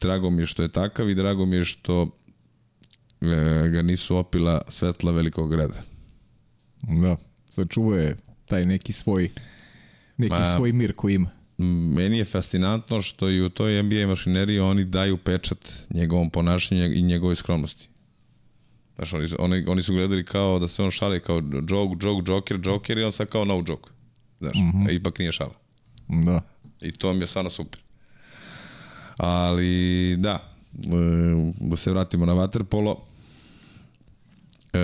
drago 0.00 0.30
mi 0.30 0.42
je 0.42 0.46
što 0.46 0.62
je 0.62 0.68
takav 0.68 1.10
i 1.10 1.14
drago 1.14 1.46
mi 1.46 1.56
je 1.56 1.64
što 1.64 2.18
ga 3.72 3.82
nisu 3.82 4.16
opila 4.16 4.60
svetla 4.68 5.12
velikog 5.12 5.50
grada. 5.50 5.82
Da, 6.82 7.16
sačuvuje 7.50 8.16
taj 8.46 8.64
neki 8.64 8.92
svoj 8.92 9.30
neki 10.16 10.34
Ma, 10.34 10.44
svoj 10.56 10.72
mir 10.72 10.92
koji 10.96 11.14
ima. 11.14 11.30
Meni 11.94 12.18
je 12.18 12.24
fascinantno 12.24 13.02
što 13.02 13.30
i 13.30 13.42
u 13.42 13.48
toj 13.48 13.82
NBA 13.82 14.06
mašineriji 14.06 14.60
oni 14.60 14.84
daju 14.84 15.16
pečat 15.16 15.72
njegovom 15.90 16.30
ponašanju 16.30 16.84
i 16.84 17.02
njegovoj 17.02 17.34
skromnosti. 17.34 17.88
Znaš, 18.96 19.12
oni, 19.12 19.28
oni, 19.38 19.64
oni 19.68 19.82
su 19.82 19.92
gledali 19.92 20.24
kao 20.24 20.58
da 20.58 20.68
se 20.68 20.82
on 20.82 20.90
šali 20.90 21.20
kao 21.20 21.36
joke, 21.36 22.06
joke, 22.06 22.30
joker, 22.32 22.60
joker 22.64 22.98
i 22.98 23.04
on 23.04 23.12
sad 23.12 23.28
kao 23.28 23.44
no 23.44 23.64
joke. 23.68 23.90
Znaš, 24.40 24.56
mm 24.56 24.72
-hmm. 24.72 24.88
a 24.88 24.90
ipak 24.90 25.18
nije 25.18 25.32
šala. 25.32 25.54
Da. 26.08 26.40
I 26.80 26.92
to 26.92 27.12
mi 27.12 27.20
je 27.20 27.26
stvarno 27.26 27.50
super. 27.50 27.80
Ali, 29.16 30.16
da, 30.18 30.52
e, 30.72 30.88
da 31.60 31.76
se 31.76 31.90
vratimo 31.90 32.26
na 32.26 32.32
waterpolo. 32.34 32.96
E, 34.72 34.78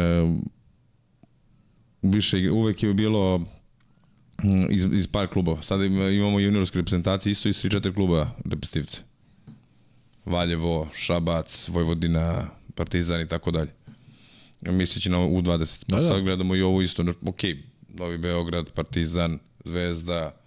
više, 2.03 2.51
uvek 2.51 2.83
je 2.83 2.95
bilo 2.95 3.39
mm, 3.39 4.67
iz, 4.71 4.87
iz 4.93 5.07
par 5.07 5.27
klubova. 5.29 5.63
Sada 5.63 5.85
imamo 5.85 6.41
juniorske 6.41 6.79
reprezentacije, 6.79 7.31
isto 7.31 7.49
iz 7.49 7.65
3-4 7.65 7.95
kluba 7.95 8.31
reprezentativce. 8.45 9.03
Valjevo, 10.25 10.89
Šabac, 10.95 11.69
Vojvodina, 11.69 12.47
Partizan 12.75 13.21
i 13.21 13.29
tako 13.29 13.51
dalje. 13.51 13.71
Misleći 14.61 15.11
na 15.11 15.19
U20. 15.19 15.85
Pa 15.89 15.97
da, 15.97 16.03
da. 16.03 16.09
sad 16.09 16.23
gledamo 16.23 16.57
i 16.57 16.63
ovo 16.63 16.83
isto. 16.83 17.05
Ok, 17.27 17.41
Novi 17.89 18.19
Beograd, 18.19 18.71
Partizan, 18.71 19.39
Zvezda, 19.65 20.44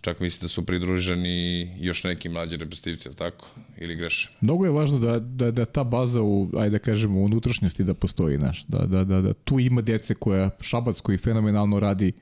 Čak 0.00 0.20
mislim 0.20 0.42
da 0.42 0.48
su 0.48 0.66
pridruženi 0.66 1.70
još 1.80 2.04
neki 2.04 2.28
mlađi 2.28 2.56
reprezentativci, 2.56 3.08
ali 3.08 3.16
tako? 3.16 3.46
Ili 3.78 3.94
greše? 3.94 4.30
Mnogo 4.40 4.64
je 4.64 4.70
važno 4.70 4.98
da, 4.98 5.18
da, 5.18 5.50
da 5.50 5.64
ta 5.64 5.84
baza 5.84 6.22
u, 6.22 6.50
ajde 6.56 6.70
da 6.70 6.78
kažemo, 6.78 7.20
u 7.20 7.24
unutrašnjosti 7.24 7.84
da 7.84 7.94
postoji, 7.94 8.36
znaš. 8.36 8.64
Da, 8.64 8.78
da, 8.78 9.04
da, 9.04 9.20
da 9.20 9.32
tu 9.32 9.58
ima 9.58 9.82
djece 9.82 10.14
koja, 10.14 10.50
Šabac 10.60 11.00
koji 11.00 11.18
fenomenalno 11.18 11.78
radi, 11.80 12.12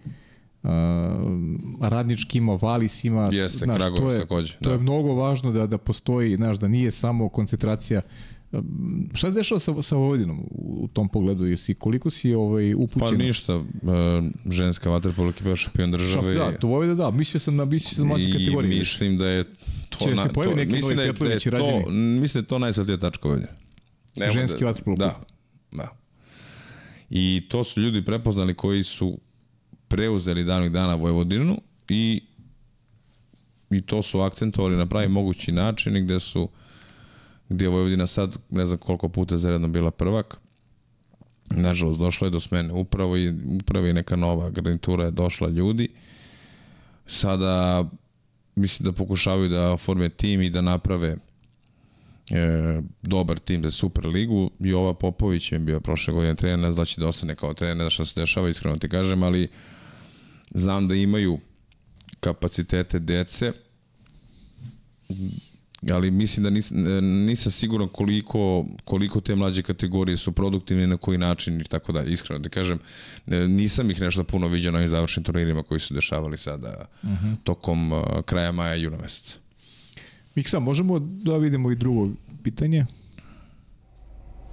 uh, 0.63 0.71
radnički 1.81 2.39
ima, 2.39 2.59
Valis 2.63 3.05
ima. 3.05 3.29
Jeste, 3.33 3.65
znaš, 3.65 3.79
to 3.79 4.11
je, 4.11 4.19
takođe. 4.19 4.55
To 4.55 4.69
da. 4.69 4.73
je 4.73 4.79
mnogo 4.79 5.15
važno 5.15 5.53
da, 5.53 5.67
da 5.67 5.79
postoji, 5.79 6.37
znaš, 6.37 6.59
da 6.59 6.69
nije 6.69 6.91
samo 6.91 7.29
koncentracija 7.29 8.01
Šta 9.15 9.31
se 9.31 9.35
dešava 9.35 9.59
sa, 9.59 9.83
sa 9.83 9.97
Vojvodinom 9.97 10.45
u 10.51 10.89
tom 10.93 11.09
pogledu? 11.09 11.47
Jesi, 11.47 11.75
koliko 11.75 12.11
si 12.11 12.35
ovaj, 12.35 12.75
upućen? 12.75 13.09
Pa 13.09 13.25
ništa, 13.25 13.57
uh, 13.57 13.65
ženska 14.51 14.91
vaterpolo 14.91 15.31
ekipa 15.31 15.57
šampion 15.57 15.91
države. 15.91 16.37
Šap, 16.37 16.53
da, 16.53 16.59
to 16.59 16.69
Vojvoda 16.69 16.95
da, 16.95 17.11
mislio 17.11 17.41
sam 17.41 17.57
na, 17.57 17.65
mislio 17.65 17.95
sam 17.95 18.05
na 18.05 18.09
mlađe 18.09 18.33
kategorije. 18.33 18.77
I 18.77 18.79
mislim 18.79 19.19
da 19.19 19.29
je 19.29 19.45
to... 19.89 20.05
Će 20.05 20.11
na, 20.11 20.23
se 20.23 20.29
pojavi 20.29 20.55
neki 20.55 20.79
novi 20.79 20.95
da 20.95 21.03
je, 21.03 21.13
da 21.13 21.27
je 21.27 21.41
to, 21.41 21.91
Mislim 21.91 22.43
da 22.43 22.45
je 22.45 22.49
to 22.49 22.59
najsvetija 22.59 22.97
tačka 22.97 23.29
ovdje. 23.29 23.47
Ženski 24.33 24.61
da, 24.61 24.67
vaterpolo 24.67 24.97
Da, 24.97 25.21
da. 25.73 25.89
I 27.11 27.43
to 27.49 27.65
su 27.65 27.81
ljudi 27.81 28.05
prepoznali 28.05 28.55
koji 28.55 28.83
su 28.83 29.19
preuzeli 29.89 30.45
danog 30.45 30.73
dana 30.73 30.95
Vojvodinu 30.95 31.61
i 31.89 32.23
i 33.71 33.81
to 33.81 34.03
su 34.03 34.21
akcentovali 34.21 34.77
na 34.77 34.87
pravi 34.87 35.09
mogući 35.09 35.53
način 35.53 36.05
gde 36.05 36.21
su 36.21 36.49
gdje 37.49 37.65
je 37.65 37.69
Vojvodina 37.69 38.07
sad, 38.07 38.37
ne 38.51 38.67
znam 38.67 38.79
koliko 38.79 39.09
puta 39.09 39.37
zaredno 39.37 39.69
bila 39.69 39.91
prvak. 39.91 40.37
Nažalost, 41.51 42.01
došlo 42.01 42.27
je 42.27 42.31
do 42.31 42.41
smene 42.41 42.73
upravo 42.73 43.17
i 43.17 43.35
upravo 43.63 43.87
i 43.87 43.93
neka 43.93 44.17
nova 44.17 44.51
garnitura 44.51 45.05
je 45.05 45.11
došla 45.11 45.49
ljudi. 45.49 45.89
Sada 47.07 47.85
mislim 48.57 48.85
da 48.85 48.93
pokušavaju 48.93 49.49
da 49.49 49.77
forme 49.77 50.09
tim 50.09 50.43
i 50.43 50.51
da 50.51 50.61
naprave 50.61 51.17
e, 52.31 52.83
dobar 53.03 53.39
tim 53.39 53.63
za 53.63 53.71
Super 53.71 54.07
ligu 54.07 54.51
i 54.61 54.73
ova 54.73 54.95
Popović 54.95 55.53
je 55.53 55.59
bio 55.59 55.81
prošle 55.81 56.15
godine 56.15 56.35
trener, 56.35 56.59
ne 56.59 56.73
znam 56.73 56.87
da 56.97 57.01
da 57.01 57.09
ostane 57.09 57.35
kao 57.35 57.55
trener, 57.55 57.77
ne 57.77 57.83
znam 57.83 57.91
šta 57.91 58.05
se 58.05 58.21
dešava, 58.21 58.49
iskreno 58.49 58.77
ti 58.77 58.89
kažem, 58.89 59.23
ali 59.23 59.49
znam 60.55 60.89
da 60.89 60.95
imaju 60.95 61.39
kapacitete 62.21 62.99
dece 62.99 63.53
ali 65.93 66.11
mislim 66.11 66.45
da 66.45 66.51
nis, 66.51 66.73
nisam 67.03 67.53
siguran 67.53 67.89
koliko, 67.89 68.65
koliko 68.85 69.21
te 69.21 69.35
mlađe 69.35 69.63
kategorije 69.63 70.17
su 70.17 70.33
produktivne 70.33 70.87
na 70.87 70.97
koji 70.97 71.19
način 71.19 71.61
i 71.61 71.65
tako 71.65 71.93
dalje. 71.93 72.13
Iskreno 72.13 72.39
da 72.39 72.49
kažem, 72.49 72.79
nisam 73.27 73.91
ih 73.91 74.01
nešto 74.01 74.25
puno 74.25 74.47
vidio 74.47 74.71
na 74.71 74.79
ovim 74.79 74.89
završnim 74.89 75.25
turnirima 75.25 75.63
koji 75.63 75.81
su 75.81 75.95
dešavali 75.95 76.39
sada 76.39 76.87
uh 77.03 77.09
mhm. 77.09 77.27
-huh. 77.27 77.37
tokom 77.45 77.93
uh, 77.93 78.03
kraja 78.25 78.53
maja 78.53 78.77
i 78.77 78.83
juna 78.83 78.97
meseca. 79.03 79.39
Miksa, 80.35 80.59
možemo 80.59 80.99
da 80.99 81.37
vidimo 81.37 81.71
i 81.71 81.77
drugo 81.77 82.09
pitanje? 82.43 82.87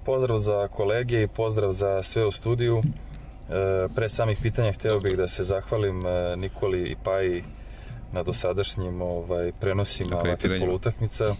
Pozdrav 0.05 0.37
za 0.37 0.67
kolege 0.67 1.23
i 1.23 1.27
pozdrav 1.27 1.71
za 1.71 2.03
sve 2.03 2.25
u 2.25 2.31
studiju. 2.31 2.83
E, 3.49 3.87
pre 3.95 4.09
samih 4.09 4.37
pitanja 4.41 4.71
hteo 4.71 4.99
bih 4.99 5.17
da 5.17 5.27
se 5.27 5.43
zahvalim 5.43 6.05
e, 6.05 6.35
Nikoli 6.37 6.89
i 6.89 6.95
Paji 7.03 7.43
na 8.11 8.23
dosadašnjim 8.23 9.01
ovaj, 9.01 9.51
prenosima 9.59 10.15
vaterpolo 10.15 10.75
utakmica. 10.75 11.35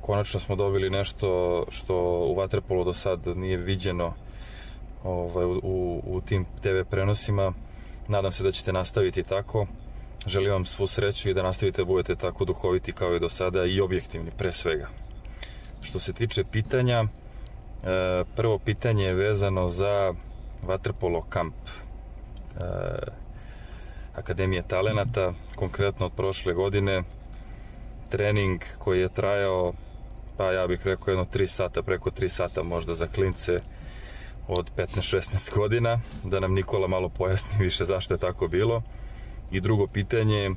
Konačno 0.00 0.40
smo 0.40 0.56
dobili 0.56 0.90
nešto 0.90 1.64
što 1.70 1.96
u 2.28 2.34
vaterpolu 2.34 2.84
do 2.84 2.94
sad 2.94 3.26
nije 3.26 3.56
viđeno 3.56 4.14
ovaj, 5.04 5.44
u, 5.44 6.02
u 6.04 6.20
tim 6.20 6.44
TV 6.62 6.90
prenosima. 6.90 7.52
Nadam 8.08 8.32
se 8.32 8.44
da 8.44 8.50
ćete 8.50 8.72
nastaviti 8.72 9.22
tako. 9.22 9.66
Želim 10.26 10.52
vam 10.52 10.64
svu 10.64 10.86
sreću 10.86 11.30
i 11.30 11.34
da 11.34 11.42
nastavite 11.42 11.82
da 11.82 11.86
budete 11.86 12.16
tako 12.16 12.44
duhoviti 12.44 12.92
kao 12.92 13.16
i 13.16 13.20
do 13.20 13.28
sada 13.28 13.64
i 13.64 13.80
objektivni 13.80 14.30
pre 14.38 14.52
svega. 14.52 14.88
Što 15.82 15.98
se 15.98 16.12
tiče 16.12 16.44
pitanja, 16.44 17.04
e, 17.04 17.06
prvo 18.36 18.58
pitanje 18.58 19.04
je 19.04 19.14
vezano 19.14 19.68
za 19.68 20.14
Vaterpolo 20.62 21.22
kamp. 21.28 21.54
Akademije 24.14 24.62
talenata, 24.68 25.32
konkretno 25.56 26.06
od 26.06 26.12
prošle 26.12 26.54
godine, 26.54 27.02
trening 28.08 28.60
koji 28.78 29.00
je 29.00 29.08
trajao, 29.08 29.72
pa 30.36 30.52
ja 30.52 30.66
bih 30.66 30.86
rekao 30.86 31.12
jedno 31.12 31.24
3 31.24 31.46
sata, 31.46 31.82
preko 31.82 32.10
3 32.10 32.28
sata 32.28 32.62
možda 32.62 32.94
za 32.94 33.06
klince 33.06 33.60
od 34.48 34.70
15-16 34.76 35.54
godina, 35.54 36.00
da 36.24 36.40
nam 36.40 36.54
Nikola 36.54 36.88
malo 36.88 37.08
pojasni 37.08 37.64
više 37.64 37.84
zašto 37.84 38.14
je 38.14 38.18
tako 38.18 38.48
bilo. 38.48 38.82
I 39.50 39.60
drugo 39.60 39.86
pitanje 39.86 40.50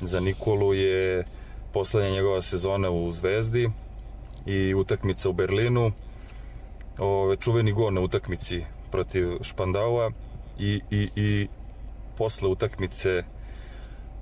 za 0.00 0.20
Nikolu 0.20 0.74
je 0.74 1.24
poslednja 1.72 2.10
njegova 2.10 2.42
sezona 2.42 2.90
u 2.90 3.12
Zvezdi 3.12 3.70
i 4.46 4.74
utakmica 4.74 5.28
u 5.28 5.32
Berlinu, 5.32 5.92
ove, 6.98 7.36
čuveni 7.36 7.72
gol 7.72 7.92
na 7.92 8.00
utakmici 8.00 8.64
protiv 8.90 9.38
Špandaua 9.42 10.10
i, 10.58 10.80
i, 10.90 11.08
i 11.16 11.48
posle 12.16 12.48
utakmice, 12.48 13.24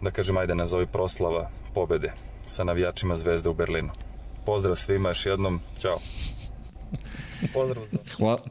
da 0.03 0.11
kažem, 0.11 0.37
ajde 0.37 0.55
nazovi 0.55 0.87
proslava 0.87 1.51
pobede 1.75 2.13
sa 2.47 2.65
navijačima 2.65 3.17
Zvezde 3.17 3.49
u 3.49 3.55
Berlinu. 3.55 3.91
Pozdrav 4.47 4.77
svima 4.77 5.09
još 5.09 5.27
jednom, 5.27 5.61
ćao. 5.81 5.99
Pozdrav 7.55 7.85
za... 7.87 7.99
Hvala. 8.17 8.43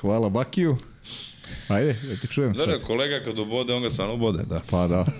Hvala 0.00 0.28
Bakiju. 0.28 0.76
Ajde, 1.68 1.92
da 1.92 2.16
ti 2.16 2.26
čujem 2.26 2.54
sad. 2.54 2.66
Dobro, 2.66 2.86
kolega 2.86 3.24
kad 3.24 3.38
ubode, 3.38 3.74
on 3.74 3.82
ga 3.82 3.90
stvarno 3.90 4.14
ubode, 4.14 4.42
da. 4.42 4.60
Pa 4.70 4.86
da. 4.86 5.04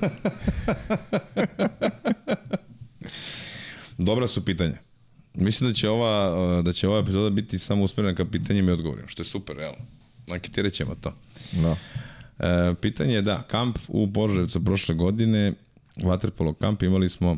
Dobra 3.98 4.28
su 4.28 4.44
pitanja. 4.44 4.78
Mislim 5.34 5.70
da 5.70 5.74
će 5.74 5.88
ova, 5.88 6.62
da 6.62 6.72
će 6.72 6.88
ova 6.88 6.98
epizoda 6.98 7.30
biti 7.30 7.58
samo 7.58 7.84
usmjerena 7.84 8.16
ka 8.16 8.24
pitanjima 8.24 8.70
i 8.70 8.74
odgovorima, 8.74 9.08
što 9.08 9.22
je 9.22 9.26
super, 9.26 9.56
realno. 9.56 9.86
Anketirat 10.30 10.72
ćemo 10.72 10.94
to. 10.94 11.12
Da. 11.52 11.76
E, 12.40 12.74
pitanje 12.80 13.14
je 13.14 13.22
da, 13.22 13.42
kamp 13.42 13.78
u 13.88 14.12
Požarevcu 14.12 14.64
prošle 14.64 14.94
godine, 14.94 15.52
Waterpolo 15.96 16.54
kamp, 16.54 16.82
imali 16.82 17.08
smo 17.08 17.36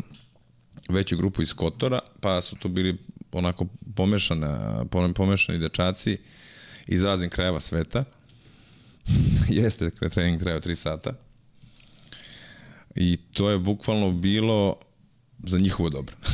veću 0.88 1.16
grupu 1.16 1.42
iz 1.42 1.54
Kotora, 1.54 1.98
pa 2.20 2.40
su 2.40 2.56
to 2.56 2.68
bili 2.68 2.96
onako 3.32 3.66
pomešana, 3.96 4.84
pomešani 5.14 5.58
dečaci 5.58 6.18
iz 6.86 7.02
raznih 7.02 7.30
krajeva 7.30 7.60
sveta. 7.60 8.04
Jeste, 9.48 9.90
trening 9.90 10.40
trajao 10.40 10.60
3 10.60 10.74
sata. 10.74 11.12
I 12.94 13.16
to 13.16 13.50
je 13.50 13.58
bukvalno 13.58 14.12
bilo 14.12 14.76
za 15.44 15.58
njihovo 15.58 15.90
dobro. 15.90 16.14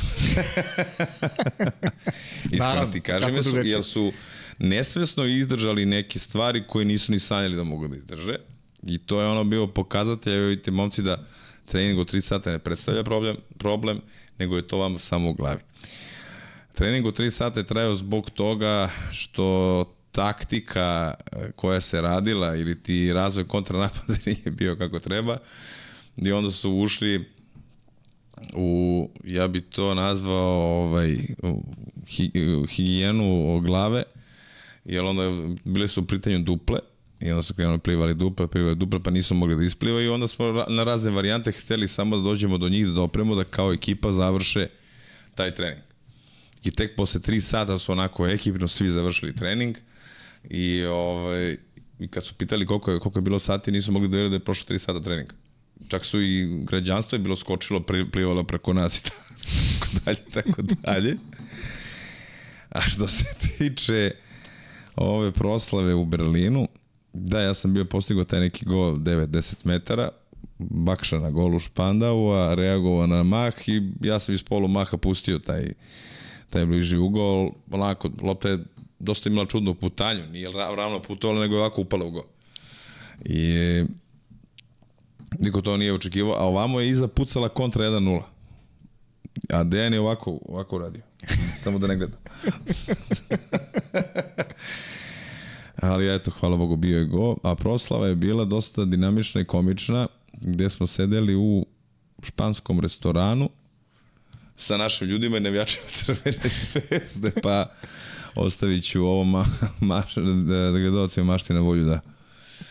Iskreno 2.52 2.86
ti 2.92 3.00
kažem, 3.00 3.34
jer 3.34 3.44
su, 3.44 3.56
jer 3.56 3.82
su 3.84 4.12
nesvesno 4.58 5.24
izdržali 5.24 5.86
neke 5.86 6.18
stvari 6.18 6.64
koje 6.68 6.84
nisu 6.84 7.12
ni 7.12 7.18
sanjali 7.18 7.56
da 7.56 7.64
mogu 7.64 7.88
da 7.88 7.96
izdrže. 7.96 8.36
I 8.82 8.98
to 8.98 9.20
je 9.20 9.26
ono 9.26 9.44
bio 9.44 9.66
pokazatelj, 9.66 10.34
evo 10.34 10.46
vidite 10.46 10.70
momci 10.70 11.02
da 11.02 11.26
trening 11.64 11.98
od 11.98 12.12
3 12.12 12.20
sata 12.20 12.50
ne 12.50 12.58
predstavlja 12.58 13.04
problem, 13.04 13.36
problem 13.58 14.00
nego 14.38 14.56
je 14.56 14.68
to 14.68 14.78
vam 14.78 14.98
samo 14.98 15.30
u 15.30 15.32
glavi. 15.32 15.60
Trening 16.74 17.06
od 17.06 17.18
3 17.18 17.30
sata 17.30 17.60
je 17.60 17.66
trajao 17.66 17.94
zbog 17.94 18.30
toga 18.30 18.90
što 19.10 19.84
taktika 20.12 21.14
e, 21.32 21.50
koja 21.56 21.80
se 21.80 22.00
radila 22.00 22.56
ili 22.56 22.82
ti 22.82 23.12
razvoj 23.12 23.48
kontranapada 23.48 24.14
nije 24.26 24.50
bio 24.50 24.76
kako 24.76 24.98
treba 24.98 25.38
i 26.16 26.32
onda 26.32 26.50
su 26.50 26.72
ušli 26.72 27.24
u, 28.54 29.10
ja 29.24 29.48
bi 29.48 29.60
to 29.60 29.94
nazvao 29.94 30.84
ovaj, 30.84 31.18
hi, 32.06 32.30
higijenu 32.68 33.60
glave, 33.60 34.02
jer 34.84 35.04
onda 35.04 35.22
bile 35.64 35.88
su 35.88 36.00
u 36.00 36.06
pritanju 36.06 36.38
duple, 36.38 36.78
i 37.20 37.30
onda 37.30 37.42
su 37.42 37.54
krenuli 37.54 37.78
plivali 37.78 38.14
duple, 38.14 38.46
plivali 38.46 38.76
duple, 38.76 39.02
pa 39.02 39.10
nismo 39.10 39.36
mogli 39.36 39.56
da 39.56 39.64
isplivaju 39.64 40.06
i 40.06 40.08
onda 40.08 40.28
smo 40.28 40.64
na 40.68 40.84
razne 40.84 41.10
varijante 41.10 41.52
hteli 41.52 41.88
samo 41.88 42.16
da 42.16 42.22
dođemo 42.22 42.58
do 42.58 42.68
njih, 42.68 42.86
da 42.86 42.92
dopremo, 42.92 43.34
da 43.34 43.44
kao 43.44 43.72
ekipa 43.72 44.12
završe 44.12 44.68
taj 45.34 45.54
trening. 45.54 45.82
I 46.64 46.70
tek 46.70 46.96
posle 46.96 47.20
3 47.20 47.40
sata 47.40 47.78
su 47.78 47.92
onako 47.92 48.26
ekipno 48.26 48.68
svi 48.68 48.88
završili 48.88 49.34
trening 49.34 49.76
i, 50.50 50.84
ovaj, 50.84 51.56
i 51.98 52.08
kad 52.08 52.24
su 52.24 52.34
pitali 52.34 52.66
koliko 52.66 52.90
je, 52.90 52.98
koliko 52.98 53.18
je 53.18 53.22
bilo 53.22 53.38
sati, 53.38 53.72
nisu 53.72 53.92
mogli 53.92 54.08
da 54.08 54.16
vjeruju 54.16 54.30
da 54.30 54.36
je 54.36 54.44
prošlo 54.44 54.66
3 54.76 54.78
sata 54.78 55.00
treninga. 55.02 55.34
Čak 55.88 56.04
su 56.04 56.22
i 56.22 56.64
građanstvo 56.64 57.16
je 57.16 57.20
bilo 57.20 57.36
skočilo, 57.36 57.84
plivalo 58.12 58.44
preko 58.44 58.72
nas 58.72 58.98
i 58.98 59.02
tako 59.80 59.86
dalje, 60.04 60.24
tako 60.34 60.62
dalje. 60.62 61.16
A 62.68 62.80
što 62.80 63.06
se 63.06 63.24
tiče 63.40 64.10
ove 64.96 65.32
proslave 65.32 65.94
u 65.94 66.04
Berlinu, 66.04 66.68
da, 67.12 67.40
ja 67.40 67.54
sam 67.54 67.74
bio 67.74 67.84
postigao 67.84 68.24
taj 68.24 68.40
neki 68.40 68.64
gol 68.64 68.94
9-10 68.94 69.54
metara, 69.64 70.08
Bakša 70.58 71.18
na 71.18 71.30
golu 71.30 71.58
Špandau, 71.58 72.32
a 72.32 72.54
reagovao 72.54 73.06
na 73.06 73.22
mah 73.22 73.68
i 73.68 73.82
ja 74.00 74.18
sam 74.18 74.34
iz 74.34 74.42
polu 74.42 74.68
maha 74.68 74.96
pustio 74.96 75.38
taj, 75.38 75.72
taj 76.50 76.66
bliži 76.66 76.96
ugol. 76.96 77.50
Onako, 77.70 78.10
lopta 78.22 78.48
je 78.48 78.58
dosta 78.98 79.28
imala 79.28 79.46
čudnu 79.46 79.74
putanju, 79.74 80.26
nije 80.26 80.52
ravno 80.52 81.02
putovala, 81.02 81.40
nego 81.40 81.54
je 81.54 81.60
ovako 81.60 81.80
upala 81.80 82.04
u 82.04 82.10
gol. 82.10 82.24
I 83.24 83.44
niko 85.38 85.60
to 85.60 85.76
nije 85.76 85.94
očekivao, 85.94 86.34
a 86.34 86.44
ovamo 86.44 86.80
je 86.80 86.88
iza 86.88 87.08
pucala 87.08 87.48
kontra 87.48 87.84
1-0. 87.84 88.22
A 89.48 89.64
Dejan 89.64 89.94
je 89.94 90.00
ovako, 90.00 90.38
ovako 90.48 90.78
radio. 90.78 91.02
Samo 91.56 91.78
da 91.78 91.86
ne 91.86 91.96
gleda. 91.96 92.16
Ali 95.82 96.14
eto, 96.14 96.30
hvala 96.30 96.56
Bogu, 96.56 96.76
bio 96.76 96.98
je 96.98 97.04
go. 97.04 97.36
A 97.42 97.54
proslava 97.54 98.06
je 98.06 98.14
bila 98.14 98.44
dosta 98.44 98.84
dinamična 98.84 99.40
i 99.40 99.44
komična, 99.44 100.06
gde 100.32 100.70
smo 100.70 100.86
sedeli 100.86 101.34
u 101.36 101.66
španskom 102.22 102.80
restoranu 102.80 103.50
sa 104.58 104.76
našim 104.76 105.08
ljudima 105.08 105.36
i 105.36 105.40
navijačima 105.40 105.86
crvene 105.98 106.38
zvezde, 106.42 107.32
pa 107.42 107.70
ostavit 108.34 108.84
ću 108.84 109.02
ovo 109.02 109.24
ma, 109.24 109.44
maš, 109.80 110.14
da, 110.14 110.56
da 110.56 110.78
gledalcima 110.78 111.26
mašti 111.26 111.52
na 111.52 111.60
volju 111.60 111.84
da... 111.84 112.00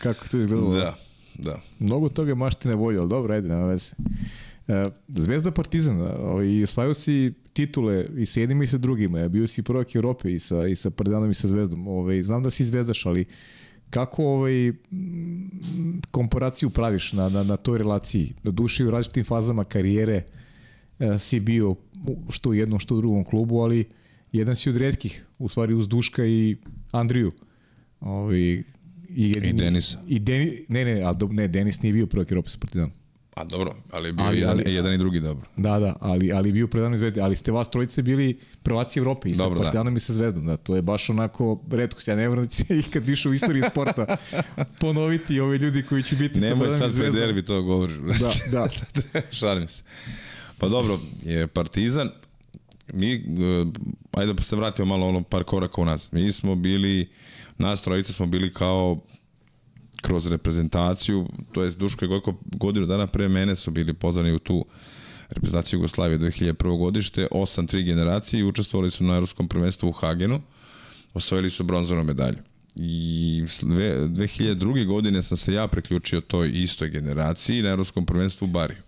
Kako 0.02 0.28
to 0.28 0.38
izgledalo? 0.38 0.74
Da, 0.74 0.96
da. 1.34 1.60
Mnogo 1.78 2.08
toga 2.08 2.34
mašti 2.34 2.68
na 2.68 2.74
volju, 2.74 3.00
ali 3.00 3.08
dobro, 3.08 3.34
ajde, 3.34 3.48
nema 3.48 3.66
veze. 3.66 3.92
E, 4.68 4.90
Zvezda 5.08 5.50
Partizan, 5.50 5.98
i 6.44 6.62
osvajao 6.62 6.94
si 6.94 7.32
titule 7.52 8.06
i 8.16 8.26
sa 8.26 8.40
jednim 8.40 8.62
i 8.62 8.66
sa 8.66 8.78
drugima, 8.78 9.28
bio 9.28 9.46
si 9.46 9.62
prvak 9.62 9.94
Europe 9.94 10.32
i 10.34 10.38
sa, 10.38 10.66
i 10.66 10.76
sa 10.76 10.90
Partizanom 10.90 11.30
i 11.30 11.34
sa 11.34 11.48
Zvezdom. 11.48 11.88
Ovaj, 11.88 12.22
znam 12.22 12.42
da 12.42 12.50
si 12.50 12.64
zvezdaš, 12.64 13.06
ali 13.06 13.24
kako 13.90 14.24
ovaj, 14.24 14.72
komparaciju 16.10 16.70
praviš 16.70 17.12
na, 17.12 17.28
na, 17.28 17.42
na 17.42 17.56
toj 17.56 17.78
relaciji? 17.78 18.34
Na 18.42 18.50
duši 18.50 18.84
u 18.84 18.90
različitim 18.90 19.24
fazama 19.24 19.64
karijere 19.64 20.22
e, 20.98 21.18
si 21.18 21.40
bio 21.40 21.74
što 22.30 22.50
u 22.50 22.54
jednom, 22.54 22.78
što 22.78 22.94
u 22.94 23.00
drugom 23.00 23.24
klubu, 23.24 23.60
ali 23.60 23.84
jedan 24.32 24.56
si 24.56 24.70
od 24.70 24.76
redkih, 24.76 25.26
u 25.38 25.48
stvari 25.48 25.74
uz 25.74 25.88
Duška 25.88 26.26
i 26.26 26.56
Andriju. 26.90 27.32
Ovaj, 28.00 28.38
i, 28.38 28.64
jedin, 29.08 29.44
I 29.44 29.52
Denis. 29.52 29.96
I 30.06 30.18
Deni, 30.18 30.64
ne, 30.68 30.84
ne, 30.84 31.02
a, 31.02 31.12
ne, 31.30 31.48
Denis 31.48 31.82
nije 31.82 31.92
bio 31.92 32.06
prvak 32.06 32.30
Europe 32.30 32.48
sa 32.48 32.58
Partizanom. 32.58 32.92
A 33.38 33.44
dobro, 33.44 33.74
ali 33.90 34.08
je 34.08 34.12
bio 34.12 34.26
ali, 34.26 34.38
jedan, 34.38 34.58
ali, 34.58 34.74
jedan 34.74 34.92
i 34.92 34.98
drugi 34.98 35.20
dobro. 35.20 35.46
Da, 35.56 35.78
da, 35.78 35.96
ali, 36.00 36.32
ali 36.32 36.52
bio 36.52 36.66
predano 36.66 36.96
Zvezdi, 36.96 37.20
ali 37.20 37.36
ste 37.36 37.52
vas 37.52 37.70
trojice 37.70 38.02
bili 38.02 38.38
prvaci 38.62 38.98
Evrope 38.98 39.28
i 39.28 39.34
sa 39.34 39.42
dobro, 39.42 39.60
Partizanom 39.60 39.94
da. 39.94 39.98
i 39.98 40.00
sa 40.00 40.12
Zvezdom, 40.12 40.46
da, 40.46 40.56
to 40.56 40.76
je 40.76 40.82
baš 40.82 41.10
onako 41.10 41.60
redko, 41.70 42.00
ja 42.06 42.16
ne 42.16 42.28
vrlo 42.28 42.42
da 42.42 42.48
će 42.48 42.64
ikad 42.78 43.06
više 43.06 43.28
u 43.28 43.34
istoriji 43.34 43.62
sporta 43.70 44.16
ponoviti 44.80 45.40
ove 45.40 45.58
ljudi 45.58 45.82
koji 45.82 46.02
će 46.02 46.16
biti 46.16 46.40
Nemoj 46.40 46.56
sa 46.56 46.78
Partizanom 46.78 46.88
i 46.88 46.92
Zvezdom. 46.92 47.14
Nemoj 47.14 47.20
sad 47.20 47.28
derbi 47.28 47.42
to 47.42 47.62
govoriš. 47.62 47.96
Da, 47.96 48.32
da. 48.52 48.68
Šalim 49.38 49.68
se. 49.68 49.82
Pa 50.58 50.68
dobro, 50.68 50.98
je 51.24 51.46
Partizan, 51.46 52.10
mi, 52.92 53.14
eh, 53.14 53.20
ajde 54.12 54.32
da 54.32 54.42
se 54.42 54.56
vratimo 54.56 54.86
malo 54.86 55.08
ono 55.08 55.22
par 55.22 55.44
koraka 55.44 55.80
u 55.80 55.84
nas. 55.84 56.12
Mi 56.12 56.32
smo 56.32 56.54
bili, 56.54 57.08
nas 57.58 57.82
trojice 57.82 58.12
smo 58.12 58.26
bili 58.26 58.52
kao 58.52 59.00
kroz 60.02 60.26
reprezentaciju, 60.26 61.26
to 61.52 61.62
je 61.62 61.70
Duško 61.70 62.04
i 62.04 62.08
Gojko 62.08 62.34
godinu 62.44 62.86
dana 62.86 63.06
pre 63.06 63.28
mene 63.28 63.56
su 63.56 63.70
bili 63.70 63.94
pozvani 63.94 64.32
u 64.32 64.38
tu 64.38 64.66
reprezentaciju 65.28 65.76
Jugoslavije 65.76 66.18
2001. 66.18 66.78
godište, 66.78 67.26
8-3 67.30 67.84
generacije 67.84 68.40
i 68.40 68.44
učestvovali 68.44 68.90
su 68.90 69.04
na 69.04 69.14
Evropskom 69.14 69.48
prvenstvu 69.48 69.88
u 69.88 69.92
Hagenu, 69.92 70.40
osvojili 71.14 71.50
su 71.50 71.64
bronzanu 71.64 72.04
medalju. 72.04 72.38
I 72.76 73.42
2002. 73.46 74.86
godine 74.86 75.22
sam 75.22 75.36
se 75.36 75.52
ja 75.52 75.68
preključio 75.68 76.20
toj 76.20 76.50
istoj 76.54 76.90
generaciji 76.90 77.62
na 77.62 77.68
Evropskom 77.68 78.06
prvenstvu 78.06 78.44
u 78.44 78.48
Bariju. 78.48 78.78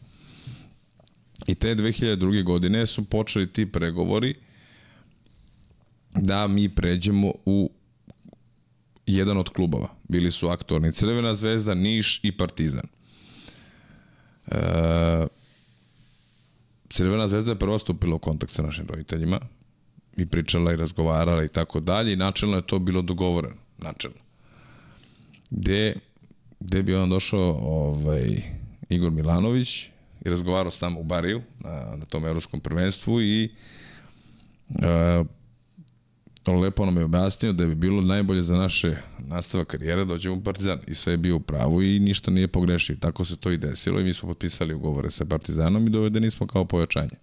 I 1.46 1.54
te 1.54 1.74
2002. 1.74 2.44
godine 2.44 2.86
su 2.86 3.04
počeli 3.04 3.52
ti 3.52 3.66
pregovori 3.66 4.34
da 6.14 6.46
mi 6.46 6.68
pređemo 6.68 7.32
u 7.44 7.70
jedan 9.14 9.36
od 9.36 9.48
klubova. 9.48 9.88
Bili 10.08 10.30
su 10.30 10.48
aktualni 10.48 10.92
Crvena 10.92 11.34
zvezda, 11.34 11.74
Niš 11.74 12.20
i 12.22 12.36
Partizan. 12.36 12.86
E, 14.46 15.26
Crvena 16.88 17.28
zvezda 17.28 17.52
je 17.52 17.58
prvo 17.58 17.78
stupila 17.78 18.14
u 18.14 18.18
kontakt 18.18 18.52
sa 18.52 18.62
našim 18.62 18.86
roditeljima 18.88 19.40
i 20.16 20.26
pričala 20.26 20.72
i 20.72 20.76
razgovarala 20.76 21.44
i 21.44 21.48
tako 21.48 21.80
dalje 21.80 22.12
i 22.12 22.16
načelno 22.16 22.56
je 22.56 22.66
to 22.66 22.78
bilo 22.78 23.02
dogovoreno. 23.02 23.56
Načelno. 23.78 24.18
Gde, 25.50 25.94
gde 26.60 26.82
bi 26.82 26.94
on 26.94 27.10
došao 27.10 27.58
ovaj, 27.62 28.42
Igor 28.88 29.10
Milanović 29.10 29.86
i 30.24 30.30
razgovarao 30.30 30.70
s 30.70 30.80
nama 30.80 30.98
u 30.98 31.04
Bariju 31.04 31.42
na, 31.60 31.96
na 31.96 32.04
tom 32.04 32.26
evropskom 32.26 32.60
prvenstvu 32.60 33.22
i 33.22 33.50
e, 34.82 35.24
lepo 36.46 36.84
nam 36.84 36.96
je 36.96 37.04
objasnio 37.04 37.52
da 37.52 37.66
bi 37.66 37.74
bilo 37.74 38.02
najbolje 38.02 38.42
za 38.42 38.56
naše 38.56 38.96
nastava 39.18 39.64
karijere 39.64 40.04
da 40.04 40.04
dođemo 40.04 40.36
u 40.36 40.40
Partizan 40.40 40.78
i 40.86 40.94
sve 40.94 41.12
je 41.12 41.16
bio 41.16 41.36
u 41.36 41.40
pravu 41.40 41.82
i 41.82 41.98
ništa 41.98 42.30
nije 42.30 42.48
pogrešio. 42.48 42.96
Tako 43.00 43.24
se 43.24 43.36
to 43.36 43.50
i 43.50 43.56
desilo 43.56 44.00
i 44.00 44.04
mi 44.04 44.14
smo 44.14 44.28
potpisali 44.28 44.74
ugovore 44.74 45.10
sa 45.10 45.24
Partizanom 45.24 45.86
i 45.86 45.90
dovedeni 45.90 46.30
smo 46.30 46.46
kao 46.46 46.64
pojačanje 46.64 47.16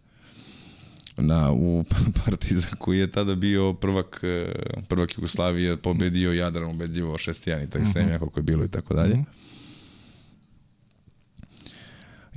na, 1.18 1.52
u 1.52 1.84
Partizan 2.26 2.72
koji 2.80 3.00
je 3.00 3.12
tada 3.12 3.36
bio 3.36 3.74
prvak, 3.74 4.20
e, 4.24 4.52
prvak 4.88 5.18
Jugoslavije, 5.18 5.78
pobedio 5.78 6.34
Jadran, 6.34 6.70
ubedljivo 6.70 7.14
6-1 7.14 7.64
i 7.64 7.70
tako 7.70 7.86
mm 7.86 7.88
-hmm. 7.88 8.20
koliko 8.20 8.40
je 8.40 8.44
bilo 8.44 8.66
i 8.66 8.70
tako 8.70 8.94
dalje. 8.94 9.16
Mm 9.16 9.20
-hmm. 9.20 9.47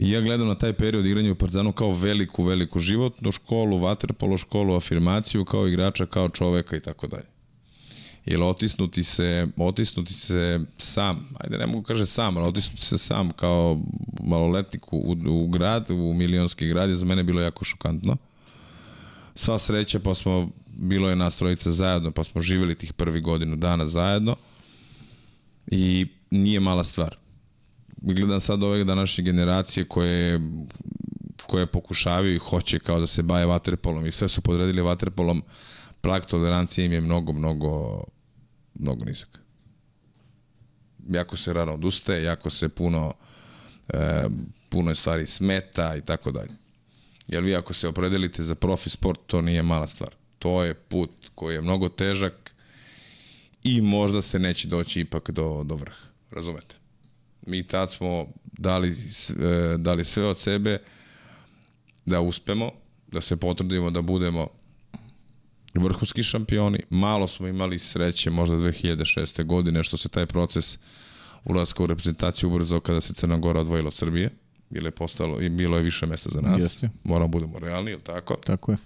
I 0.00 0.10
ja 0.10 0.20
gledam 0.20 0.48
na 0.48 0.54
taj 0.54 0.72
period 0.72 1.06
igranja 1.06 1.32
u 1.32 1.34
Partizanu 1.34 1.72
kao 1.72 1.92
veliku, 1.92 2.42
veliku 2.42 2.78
životnu 2.78 3.32
školu, 3.32 3.78
vaterpolo 3.78 4.38
školu, 4.38 4.76
afirmaciju 4.76 5.44
kao 5.44 5.68
igrača, 5.68 6.06
kao 6.06 6.28
čoveka 6.28 6.76
i 6.76 6.80
tako 6.80 7.06
dalje. 7.06 7.26
Jer 8.24 8.42
otisnuti 8.42 9.02
se, 9.02 9.46
otisnuti 9.56 10.14
se 10.14 10.60
sam, 10.78 11.28
ajde 11.40 11.58
ne 11.58 11.66
mogu 11.66 11.82
kaže 11.82 12.06
sam, 12.06 12.36
ali 12.36 12.46
otisnuti 12.46 12.82
se 12.82 12.98
sam 12.98 13.30
kao 13.30 13.80
maloletnik 14.22 14.92
u, 14.92 15.16
u 15.26 15.46
grad, 15.46 15.90
u 15.90 16.14
milionski 16.14 16.68
grad 16.68 16.88
je 16.88 16.94
za 16.94 17.06
mene 17.06 17.22
bilo 17.22 17.40
jako 17.40 17.64
šokantno. 17.64 18.16
Sva 19.34 19.58
sreća, 19.58 19.98
pa 19.98 20.14
smo, 20.14 20.50
bilo 20.66 21.08
je 21.08 21.16
nas 21.16 21.36
trojica 21.36 21.70
zajedno, 21.70 22.10
pa 22.10 22.24
smo 22.24 22.40
živjeli 22.40 22.74
tih 22.74 22.92
prvi 22.92 23.20
godinu 23.20 23.56
dana 23.56 23.86
zajedno 23.86 24.36
i 25.66 26.06
nije 26.30 26.60
mala 26.60 26.84
stvar 26.84 27.19
gledam 28.00 28.40
sad 28.40 28.62
ove 28.62 28.84
današnje 28.84 29.24
generacije 29.24 29.84
koje 29.84 30.40
koje 31.46 31.66
pokušavaju 31.66 32.34
i 32.34 32.38
hoće 32.38 32.78
kao 32.78 33.00
da 33.00 33.06
se 33.06 33.22
baje 33.22 33.46
vaterpolom 33.46 34.06
i 34.06 34.12
sve 34.12 34.28
su 34.28 34.40
podredili 34.40 34.82
vaterpolom, 34.82 35.42
prag 36.00 36.24
tolerancije 36.24 36.86
im 36.86 36.92
je 36.92 37.00
mnogo, 37.00 37.32
mnogo, 37.32 38.04
mnogo 38.74 39.04
nizak. 39.04 39.40
Jako 41.08 41.36
se 41.36 41.52
rano 41.52 41.72
odustaje, 41.72 42.22
jako 42.22 42.50
se 42.50 42.68
puno, 42.68 43.14
e, 43.88 44.28
puno 44.68 44.94
stvari 44.94 45.26
smeta 45.26 45.96
i 45.96 46.00
tako 46.00 46.30
dalje. 46.30 46.52
Jer 47.28 47.42
vi 47.42 47.56
ako 47.56 47.74
se 47.74 47.88
opredelite 47.88 48.42
za 48.42 48.54
profi 48.54 48.90
sport, 48.90 49.20
to 49.26 49.42
nije 49.42 49.62
mala 49.62 49.86
stvar. 49.86 50.14
To 50.38 50.64
je 50.64 50.74
put 50.74 51.10
koji 51.34 51.54
je 51.54 51.60
mnogo 51.60 51.88
težak 51.88 52.54
i 53.62 53.80
možda 53.80 54.22
se 54.22 54.38
neće 54.38 54.68
doći 54.68 55.00
ipak 55.00 55.30
do, 55.30 55.62
do 55.64 55.74
vrha. 55.74 56.06
Razumete? 56.30 56.79
Mi 57.46 57.66
tad 57.66 57.92
smo 57.92 58.26
dali, 58.44 58.88
e, 58.90 59.76
dali 59.78 60.04
sve 60.04 60.26
od 60.26 60.38
sebe 60.38 60.78
da 62.06 62.20
uspemo, 62.20 62.70
da 63.06 63.20
se 63.20 63.36
potrudimo 63.36 63.90
da 63.90 64.02
budemo 64.02 64.46
vrhunski 65.74 66.22
šampioni. 66.22 66.82
Malo 66.90 67.26
smo 67.26 67.48
imali 67.48 67.78
sreće 67.78 68.30
možda 68.30 68.56
2006. 68.56 69.44
godine 69.44 69.84
što 69.84 69.96
se 69.96 70.08
taj 70.08 70.26
proces 70.26 70.78
ulazka 71.44 71.82
u 71.82 71.86
reprezentaciju 71.86 72.48
ubrzao 72.48 72.80
kada 72.80 73.00
se 73.00 73.14
Crna 73.14 73.38
Gora 73.38 73.60
odvojila 73.60 73.88
od 73.88 73.94
Srbije. 73.94 74.30
Bilo 74.70 74.86
je, 74.86 74.90
postalo, 74.90 75.40
i 75.40 75.48
bilo 75.48 75.76
je 75.76 75.82
više 75.82 76.06
mesta 76.06 76.30
za 76.32 76.40
nas. 76.40 76.62
Jeste. 76.62 76.90
Moramo 77.04 77.26
da 77.26 77.32
budemo 77.32 77.58
realni, 77.58 77.90
ili 77.90 78.00
tako? 78.00 78.36
Tako 78.36 78.72
je. 78.72 78.78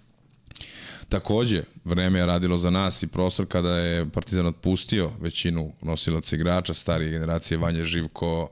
Takođe, 1.09 1.62
vreme 1.85 2.18
je 2.18 2.26
radilo 2.26 2.56
za 2.56 2.70
nas 2.70 3.02
i 3.02 3.06
prostor 3.06 3.47
kada 3.47 3.76
je 3.76 4.10
Partizan 4.10 4.47
otpustio 4.47 5.10
većinu 5.20 5.72
nosilaca 5.82 6.36
igrača, 6.36 6.74
starije 6.74 7.10
generacije, 7.10 7.59
Vanja 7.59 7.85
Živko, 7.85 8.51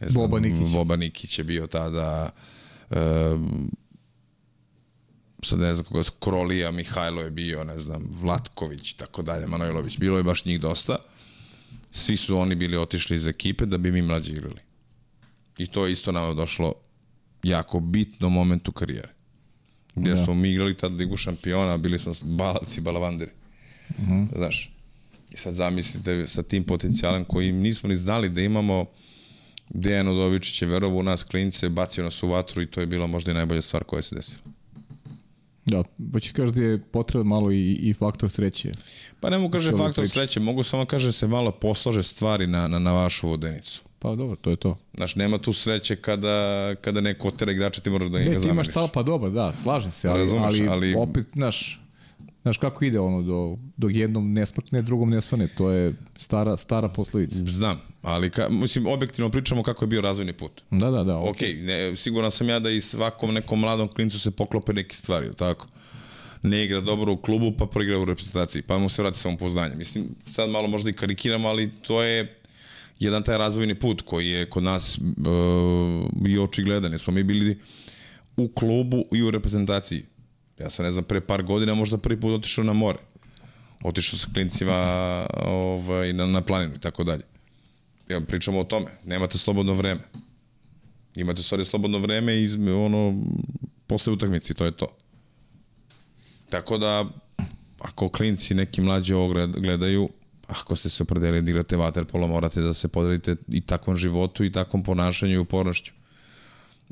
ne 0.00 0.08
znam, 0.08 0.22
Boba 0.22 0.40
Nikić. 0.40 0.72
Boba 0.72 0.96
Nikić 0.96 1.38
je 1.38 1.44
bio 1.44 1.66
tada, 1.66 2.30
um, 2.90 3.70
sad 5.42 5.58
ne 5.58 5.74
znam 5.74 5.84
koga, 5.84 6.02
Krolija, 6.20 6.70
Mihajlo 6.70 7.22
je 7.22 7.30
bio, 7.30 7.64
ne 7.64 7.78
znam, 7.78 8.04
Vlatković 8.20 8.90
i 8.90 8.96
tako 8.96 9.22
dalje, 9.22 9.46
Manojlović, 9.46 9.98
bilo 9.98 10.16
je 10.16 10.22
baš 10.22 10.44
njih 10.44 10.60
dosta. 10.60 10.96
Svi 11.90 12.16
su 12.16 12.38
oni 12.38 12.54
bili 12.54 12.76
otišli 12.76 13.16
iz 13.16 13.26
ekipe 13.26 13.66
da 13.66 13.78
bi 13.78 13.92
mi 13.92 14.02
mlađi 14.02 14.32
igrali. 14.32 14.60
I 15.58 15.66
to 15.66 15.86
je 15.86 15.92
isto 15.92 16.12
nama 16.12 16.34
došlo 16.34 16.74
jako 17.42 17.80
bitno 17.80 18.28
moment 18.28 18.68
u 18.68 18.72
karijere. 18.72 19.17
Gde 19.98 20.10
da. 20.10 20.16
smo 20.16 20.34
mi 20.34 20.50
igrali 20.50 20.74
tad 20.74 20.92
Ligu 20.92 21.16
šampiona, 21.16 21.76
bili 21.76 21.98
smo 21.98 22.12
balavci, 22.22 22.80
balavanderi. 22.80 23.30
Uh 23.90 24.04
mhm. 24.04 24.12
-huh. 24.12 24.36
Znaš, 24.36 24.70
i 25.34 25.36
sad 25.36 25.54
zamislite 25.54 26.26
sa 26.26 26.42
tim 26.42 26.64
potencijalom 26.64 27.24
koji 27.24 27.52
nismo 27.52 27.88
ni 27.88 27.96
znali 27.96 28.28
da 28.28 28.40
imamo 28.40 28.86
Dejan 29.70 30.08
Odovičić 30.08 30.62
je 30.62 30.68
verovo 30.68 30.98
u 30.98 31.02
nas 31.02 31.24
klince, 31.24 31.68
bacio 31.68 32.04
nas 32.04 32.22
u 32.22 32.28
vatru 32.28 32.62
i 32.62 32.66
to 32.66 32.80
je 32.80 32.86
bila 32.86 33.06
možda 33.06 33.30
i 33.30 33.34
najbolja 33.34 33.62
stvar 33.62 33.84
koja 33.84 34.02
se 34.02 34.14
desila. 34.14 34.42
Da, 35.64 35.82
pa 36.12 36.20
će 36.20 36.32
kaže 36.32 36.52
da 36.52 36.62
je 36.62 36.78
potreban 36.78 37.26
malo 37.26 37.52
i, 37.52 37.72
i 37.72 37.94
faktor 37.94 38.30
sreće. 38.30 38.72
Pa 39.20 39.30
ne 39.30 39.38
mogu 39.38 39.52
kaže 39.52 39.70
faktor 39.70 40.04
priče. 40.04 40.12
sreće, 40.12 40.40
mogu 40.40 40.62
samo 40.62 40.84
kaže 40.84 41.08
da 41.08 41.12
se 41.12 41.26
malo 41.26 41.50
poslože 41.50 42.02
stvari 42.02 42.46
na, 42.46 42.68
na, 42.68 42.78
na 42.78 42.92
vašu 42.92 43.28
vodenicu. 43.28 43.82
Pa 43.98 44.14
dobro, 44.14 44.36
to 44.36 44.50
je 44.50 44.56
to. 44.56 44.78
Znaš, 44.94 45.16
nema 45.16 45.38
tu 45.38 45.52
sreće 45.52 45.96
kada, 45.96 46.74
kada 46.80 47.00
neko 47.00 47.28
otera 47.28 47.52
igrača, 47.52 47.80
ti 47.80 47.90
moraš 47.90 48.08
da 48.08 48.18
njega 48.18 48.24
zameniš. 48.24 48.42
Ne, 48.42 48.48
ti 48.48 48.54
imaš 48.54 48.68
tal, 48.68 48.88
pa 48.88 49.02
dobro, 49.02 49.30
da, 49.30 49.52
slažem 49.62 49.90
se, 49.90 50.08
ali, 50.08 50.18
Razumeš, 50.18 50.46
ali, 50.46 50.68
ali, 50.68 50.94
opet, 50.94 51.26
znaš, 51.34 51.80
Znaš 52.42 52.58
kako 52.58 52.84
ide 52.84 53.00
ono, 53.00 53.22
do, 53.22 53.56
do 53.76 53.88
jednom 53.88 54.32
nesmrtne, 54.32 54.82
drugom 54.82 55.10
nesvane, 55.10 55.48
to 55.48 55.70
je 55.70 55.94
stara, 56.16 56.56
stara 56.56 56.88
posledica. 56.88 57.36
Znam, 57.44 57.80
ali 58.02 58.30
ka, 58.30 58.48
mislim, 58.48 58.86
objektivno 58.86 59.30
pričamo 59.30 59.62
kako 59.62 59.84
je 59.84 59.88
bio 59.88 60.00
razvojni 60.00 60.32
put. 60.32 60.62
Da, 60.70 60.90
da, 60.90 61.04
da. 61.04 61.18
Ok, 61.18 61.36
okay 61.36 61.62
ne, 61.64 61.96
siguran 61.96 62.30
sam 62.30 62.48
ja 62.48 62.58
da 62.58 62.70
i 62.70 62.80
svakom 62.80 63.34
nekom 63.34 63.60
mladom 63.60 63.88
klincu 63.88 64.20
se 64.20 64.30
poklope 64.30 64.72
neke 64.72 64.96
stvari, 64.96 65.30
tako? 65.36 65.66
Ne 66.42 66.64
igra 66.64 66.80
dobro 66.80 67.12
u 67.12 67.16
klubu, 67.16 67.52
pa 67.58 67.66
proigra 67.66 67.98
u 67.98 68.04
reprezentaciji, 68.04 68.62
pa 68.62 68.78
mu 68.78 68.88
se 68.88 69.02
vrati 69.02 69.18
samopouzdanje. 69.18 69.76
Mislim, 69.76 70.08
sad 70.32 70.50
malo 70.50 70.68
možda 70.68 70.90
i 70.90 70.92
karikiramo, 70.92 71.48
ali 71.48 71.70
to 71.82 72.02
je 72.02 72.37
jedan 72.98 73.22
taj 73.22 73.38
razvojni 73.38 73.74
put 73.74 74.02
koji 74.02 74.28
je 74.28 74.50
kod 74.50 74.62
nas 74.62 74.98
uh, 74.98 76.28
i 76.28 76.38
očigledan. 76.38 76.98
Smo 76.98 77.12
mi 77.12 77.22
bili 77.22 77.58
u 78.36 78.48
klubu 78.48 79.04
i 79.12 79.22
u 79.22 79.30
reprezentaciji. 79.30 80.04
Ja 80.58 80.70
sam, 80.70 80.84
ne 80.84 80.90
znam, 80.90 81.04
pre 81.04 81.20
par 81.20 81.42
godina 81.42 81.74
možda 81.74 81.98
prvi 81.98 82.20
put 82.20 82.32
otišao 82.32 82.64
na 82.64 82.72
more. 82.72 82.98
Otišao 83.84 84.18
sa 84.18 84.28
klincima 84.34 84.76
ovaj, 85.44 86.12
na, 86.12 86.26
na 86.26 86.40
planinu 86.40 86.74
i 86.74 86.80
tako 86.80 87.04
dalje. 87.04 87.22
Ja, 88.08 88.20
pričamo 88.20 88.60
o 88.60 88.64
tome. 88.64 88.86
Nemate 89.04 89.38
slobodno 89.38 89.74
vreme. 89.74 90.00
Imate 91.16 91.42
stvari 91.42 91.64
slobodno 91.64 91.98
vreme 91.98 92.42
iz, 92.42 92.56
ono, 92.56 93.24
posle 93.86 94.12
utakmice 94.12 94.54
to 94.54 94.64
je 94.64 94.76
to. 94.76 94.96
Tako 96.50 96.78
da, 96.78 97.04
ako 97.78 98.08
klinci 98.08 98.54
neki 98.54 98.80
mlađi 98.80 99.14
ovo 99.14 99.34
gledaju, 99.48 100.08
ako 100.48 100.76
ste 100.76 100.88
se 100.88 101.02
opredelili 101.02 101.42
da 101.42 101.50
igrate 101.50 101.76
vaterpolo, 101.76 102.26
morate 102.26 102.60
da 102.60 102.74
se 102.74 102.88
podelite 102.88 103.36
i 103.48 103.60
takvom 103.60 103.96
životu 103.96 104.44
i 104.44 104.52
takvom 104.52 104.82
ponašanju 104.82 105.32
i 105.32 105.38
upornošću. 105.38 105.92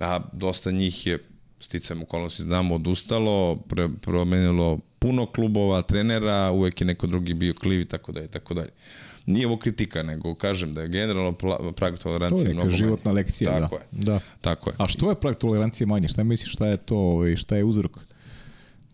A 0.01 0.21
dosta 0.33 0.71
njih 0.71 1.07
je 1.07 1.19
sticam 1.61 2.03
okolnosti 2.03 2.43
znamo 2.43 2.75
odustalo, 2.75 3.57
pre, 3.57 3.89
promenilo 4.01 4.79
puno 4.99 5.27
klubova, 5.27 5.83
trenera, 5.83 6.51
uvek 6.51 6.81
je 6.81 6.87
neko 6.87 7.07
drugi 7.07 7.35
bio 7.35 7.55
kliv 7.55 7.81
i 7.81 7.85
tako 7.85 8.13
dalje, 8.13 8.29
tako 8.29 8.55
dalje. 8.55 8.71
Nije 9.27 9.47
ovo 9.47 9.57
kritika, 9.57 10.03
nego 10.03 10.35
kažem 10.35 10.75
da 10.75 10.83
je 10.83 10.89
generalno 10.89 11.33
prag 11.77 11.99
tolerancije 11.99 12.49
mnogo 12.49 12.67
manje. 12.67 12.79
životna 12.79 13.13
lekcija, 13.13 13.61
tako 13.61 13.79
da. 13.93 13.99
Je. 13.99 14.05
da. 14.05 14.21
Tako 14.41 14.71
je. 14.71 14.77
A 14.79 14.89
što 14.89 15.11
je 15.11 15.21
prag 15.21 15.37
tolerancije 15.37 15.87
manje? 15.87 16.09
Šta 16.09 16.25
misliš, 16.25 16.53
šta 16.53 16.67
je 16.67 16.77
to, 16.77 16.97
ovaj, 16.97 17.37
šta 17.37 17.57
je 17.57 17.65
uzrok 17.65 17.99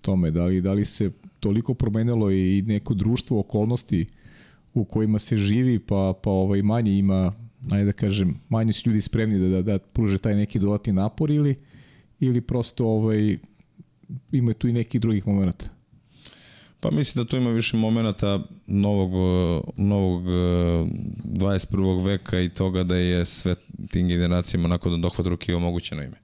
tome? 0.01 0.31
Da 0.31 0.45
li, 0.45 0.61
da 0.61 0.73
li 0.73 0.85
se 0.85 1.11
toliko 1.41 1.75
promenilo 1.75 2.31
i 2.31 2.63
neko 2.67 2.95
društvo, 2.95 3.41
okolnosti 3.41 4.07
u 4.75 4.85
kojima 4.85 5.19
se 5.19 5.37
živi, 5.37 5.79
pa, 5.79 6.15
pa 6.23 6.31
ovaj, 6.31 6.63
manje 6.63 6.99
ima, 6.99 7.33
ajde 7.71 7.85
da 7.85 7.93
kažem, 7.93 8.41
manje 8.49 8.73
su 8.73 8.91
ljudi 8.91 9.01
spremni 9.01 9.39
da, 9.39 9.49
da, 9.49 9.63
da 9.63 9.79
pruže 9.79 10.19
taj 10.19 10.35
neki 10.35 10.59
dodatni 10.59 10.93
napor 10.93 11.31
ili 11.31 11.57
ili 12.21 12.41
prosto 12.41 12.87
ovaj, 12.87 13.39
ima 14.33 14.53
tu 14.55 14.69
i 14.69 14.73
neki 14.73 14.99
drugih 14.99 15.27
momenta? 15.27 15.67
Pa 16.81 16.91
mislim 16.91 17.25
da 17.25 17.29
tu 17.29 17.37
ima 17.37 17.51
više 17.51 17.77
momenta 17.77 18.41
novog, 18.67 19.11
novog 19.77 20.23
21. 20.25 22.01
Eh, 22.01 22.05
veka 22.05 22.41
i 22.41 22.49
toga 22.49 22.83
da 22.83 22.97
je 22.97 23.27
sve 23.27 23.55
tim 23.91 24.09
generacijama 24.09 24.69
nakon 24.69 25.01
dohvat 25.01 25.27
ruke 25.27 25.55
omogućeno 25.55 26.03
ime. 26.03 26.17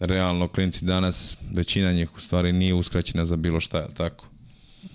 Realno, 0.00 0.48
klinci 0.48 0.84
danas, 0.84 1.36
većina 1.52 1.92
njih 1.92 2.16
u 2.16 2.20
stvari 2.20 2.52
nije 2.52 2.74
uskraćena 2.74 3.24
za 3.24 3.36
bilo 3.36 3.60
šta, 3.60 3.78
je 3.78 3.94
tako? 3.94 4.26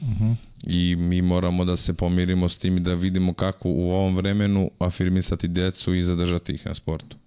Uh 0.01 0.07
mhm. 0.07 0.23
-huh. 0.23 0.35
I 0.63 0.95
mi 0.95 1.21
moramo 1.21 1.65
da 1.65 1.77
se 1.77 1.93
pomirimo 1.93 2.49
s 2.49 2.57
tim 2.57 2.77
i 2.77 2.79
da 2.79 2.93
vidimo 2.93 3.33
kako 3.33 3.69
u 3.69 3.91
ovom 3.91 4.15
vremenu 4.15 4.71
afirmisati 4.79 5.47
decu 5.47 5.95
i 5.95 6.03
zadržati 6.03 6.51
ih 6.51 6.65
na 6.65 6.75
sportu. 6.75 7.17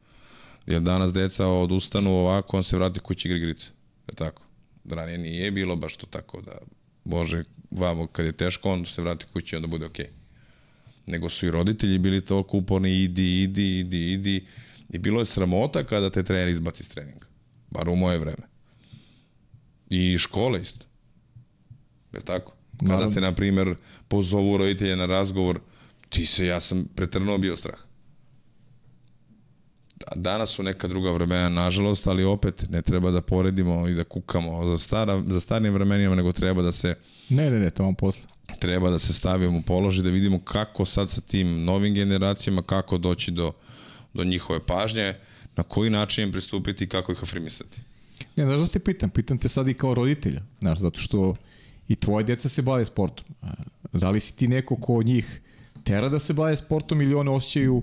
Jer 0.66 0.80
danas 0.80 1.12
deca 1.12 1.46
odustanu 1.46 2.10
ovako, 2.10 2.56
on 2.56 2.62
se 2.62 2.76
vrati 2.76 3.00
kući 3.00 3.28
igri 3.28 3.38
igrice. 3.38 3.66
Je 4.08 4.14
tako? 4.14 4.42
Ranije 4.90 5.18
nije 5.18 5.50
bilo 5.50 5.76
baš 5.76 5.96
to 5.96 6.06
tako 6.06 6.40
da, 6.40 6.58
bože, 7.04 7.44
vamo, 7.70 8.06
kad 8.06 8.26
je 8.26 8.32
teško, 8.32 8.72
on 8.72 8.86
se 8.86 9.02
vrati 9.02 9.26
kući 9.32 9.54
i 9.54 9.56
onda 9.56 9.68
bude 9.68 9.86
okej. 9.86 10.06
Okay. 10.06 10.10
Nego 11.06 11.28
su 11.28 11.46
i 11.46 11.50
roditelji 11.50 11.98
bili 11.98 12.20
toliko 12.20 12.56
uporni, 12.56 13.02
idi, 13.02 13.42
idi, 13.42 13.78
idi, 13.78 14.12
idi. 14.12 14.46
I 14.90 14.98
bilo 14.98 15.20
je 15.20 15.24
sramota 15.24 15.84
kada 15.84 16.10
te 16.10 16.22
trener 16.22 16.48
izbaci 16.48 16.82
iz 16.82 16.88
treninga. 16.88 17.26
Bar 17.70 17.88
u 17.88 17.96
moje 17.96 18.18
vreme. 18.18 18.46
I 19.90 20.18
škole 20.18 20.60
isto. 20.60 20.86
Je 22.12 22.20
tako? 22.20 22.54
Kada 22.86 23.10
te, 23.10 23.20
na 23.20 23.32
primer, 23.32 23.74
pozovu 24.08 24.56
roditelje 24.56 24.96
na 24.96 25.06
razgovor, 25.06 25.60
ti 26.08 26.26
se, 26.26 26.46
ja 26.46 26.60
sam 26.60 26.84
pretrnuo 26.94 27.38
bio 27.38 27.56
strah. 27.56 27.78
Danas 30.16 30.50
su 30.50 30.62
neka 30.62 30.88
druga 30.88 31.10
vremena, 31.10 31.48
nažalost, 31.48 32.06
ali 32.06 32.24
opet 32.24 32.66
ne 32.70 32.82
treba 32.82 33.10
da 33.10 33.22
poredimo 33.22 33.88
i 33.88 33.94
da 33.94 34.04
kukamo 34.04 34.66
za, 34.66 34.78
stara, 34.78 35.22
za 35.26 35.40
starim 35.40 35.74
vremenima, 35.74 36.14
nego 36.14 36.32
treba 36.32 36.62
da 36.62 36.72
se... 36.72 36.94
Ne, 37.28 37.50
ne, 37.50 37.60
ne, 37.60 37.70
to 37.70 37.82
vam 37.84 37.94
posle. 37.94 38.22
Treba 38.58 38.90
da 38.90 38.98
se 38.98 39.12
stavimo 39.12 39.58
u 39.58 39.62
položaj, 39.62 40.02
da 40.02 40.10
vidimo 40.10 40.40
kako 40.44 40.84
sad 40.84 41.10
sa 41.10 41.20
tim 41.20 41.64
novim 41.64 41.94
generacijama, 41.94 42.62
kako 42.62 42.98
doći 42.98 43.30
do, 43.30 43.52
do 44.14 44.24
njihove 44.24 44.66
pažnje, 44.66 45.14
na 45.56 45.62
koji 45.62 45.90
način 45.90 46.24
im 46.24 46.32
pristupiti 46.32 46.84
i 46.84 46.88
kako 46.88 47.12
ih 47.12 47.22
afirmisati. 47.22 47.80
Ne, 48.36 48.44
znaš 48.44 48.60
da 48.60 48.66
te 48.66 48.78
pitam? 48.78 49.10
Pitam 49.10 49.38
te 49.38 49.48
sad 49.48 49.68
i 49.68 49.74
kao 49.74 49.94
roditelja, 49.94 50.42
znaš, 50.60 50.78
zato 50.78 50.98
što 50.98 51.36
i 51.92 51.96
tvoje 51.96 52.24
djeca 52.24 52.48
se 52.48 52.62
bave 52.62 52.84
sportom. 52.84 53.24
Da 53.92 54.10
li 54.10 54.20
si 54.20 54.36
ti 54.36 54.48
neko 54.48 54.76
ko 54.76 55.02
njih 55.02 55.40
tera 55.84 56.08
da 56.08 56.18
se 56.18 56.32
bave 56.32 56.56
sportom 56.56 57.02
ili 57.02 57.14
one 57.14 57.30
osjećaju 57.30 57.82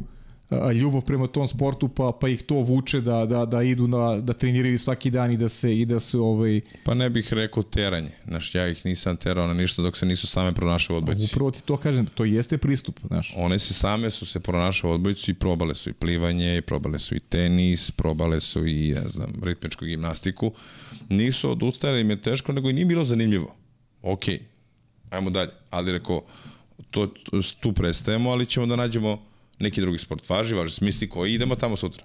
ljubav 0.75 1.01
prema 1.01 1.27
tom 1.27 1.47
sportu 1.47 1.87
pa 1.87 2.11
pa 2.21 2.29
ih 2.29 2.43
to 2.43 2.55
vuče 2.55 3.01
da 3.01 3.25
da 3.25 3.45
da 3.45 3.63
idu 3.63 3.87
na 3.87 4.17
da 4.21 4.33
treniraju 4.33 4.79
svaki 4.79 5.11
dan 5.11 5.31
i 5.31 5.37
da 5.37 5.49
se 5.49 5.77
i 5.79 5.85
da 5.85 5.99
se 5.99 6.17
ovaj 6.17 6.61
pa 6.83 6.93
ne 6.93 7.09
bih 7.09 7.33
rekao 7.33 7.63
teranje. 7.63 8.09
Znaš 8.27 8.55
ja 8.55 8.67
ih 8.67 8.85
nisam 8.85 9.17
terao 9.17 9.47
na 9.47 9.53
ništa 9.53 9.81
dok 9.81 9.97
se 9.97 10.05
nisu 10.05 10.27
same 10.27 10.53
pronašle 10.53 10.95
odbojci. 10.95 11.25
upravo 11.31 11.51
ti 11.51 11.61
to 11.65 11.77
kažem 11.77 12.05
to 12.05 12.25
jeste 12.25 12.57
pristup 12.57 12.99
znaš. 13.07 13.33
One 13.37 13.59
se 13.59 13.73
same 13.73 14.11
su 14.11 14.25
se 14.25 14.39
pronašle 14.39 14.89
odbojci 14.89 15.31
i 15.31 15.33
probale 15.33 15.75
su 15.75 15.89
i 15.89 15.93
plivanje 15.93 16.57
i 16.57 16.61
probale 16.61 16.99
su 16.99 17.15
i 17.15 17.19
tenis 17.19 17.91
probale 17.91 18.39
su 18.39 18.67
i 18.67 18.87
ja 18.87 19.07
znam 19.07 19.33
ritmičku 19.43 19.85
gimnastiku. 19.85 20.51
Nisu 21.09 21.51
odustale 21.51 22.01
im 22.01 22.09
je 22.09 22.21
teško 22.21 22.51
nego 22.51 22.69
i 22.69 22.73
nije 22.73 22.85
bilo 22.85 23.03
zanimljivo 23.03 23.58
okay. 24.03 24.39
ajmo 25.09 25.29
dalje 25.29 25.49
ali 25.69 25.91
rekao 25.91 26.21
to, 26.91 27.13
tu 27.59 27.73
prestajemo 27.73 28.31
ali 28.31 28.45
ćemo 28.45 28.65
da 28.65 28.75
nađemo 28.75 29.25
neki 29.59 29.81
drugi 29.81 29.97
sport 29.97 30.29
važi, 30.29 30.53
važi 30.53 30.73
smisli 30.73 31.09
koji 31.09 31.33
idemo 31.33 31.55
tamo 31.55 31.77
sutra. 31.77 32.03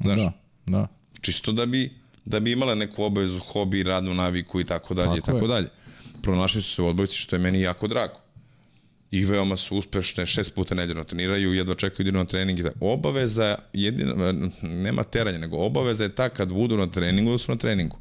Znaš? 0.00 0.16
Da, 0.16 0.32
da. 0.66 0.88
Čisto 1.20 1.52
da 1.52 1.66
bi, 1.66 1.92
da 2.24 2.40
bi 2.40 2.52
imala 2.52 2.74
neku 2.74 3.02
obavezu, 3.04 3.38
hobi, 3.38 3.82
radnu 3.82 4.14
naviku 4.14 4.60
i 4.60 4.64
tako 4.64 4.94
dalje 4.94 5.08
tako 5.08 5.18
i 5.18 5.22
tako 5.22 5.44
je. 5.44 5.48
dalje. 5.48 5.68
Pronašli 6.22 6.62
su 6.62 6.74
se 6.74 6.82
u 6.82 6.86
odbojci 6.86 7.16
što 7.16 7.36
je 7.36 7.40
meni 7.40 7.60
jako 7.60 7.88
drago. 7.88 8.24
i 9.10 9.24
veoma 9.24 9.56
su 9.56 9.76
uspešne, 9.76 10.26
šest 10.26 10.54
puta 10.54 10.74
nedeljno 10.74 11.04
treniraju, 11.04 11.52
jedva 11.54 11.74
čekaju 11.74 12.12
da 12.12 12.18
na 12.18 12.24
trening. 12.24 12.60
Obaveza, 12.80 13.58
jedina, 13.72 14.32
nema 14.62 15.02
teranja, 15.02 15.38
nego 15.38 15.56
obaveza 15.56 16.04
je 16.04 16.14
ta 16.14 16.28
kad 16.28 16.52
budu 16.52 16.76
na 16.76 16.86
treningu, 16.86 17.30
da 17.30 17.38
su 17.38 17.52
na 17.52 17.58
treningu. 17.58 17.98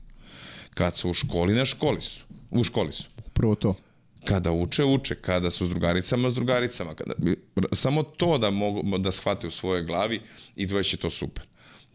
Kad 0.73 0.97
su 0.97 1.09
u 1.09 1.13
školi, 1.13 1.53
na 1.53 1.65
školi 1.65 2.01
su. 2.01 2.23
U 2.51 2.63
školi 2.63 2.91
su. 2.91 3.03
Prvo 3.33 3.55
to. 3.55 3.75
Kada 4.25 4.51
uče, 4.51 4.83
uče. 4.83 5.15
Kada 5.15 5.51
su 5.51 5.65
s 5.65 5.69
drugaricama, 5.69 6.29
s 6.29 6.35
drugaricama. 6.35 6.95
Kada, 6.95 7.13
samo 7.71 8.03
to 8.03 8.37
da 8.37 8.51
mogu 8.51 8.97
da 8.97 9.11
shvate 9.11 9.47
u 9.47 9.51
svojoj 9.51 9.83
glavi 9.83 10.21
i 10.55 10.65
dvoje 10.65 10.83
to 10.83 11.09
super. 11.09 11.43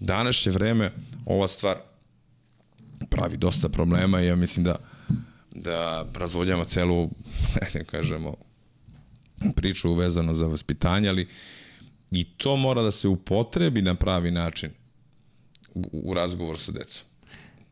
Današnje 0.01 0.53
vreme, 0.53 0.93
ova 1.27 1.49
stvar 1.49 1.77
pravi 3.11 3.37
dosta 3.37 3.69
problema 3.69 4.23
i 4.23 4.27
ja 4.27 4.37
mislim 4.37 4.65
da 4.65 4.77
da 5.55 6.07
razvodljamo 6.15 6.65
celu, 6.65 7.11
ne 7.75 7.85
kažemo, 7.85 8.35
priču 9.57 9.91
uvezano 9.91 10.35
za 10.35 10.47
vaspitanje, 10.47 11.09
ali 11.09 11.29
i 12.11 12.25
to 12.25 12.57
mora 12.57 12.83
da 12.83 12.91
se 12.91 13.09
upotrebi 13.09 13.83
na 13.83 13.95
pravi 13.95 14.31
način 14.31 14.71
u, 15.75 15.83
u 15.93 16.15
razgovor 16.15 16.59
sa 16.59 16.73
decom. 16.73 17.08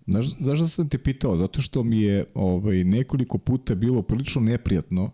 Znaš, 0.06 0.26
znaš 0.40 0.58
da 0.58 0.68
sam 0.68 0.88
te 0.88 0.98
pitao? 0.98 1.36
Zato 1.36 1.62
što 1.62 1.82
mi 1.82 2.00
je 2.00 2.24
ovaj, 2.34 2.84
nekoliko 2.84 3.38
puta 3.38 3.74
bilo 3.74 4.02
prilično 4.02 4.40
neprijatno 4.40 5.10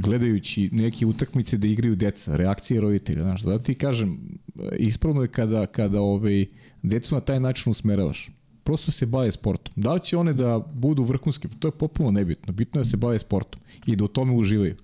gledajući 0.00 0.70
neke 0.72 1.06
utakmice 1.06 1.58
da 1.58 1.66
igraju 1.66 1.96
deca, 1.96 2.36
reakcije 2.36 2.80
roditelja, 2.80 3.22
znaš, 3.22 3.42
zato 3.42 3.64
ti 3.64 3.74
kažem, 3.74 4.38
ispravno 4.78 5.22
je 5.22 5.28
kada, 5.28 5.66
kada 5.66 6.00
ovaj, 6.00 6.46
decu 6.82 7.14
na 7.14 7.20
taj 7.20 7.40
način 7.40 7.70
usmeravaš. 7.70 8.30
Prosto 8.64 8.90
se 8.90 9.06
bave 9.06 9.32
sportom. 9.32 9.72
Da 9.76 9.92
li 9.92 10.00
će 10.00 10.16
one 10.16 10.32
da 10.32 10.58
budu 10.74 11.02
vrhunske? 11.02 11.48
To 11.58 11.68
je 11.68 11.72
popuno 11.72 12.10
nebitno. 12.10 12.52
Bitno 12.52 12.80
je 12.80 12.82
da 12.82 12.88
se 12.90 12.96
bave 12.96 13.18
sportom 13.18 13.60
i 13.86 13.96
da 13.96 14.04
u 14.04 14.08
tome 14.08 14.32
uživaju. 14.32 14.76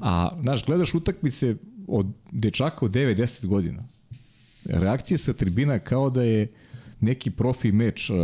A, 0.00 0.38
znaš, 0.42 0.66
gledaš 0.66 0.94
utakmice 0.94 1.56
od 1.86 2.06
dečaka 2.32 2.86
od 2.86 2.92
9-10 2.92 3.46
godina. 3.46 3.84
Reakcije 4.64 5.18
sa 5.18 5.32
tribina 5.32 5.78
kao 5.78 6.10
da 6.10 6.22
je 6.22 6.52
neki 7.00 7.30
profi 7.30 7.72
meč, 7.72 8.10
uh, 8.10 8.16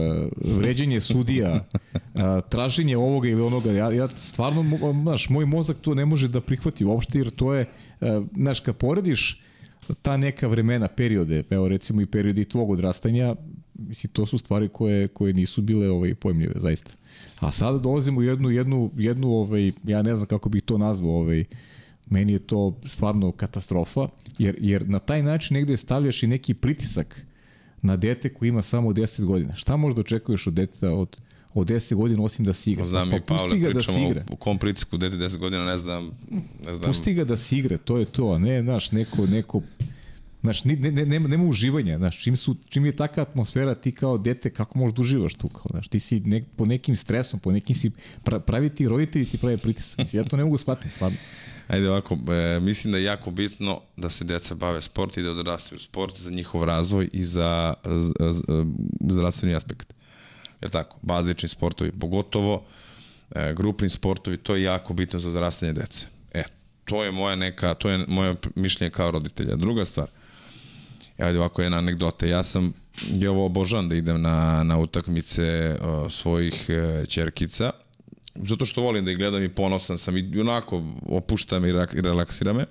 vređenje 0.58 1.00
sudija, 1.00 1.64
uh, 1.94 2.20
traženje 2.48 2.96
ovoga 2.96 3.28
ili 3.28 3.42
onoga. 3.42 3.72
Ja, 3.72 3.90
ja 3.92 4.08
stvarno, 4.08 4.64
znaš, 5.02 5.28
moj 5.28 5.46
mozak 5.46 5.76
to 5.80 5.94
ne 5.94 6.04
može 6.06 6.28
da 6.28 6.40
prihvati 6.40 6.84
uopšte, 6.84 7.18
jer 7.18 7.30
to 7.30 7.54
je, 7.54 7.66
uh, 8.00 8.08
znaš, 8.36 8.60
kad 8.60 8.76
porediš 8.76 9.42
ta 10.02 10.16
neka 10.16 10.48
vremena, 10.48 10.88
periode, 10.88 11.42
evo 11.50 11.68
recimo 11.68 12.00
i 12.00 12.06
periodi 12.06 12.44
tvog 12.44 12.70
odrastanja, 12.70 13.34
mislim, 13.74 14.12
to 14.12 14.26
su 14.26 14.38
stvari 14.38 14.68
koje, 14.68 15.08
koje 15.08 15.32
nisu 15.32 15.62
bile 15.62 15.90
ovaj, 15.90 16.14
pojemljive, 16.14 16.54
zaista. 16.56 16.92
A 17.38 17.52
sada 17.52 17.78
dolazimo 17.78 18.20
u 18.20 18.22
jednu, 18.22 18.50
jednu, 18.50 18.90
jednu 18.96 19.28
ovaj, 19.28 19.72
ja 19.84 20.02
ne 20.02 20.16
znam 20.16 20.26
kako 20.26 20.48
bih 20.48 20.62
to 20.62 20.78
nazvao, 20.78 21.16
ovaj, 21.16 21.44
meni 22.10 22.32
je 22.32 22.38
to 22.38 22.80
stvarno 22.84 23.32
katastrofa, 23.32 24.08
jer, 24.38 24.56
jer 24.60 24.88
na 24.88 24.98
taj 24.98 25.22
način 25.22 25.54
negde 25.54 25.76
stavljaš 25.76 26.22
i 26.22 26.26
neki 26.26 26.54
pritisak 26.54 27.25
na 27.82 27.96
dete 27.96 28.34
koji 28.34 28.48
ima 28.48 28.62
samo 28.62 28.90
10 28.90 29.24
godina. 29.24 29.56
Šta 29.56 29.76
možda 29.76 30.00
očekuješ 30.00 30.46
od 30.46 30.54
deteta 30.54 30.90
od, 30.90 31.16
od 31.54 31.66
10 31.66 31.94
godina 31.94 32.22
osim 32.22 32.44
da 32.44 32.52
si 32.52 32.72
igra? 32.72 32.86
Znam 32.86 33.10
pa, 33.10 33.16
i 33.16 33.20
Pavle, 33.20 33.58
ga 33.58 33.72
da 33.72 33.82
si 33.82 34.02
igra. 34.02 34.24
u 34.30 34.36
kom 34.36 34.58
pritisku 34.58 34.96
dete 34.96 35.16
10 35.16 35.38
godina, 35.38 35.64
ne 35.64 35.76
znam, 35.76 36.10
ne 36.66 36.74
znam. 36.74 36.86
Pusti 36.86 37.14
ga 37.14 37.24
da 37.24 37.36
si 37.36 37.58
igra, 37.58 37.78
to 37.78 37.98
je 37.98 38.04
to, 38.04 38.28
a 38.28 38.38
ne, 38.38 38.62
znaš, 38.62 38.92
neko, 38.92 39.26
neko 39.26 39.62
Znaš, 40.46 40.64
ne, 40.64 40.76
ne, 40.76 40.92
ne, 40.92 41.06
nema, 41.06 41.28
nema 41.28 41.44
uživanja, 41.44 41.98
znaš, 41.98 42.22
čim, 42.22 42.36
su, 42.36 42.56
čim 42.68 42.86
je 42.86 42.96
taka 42.96 43.22
atmosfera, 43.22 43.74
ti 43.74 43.92
kao 43.92 44.18
dete, 44.18 44.50
kako 44.50 44.78
možeš 44.78 44.96
da 44.96 45.02
uživaš 45.02 45.34
tu, 45.34 45.48
kao, 45.48 45.66
znaš, 45.70 45.88
ti 45.88 45.98
si 46.00 46.20
nek, 46.20 46.44
po 46.56 46.66
nekim 46.66 46.96
stresom, 46.96 47.40
po 47.40 47.52
nekim 47.52 47.76
si, 47.76 47.90
pra, 48.24 48.40
pravi 48.40 48.70
ti 48.70 48.88
roditelji 48.88 49.24
ti 49.24 49.38
pravi 49.38 49.56
pritisak, 49.56 50.14
ja 50.14 50.24
to 50.24 50.36
ne 50.36 50.44
mogu 50.44 50.58
shvatiti, 50.58 50.94
stvarno. 50.94 51.18
Ajde 51.68 51.90
ovako, 51.90 52.18
e, 52.32 52.60
mislim 52.60 52.92
da 52.92 52.98
je 52.98 53.04
jako 53.04 53.30
bitno 53.30 53.80
da 53.96 54.10
se 54.10 54.24
deca 54.24 54.54
bave 54.54 54.80
sport 54.80 55.16
i 55.16 55.22
da 55.22 55.30
odrastaju 55.30 55.78
sport 55.78 56.18
za 56.18 56.30
njihov 56.30 56.64
razvoj 56.64 57.10
i 57.12 57.24
za, 57.24 57.74
za, 57.84 58.32
za 58.32 58.64
zdravstveni 59.10 59.54
aspekt. 59.54 59.92
Jer 60.60 60.70
tako, 60.70 60.98
bazični 61.02 61.48
sportovi, 61.48 61.92
pogotovo 61.92 62.64
e, 63.30 63.54
grupni 63.54 63.88
sportovi, 63.88 64.36
to 64.36 64.54
je 64.54 64.62
jako 64.62 64.94
bitno 64.94 65.18
za 65.18 65.28
odrastanje 65.28 65.72
dece. 65.72 66.06
E, 66.34 66.44
to 66.84 67.04
je 67.04 67.12
moja 67.12 67.36
neka, 67.36 67.74
to 67.74 67.88
je 67.88 68.04
moje 68.08 68.36
mišljenje 68.54 68.90
kao 68.90 69.10
roditelja. 69.10 69.56
Druga 69.56 69.84
stvar, 69.84 70.08
Ajde 71.18 71.38
ovako 71.38 71.62
jedna 71.62 71.78
anegdota. 71.78 72.26
Ja 72.26 72.42
sam, 72.42 72.72
ja 73.12 73.30
ovo 73.30 73.46
obožavam 73.46 73.88
da 73.88 73.94
idem 73.94 74.22
na, 74.22 74.62
na 74.62 74.78
utakmice 74.78 75.78
o, 75.82 76.10
svojih 76.10 76.66
e, 76.68 77.06
čerkica, 77.06 77.70
zato 78.44 78.64
što 78.64 78.82
volim 78.82 79.04
da 79.04 79.10
ih 79.10 79.16
gledam 79.16 79.42
i 79.42 79.48
ponosan 79.48 79.98
sam 79.98 80.16
i 80.16 80.40
onako 80.40 80.82
opuštam 81.06 81.64
i, 81.64 81.72
relaksira 81.92 82.52
me. 82.52 82.64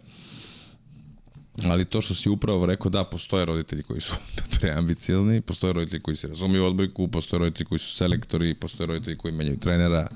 Ali 1.66 1.86
to 1.86 2.02
što 2.02 2.16
si 2.16 2.30
upravo 2.30 2.66
rekao, 2.66 2.90
da, 2.90 3.04
postoje 3.04 3.46
roditelji 3.46 3.84
koji 3.84 4.02
su 4.02 4.14
preambiciozni, 4.60 5.42
postoje 5.42 5.74
roditelji 5.74 6.02
koji 6.02 6.18
se 6.18 6.28
razumiju 6.28 6.66
odbojku, 6.66 7.08
postoje 7.08 7.40
roditelji 7.40 7.66
koji 7.66 7.80
su 7.80 7.96
selektori, 7.96 8.54
postoje 8.54 8.88
roditelji 8.88 9.18
koji 9.18 9.34
menjaju 9.34 9.60
trenera. 9.60 10.08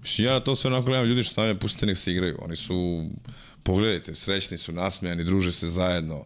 Mislim, 0.00 0.26
ja 0.26 0.40
to 0.40 0.54
sve 0.54 0.70
onako 0.70 0.86
gledam, 0.86 1.06
ljudi 1.06 1.22
što 1.22 1.46
nam 1.46 1.58
pustite 1.58 1.86
nek 1.86 1.98
se 1.98 2.12
igraju. 2.12 2.38
Oni 2.42 2.56
su, 2.56 3.06
pogledajte, 3.62 4.14
srećni 4.14 4.58
su, 4.58 4.72
nasmejani, 4.72 5.24
druže 5.24 5.52
se 5.52 5.68
zajedno 5.68 6.24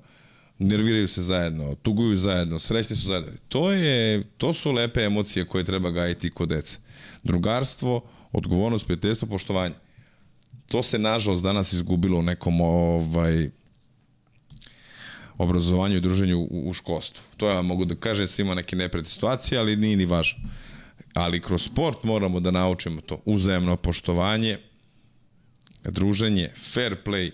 nerviraju 0.59 1.09
se 1.09 1.23
zajedno, 1.23 1.75
tuguju 1.75 2.17
zajedno, 2.17 2.59
srećni 2.59 2.97
su 2.97 3.07
zajedno. 3.07 3.33
To, 3.49 3.73
je, 3.73 4.25
to 4.39 4.53
su 4.53 4.73
lepe 4.73 5.01
emocije 5.01 5.45
koje 5.45 5.65
treba 5.65 5.91
gajiti 5.91 6.31
kod 6.31 6.49
dece. 6.49 6.79
Drugarstvo, 7.23 8.09
odgovornost, 8.37 8.87
prijateljstvo, 8.87 9.29
poštovanje. 9.29 9.75
To 10.69 10.83
se 10.83 10.99
nažalost 10.99 11.43
danas 11.43 11.73
izgubilo 11.73 12.19
u 12.19 12.23
nekom 12.23 12.61
ovaj, 12.61 13.51
obrazovanju 15.39 15.97
i 15.97 16.01
druženju 16.01 16.39
u, 16.39 16.71
u 16.71 16.73
školstvu. 16.73 17.23
To 17.37 17.49
ja 17.49 17.63
mogu 17.63 17.85
da 17.85 17.95
kažem 17.95 18.27
da 18.27 18.43
ima 18.43 18.55
neke 18.55 18.77
nepred 18.77 19.07
situacije, 19.07 19.59
ali 19.59 19.77
nije 19.77 19.97
ni 19.97 20.05
važno. 20.05 20.39
Ali 21.15 21.41
kroz 21.41 21.63
sport 21.63 22.05
moramo 22.05 22.41
da 22.41 22.51
naučimo 22.51 23.01
to. 23.01 23.23
Uzajemno 23.25 23.77
poštovanje, 23.77 24.59
druženje, 25.85 26.53
fair 26.57 26.97
play, 27.05 27.31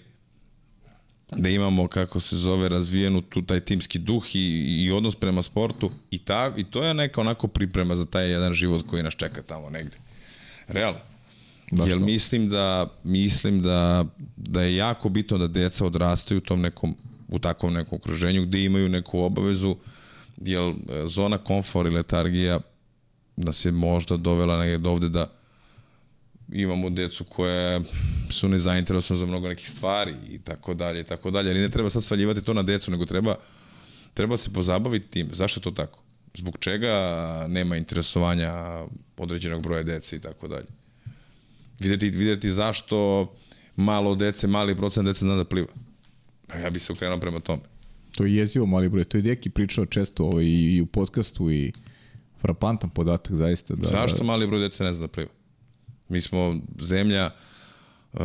da 1.36 1.48
imamo, 1.48 1.88
kako 1.88 2.20
se 2.20 2.36
zove, 2.36 2.68
razvijenu 2.68 3.22
tu 3.22 3.42
taj 3.42 3.60
timski 3.60 3.98
duh 3.98 4.36
i, 4.36 4.84
i 4.84 4.90
odnos 4.92 5.16
prema 5.16 5.42
sportu 5.42 5.90
i, 6.10 6.18
ta, 6.18 6.52
i 6.56 6.64
to 6.64 6.84
je 6.84 6.94
neka 6.94 7.20
onako 7.20 7.48
priprema 7.48 7.96
za 7.96 8.06
taj 8.06 8.30
jedan 8.30 8.52
život 8.52 8.86
koji 8.86 9.02
nas 9.02 9.14
čeka 9.14 9.42
tamo 9.42 9.70
negde. 9.70 9.96
Realno. 10.72 10.98
Da, 11.70 11.84
Jer 11.84 11.98
mislim 11.98 12.48
da, 12.48 12.86
mislim 13.04 13.62
da, 13.62 14.04
da 14.36 14.62
je 14.62 14.76
jako 14.76 15.08
bitno 15.08 15.38
da 15.38 15.46
deca 15.46 15.86
odrastaju 15.86 16.38
u 16.38 16.40
tom 16.40 16.60
nekom, 16.60 16.96
u 17.28 17.38
takvom 17.38 17.72
nekom 17.72 17.96
okruženju 17.96 18.42
gde 18.42 18.64
imaju 18.64 18.88
neku 18.88 19.20
obavezu, 19.20 19.76
jer 20.36 20.60
e, 20.60 20.72
zona 21.06 21.38
komfort 21.38 21.90
i 21.90 21.94
letargija 21.94 22.60
nas 23.36 23.64
je 23.64 23.72
možda 23.72 24.16
dovela 24.16 24.58
negde 24.58 24.88
ovde 24.88 25.08
da 25.08 25.30
imamo 26.52 26.90
decu 26.90 27.24
koje 27.24 27.80
su 28.30 28.48
nezainteresovane 28.48 29.18
za 29.18 29.26
mnogo 29.26 29.48
nekih 29.48 29.70
stvari 29.70 30.14
i 30.30 30.38
tako 30.38 30.74
dalje 30.74 31.00
i 31.00 31.04
tako 31.04 31.30
dalje, 31.30 31.50
ali 31.50 31.60
ne 31.60 31.68
treba 31.68 31.90
sad 31.90 32.04
svaljivati 32.04 32.42
to 32.42 32.54
na 32.54 32.62
decu, 32.62 32.90
nego 32.90 33.06
treba 33.06 33.34
treba 34.14 34.36
se 34.36 34.52
pozabaviti 34.52 35.08
tim. 35.08 35.28
Zašto 35.32 35.60
je 35.60 35.64
to 35.64 35.70
tako? 35.70 36.01
Zbog 36.34 36.58
čega 36.58 36.94
nema 37.48 37.76
interesovanja 37.76 38.52
određenog 39.16 39.62
broja 39.62 39.82
dece 39.82 40.16
i 40.16 40.20
tako 40.20 40.48
dalje? 40.48 40.66
Videti, 41.78 42.10
videti 42.10 42.50
zašto 42.50 43.26
malo 43.76 44.14
dece, 44.14 44.46
mali 44.46 44.76
procent 44.76 45.06
dece 45.06 45.20
zna 45.20 45.36
da 45.36 45.44
pliva. 45.44 45.72
Pa 46.46 46.58
ja 46.58 46.70
bi 46.70 46.78
se 46.78 46.92
okrenuo 46.92 47.20
prema 47.20 47.40
tome. 47.40 47.62
To 48.16 48.24
je 48.24 48.34
jezivo 48.34 48.66
mali 48.66 48.88
broj. 48.88 49.04
To 49.04 49.18
je 49.18 49.22
Deki 49.22 49.50
pričao 49.50 49.86
često 49.86 50.24
ovaj, 50.24 50.44
i 50.44 50.80
u 50.82 50.86
podcastu 50.86 51.50
i 51.50 51.72
frapantan 52.40 52.90
podatak 52.90 53.36
zaista. 53.36 53.74
Da, 53.74 53.86
Zašto 53.86 54.24
mali 54.24 54.46
broj 54.46 54.60
dece 54.60 54.84
ne 54.84 54.92
zna 54.94 55.06
da 55.06 55.12
pliva? 55.12 55.30
Mi 56.08 56.20
smo 56.20 56.60
zemlja 56.80 57.30
uh, 58.12 58.20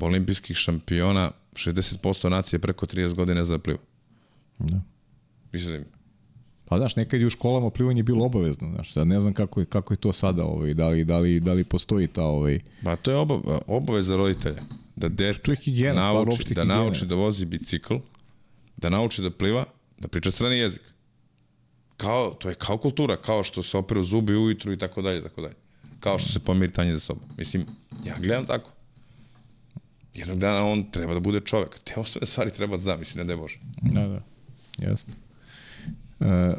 olimpijskih 0.00 0.56
šampiona, 0.56 1.30
60% 1.52 2.28
nacije 2.28 2.58
preko 2.58 2.86
30 2.86 3.14
godina 3.14 3.44
za 3.44 3.58
pliva. 3.58 3.78
Da. 4.58 4.80
Mislim, 5.52 5.84
Pa 6.72 6.78
znaš, 6.78 6.96
nekad 6.96 7.20
je 7.20 7.26
u 7.26 7.30
školama 7.30 7.70
plivanje 7.70 8.02
bilo 8.02 8.24
obavezno, 8.24 8.70
znaš, 8.74 8.92
sad 8.92 9.06
ne 9.06 9.20
znam 9.20 9.32
kako 9.32 9.60
je, 9.60 9.66
kako 9.66 9.94
je 9.94 9.98
to 9.98 10.12
sada, 10.12 10.44
ovaj, 10.44 10.74
da, 10.74 10.88
li, 10.88 11.04
da, 11.04 11.18
li, 11.18 11.40
da 11.40 11.52
li 11.52 11.64
postoji 11.64 12.06
ta... 12.06 12.24
Ovaj... 12.24 12.60
Pa 12.84 12.96
to 12.96 13.10
je 13.10 13.16
oba, 13.16 13.40
obaveza 13.66 14.16
roditelja, 14.16 14.62
da 14.96 15.08
dete 15.08 15.50
je 15.50 15.56
higijena, 15.56 16.12
nauči, 16.12 16.54
da 16.54 16.64
nauči 16.64 17.06
da 17.06 17.14
vozi 17.14 17.46
bicikl, 17.46 17.94
da 18.76 18.88
nauči 18.88 19.22
da 19.22 19.30
pliva, 19.30 19.64
da 19.98 20.08
priča 20.08 20.30
strani 20.30 20.58
jezik. 20.58 20.82
Kao, 21.96 22.30
to 22.30 22.48
je 22.48 22.54
kao 22.54 22.78
kultura, 22.78 23.16
kao 23.16 23.44
što 23.44 23.62
se 23.62 23.78
operu 23.78 24.04
zubi 24.04 24.36
ujutru 24.36 24.72
i 24.72 24.78
tako 24.78 25.02
dalje, 25.02 25.22
tako 25.22 25.40
dalje 25.40 25.54
kao 26.00 26.18
što 26.18 26.32
se 26.32 26.40
pomiri 26.40 26.72
tanje 26.72 26.92
za 26.92 27.00
sobom. 27.00 27.24
Mislim, 27.38 27.66
ja 28.04 28.14
gledam 28.18 28.46
tako. 28.46 28.70
Jednog 30.14 30.38
dana 30.38 30.66
on 30.66 30.90
treba 30.90 31.14
da 31.14 31.20
bude 31.20 31.40
čovek. 31.40 31.78
Te 31.84 32.00
ostale 32.00 32.26
stvari 32.26 32.50
treba 32.50 32.76
da 32.76 32.82
zna, 32.82 32.96
mislim, 32.96 33.18
ne 33.18 33.24
da 33.24 33.32
je 33.32 33.36
Bože. 33.36 33.58
Da, 33.82 34.08
da, 34.08 34.22
jasno. 34.78 35.14
E, 36.22 36.54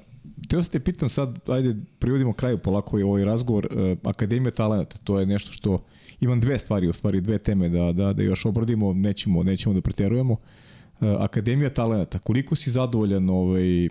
Teo 0.48 0.64
se 0.64 0.69
te 0.69 0.80
pitam 0.80 1.10
sad, 1.10 1.40
ajde, 1.49 1.76
privodimo 1.99 2.34
kraju 2.34 2.57
polako 2.57 2.99
i 2.99 3.03
ovaj 3.03 3.26
razgovor, 3.26 3.68
uh, 3.72 3.98
Akademija 4.03 4.52
talenta, 4.52 4.98
to 5.03 5.19
je 5.19 5.26
nešto 5.26 5.52
što, 5.52 5.84
imam 6.19 6.40
dve 6.40 6.57
stvari, 6.60 6.88
u 6.88 6.94
stvari 6.94 7.22
dve 7.22 7.38
teme 7.38 7.69
da, 7.69 7.91
da, 7.91 8.14
da 8.14 8.23
još 8.23 8.45
obradimo, 8.45 8.94
nećemo, 8.94 9.44
nećemo 9.44 9.76
da 9.76 9.81
pretjerujemo. 9.81 10.34
Uh, 10.34 11.07
Akademija 11.19 11.69
talenta, 11.69 12.19
koliko 12.19 12.56
si 12.56 12.72
zadovoljan 12.72 13.30
ovaj, 13.30 13.90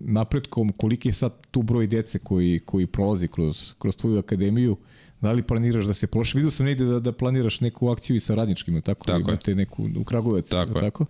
napretkom, 0.00 0.72
koliki 0.72 1.08
je 1.08 1.12
sad 1.12 1.32
tu 1.50 1.62
broj 1.62 1.86
dece 1.86 2.18
koji, 2.18 2.60
koji 2.64 2.86
prolazi 2.86 3.28
kroz, 3.28 3.74
kroz 3.78 3.96
tvoju 3.96 4.18
akademiju, 4.18 4.76
da 5.20 5.32
li 5.32 5.42
planiraš 5.42 5.84
da 5.84 5.94
se 5.94 6.06
prošle? 6.06 6.38
Vidio 6.38 6.50
sam 6.50 6.66
negde 6.66 6.84
da, 6.84 7.00
da 7.00 7.12
planiraš 7.12 7.60
neku 7.60 7.88
akciju 7.88 8.16
i 8.16 8.20
sa 8.20 8.34
radničkim, 8.34 8.80
tako? 8.80 9.06
Tako 9.06 9.20
Imate 9.20 9.50
je. 9.50 9.54
neku 9.54 9.88
u 9.96 10.04
Kragovec, 10.04 10.48
tako? 10.48 10.80
tako? 10.80 11.06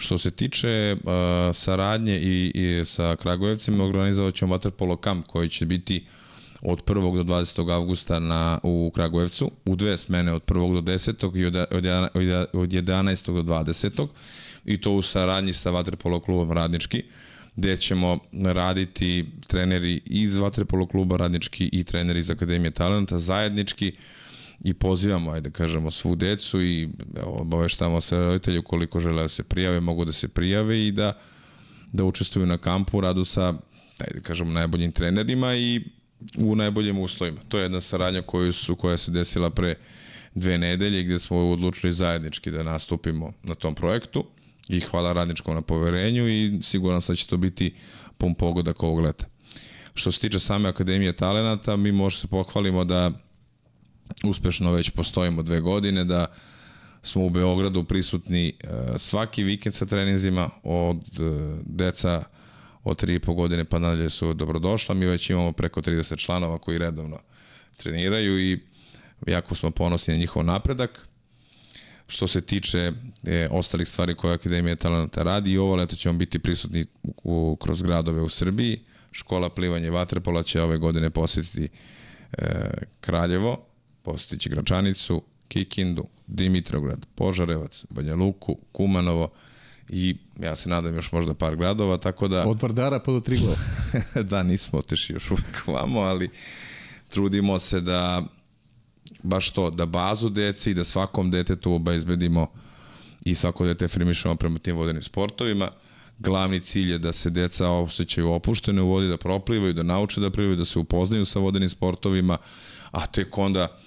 Što 0.00 0.18
se 0.18 0.30
tiče 0.30 0.96
uh, 1.04 1.10
saradnje 1.52 2.18
i, 2.18 2.52
i 2.54 2.84
sa 2.84 3.16
Kragujevcima, 3.16 3.84
organizovat 3.84 4.34
ćemo 4.34 4.54
Waterpolo 4.54 5.04
Camp 5.04 5.26
koji 5.26 5.48
će 5.48 5.66
biti 5.66 6.04
od 6.62 6.84
1. 6.84 7.24
do 7.24 7.34
20. 7.34 7.72
avgusta 7.72 8.18
na, 8.18 8.58
u 8.62 8.92
Kragujevcu, 8.94 9.50
u 9.64 9.76
dve 9.76 9.98
smene 9.98 10.32
od 10.32 10.42
1. 10.44 10.74
do 10.74 10.92
10. 10.92 11.36
i 11.36 11.44
od, 11.46 11.56
od, 11.56 11.86
od 12.52 12.70
11. 12.70 13.42
do 13.42 13.54
20. 13.54 14.06
i 14.64 14.80
to 14.80 14.92
u 14.92 15.02
saradnji 15.02 15.52
sa 15.52 15.70
Waterpolo 15.70 16.24
klubom 16.24 16.52
Radnički 16.52 17.02
gde 17.56 17.76
ćemo 17.76 18.18
raditi 18.32 19.26
treneri 19.46 20.00
iz 20.04 20.36
Vatrepolo 20.36 20.86
kluba 20.86 21.16
radnički 21.16 21.68
i 21.72 21.84
treneri 21.84 22.18
iz 22.18 22.30
Akademije 22.30 22.70
talenta 22.70 23.18
zajednički 23.18 23.92
i 24.64 24.74
pozivamo, 24.74 25.30
ajde 25.30 25.50
kažemo, 25.50 25.90
svu 25.90 26.14
decu 26.16 26.62
i 26.62 26.88
obaveštavamo 27.22 28.00
sve 28.00 28.18
roditelje 28.18 28.58
ukoliko 28.58 29.00
žele 29.00 29.22
da 29.22 29.28
se 29.28 29.42
prijave, 29.42 29.80
mogu 29.80 30.04
da 30.04 30.12
se 30.12 30.28
prijave 30.28 30.86
i 30.86 30.92
da, 30.92 31.12
da 31.92 32.04
učestvuju 32.04 32.46
na 32.46 32.58
kampu 32.58 32.98
u 32.98 33.00
radu 33.00 33.24
sa, 33.24 33.54
ajde 33.98 34.20
kažemo, 34.22 34.52
najboljim 34.52 34.92
trenerima 34.92 35.54
i 35.54 35.80
u 36.38 36.56
najboljim 36.56 36.98
uslovima. 36.98 37.40
To 37.48 37.58
je 37.58 37.62
jedna 37.62 37.80
saradnja 37.80 38.22
koju 38.22 38.52
su, 38.52 38.76
koja 38.76 38.96
se 38.96 39.10
desila 39.10 39.50
pre 39.50 39.74
dve 40.34 40.58
nedelje 40.58 41.02
gde 41.02 41.18
smo 41.18 41.50
odlučili 41.50 41.92
zajednički 41.92 42.50
da 42.50 42.62
nastupimo 42.62 43.32
na 43.42 43.54
tom 43.54 43.74
projektu 43.74 44.24
i 44.68 44.80
hvala 44.80 45.12
radničkom 45.12 45.54
na 45.54 45.62
poverenju 45.62 46.28
i 46.28 46.58
siguran 46.62 47.02
sam 47.02 47.12
da 47.12 47.16
će 47.16 47.26
to 47.26 47.36
biti 47.36 47.74
pun 48.18 48.34
pogodak 48.34 48.82
ovog 48.82 49.00
leta. 49.00 49.26
Što 49.94 50.12
se 50.12 50.20
tiče 50.20 50.38
same 50.38 50.68
Akademije 50.68 51.12
talenata, 51.12 51.76
mi 51.76 51.92
možemo 51.92 52.20
se 52.20 52.26
pohvalimo 52.26 52.84
da 52.84 53.10
uspešno 54.24 54.72
već 54.72 54.90
postojimo 54.90 55.42
dve 55.42 55.60
godine, 55.60 56.04
da 56.04 56.26
smo 57.02 57.24
u 57.24 57.30
Beogradu 57.30 57.84
prisutni 57.84 58.48
e, 58.48 58.98
svaki 58.98 59.42
vikend 59.42 59.74
sa 59.74 59.86
treninzima 59.86 60.50
od 60.62 60.96
e, 60.96 61.22
deca 61.64 62.22
od 62.84 63.02
3,5 63.02 63.34
godine 63.34 63.64
pa 63.64 63.78
nadalje 63.78 64.10
su 64.10 64.34
dobrodošla. 64.34 64.94
Mi 64.94 65.06
već 65.06 65.30
imamo 65.30 65.52
preko 65.52 65.80
30 65.80 66.18
članova 66.18 66.58
koji 66.58 66.78
redovno 66.78 67.18
treniraju 67.76 68.40
i 68.40 68.60
jako 69.26 69.54
smo 69.54 69.70
ponosni 69.70 70.14
na 70.14 70.20
njihov 70.20 70.44
napredak 70.44 71.06
što 72.06 72.28
se 72.28 72.40
tiče 72.40 72.92
e, 73.24 73.48
ostalih 73.50 73.88
stvari 73.88 74.14
koje 74.14 74.34
Akademija 74.34 74.76
talenata 74.76 75.22
radi 75.22 75.52
i 75.52 75.58
ovo 75.58 75.76
leto 75.76 75.96
ćemo 75.96 76.18
biti 76.18 76.38
prisutni 76.38 76.86
u, 77.02 77.56
kroz 77.60 77.82
gradove 77.82 78.22
u 78.22 78.28
Srbiji. 78.28 78.80
Škola 79.12 79.48
plivanja 79.50 79.86
i 79.86 79.90
vaterpola 79.90 80.42
će 80.42 80.62
ove 80.62 80.78
godine 80.78 81.10
posetiti 81.10 81.68
e, 82.32 82.70
Kraljevo, 83.00 83.69
posetići 84.02 84.48
Gračanicu, 84.48 85.22
Kikindu, 85.48 86.04
Dimitrograd, 86.26 87.06
Požarevac, 87.14 87.84
Banja 87.90 88.14
Luku, 88.14 88.56
Kumanovo 88.72 89.30
i 89.88 90.16
ja 90.40 90.56
se 90.56 90.68
nadam 90.68 90.94
još 90.94 91.12
možda 91.12 91.34
par 91.34 91.56
gradova, 91.56 91.96
tako 91.96 92.28
da... 92.28 92.48
Od 92.48 92.62
Vardara 92.62 93.00
pa 93.00 93.12
do 93.12 93.20
Triglova. 93.20 93.56
da, 94.30 94.42
nismo 94.42 94.78
otišli 94.78 95.12
još 95.14 95.30
uvek 95.30 95.66
vamo, 95.66 96.00
ali 96.00 96.28
trudimo 97.08 97.58
se 97.58 97.80
da 97.80 98.22
baš 99.22 99.50
to, 99.50 99.70
da 99.70 99.86
bazu 99.86 100.28
dece 100.28 100.70
i 100.70 100.74
da 100.74 100.84
svakom 100.84 101.30
detetu 101.30 101.72
obezbedimo 101.72 102.46
i 103.24 103.34
svako 103.34 103.66
dete 103.66 103.88
frimišamo 103.88 104.34
prema 104.34 104.58
tim 104.58 104.76
vodenim 104.76 105.02
sportovima. 105.02 105.70
Glavni 106.18 106.60
cilj 106.60 106.92
je 106.92 106.98
da 106.98 107.12
se 107.12 107.30
deca 107.30 107.70
osjećaju 107.70 108.32
opuštene 108.32 108.82
u 108.82 108.88
vodi, 108.88 109.08
da 109.08 109.16
proplivaju, 109.16 109.72
da 109.72 109.82
nauče 109.82 110.20
da 110.20 110.30
plivaju, 110.30 110.56
da 110.56 110.64
se 110.64 110.78
upoznaju 110.78 111.24
sa 111.24 111.38
vodenim 111.38 111.68
sportovima, 111.68 112.38
a 112.90 113.06
tek 113.06 113.38
onda 113.38 113.78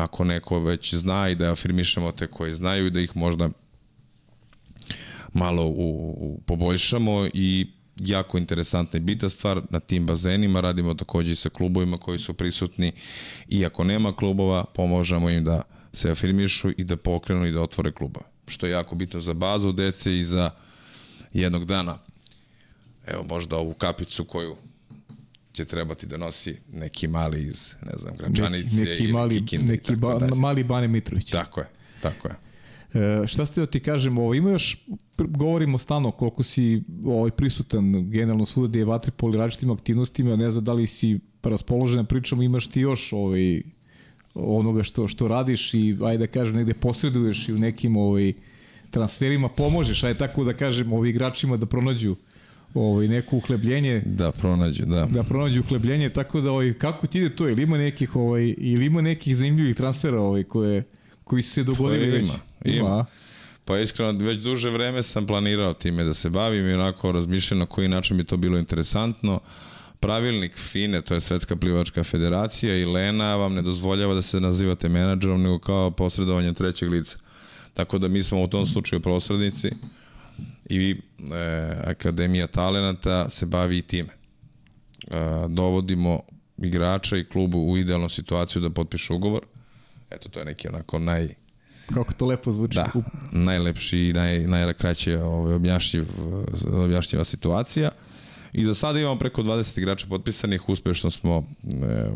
ako 0.00 0.24
neko 0.24 0.60
već 0.60 0.94
zna 0.94 1.28
i 1.28 1.34
da 1.34 1.52
afirmišemo 1.52 2.12
te 2.12 2.26
koji 2.26 2.52
znaju 2.52 2.86
i 2.86 2.90
da 2.90 3.00
ih 3.00 3.16
možda 3.16 3.50
malo 5.32 5.66
u, 5.66 6.14
u, 6.20 6.40
poboljšamo 6.46 7.28
i 7.34 7.66
jako 7.96 8.38
interesantna 8.38 8.96
i 8.96 9.00
bita 9.00 9.28
stvar 9.28 9.62
na 9.70 9.80
tim 9.80 10.06
bazenima, 10.06 10.60
radimo 10.60 10.94
takođe 10.94 11.32
i 11.32 11.34
sa 11.34 11.48
klubovima 11.48 11.96
koji 11.96 12.18
su 12.18 12.34
prisutni 12.34 12.92
i 13.48 13.66
ako 13.66 13.84
nema 13.84 14.16
klubova, 14.16 14.64
pomožemo 14.64 15.30
im 15.30 15.44
da 15.44 15.62
se 15.92 16.10
afirmišu 16.10 16.70
i 16.76 16.84
da 16.84 16.96
pokrenu 16.96 17.46
i 17.46 17.52
da 17.52 17.62
otvore 17.62 17.92
klubove. 17.92 18.26
Što 18.48 18.66
je 18.66 18.72
jako 18.72 18.94
bitno 18.94 19.20
za 19.20 19.34
bazu 19.34 19.72
dece 19.72 20.18
i 20.18 20.24
za 20.24 20.50
jednog 21.32 21.64
dana 21.64 21.98
evo 23.06 23.24
možda 23.28 23.56
ovu 23.56 23.74
kapicu 23.74 24.24
koju 24.24 24.56
će 25.60 25.64
trebati 25.64 26.06
da 26.06 26.16
nosi 26.16 26.56
neki 26.72 27.08
mali 27.08 27.42
iz, 27.42 27.74
ne 27.82 27.92
znam, 27.98 28.14
Gračanice 28.18 28.76
neki, 28.76 28.90
neki 28.90 29.04
ili 29.04 29.12
mali, 29.12 29.38
Kikinde. 29.38 29.72
Neki 29.72 29.96
ba, 29.96 30.18
mali 30.34 30.64
Bane 30.64 30.88
Mitrović. 30.88 31.30
Tako 31.30 31.60
je, 31.60 31.66
tako 32.02 32.28
je. 32.28 32.34
E, 32.94 33.26
šta 33.26 33.46
ste 33.46 33.60
da 33.60 33.66
ti 33.66 33.80
kažem, 33.80 34.18
ovo, 34.18 34.34
ima 34.34 34.50
još, 34.50 34.76
govorimo 35.18 35.78
stalno 35.78 36.10
koliko 36.10 36.42
si 36.42 36.82
ovaj, 37.04 37.30
prisutan 37.30 38.10
generalno 38.10 38.46
svuda 38.46 38.68
gde 38.68 38.78
je 38.78 38.84
vatripol 38.84 39.34
i 39.34 39.38
različitim 39.38 39.70
aktivnostima, 39.70 40.36
ne 40.36 40.50
znam 40.50 40.64
da 40.64 40.72
li 40.72 40.86
si 40.86 41.20
raspoložen, 41.42 42.06
pričamo, 42.06 42.42
imaš 42.42 42.66
ti 42.66 42.80
još 42.80 43.12
ovaj, 43.12 43.62
onoga 44.34 44.82
što, 44.82 45.08
što 45.08 45.28
radiš 45.28 45.74
i, 45.74 45.96
ajde 46.04 46.26
da 46.26 46.32
kažem, 46.32 46.56
negde 46.56 46.74
posreduješ 46.74 47.48
i 47.48 47.52
u 47.52 47.58
nekim 47.58 47.96
ovaj, 47.96 48.32
transferima 48.90 49.48
pomožeš, 49.48 50.04
ajde 50.04 50.18
tako 50.18 50.44
da 50.44 50.52
kažem, 50.52 50.92
ovi 50.92 51.10
igračima 51.10 51.56
da 51.56 51.66
pronađu 51.66 52.16
ovaj 52.74 53.08
neko 53.08 53.36
uhlebljenje 53.36 54.02
da 54.06 54.32
pronađu 54.32 54.84
da. 54.86 55.06
Da 55.06 55.22
pronađu 55.22 55.60
uhlebljenje 55.60 56.08
tako 56.10 56.40
da 56.40 56.50
ovaj 56.50 56.72
kako 56.74 57.06
ti 57.06 57.18
ide 57.18 57.36
to? 57.36 57.48
Ili 57.48 57.62
ima 57.62 57.78
nekih 57.78 58.16
ovaj 58.16 58.54
ili 58.58 58.86
ima 58.86 59.00
nekih 59.00 59.36
zanimljivih 59.36 59.76
transfera 59.76 60.20
ovaj 60.20 60.44
koje 60.44 60.84
koji 61.24 61.42
su 61.42 61.50
se 61.50 61.64
dogodili 61.64 62.10
pa 62.10 62.16
već? 62.16 62.30
ima, 62.64 62.76
ima. 62.76 63.06
Pa 63.64 63.78
iskreno, 63.78 64.24
već 64.24 64.38
duže 64.38 64.70
vreme 64.70 65.02
sam 65.02 65.26
planirao 65.26 65.74
time 65.74 66.04
da 66.04 66.14
se 66.14 66.30
bavim 66.30 66.68
i 66.68 66.72
onako 66.72 67.12
razmišljam 67.12 67.58
na 67.58 67.66
koji 67.66 67.88
način 67.88 68.16
bi 68.16 68.24
to 68.24 68.36
bilo 68.36 68.58
interesantno. 68.58 69.40
Pravilnik 70.00 70.56
FINE, 70.56 71.02
to 71.02 71.14
je 71.14 71.20
Svetska 71.20 71.56
plivačka 71.56 72.04
federacija 72.04 72.76
i 72.76 72.84
Lena 72.84 73.36
vam 73.36 73.54
ne 73.54 73.62
dozvoljava 73.62 74.14
da 74.14 74.22
se 74.22 74.40
nazivate 74.40 74.88
menadžerom 74.88 75.42
nego 75.42 75.58
kao 75.58 75.90
posredovanje 75.90 76.52
trećeg 76.52 76.90
lica. 76.90 77.16
Tako 77.74 77.98
da 77.98 78.08
mi 78.08 78.22
smo 78.22 78.42
u 78.42 78.46
tom 78.46 78.66
slučaju 78.66 79.00
prosrednici 79.00 79.70
i 80.68 80.96
e, 81.18 81.76
Akademija 81.84 82.46
talenata 82.46 83.30
se 83.30 83.46
bavi 83.46 83.78
i 83.78 83.82
time. 83.82 84.08
E, 84.08 84.16
dovodimo 85.48 86.20
igrača 86.58 87.16
i 87.16 87.24
klubu 87.24 87.58
u 87.58 87.76
idealnu 87.76 88.08
situaciju 88.08 88.62
da 88.62 88.70
potpišu 88.70 89.16
ugovor. 89.16 89.42
Eto, 90.10 90.28
to 90.28 90.38
je 90.38 90.44
neki 90.44 90.68
onako 90.68 90.98
naj... 90.98 91.28
Kako 91.94 92.12
to 92.12 92.26
lepo 92.26 92.52
zvuči. 92.52 92.74
Da, 92.74 92.86
najlepši 93.32 93.98
i 93.98 94.12
naj, 94.12 94.38
najkraće 94.38 95.18
ovaj, 95.18 95.54
objašnjiv, 95.54 96.06
objašnjiva 96.72 97.24
situacija. 97.24 97.90
I 98.52 98.64
za 98.64 98.74
sada 98.74 99.00
imamo 99.00 99.18
preko 99.18 99.42
20 99.42 99.78
igrača 99.78 100.06
potpisanih, 100.06 100.68
uspešno 100.68 101.10
smo 101.10 101.46
e, 101.62 102.10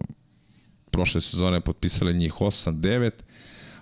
prošle 0.90 1.20
sezone 1.20 1.60
potpisali 1.60 2.14
njih 2.14 2.32
8, 2.32 2.80
9. 2.80 3.10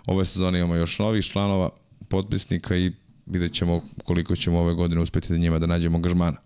Ove 0.07 0.25
sezone 0.25 0.59
imamo 0.59 0.75
još 0.75 0.99
novih 0.99 1.25
članova 1.25 1.71
potpisnika 2.09 2.77
i 2.77 2.93
vidjet 3.27 3.53
ćemo 3.53 3.83
koliko 4.05 4.37
ćemo 4.37 4.59
ove 4.59 4.75
godine 4.75 5.01
uspeti 5.01 5.33
da 5.33 5.39
njima 5.39 5.59
da 5.59 5.67
nađemo 5.67 5.99
gažmana. 5.99 6.37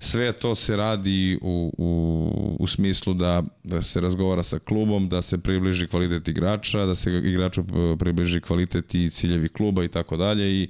Sve 0.00 0.32
to 0.32 0.54
se 0.54 0.76
radi 0.76 1.38
u, 1.42 1.72
u, 1.78 2.56
u 2.60 2.66
smislu 2.66 3.14
da, 3.14 3.42
da 3.64 3.82
se 3.82 4.00
razgovara 4.00 4.42
sa 4.42 4.58
klubom, 4.58 5.08
da 5.08 5.22
se 5.22 5.38
približi 5.38 5.86
kvalitet 5.86 6.28
igrača, 6.28 6.86
da 6.86 6.94
se 6.94 7.10
igraču 7.10 7.64
približi 7.98 8.40
kvalitet 8.40 8.94
i 8.94 9.10
ciljevi 9.10 9.48
kluba 9.48 9.84
i 9.84 9.88
tako 9.88 10.16
dalje 10.16 10.62
i 10.62 10.68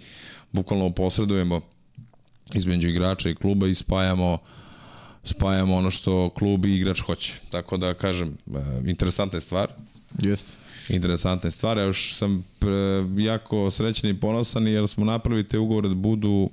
bukvalno 0.52 0.90
posredujemo 0.90 1.60
između 2.54 2.88
igrača 2.88 3.30
i 3.30 3.34
kluba 3.34 3.66
i 3.66 3.74
spajamo 3.74 4.38
spajamo 5.24 5.74
ono 5.74 5.90
što 5.90 6.30
klub 6.30 6.64
i 6.64 6.76
igrač 6.76 7.00
hoće. 7.00 7.34
Tako 7.50 7.76
da 7.76 7.94
kažem, 7.94 8.28
e, 8.54 8.90
interesantna 8.90 9.36
je 9.36 9.40
stvar. 9.40 9.68
Jeste 10.22 10.63
interesantne 10.88 11.50
stvari. 11.50 11.80
Još 11.80 12.14
sam 12.14 12.44
jako 13.16 13.70
srećan 13.70 14.10
i 14.10 14.20
ponosan 14.20 14.68
jer 14.68 14.88
smo 14.88 15.04
napravili 15.04 15.48
te 15.48 15.58
ugovore 15.58 15.88
da 15.88 15.94
budu 15.94 16.50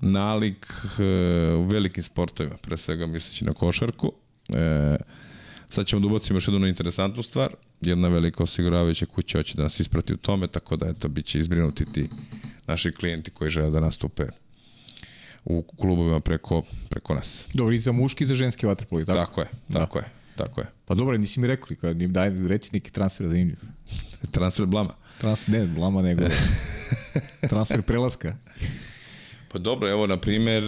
nalik 0.00 0.66
e, 0.98 1.54
u 1.54 1.62
velikim 1.62 2.02
sportovima, 2.02 2.56
pre 2.56 2.76
svega 2.76 3.06
misleći 3.06 3.44
na 3.44 3.52
košarku. 3.52 4.12
E, 4.48 4.96
sad 5.68 5.86
ćemo 5.86 6.00
da 6.00 6.06
ubacimo 6.06 6.36
još 6.36 6.48
jednu 6.48 6.66
interesantnu 6.66 7.22
stvar. 7.22 7.54
Jedna 7.80 8.08
velika 8.08 8.42
osiguravajuća 8.42 9.06
kuća 9.06 9.38
hoće 9.38 9.56
da 9.56 9.62
nas 9.62 9.80
isprati 9.80 10.14
u 10.14 10.16
tome, 10.16 10.46
tako 10.46 10.76
da 10.76 10.86
eto, 10.86 11.08
bit 11.08 11.26
će 11.26 11.38
izbrinuti 11.38 11.84
ti 11.92 12.08
naši 12.66 12.92
klijenti 12.92 13.30
koji 13.30 13.50
žele 13.50 13.70
da 13.70 13.80
nastupe 13.80 14.22
u 15.44 15.62
klubovima 15.62 16.20
preko, 16.20 16.62
preko 16.88 17.14
nas. 17.14 17.46
Dobro, 17.54 17.74
i 17.74 17.78
za 17.78 17.92
muški 17.92 18.24
i 18.24 18.26
za 18.26 18.34
ženski 18.34 18.66
vaterpolo, 18.66 19.04
tako? 19.04 19.18
Tako 19.18 19.40
je, 19.40 19.48
tako 19.72 19.98
da. 19.98 20.04
je, 20.04 20.12
tako 20.38 20.60
je. 20.60 20.66
Pa 20.84 20.94
dobro, 20.94 21.18
nisi 21.18 21.40
mi 21.40 21.46
rekao, 21.46 21.76
kad 21.80 21.96
mi 21.96 22.08
daj, 22.08 22.30
reci 22.48 22.70
neki 22.72 22.92
transfer 22.92 23.28
zanimljiv. 23.28 23.58
transfer 24.34 24.66
blama. 24.66 24.94
Transfer, 25.20 25.54
ne, 25.54 25.66
blama, 25.66 26.02
nego 26.02 26.24
transfer 27.50 27.82
prelaska. 27.82 28.36
Pa 29.52 29.58
dobro, 29.58 29.90
evo, 29.90 30.06
na 30.06 30.16
primjer, 30.16 30.64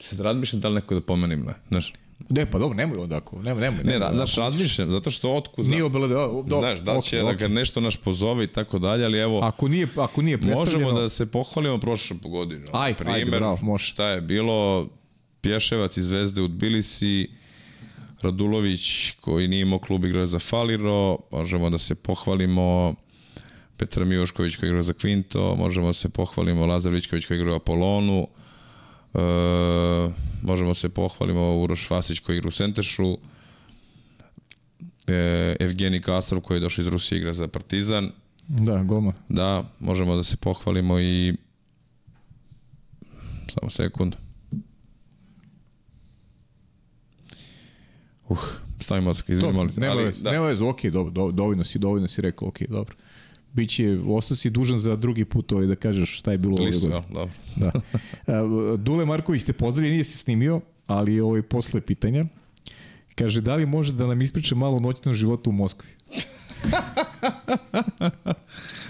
sad 0.00 0.20
razmišljam 0.20 0.60
da 0.60 0.68
li 0.68 0.74
neko 0.74 0.94
da 0.94 1.00
pomenim, 1.00 1.40
ne, 1.40 1.54
znaš. 1.68 1.92
Ne, 2.28 2.50
pa 2.50 2.58
dobro, 2.58 2.76
nemoj 2.76 2.98
onda 2.98 3.16
ako, 3.16 3.42
nemoj, 3.42 3.60
nemoj. 3.60 3.84
Ne, 3.84 3.98
znaš, 4.12 4.34
razmišljam, 4.34 4.90
zato 4.90 5.10
što 5.10 5.34
otku. 5.34 5.62
Nije 5.62 5.84
obele, 5.84 6.08
do, 6.08 6.44
Znaš, 6.48 6.80
da 6.80 7.00
će 7.00 7.16
okay, 7.16 7.24
da 7.24 7.32
ga 7.32 7.48
nešto 7.48 7.80
naš 7.80 7.96
pozove 7.96 8.44
i 8.44 8.46
tako 8.46 8.78
dalje, 8.78 9.04
ali 9.04 9.18
evo... 9.18 9.40
Ako 9.42 9.68
nije, 9.68 9.88
ako 9.96 10.22
nije 10.22 10.38
predstavljeno... 10.38 10.80
Možemo 10.80 11.00
da 11.00 11.08
se 11.08 11.26
pohvalimo 11.26 11.78
prošle 11.78 12.16
godinu. 12.22 12.66
Aj, 12.72 12.94
Primer, 12.94 13.14
ajde, 13.14 13.30
bravo, 13.30 13.58
može. 13.62 13.84
Šta 13.84 14.08
je 14.08 14.20
bilo, 14.20 14.88
Pješevac 15.40 15.96
iz 15.96 16.06
Zvezde 16.06 16.42
u 16.42 16.48
Tbilisi, 16.48 17.28
Radulović 18.24 19.10
koji 19.20 19.48
nije 19.48 19.62
imao 19.62 19.78
klub 19.78 20.04
igrao 20.04 20.26
za 20.26 20.38
Faliro, 20.38 21.18
možemo 21.30 21.70
da 21.70 21.78
se 21.78 21.94
pohvalimo. 21.94 22.94
Petar 23.76 24.04
Mijošković 24.04 24.56
koji 24.56 24.68
igra 24.68 24.82
za 24.82 24.92
Quinto, 24.92 25.56
možemo 25.56 25.86
da 25.86 25.92
se 25.92 26.08
pohvalimo. 26.08 26.66
Lazar 26.66 26.92
Vićković 26.92 27.26
koji 27.26 27.38
igra 27.38 27.52
u 27.52 27.56
Apolonu, 27.56 28.28
e, 29.14 29.18
možemo 30.42 30.74
se 30.74 30.88
pohvalimo. 30.88 31.56
Uroš 31.56 31.90
Vasić 31.90 32.20
koji 32.20 32.36
igra 32.36 32.48
u 32.48 32.50
Sentešu, 32.50 33.18
e, 35.06 35.56
Evgeni 35.60 36.00
Kastrov 36.00 36.40
koji 36.40 36.56
je 36.56 36.60
došao 36.60 36.82
iz 36.82 36.88
Rusije 36.88 37.18
igra 37.18 37.32
za 37.32 37.48
Partizan. 37.48 38.10
Da, 38.48 38.82
golman. 38.82 39.12
Da, 39.28 39.64
možemo 39.80 40.16
da 40.16 40.22
se 40.22 40.36
pohvalimo 40.36 41.00
i 41.00 41.34
samo 43.48 43.70
sekund. 43.70 44.14
Uh, 48.28 48.38
stavim 48.80 49.04
mozak, 49.04 49.28
izvini, 49.28 49.52
molim 49.52 49.70
se. 49.70 49.80
Nema 49.80 49.94
veze, 49.94 50.22
da. 50.22 50.30
nema 50.30 50.46
veze, 50.46 50.64
okej, 50.64 50.90
dobro, 50.90 51.10
do, 51.10 51.30
dovoljno 51.30 51.64
si, 51.64 51.78
dovoljno 51.78 52.08
si 52.08 52.20
rekao, 52.20 52.48
okej, 52.48 52.66
dobro. 52.70 52.94
Biće, 53.52 53.98
ostao 54.08 54.36
si 54.36 54.50
dužan 54.50 54.78
za 54.78 54.96
drugi 54.96 55.24
put 55.24 55.52
ovaj 55.52 55.66
da 55.66 55.76
kažeš 55.76 56.18
šta 56.18 56.32
je 56.32 56.38
bilo 56.38 56.64
Listu, 56.64 56.86
ovaj 56.86 57.00
da, 57.10 57.26
da. 57.56 57.70
da. 58.26 58.76
Dule 58.84 59.04
Marković 59.04 59.44
te 59.44 59.52
pozdravlja, 59.52 59.90
nije 59.90 60.04
se 60.04 60.18
snimio, 60.18 60.60
ali 60.86 61.20
ovaj 61.20 61.42
posle 61.42 61.80
pitanja. 61.80 62.24
Kaže, 63.14 63.40
da 63.40 63.54
li 63.54 63.66
može 63.66 63.92
da 63.92 64.06
nam 64.06 64.22
ispriča 64.22 64.54
malo 64.54 64.76
o 64.76 64.80
noćnom 64.80 65.14
životu 65.14 65.50
u 65.50 65.52
Moskvi? 65.52 65.88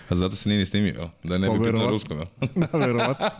A 0.09 0.15
zato 0.15 0.37
se 0.37 0.49
nije 0.49 0.59
ni 0.59 0.67
snimio, 0.67 1.11
da 1.25 1.39
ne 1.39 1.51
bi 1.51 1.65
pitao 1.65 1.91
ruskom. 1.91 2.19
da, 2.73 2.79
verovatno. 2.79 3.31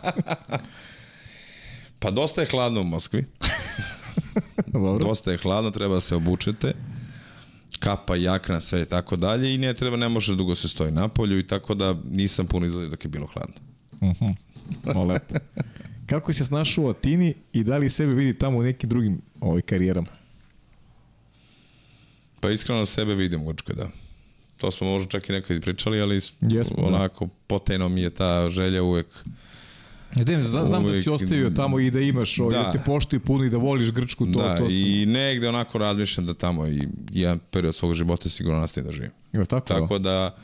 pa 1.99 2.11
dosta 2.11 2.41
je 2.41 2.47
hladno 2.47 2.81
u 2.81 2.83
Moskvi. 2.83 3.25
Dobro. 4.85 5.07
Dosta 5.07 5.31
je 5.31 5.37
hladno, 5.37 5.71
treba 5.71 5.95
da 5.95 6.01
se 6.01 6.15
obučete. 6.15 6.73
Kapa, 7.79 8.15
jakna, 8.15 8.61
sve 8.61 8.81
i 8.81 8.85
tako 8.85 9.15
dalje 9.15 9.55
i 9.55 9.57
ne 9.57 9.73
treba, 9.73 9.97
ne 9.97 10.09
može 10.09 10.35
dugo 10.35 10.55
se 10.55 10.67
stoji 10.67 10.91
na 10.91 11.07
polju 11.07 11.39
i 11.39 11.47
tako 11.47 11.73
da 11.73 11.95
nisam 12.11 12.47
puno 12.47 12.65
izgledao 12.65 12.89
dok 12.89 13.05
je 13.05 13.09
bilo 13.09 13.27
hladno. 13.27 13.55
Uh 13.91 14.07
mhm. 14.07 14.25
-huh. 14.25 14.35
O, 14.95 15.03
lepo. 15.03 15.35
Kako 16.05 16.33
se 16.33 16.45
snašao 16.45 16.83
u 16.83 16.89
Atini 16.89 17.33
i 17.53 17.63
da 17.63 17.77
li 17.77 17.89
sebe 17.89 18.13
vidi 18.13 18.37
tamo 18.37 18.57
u 18.57 18.63
nekim 18.63 18.89
drugim 18.89 19.21
ovaj, 19.41 19.61
karijerama? 19.61 20.07
Pa 22.39 22.51
iskreno 22.51 22.85
sebe 22.85 23.15
vidim 23.15 23.41
u 23.41 23.45
Grčkoj, 23.45 23.75
da. 23.75 23.89
To 24.57 24.71
smo 24.71 24.87
možda 24.87 25.09
čak 25.09 25.29
i 25.29 25.31
nekad 25.31 25.61
pričali, 25.61 26.01
ali 26.01 26.15
Jesmo, 26.41 26.77
da. 26.77 26.87
onako 26.87 27.25
da. 27.25 27.31
poteno 27.47 27.89
mi 27.89 28.01
je 28.01 28.09
ta 28.09 28.49
želja 28.49 28.83
uvek 28.83 29.07
Ne, 30.15 30.43
znam, 30.43 30.65
znam 30.65 30.85
da 30.85 31.01
si 31.01 31.09
ostavio 31.09 31.49
tamo 31.49 31.79
i 31.79 31.91
da 31.91 31.99
imaš, 31.99 32.39
ovaj, 32.39 32.57
da, 32.57 32.63
da 32.63 32.71
te 32.71 32.79
poštuju 32.85 33.19
puno 33.19 33.43
i 33.43 33.49
da 33.49 33.57
voliš 33.57 33.91
Grčku, 33.91 34.25
to, 34.25 34.41
da, 34.41 34.57
to 34.57 34.69
sam... 34.69 34.77
i 34.77 35.05
negde 35.05 35.49
onako 35.49 35.77
razmišljam 35.77 36.25
da 36.25 36.33
tamo 36.33 36.67
i 36.67 36.87
jedan 37.11 37.39
period 37.51 37.75
svog 37.75 37.93
života 37.93 38.29
sigurno 38.29 38.59
nastavim 38.59 38.87
da 38.87 38.91
živim. 38.91 39.11
Je 39.33 39.45
tako? 39.45 39.67
Tako 39.67 39.99
da, 39.99 40.35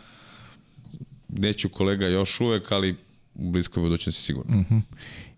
neću 1.30 1.70
kolega 1.70 2.08
još 2.08 2.42
uvek, 2.42 2.72
ali 2.72 2.96
u 3.36 3.52
bliskoj 3.52 3.82
budućnosti 3.82 4.22
sigurno. 4.22 4.56
Uh 4.56 4.62
mhm. 4.62 4.76
-huh. 4.76 4.82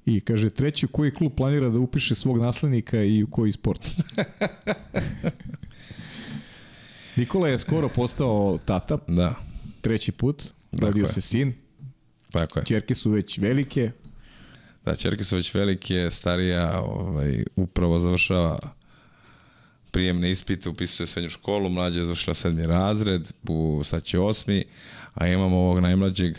I 0.05 0.19
kaže, 0.19 0.49
treći, 0.49 0.87
koji 0.87 1.11
klub 1.11 1.31
planira 1.37 1.69
da 1.69 1.79
upiše 1.79 2.15
svog 2.15 2.37
naslednika 2.37 3.03
i 3.03 3.23
u 3.23 3.27
koji 3.27 3.51
sport? 3.51 3.89
Nikola 7.15 7.47
je 7.47 7.59
skoro 7.59 7.89
postao 7.89 8.59
tata. 8.65 8.97
Da. 9.07 9.35
Treći 9.81 10.11
put. 10.11 10.43
Rodio 10.71 11.07
se 11.07 11.21
sin. 11.21 11.53
Tako 12.31 12.59
je. 12.59 12.65
Čerke 12.65 12.95
su 12.95 13.11
već 13.11 13.37
velike. 13.37 13.91
Da, 14.85 14.95
čerke 14.95 15.23
su 15.23 15.35
već 15.35 15.53
velike, 15.53 16.09
starija 16.11 16.81
ovaj, 16.81 17.43
upravo 17.55 17.99
završava 17.99 18.59
prijemne 19.91 20.31
ispite, 20.31 20.69
upisuje 20.69 21.07
srednju 21.07 21.29
školu, 21.29 21.69
mlađa 21.69 21.99
je 21.99 22.05
završila 22.05 22.33
sedmi 22.33 22.65
razred, 22.65 23.31
u, 23.47 23.81
sad 23.83 24.03
će 24.03 24.19
osmi, 24.19 24.63
a 25.13 25.27
imamo 25.27 25.57
ovog 25.57 25.79
najmlađeg 25.79 26.37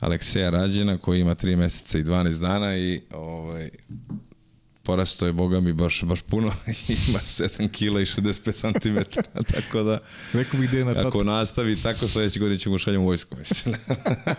Alekseja 0.00 0.50
Rađena 0.50 0.98
koji 0.98 1.20
ima 1.20 1.34
3 1.34 1.56
meseca 1.56 1.98
i 1.98 2.04
12 2.04 2.40
dana 2.40 2.76
i 2.76 3.00
ovaj, 3.10 3.70
porasto 4.82 5.26
je, 5.26 5.32
boga 5.32 5.60
mi, 5.60 5.72
baš, 5.72 6.02
baš 6.02 6.22
puno, 6.22 6.52
ima 7.08 7.18
7 7.18 7.70
kila 7.70 8.00
i 8.00 8.04
65 8.04 8.80
cm, 8.80 9.20
tako 9.54 9.82
da, 9.82 9.98
Rekao 10.32 10.60
bih 10.60 10.72
je 10.72 10.84
na 10.84 10.94
ako 11.06 11.24
nastavi 11.24 11.76
tako, 11.82 12.08
sledeće 12.08 12.40
godine 12.40 12.58
ćemo 12.58 12.78
šaljem 12.78 13.02
u 13.02 13.06
vojsku, 13.06 13.36
mislim. 13.36 13.74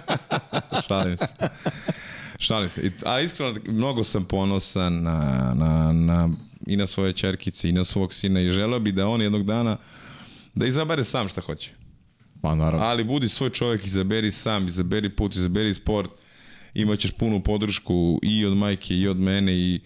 Šalim 0.88 1.18
se. 1.18 1.49
Šalim 2.46 2.70
se. 2.70 2.92
A 3.06 3.20
iskreno, 3.20 3.56
mnogo 3.68 4.04
sam 4.04 4.26
ponosan 4.26 5.04
na, 5.04 5.54
na, 5.56 5.94
na, 5.94 6.30
i 6.68 6.78
na 6.78 6.88
svoje 6.88 7.14
čerkice 7.14 7.70
i 7.70 7.72
na 7.72 7.84
svog 7.84 8.14
sina 8.14 8.42
i 8.42 8.50
želeo 8.50 8.80
bi 8.80 8.92
da 8.92 9.08
on 9.08 9.22
jednog 9.22 9.46
dana 9.46 9.78
da 10.56 10.66
izabere 10.66 11.04
sam 11.04 11.28
šta 11.28 11.42
hoće. 11.42 11.72
Pa 12.42 12.56
naravno. 12.56 12.86
Ali 12.86 13.04
budi 13.04 13.30
svoj 13.30 13.50
čovjek, 13.50 13.86
izaberi 13.86 14.32
sam, 14.32 14.66
izaberi 14.66 15.10
put, 15.10 15.36
izaberi 15.36 15.74
sport, 15.74 16.12
imaćeš 16.74 17.12
punu 17.12 17.44
podršku 17.44 18.20
i 18.24 18.46
od 18.46 18.58
majke 18.58 18.96
i 18.98 19.08
od 19.08 19.18
mene 19.18 19.54
i 19.56 19.80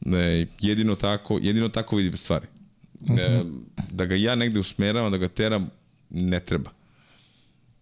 ne, 0.00 0.46
jedino 0.60 0.94
tako, 0.94 1.38
jedino 1.42 1.68
tako 1.68 1.96
vidim 1.96 2.16
stvari. 2.16 2.46
Uh 3.00 3.08
-huh. 3.08 3.20
e, 3.20 3.44
da 3.90 4.04
ga 4.04 4.14
ja 4.14 4.34
negde 4.34 4.60
usmeravam, 4.60 5.12
da 5.12 5.18
ga 5.18 5.28
teram, 5.28 5.70
ne 6.10 6.40
treba. 6.40 6.70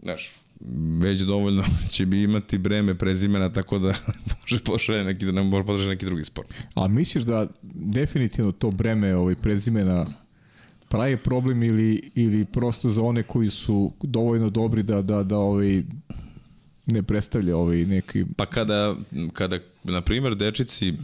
Znaš, 0.02 0.32
već 1.00 1.20
dovoljno 1.20 1.64
će 1.94 2.06
bi 2.06 2.22
imati 2.22 2.58
breme 2.58 2.94
prezimena, 2.94 3.52
tako 3.52 3.78
da 3.78 3.94
može 4.40 4.64
pošalje 4.64 5.04
neki, 5.04 5.26
da 5.26 5.32
nam 5.32 5.48
može 5.48 5.66
podržati 5.66 5.88
neki 5.88 6.06
drugi 6.06 6.24
sport. 6.24 6.54
A 6.74 6.88
misliš 6.88 7.24
da 7.24 7.46
definitivno 7.74 8.52
to 8.52 8.70
breme 8.70 9.16
ovaj, 9.16 9.34
prezimena 9.34 10.06
pravi 10.88 11.16
problem 11.16 11.62
ili, 11.62 12.10
ili 12.14 12.44
prosto 12.44 12.90
za 12.90 13.02
one 13.02 13.22
koji 13.22 13.50
su 13.50 13.92
dovoljno 14.02 14.50
dobri 14.50 14.82
da, 14.82 15.02
da, 15.02 15.22
da 15.22 15.38
ovaj, 15.38 15.82
ne 16.86 17.02
predstavlja 17.02 17.56
ovaj 17.56 17.84
neki... 17.84 18.24
Pa 18.36 18.46
kada, 18.46 18.94
kada 19.32 19.58
na 19.84 20.00
primjer, 20.00 20.34
dečici 20.34 20.94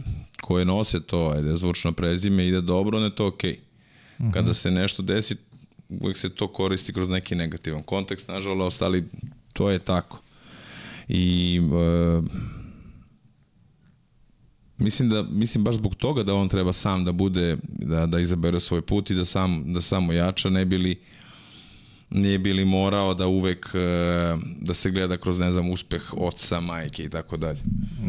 koje 0.41 0.65
nose 0.65 0.99
to, 0.99 1.33
ajde, 1.35 1.55
zvučno 1.55 1.91
prezime 1.91 2.47
ide 2.47 2.61
dobro, 2.61 2.97
onda 2.97 3.07
je 3.07 3.15
to 3.15 3.27
okej. 3.27 3.51
Okay. 3.51 3.57
Uh 4.19 4.25
-huh. 4.25 4.33
Kada 4.33 4.53
se 4.53 4.71
nešto 4.71 5.03
desi, 5.03 5.35
uvek 5.89 6.17
se 6.17 6.29
to 6.29 6.47
koristi 6.47 6.93
kroz 6.93 7.09
neki 7.09 7.35
negativan 7.35 7.83
kontekst, 7.83 8.27
nažalost, 8.27 8.81
ali 8.81 9.03
to 9.53 9.69
je 9.69 9.79
tako. 9.79 10.21
I 11.07 11.59
e, 11.59 12.21
mislim 14.77 15.09
da 15.09 15.23
mislim 15.23 15.63
baš 15.63 15.75
zbog 15.75 15.95
toga 15.95 16.23
da 16.23 16.33
on 16.33 16.49
treba 16.49 16.73
sam 16.73 17.05
da 17.05 17.11
bude 17.11 17.57
da 17.63 18.05
da 18.05 18.19
izabere 18.19 18.59
svoj 18.59 18.81
put 18.81 19.09
i 19.09 19.15
da 19.15 19.25
sam 19.25 19.73
da 19.73 19.81
samo 19.81 20.13
jača 20.13 20.49
ne 20.49 20.65
bili 20.65 20.99
nije 22.09 22.39
bili 22.39 22.65
morao 22.65 23.13
da 23.13 23.27
uvek 23.27 23.69
e, 23.73 23.79
da 24.61 24.73
se 24.73 24.91
gleda 24.91 25.17
kroz 25.17 25.39
ne 25.39 25.51
znam 25.51 25.69
uspeh 25.69 26.13
oca, 26.13 26.59
majke 26.59 27.03
i 27.03 27.09
tako 27.09 27.37
dalje. 27.37 27.59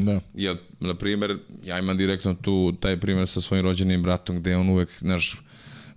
Da. 0.02 0.20
Ja 0.34 0.54
na 0.80 0.94
primer 0.94 1.38
ja 1.64 1.78
imam 1.78 1.96
direktno 1.96 2.34
tu 2.34 2.72
taj 2.80 3.00
primer 3.00 3.28
sa 3.28 3.40
svojim 3.40 3.64
rođenim 3.64 4.02
bratom 4.02 4.36
gde 4.36 4.56
on 4.56 4.68
uvek 4.68 4.88
naš 5.00 5.42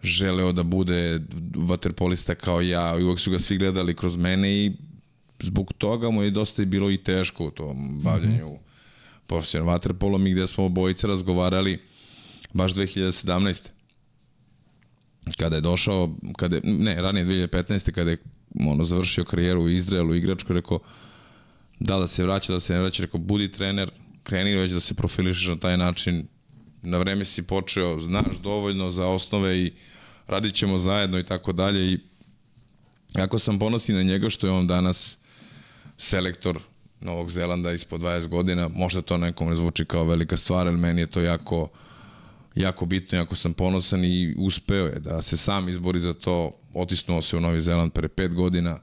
želeo 0.03 0.51
da 0.51 0.63
bude 0.63 1.21
vaterpolista 1.55 2.35
kao 2.35 2.61
ja 2.61 2.97
i 2.99 3.03
uvek 3.03 3.19
su 3.19 3.31
ga 3.31 3.39
svi 3.39 3.57
gledali 3.57 3.95
kroz 3.95 4.17
mene 4.17 4.65
i 4.65 4.71
zbog 5.43 5.73
toga 5.73 6.09
mu 6.09 6.23
je 6.23 6.31
dosta 6.31 6.61
i 6.61 6.65
bilo 6.65 6.91
i 6.91 6.97
teško 6.97 7.45
u 7.45 7.51
tom 7.51 8.01
bavljanju 8.01 8.47
mm 8.47 8.51
-hmm. 8.51 9.27
profesionalnom 9.27 9.73
vaterpolom 9.73 10.27
i 10.27 10.31
gde 10.31 10.47
smo 10.47 10.65
obojice 10.65 11.07
razgovarali 11.07 11.79
baš 12.53 12.73
2017. 12.73 13.69
Kada 15.37 15.55
je 15.55 15.61
došao, 15.61 16.15
kada 16.37 16.55
je, 16.55 16.61
ne, 16.63 17.01
ranije 17.01 17.25
2015. 17.25 17.91
kada 17.91 18.11
je 18.11 18.17
ono, 18.59 18.83
završio 18.83 19.25
karijeru 19.25 19.63
u 19.63 19.69
Izraelu, 19.69 20.15
igračku, 20.15 20.53
rekao 20.53 20.79
da 21.79 21.97
da 21.97 22.07
se 22.07 22.23
vraća, 22.23 22.53
da 22.53 22.59
se 22.59 22.73
ne 22.73 22.79
vraća, 22.79 23.03
rekao 23.03 23.19
budi 23.19 23.51
trener, 23.51 23.91
kreni 24.23 24.55
već 24.55 24.71
da 24.71 24.79
se 24.79 24.93
profilišeš 24.93 25.47
na 25.47 25.55
taj 25.55 25.77
način, 25.77 26.27
na 26.81 26.97
vreme 26.97 27.25
si 27.25 27.43
počeo, 27.43 27.99
znaš 27.99 28.37
dovoljno 28.43 28.91
za 28.91 29.07
osnove 29.07 29.57
i 29.59 29.71
radit 30.27 30.53
ćemo 30.53 30.77
zajedno 30.77 31.19
i 31.19 31.23
tako 31.23 31.51
dalje 31.51 31.91
i 31.91 31.99
ako 33.15 33.39
sam 33.39 33.59
ponosi 33.59 33.93
na 33.93 34.03
njega 34.03 34.29
što 34.29 34.47
je 34.47 34.53
on 34.53 34.67
danas 34.67 35.17
selektor 35.97 36.59
Novog 37.01 37.31
Zelanda 37.31 37.71
ispod 37.71 38.01
20 38.01 38.27
godina. 38.27 38.67
Možda 38.67 39.01
to 39.01 39.17
nekom 39.17 39.49
ne 39.49 39.55
zvuči 39.55 39.85
kao 39.85 40.03
velika 40.03 40.37
stvar, 40.37 40.67
ali 40.67 40.77
meni 40.77 41.01
je 41.01 41.07
to 41.07 41.21
jako, 41.21 41.69
jako 42.55 42.85
bitno, 42.85 43.17
jako 43.17 43.35
sam 43.35 43.53
ponosan 43.53 44.05
i 44.05 44.35
uspeo 44.37 44.85
je 44.85 44.99
da 44.99 45.21
se 45.21 45.37
sam 45.37 45.69
izbori 45.69 45.99
za 45.99 46.13
to. 46.13 46.51
Otisnuo 46.73 47.21
se 47.21 47.37
u 47.37 47.39
Novi 47.39 47.61
Zeland 47.61 47.91
pre 47.91 48.07
5 48.07 48.33
godina, 48.33 48.79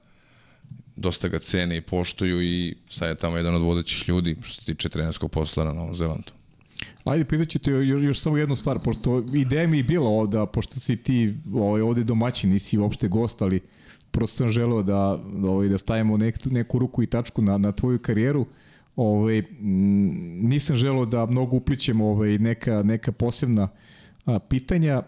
dosta 0.97 1.29
ga 1.29 1.39
cene 1.39 1.77
i 1.77 1.81
poštuju 1.81 2.43
i 2.43 2.77
sad 2.91 3.09
je 3.09 3.15
tamo 3.15 3.37
jedan 3.37 3.55
od 3.55 3.63
vodećih 3.63 4.09
ljudi 4.09 4.37
što 4.43 4.61
se 4.61 4.67
tiče 4.67 4.89
trenerskog 4.89 5.31
posla 5.31 5.65
na 5.65 5.73
Novom 5.73 5.95
Zelandu. 5.95 6.33
Ajde, 7.05 7.25
pitaću 7.25 7.59
te 7.59 7.71
još, 7.71 8.03
još 8.03 8.21
samo 8.21 8.37
jednu 8.37 8.57
stvar, 8.57 8.79
pošto 8.79 9.25
ideja 9.35 9.67
mi 9.67 9.77
je 9.77 9.83
bila 9.83 10.09
ovda, 10.09 10.47
pošto 10.47 10.81
si 10.81 10.97
ti 10.97 11.35
ovaj, 11.55 11.81
ovde 11.81 12.05
domaćin, 12.05 12.51
nisi 12.51 12.79
uopšte 12.79 13.09
gost, 13.09 13.43
ali 13.43 13.61
prosto 14.11 14.37
sam 14.37 14.49
želeo 14.49 14.83
da, 14.83 15.23
ovaj, 15.45 15.69
da 15.69 15.79
stavimo 15.79 16.17
nek, 16.17 16.45
neku 16.45 16.79
ruku 16.79 17.03
i 17.03 17.07
tačku 17.07 17.43
na, 17.43 17.59
na 17.59 17.73
tvoju 17.73 17.99
karijeru. 17.99 18.47
Ovaj, 18.97 19.43
nisam 20.43 20.77
želeo 20.77 21.07
da 21.07 21.27
mnogo 21.27 21.57
uplićemo 21.57 22.07
ovaj, 22.07 22.39
neka, 22.39 22.83
neka 22.83 23.13
posebna 23.13 23.69
a, 24.25 24.39
pitanja. 24.39 25.03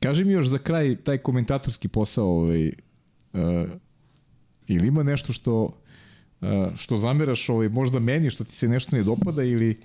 Kaži 0.00 0.24
mi 0.24 0.32
još 0.32 0.46
za 0.46 0.58
kraj 0.58 0.96
taj 0.96 1.18
komentatorski 1.18 1.88
posao, 1.88 2.26
ovaj, 2.26 2.72
a, 3.32 3.66
ili 4.66 4.88
ima 4.88 5.02
nešto 5.02 5.32
što 5.32 5.82
što 6.76 6.96
zameraš 6.96 7.48
ovaj, 7.48 7.68
možda 7.68 7.98
meni, 7.98 8.30
što 8.30 8.44
ti 8.44 8.56
se 8.56 8.68
nešto 8.68 8.96
ne 8.96 9.02
dopada 9.02 9.42
ili, 9.42 9.80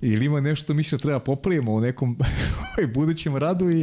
ili 0.00 0.26
ima 0.26 0.40
nešto 0.40 0.74
mi 0.74 0.84
se 0.84 0.96
da 0.96 1.02
treba 1.02 1.20
popravimo 1.20 1.72
u 1.72 1.80
nekom 1.80 2.16
ovaj, 2.60 2.92
budućem 2.94 3.36
radu 3.36 3.70
i, 3.70 3.80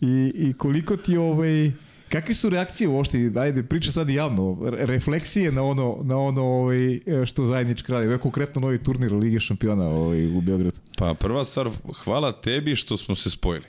i, 0.00 0.32
i 0.34 0.52
koliko 0.52 0.96
ti 0.96 1.16
ovaj, 1.16 1.72
Kakve 2.12 2.34
su 2.34 2.50
reakcije 2.50 2.88
uopšte, 2.88 3.30
ajde, 3.36 3.62
priča 3.62 3.92
sad 3.92 4.10
javno, 4.10 4.58
refleksije 4.62 5.52
na 5.52 5.62
ono, 5.62 5.98
na 6.02 6.18
ono 6.18 6.42
ovaj, 6.42 7.00
što 7.26 7.44
zajednički 7.44 7.92
radi, 7.92 8.06
ovaj 8.06 8.18
konkretno 8.18 8.60
novi 8.60 8.78
turnir 8.78 9.12
Lige 9.12 9.40
šampiona 9.40 9.84
ovaj, 9.84 10.26
u 10.26 10.40
Beogradu? 10.40 10.76
Pa 10.98 11.14
prva 11.14 11.44
stvar, 11.44 11.70
hvala 12.04 12.32
tebi 12.32 12.76
što 12.76 12.96
smo 12.96 13.14
se 13.14 13.30
spojili. 13.30 13.66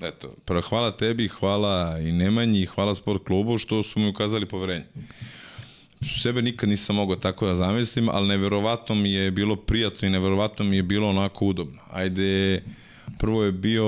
Eto, 0.00 0.34
prvo 0.44 0.60
hvala 0.60 0.96
tebi, 0.96 1.28
hvala 1.28 1.98
i 1.98 2.12
Nemanji, 2.12 2.66
hvala 2.66 2.94
sport 2.94 3.24
klubu 3.24 3.58
što 3.58 3.82
su 3.82 4.00
mi 4.00 4.08
ukazali 4.08 4.46
poverenje 4.46 4.84
sebe 6.04 6.42
nikad 6.42 6.68
nisam 6.68 6.96
mogao 6.96 7.16
tako 7.16 7.46
da 7.46 7.54
zamislim, 7.54 8.08
ali 8.08 8.28
neverovatno 8.28 8.94
mi 8.94 9.12
je 9.12 9.30
bilo 9.30 9.56
prijatno 9.56 10.08
i 10.08 10.10
neverovatno 10.10 10.64
mi 10.64 10.76
je 10.76 10.82
bilo 10.82 11.08
onako 11.08 11.46
udobno. 11.46 11.80
Ajde, 11.90 12.62
prvo 13.18 13.44
je 13.44 13.52
bio 13.52 13.86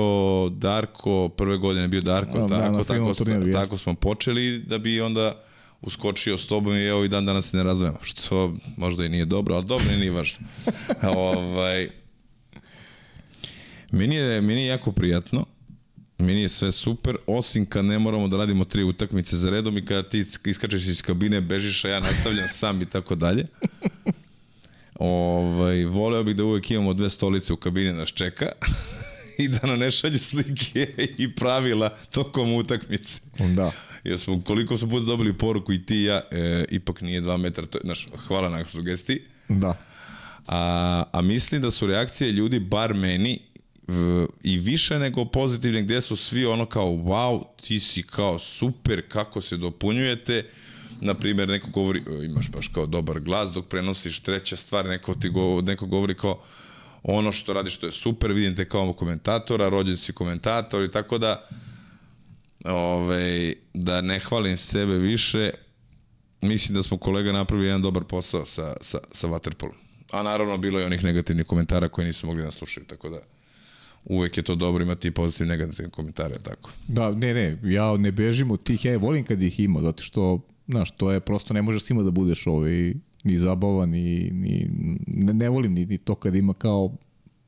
Darko, 0.49 1.29
prve 1.29 1.57
godine 1.57 1.83
je 1.83 1.87
bio 1.87 2.01
Darko, 2.01 2.37
no, 2.39 2.47
tako, 2.47 2.77
da, 2.77 2.83
tako, 2.83 3.13
turniru, 3.13 3.51
tako 3.51 3.77
smo 3.77 3.95
počeli 3.95 4.59
da 4.59 4.77
bi 4.77 5.01
onda 5.01 5.41
uskočio 5.81 6.37
s 6.37 6.47
tobom 6.47 6.75
i 6.75 6.83
evo 6.83 7.03
i 7.03 7.07
dan 7.07 7.25
danas 7.25 7.49
se 7.49 7.57
ne 7.57 7.63
razvijemo, 7.63 7.97
što 8.01 8.55
možda 8.77 9.05
i 9.05 9.09
nije 9.09 9.25
dobro, 9.25 9.55
ali 9.55 9.65
dobro 9.65 9.93
i 9.93 9.97
nije 9.97 10.11
važno. 10.11 10.47
ovaj, 11.15 11.89
meni 13.91 14.15
je, 14.15 14.41
meni 14.41 14.61
je 14.61 14.67
jako 14.67 14.91
prijatno, 14.91 15.45
meni 16.17 16.41
je 16.41 16.49
sve 16.49 16.71
super, 16.71 17.17
osim 17.27 17.65
kad 17.65 17.85
ne 17.85 17.99
moramo 17.99 18.27
da 18.27 18.37
radimo 18.37 18.65
tri 18.65 18.83
utakmice 18.83 19.37
za 19.37 19.49
redom 19.49 19.77
i 19.77 19.85
kada 19.85 20.09
ti 20.09 20.25
iskačeš 20.45 20.87
iz 20.87 21.01
kabine, 21.01 21.41
bežiš, 21.41 21.85
a 21.85 21.89
ja 21.89 21.99
nastavljam 21.99 22.47
sam 22.47 22.81
i 22.81 22.85
tako 22.85 23.15
dalje. 23.15 23.45
Ovaj, 24.95 25.85
voleo 25.85 26.23
bih 26.23 26.35
da 26.35 26.43
uvek 26.43 26.71
imamo 26.71 26.93
dve 26.93 27.09
stolice 27.09 27.53
u 27.53 27.57
kabini 27.57 27.93
nas 27.93 28.09
čeka 28.09 28.45
i 29.37 29.47
da 29.47 29.67
nam 29.67 29.79
ne 29.79 29.91
šalju 29.91 30.19
slike 30.19 30.93
i 31.23 31.35
pravila 31.35 31.97
tokom 32.11 32.53
utakmice. 32.53 33.21
Da. 33.55 33.71
Jer 34.03 34.19
smo, 34.19 34.41
koliko 34.41 34.77
smo 34.77 34.89
puta 34.89 35.05
dobili 35.05 35.37
poruku 35.37 35.73
i 35.73 35.85
ti 35.85 35.95
i 35.95 36.03
ja, 36.03 36.21
e, 36.31 36.65
ipak 36.69 37.01
nije 37.01 37.21
dva 37.21 37.37
metra, 37.37 37.65
to, 37.65 37.79
znaš, 37.83 38.07
hvala 38.27 38.49
na 38.49 38.67
sugestiji. 38.67 39.21
Da. 39.49 39.77
A, 40.47 41.03
a 41.11 41.21
mislim 41.21 41.61
da 41.61 41.71
su 41.71 41.87
reakcije 41.87 42.31
ljudi, 42.31 42.59
bar 42.59 42.93
meni, 42.93 43.39
i 44.43 44.57
više 44.57 44.99
nego 44.99 45.25
pozitivne 45.25 45.81
gde 45.81 46.01
su 46.01 46.15
svi 46.15 46.45
ono 46.45 46.65
kao 46.65 46.87
wow, 46.87 47.43
ti 47.67 47.79
si 47.79 48.03
kao 48.03 48.39
super, 48.39 49.01
kako 49.07 49.41
se 49.41 49.57
dopunjujete 49.57 50.45
na 51.05 51.13
primjer 51.13 51.49
neko 51.49 51.69
govori 51.69 52.03
imaš 52.25 52.51
baš 52.51 52.67
kao 52.67 52.85
dobar 52.85 53.19
glas 53.19 53.51
dok 53.51 53.65
prenosiš 53.67 54.19
treća 54.19 54.55
stvar 54.55 54.85
neko 54.85 55.15
ti 55.15 55.29
go, 55.29 55.61
neko 55.61 55.85
govori 55.85 56.15
kao 56.15 56.41
ono 57.03 57.31
što 57.31 57.53
radiš 57.53 57.77
to 57.77 57.85
je 57.85 57.91
super 57.91 58.31
vidim 58.31 58.55
te 58.55 58.69
kao 58.69 58.93
komentatora 58.93 59.69
rođen 59.69 59.97
si 59.97 60.13
komentator 60.13 60.83
i 60.83 60.91
tako 60.91 61.17
da 61.17 61.47
ovaj, 62.65 63.53
da 63.73 64.01
ne 64.01 64.19
hvalim 64.19 64.57
sebe 64.57 64.93
više 64.93 65.51
mislim 66.41 66.75
da 66.75 66.83
smo 66.83 66.97
kolega 66.97 67.31
napravili 67.31 67.67
jedan 67.67 67.81
dobar 67.81 68.03
posao 68.03 68.45
sa, 68.45 68.75
sa, 68.81 68.99
sa 69.11 69.27
Waterpolom 69.27 69.75
a 70.11 70.23
naravno 70.23 70.57
bilo 70.57 70.79
je 70.79 70.85
onih 70.85 71.03
negativnih 71.03 71.45
komentara 71.45 71.89
koji 71.89 72.07
nisu 72.07 72.27
mogli 72.27 72.43
da 72.43 72.51
slušaju 72.51 72.85
tako 72.87 73.09
da 73.09 73.19
uvek 74.05 74.37
je 74.37 74.43
to 74.43 74.55
dobro 74.55 74.83
imati 74.83 75.11
pozitivne 75.11 75.57
negativne 75.57 75.91
komentare, 75.91 76.35
tako. 76.43 76.71
Da, 76.87 77.11
ne, 77.11 77.33
ne, 77.33 77.57
ja 77.63 77.97
ne 77.97 78.11
bežim 78.11 78.51
od 78.51 78.63
tih, 78.63 78.85
ja 78.85 78.97
volim 78.97 79.25
kad 79.25 79.41
ih 79.41 79.59
ima, 79.59 79.81
zato 79.81 80.03
što, 80.03 80.39
znaš, 80.67 80.91
to 80.91 81.11
je, 81.11 81.19
prosto 81.19 81.53
ne 81.53 81.61
možeš 81.61 81.83
svima 81.83 82.03
da 82.03 82.11
budeš 82.11 82.47
ovaj, 82.47 82.93
ni 83.23 83.37
zabavan, 83.37 83.89
ni, 83.89 84.29
ni 84.33 84.69
ne, 85.07 85.33
ne 85.33 85.49
volim 85.49 85.73
ni, 85.73 85.85
ni 85.85 85.97
to 85.97 86.15
kad 86.15 86.35
ima 86.35 86.53
kao, 86.53 86.91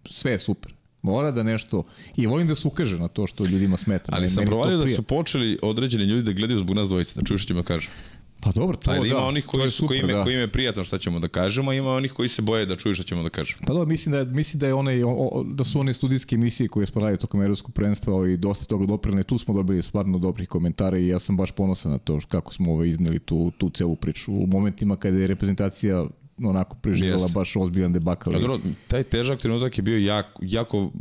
sve 0.06 0.32
je 0.32 0.40
super. 0.40 0.74
Mora 1.02 1.32
da 1.32 1.44
nešto, 1.44 1.84
i 2.16 2.28
volim 2.28 2.48
da 2.48 2.56
se 2.56 2.68
ukaže 2.68 3.00
na 3.00 3.08
to 3.08 3.28
što 3.28 3.46
ljudima 3.46 3.78
smeta. 3.78 4.12
Ali 4.16 4.28
sam 4.28 4.46
provalio 4.46 4.78
da 4.78 4.88
su 4.88 5.04
počeli 5.04 5.60
određeni 5.62 6.04
ljudi 6.04 6.24
da 6.24 6.32
gledaju 6.32 6.60
zbog 6.60 6.76
nas 6.76 6.90
dvojice, 6.90 7.20
da 7.20 7.26
čuješ 7.26 7.42
što 7.42 7.48
ćemo 7.48 7.62
da 7.62 7.68
kažem. 7.68 7.92
Pa 8.40 8.52
dobro, 8.52 8.78
to 8.78 8.92
Ali 8.92 9.10
ima 9.10 9.20
da, 9.20 9.26
onih 9.26 9.46
koji, 9.46 9.70
su, 9.70 9.78
super, 9.78 9.88
koji, 9.88 10.00
ime, 10.00 10.14
da. 10.14 10.24
koji 10.24 10.34
ime 10.34 10.48
prijatno 10.48 10.84
šta 10.84 10.98
ćemo 10.98 11.20
da 11.20 11.28
kažemo, 11.28 11.72
a 11.72 11.74
ima 11.74 11.94
onih 11.94 12.14
koji 12.14 12.30
se 12.30 12.42
boje 12.42 12.66
da 12.66 12.76
čuju 12.76 12.94
šta 12.94 13.04
ćemo 13.04 13.24
da 13.24 13.30
kažemo. 13.30 13.60
Pa 13.68 13.74
dobro, 13.74 13.86
mislim 13.86 14.14
da, 14.14 14.24
mislim 14.24 14.60
da, 14.60 14.68
je 14.68 14.74
onaj, 14.74 15.04
o, 15.04 15.44
da 15.48 15.64
su 15.64 15.80
one 15.80 15.94
studijske 15.94 16.36
emisije 16.36 16.68
koje 16.68 16.86
smo 16.86 17.02
radili 17.02 17.18
tokom 17.18 17.42
evropskog 17.42 17.74
prvenstva 17.74 18.30
i 18.30 18.38
dosta 18.38 18.66
toga 18.66 18.86
doprene, 18.86 19.24
tu 19.24 19.38
smo 19.38 19.54
dobili 19.54 19.84
stvarno 19.84 20.20
dobrih 20.20 20.50
komentara 20.50 20.98
i 20.98 21.08
ja 21.08 21.20
sam 21.20 21.38
baš 21.38 21.52
ponosan 21.52 21.92
na 21.92 21.98
to 21.98 22.20
kako 22.28 22.54
smo 22.54 22.74
ovaj, 22.74 22.88
izneli 22.88 23.20
tu, 23.20 23.52
tu 23.58 23.70
celu 23.70 23.96
priču. 23.96 24.34
U 24.34 24.48
momentima 24.48 24.96
kada 24.96 25.18
je 25.18 25.28
reprezentacija 25.28 26.06
onako 26.44 26.76
preživjela 26.82 27.22
Jest. 27.22 27.34
baš 27.34 27.56
ozbiljan 27.56 27.94
debakal. 27.94 28.36
A 28.36 28.40
dobro, 28.40 28.60
taj 28.88 29.04
težak 29.04 29.40
trenutak 29.40 29.78
je 29.78 29.82
bio 29.82 29.98
jako, 29.98 30.40
jako 30.42 30.92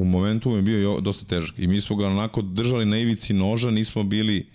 u 0.00 0.04
momentu 0.04 0.50
je 0.50 0.62
bio 0.62 1.00
dosta 1.00 1.26
težak 1.26 1.58
i 1.58 1.66
mi 1.66 1.80
smo 1.80 1.96
ga 1.96 2.06
onako 2.06 2.42
držali 2.42 2.84
na 2.84 2.98
ivici 2.98 3.34
noža, 3.34 3.70
nismo 3.70 4.02
bili 4.02 4.46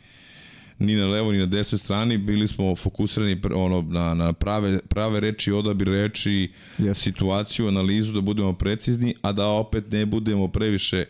ni 0.80 0.96
na 0.96 1.08
levo 1.08 1.32
ni 1.32 1.38
na 1.38 1.46
desnoj 1.46 1.80
strani, 1.80 2.18
bili 2.18 2.48
smo 2.48 2.76
fokusirani 2.76 3.42
ono, 3.56 3.82
na, 3.82 4.14
na 4.14 4.34
prave, 4.34 4.80
prave 4.88 5.20
reči, 5.20 5.52
odabir 5.52 5.88
reči, 5.88 6.52
yes. 6.78 6.94
situaciju, 6.94 7.68
analizu, 7.68 8.14
da 8.14 8.22
budemo 8.22 8.54
precizni, 8.54 9.16
a 9.22 9.32
da 9.32 9.48
opet 9.48 9.92
ne 9.92 10.06
budemo 10.06 10.48
previše 10.48 11.06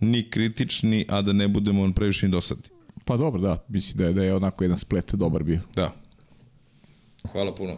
ni 0.00 0.30
kritični, 0.30 1.06
a 1.08 1.22
da 1.22 1.32
ne 1.32 1.48
budemo 1.48 1.92
previše 1.92 2.26
ni 2.26 2.32
dosadni. 2.32 2.64
Pa 3.04 3.16
dobro, 3.16 3.40
da, 3.40 3.64
mislim 3.68 3.98
da 3.98 4.04
je, 4.04 4.12
da 4.12 4.24
je 4.24 4.34
onako 4.34 4.64
jedan 4.64 4.78
splet 4.78 5.14
dobar 5.14 5.42
bio. 5.42 5.60
Da. 5.76 5.92
Hvala 7.32 7.54
puno. 7.54 7.76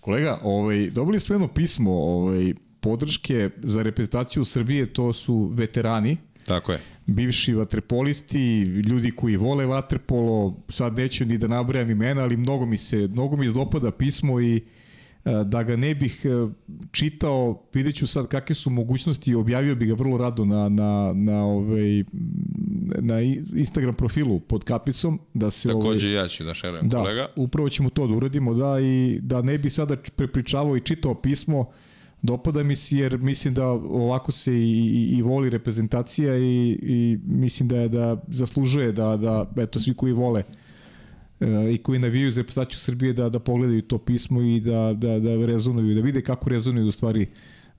Kolega, 0.00 0.38
ovaj, 0.42 0.90
dobili 0.90 1.20
smo 1.20 1.34
jedno 1.34 1.48
pismo 1.48 1.92
ovaj, 1.92 2.54
podrške 2.80 3.50
za 3.62 3.82
reprezentaciju 3.82 4.44
Srbije, 4.44 4.92
to 4.92 5.12
su 5.12 5.50
veterani. 5.54 6.16
Tako 6.48 6.72
je 6.72 6.80
bivši 7.08 7.54
vaterpolisti, 7.54 8.62
ljudi 8.62 9.10
koji 9.10 9.36
vole 9.36 9.66
vaterpolo, 9.66 10.56
sad 10.68 10.96
neću 10.96 11.24
ni 11.24 11.38
da 11.38 11.48
nabrajam 11.48 11.90
imena, 11.90 12.22
ali 12.22 12.36
mnogo 12.36 12.66
mi 12.66 12.76
se, 12.76 12.96
mnogo 12.96 13.36
mi 13.36 13.52
dopada 13.52 13.90
pismo 13.90 14.40
i 14.40 14.56
e, 14.56 14.60
da 15.44 15.62
ga 15.62 15.76
ne 15.76 15.94
bih 15.94 16.22
e, 16.24 16.28
čitao, 16.92 17.62
vidjet 17.74 17.94
ću 17.94 18.06
sad 18.06 18.28
kakve 18.28 18.54
su 18.54 18.70
mogućnosti, 18.70 19.34
objavio 19.34 19.74
bih 19.74 19.88
ga 19.88 19.94
vrlo 19.94 20.18
rado 20.18 20.44
na, 20.44 20.68
na, 20.68 21.12
na, 21.14 21.44
ovaj, 21.44 22.04
na 23.00 23.20
Instagram 23.56 23.94
profilu 23.94 24.40
pod 24.40 24.64
kapicom. 24.64 25.20
Da 25.34 25.50
se, 25.50 25.68
Takođe 25.68 26.08
ovaj, 26.08 26.22
ja 26.22 26.28
ću 26.28 26.44
da 26.44 26.54
šerujem 26.54 26.88
da, 26.88 26.98
kolega. 26.98 27.26
upravo 27.36 27.68
ćemo 27.68 27.90
to 27.90 28.06
da 28.06 28.14
uradimo, 28.14 28.54
da, 28.54 28.80
i 28.80 29.18
da 29.22 29.42
ne 29.42 29.58
bi 29.58 29.70
sada 29.70 29.96
prepričavao 30.16 30.76
i 30.76 30.80
čitao 30.80 31.14
pismo, 31.14 31.70
dopada 32.22 32.62
mi 32.62 32.76
se 32.76 32.96
jer 32.96 33.18
mislim 33.18 33.54
da 33.54 33.66
ovako 33.68 34.32
se 34.32 34.52
i, 34.54 34.56
i, 34.56 35.16
i 35.18 35.22
voli 35.22 35.50
reprezentacija 35.50 36.36
i, 36.36 36.78
i 36.82 37.18
mislim 37.24 37.68
da 37.68 37.76
je 37.76 37.88
da 37.88 38.22
zaslužuje 38.28 38.92
da, 38.92 39.16
da 39.16 39.62
eto 39.62 39.80
svi 39.80 39.94
koji 39.94 40.12
vole 40.12 40.42
e, 41.40 41.72
i 41.74 41.78
koji 41.78 41.98
navijaju 41.98 42.30
za 42.30 42.40
reprezentaciju 42.40 42.78
Srbije 42.78 43.12
da, 43.12 43.28
da 43.28 43.38
pogledaju 43.38 43.82
to 43.82 43.98
pismo 43.98 44.42
i 44.42 44.60
da, 44.60 44.94
da, 44.96 45.18
da 45.18 45.46
rezonuju, 45.46 45.94
da 45.94 46.00
vide 46.00 46.22
kako 46.22 46.50
rezonuju 46.50 46.86
u 46.86 46.92
stvari 46.92 47.26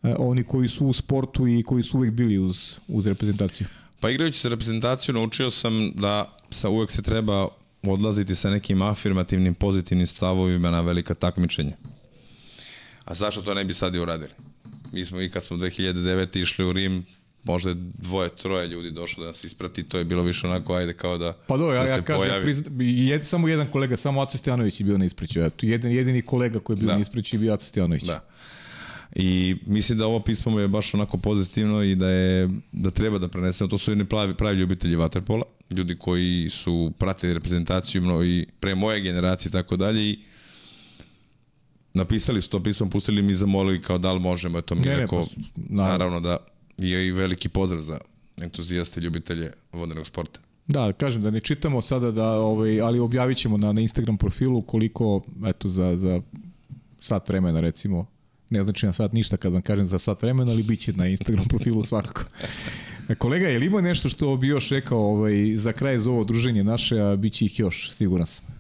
e, 0.04 0.16
oni 0.18 0.44
koji 0.44 0.68
su 0.68 0.88
u 0.88 0.94
sportu 0.94 1.48
i 1.48 1.64
koji 1.64 1.84
su 1.84 1.98
uvek 1.98 2.14
bili 2.14 2.38
uz, 2.38 2.76
uz 2.88 3.08
reprezentaciju. 3.08 3.68
Pa 4.00 4.10
igrajući 4.10 4.40
sa 4.40 4.50
reprezentaciju 4.50 5.14
naučio 5.14 5.50
sam 5.50 5.92
da 5.96 6.38
sa 6.50 6.70
uvek 6.70 6.92
se 6.92 7.02
treba 7.02 7.48
odlaziti 7.84 8.36
sa 8.36 8.50
nekim 8.50 8.82
afirmativnim, 8.82 9.54
pozitivnim 9.54 10.08
stavovima 10.08 10.72
na 10.72 10.82
velika 10.82 11.14
takmičenja. 11.14 11.74
A 13.10 13.14
zašto 13.14 13.42
to 13.42 13.54
ne 13.54 13.64
bi 13.66 13.74
sad 13.74 13.96
i 13.96 14.00
uradili? 14.00 14.32
Mi 14.92 15.06
smo 15.06 15.22
i 15.22 15.30
kad 15.30 15.44
smo 15.44 15.58
2009. 15.58 16.42
išli 16.42 16.66
u 16.66 16.74
Rim, 16.74 17.06
možda 17.44 17.70
je 17.70 17.76
dvoje, 17.80 18.30
troje 18.30 18.68
ljudi 18.68 18.92
došlo 18.92 19.24
da 19.24 19.28
nas 19.28 19.44
isprati, 19.44 19.84
to 19.84 19.98
je 19.98 20.04
bilo 20.04 20.24
više 20.24 20.48
onako, 20.48 20.74
ajde 20.74 20.94
kao 20.94 21.18
da 21.18 21.34
Pa 21.48 21.58
do, 21.58 21.66
ja, 21.66 21.84
da 21.84 21.90
ja 21.90 22.02
kažem, 22.02 22.28
ja 22.28 22.42
prizna, 22.42 22.72
jed, 22.80 23.26
samo 23.26 23.48
jedan 23.48 23.68
kolega, 23.72 23.98
samo 23.98 24.22
Aco 24.22 24.38
Stjanović 24.38 24.80
je 24.80 24.84
bio 24.84 24.98
na 24.98 25.06
ispriču, 25.06 25.42
eto, 25.42 25.66
jedan, 25.66 25.92
jedini 25.92 26.22
kolega 26.22 26.60
koji 26.60 26.76
je 26.76 26.80
bio 26.80 26.88
da. 26.88 26.94
na 26.94 27.00
ispriču 27.00 27.36
je 27.36 27.40
bio 27.40 27.54
Aco 27.54 27.66
Stjanović. 27.66 28.04
Da. 28.04 28.26
I 29.16 29.56
mislim 29.66 29.98
da 29.98 30.06
ovo 30.06 30.20
pismo 30.20 30.60
je 30.60 30.68
baš 30.68 30.94
onako 30.94 31.18
pozitivno 31.18 31.84
i 31.84 31.96
da 31.96 32.10
je 32.10 32.50
da 32.72 32.92
treba 32.92 33.18
da 33.18 33.28
prenesemo. 33.28 33.68
To 33.68 33.78
su 33.78 33.92
jedni 33.92 34.06
pravi, 34.06 34.34
pravi 34.34 34.58
ljubitelji 34.58 34.96
vaterpola, 34.96 35.44
ljudi 35.72 35.96
koji 35.96 36.50
su 36.50 36.92
pratili 36.98 37.34
reprezentaciju 37.34 38.24
i 38.26 38.48
pre 38.60 38.76
moje 38.76 39.02
generacije 39.02 39.50
i 39.50 39.54
tako 39.54 39.76
dalje 39.76 40.10
i 40.10 40.20
napisali 42.00 42.42
su 42.42 42.50
to 42.50 42.64
pismo, 42.64 42.90
pustili 42.90 43.22
mi 43.22 43.34
zamolili 43.34 43.82
kao 43.82 43.98
da 43.98 44.14
li 44.14 44.20
možemo, 44.20 44.58
eto 44.58 44.76
mi 44.76 44.82
ne, 44.82 44.98
neko, 44.98 45.16
ne, 45.16 45.26
pa, 45.26 45.62
naravno. 45.70 45.92
naravno 45.92 46.20
da 46.20 46.38
je 46.78 47.08
i 47.08 47.12
veliki 47.12 47.50
pozdrav 47.50 47.82
za 47.82 48.00
entuzijaste, 48.42 49.02
ljubitelje 49.02 49.52
vodenog 49.74 50.08
sporta. 50.08 50.40
Da, 50.68 50.94
kažem 50.94 51.22
da 51.22 51.32
ne 51.32 51.42
čitamo 51.42 51.82
sada 51.82 52.12
da 52.12 52.32
ovaj 52.32 52.82
ali 52.82 53.00
objavićemo 53.00 53.58
na 53.58 53.74
na 53.74 53.82
Instagram 53.82 54.18
profilu 54.18 54.62
koliko 54.62 55.22
eto 55.46 55.68
za 55.68 55.96
za 55.96 56.22
sat 57.00 57.30
vremena 57.30 57.60
recimo 57.60 58.06
ne 58.50 58.64
znači 58.64 58.86
na 58.86 58.94
sat 58.94 59.14
ništa 59.14 59.38
kad 59.38 59.54
vam 59.54 59.62
kažem 59.62 59.86
za 59.86 60.00
sat 60.00 60.22
vremena, 60.22 60.52
ali 60.52 60.64
biće 60.64 60.94
na 60.94 61.08
Instagram 61.08 61.46
profilu 61.54 61.84
svakako. 61.84 62.24
Kolega, 63.18 63.48
je 63.48 63.60
li 63.60 63.66
ima 63.66 63.82
nešto 63.82 64.10
što 64.10 64.38
bi 64.38 64.48
još 64.48 64.70
rekao 64.70 65.00
ovaj, 65.00 65.56
za 65.56 65.74
kraj 65.74 65.98
za 65.98 66.12
ovo 66.12 66.24
druženje 66.24 66.64
naše, 66.64 67.00
a 67.00 67.16
bit 67.16 67.34
će 67.34 67.46
ih 67.46 67.60
još, 67.60 67.92
siguran 67.92 68.28
sam. 68.28 68.59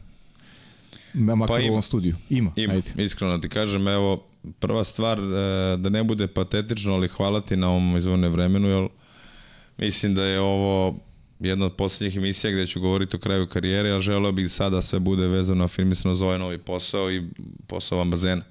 Makar 1.14 1.48
pa 1.48 1.60
ima. 1.60 1.70
u 1.70 1.72
ovom 1.72 1.82
studiju. 1.82 2.16
Ima, 2.30 2.52
ima. 2.56 2.74
Ajde. 2.74 3.04
iskreno 3.04 3.38
ti 3.38 3.50
kažem, 3.50 3.88
evo, 3.88 4.28
prva 4.60 4.84
stvar, 4.84 5.20
e, 5.20 5.78
da 5.78 5.90
ne 5.90 6.04
bude 6.04 6.28
patetično, 6.28 6.94
ali 6.94 7.08
hvala 7.08 7.42
ti 7.42 7.58
na 7.58 7.70
ovom 7.70 7.98
izvorne 7.98 8.30
vremenu, 8.30 8.68
jer 8.68 8.88
mislim 9.78 10.16
da 10.16 10.24
je 10.24 10.40
ovo 10.40 11.00
jedna 11.40 11.66
od 11.66 11.76
poslednjih 11.76 12.18
emisija 12.18 12.52
gde 12.52 12.68
ću 12.68 12.80
govoriti 12.80 13.16
o 13.16 13.20
kraju 13.20 13.48
karijere, 13.48 13.92
ali 13.92 14.02
želeo 14.02 14.32
bih 14.32 14.52
sada 14.52 14.82
sve 14.82 15.00
bude 15.00 15.28
vezano 15.28 15.64
afirmisano 15.64 16.16
za 16.16 16.26
ovaj 16.26 16.40
novi 16.40 16.58
posao 16.58 17.12
i 17.12 17.24
posao 17.68 17.98
vam 17.98 18.12
bazena 18.12 18.44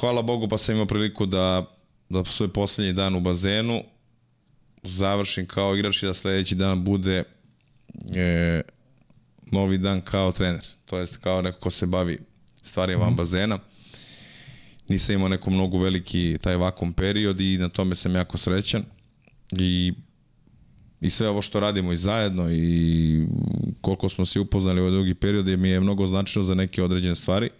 hvala 0.00 0.22
Bogu 0.22 0.48
pa 0.48 0.58
sam 0.58 0.74
imao 0.74 0.86
priliku 0.86 1.26
da, 1.26 1.64
da 2.08 2.24
svoj 2.24 2.48
poslednji 2.48 2.92
dan 2.92 3.14
u 3.14 3.20
bazenu 3.20 3.84
završim 4.82 5.46
kao 5.46 5.76
igrač 5.76 6.02
i 6.02 6.06
da 6.06 6.14
sledeći 6.14 6.54
dan 6.54 6.84
bude 6.84 7.24
e, 8.14 8.62
novi 9.52 9.78
dan 9.78 10.00
kao 10.00 10.32
trener. 10.32 10.66
To 10.84 10.98
jest 10.98 11.16
kao 11.16 11.42
neko 11.42 11.58
ko 11.58 11.70
se 11.70 11.86
bavi 11.86 12.18
stvarima 12.62 13.04
van 13.04 13.16
bazena. 13.16 13.58
Nisam 14.88 15.14
imao 15.14 15.28
neko 15.28 15.50
mnogo 15.50 15.78
veliki 15.78 16.38
taj 16.42 16.56
vakum 16.56 16.92
period 16.92 17.40
i 17.40 17.58
na 17.58 17.68
tome 17.68 17.94
sam 17.94 18.14
jako 18.14 18.38
srećan. 18.38 18.84
I 19.52 19.92
i 21.00 21.10
sve 21.10 21.28
ovo 21.28 21.42
što 21.42 21.60
radimo 21.60 21.92
i 21.92 21.96
zajedno 21.96 22.52
i 22.52 23.26
koliko 23.80 24.08
smo 24.08 24.26
se 24.26 24.40
upoznali 24.40 24.80
u 24.80 24.84
ovaj 24.84 24.92
drugi 24.92 25.14
period 25.14 25.48
je 25.48 25.56
mi 25.56 25.68
je 25.68 25.80
mnogo 25.80 26.06
značajno 26.06 26.44
za 26.44 26.54
neke 26.54 26.82
određene 26.82 27.14
stvari 27.14 27.50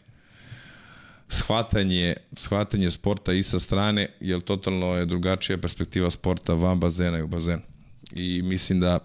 shvatanje, 1.29 2.15
shvatanje 2.37 2.91
sporta 2.91 3.33
i 3.33 3.43
sa 3.43 3.61
strane, 3.61 4.09
jer 4.21 4.41
totalno 4.41 4.87
je 4.87 5.07
drugačija 5.07 5.59
perspektiva 5.59 6.11
sporta 6.11 6.55
van 6.55 6.81
bazena 6.81 7.19
i 7.19 7.23
u 7.23 7.27
bazenu. 7.27 7.63
I 8.15 8.43
mislim 8.43 8.81
da 8.81 8.99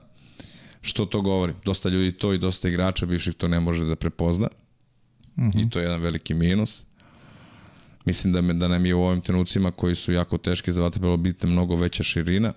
što 0.88 1.06
to 1.06 1.22
govori? 1.22 1.54
Dosta 1.66 1.90
ljudi 1.90 2.12
to 2.12 2.34
i 2.34 2.38
dosta 2.38 2.70
igrača 2.70 3.06
bivših 3.06 3.36
to 3.36 3.48
ne 3.48 3.60
može 3.60 3.86
da 3.86 3.96
prepozna. 3.96 4.48
Uh 5.36 5.44
-huh. 5.44 5.68
I 5.68 5.70
to 5.70 5.80
je 5.80 5.84
jedan 5.84 6.02
veliki 6.02 6.34
minus. 6.34 6.84
Mislim 8.06 8.34
da, 8.34 8.42
me, 8.42 8.54
da 8.54 8.68
nam 8.68 8.86
je 8.86 8.96
u 8.96 9.04
ovim 9.04 9.22
trenucima 9.22 9.72
koji 9.72 9.96
su 9.96 10.12
jako 10.12 10.38
teški 10.38 10.72
za 10.72 10.82
vaterpolo 10.82 11.18
biti 11.18 11.48
mnogo 11.48 11.76
veća 11.76 12.04
širina, 12.04 12.54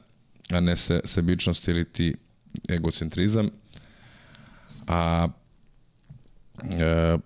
a 0.50 0.60
ne 0.60 0.76
se, 0.76 1.00
sebičnost 1.04 1.68
ili 1.68 1.84
ti 1.84 2.14
egocentrizam. 2.70 3.50
A 4.86 5.28
e, 6.62 7.16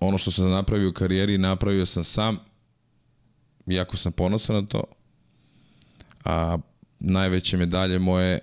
ono 0.00 0.18
što 0.18 0.30
sam 0.30 0.50
napravio 0.50 0.88
u 0.88 0.92
karijeri 0.92 1.38
napravio 1.38 1.86
sam 1.86 2.04
sam 2.04 2.38
jako 3.66 3.96
sam 3.96 4.12
ponosan 4.12 4.56
na 4.56 4.66
to 4.66 4.84
a 6.24 6.58
najveće 7.00 7.56
medalje 7.56 7.98
moje 7.98 8.38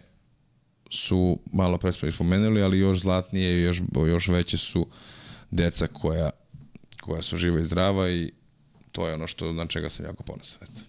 su 0.89 1.39
malo 1.51 1.77
pre 1.77 1.91
smo 1.91 2.11
spomenuli, 2.11 2.61
ali 2.61 2.79
još 2.79 2.99
zlatnije 2.99 3.59
i 3.59 3.63
još, 3.63 3.81
još 4.07 4.27
veće 4.27 4.57
su 4.57 4.87
deca 5.51 5.87
koja, 5.87 6.29
koja 7.01 7.21
su 7.21 7.37
živa 7.37 7.59
i 7.59 7.65
zdrava 7.65 8.09
i 8.09 8.31
to 8.91 9.07
je 9.07 9.13
ono 9.13 9.27
što 9.27 9.53
na 9.53 9.65
čega 9.65 9.89
sam 9.89 10.05
jako 10.05 10.23
ponosan. 10.23 10.59
Eto. 10.61 10.81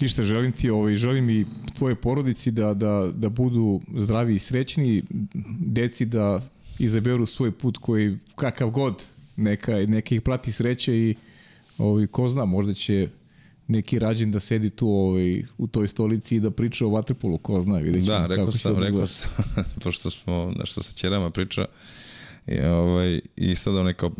Ništa, 0.00 0.22
želim 0.22 0.52
ti 0.52 0.70
ovaj, 0.70 0.96
želim 0.96 1.30
i 1.30 1.46
tvoje 1.74 1.94
porodici 1.94 2.50
da, 2.50 2.74
da, 2.74 3.12
da 3.14 3.28
budu 3.28 3.80
zdravi 3.96 4.34
i 4.34 4.38
srećni, 4.38 5.02
deci 5.60 6.04
da 6.04 6.40
izaberu 6.78 7.26
svoj 7.26 7.52
put 7.52 7.78
koji 7.78 8.18
kakav 8.34 8.70
god 8.70 9.04
neka, 9.36 9.72
neka 9.72 10.14
ih 10.14 10.22
prati 10.22 10.52
sreće 10.52 10.96
i 10.96 11.14
ovaj, 11.78 12.06
ko 12.06 12.28
zna, 12.28 12.44
možda 12.44 12.74
će 12.74 13.08
neki 13.68 13.98
rađen 13.98 14.30
da 14.30 14.40
sedi 14.40 14.70
tu 14.70 14.88
ovaj, 14.88 15.42
u 15.58 15.66
toj 15.66 15.88
stolici 15.88 16.36
i 16.36 16.40
da 16.40 16.50
priča 16.50 16.86
o 16.86 16.90
vaterpolu, 16.90 17.38
ko 17.38 17.60
zna, 17.60 17.78
vidjet 17.78 18.04
ćemo 18.04 18.18
da, 18.18 18.26
rekao 18.26 18.44
kako 18.46 18.58
sam, 18.58 18.82
rekao 18.82 19.06
sam, 19.06 19.30
pošto 19.84 20.10
smo 20.10 20.52
nešto 20.58 20.82
sa 20.82 20.92
ćerama 20.92 21.30
priča, 21.30 21.64
i, 22.46 22.60
ovaj, 22.60 23.20
i 23.36 23.54
sada 23.56 23.80
one 23.80 23.94
kao, 23.94 24.10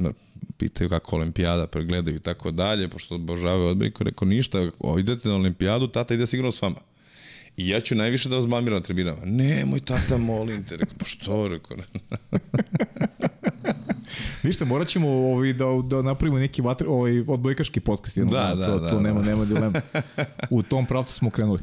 pitaju 0.56 0.90
kako 0.90 1.16
olimpijada 1.16 1.66
pregledaju 1.66 2.16
i 2.16 2.20
tako 2.20 2.50
dalje, 2.50 2.88
pošto 2.88 3.14
obožavaju 3.14 3.68
odbojku, 3.68 4.04
rekao 4.04 4.28
ništa, 4.28 4.70
idete 4.98 5.28
na 5.28 5.34
olimpijadu, 5.34 5.88
tata 5.88 6.14
ide 6.14 6.26
sigurno 6.26 6.52
s 6.52 6.62
vama. 6.62 6.80
I 7.56 7.68
ja 7.68 7.80
ću 7.80 7.94
najviše 7.94 8.28
da 8.28 8.36
vas 8.36 8.46
blamiram 8.46 8.78
na 8.78 8.82
tribinama. 8.82 9.18
Nemoj 9.24 9.80
tata, 9.80 10.16
molim 10.16 10.64
te. 10.64 10.76
Rekao, 10.76 10.94
pa 10.98 11.04
što? 11.04 11.48
Rekao, 11.48 11.76
Ništa, 14.42 14.64
morat 14.64 14.88
ćemo 14.88 15.08
ovaj, 15.08 15.52
da, 15.52 15.64
da 15.84 16.02
napravimo 16.02 16.38
neki 16.38 16.62
vatr, 16.62 16.84
ovaj, 16.88 17.20
odbojkaški 17.20 17.80
podcast. 17.80 18.16
Jedno, 18.16 18.32
da, 18.32 18.54
da, 18.54 18.66
to, 18.66 18.78
da, 18.78 18.88
to 18.88 18.94
da. 18.94 19.00
nema, 19.00 19.22
nema 19.22 19.44
dilema. 19.44 19.80
U 20.50 20.62
tom 20.62 20.86
pravcu 20.86 21.14
smo 21.14 21.30
krenuli. 21.30 21.60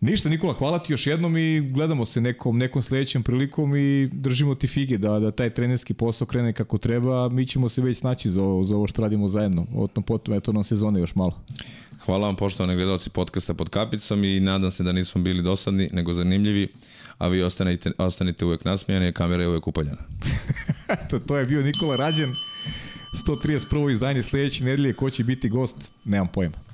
Ništa, 0.00 0.28
Nikola, 0.28 0.52
hvala 0.52 0.78
ti 0.78 0.92
još 0.92 1.06
jednom 1.06 1.36
i 1.36 1.60
gledamo 1.60 2.04
se 2.04 2.20
nekom, 2.20 2.58
nekom 2.58 2.82
sledećem 2.82 3.22
prilikom 3.22 3.76
i 3.76 4.08
držimo 4.12 4.54
ti 4.54 4.66
fige 4.66 4.98
da, 4.98 5.18
da 5.18 5.30
taj 5.30 5.50
trenerski 5.50 5.94
posao 5.94 6.26
krene 6.26 6.52
kako 6.52 6.78
treba, 6.78 7.28
mi 7.28 7.46
ćemo 7.46 7.68
se 7.68 7.82
već 7.82 7.98
snaći 7.98 8.30
za 8.30 8.42
ovo, 8.42 8.64
za 8.64 8.76
ovo 8.76 8.86
što 8.86 9.02
radimo 9.02 9.28
zajedno. 9.28 9.66
O 9.74 9.86
tom 9.86 10.04
potom, 10.04 10.34
eto 10.34 10.52
nam 10.52 10.64
sezone 10.64 11.00
još 11.00 11.14
malo. 11.14 11.40
Hvala 12.06 12.26
vam 12.26 12.36
poštovani 12.36 12.74
gledalci 12.74 13.10
podcasta 13.10 13.54
pod 13.54 13.68
kapicom 13.68 14.24
i 14.24 14.40
nadam 14.40 14.70
se 14.70 14.82
da 14.82 14.92
nismo 14.92 15.22
bili 15.22 15.42
dosadni, 15.42 15.88
nego 15.92 16.12
zanimljivi, 16.12 16.68
a 17.18 17.28
vi 17.28 17.42
ostanite, 17.42 17.92
ostanite 17.98 18.44
uvek 18.44 18.64
nasmijani, 18.64 19.06
a 19.06 19.12
kamera 19.12 19.42
je 19.42 19.48
uvek 19.48 19.66
upaljena. 19.66 19.98
to, 21.10 21.18
to 21.18 21.36
je 21.36 21.46
bio 21.46 21.62
Nikola 21.62 21.96
Rađen, 21.96 22.34
131. 23.12 23.92
izdanje 23.92 24.22
sledeće 24.22 24.64
nedelje, 24.64 24.92
ko 24.92 25.10
će 25.10 25.24
biti 25.24 25.48
gost, 25.48 25.76
nemam 26.04 26.28
pojma. 26.28 26.65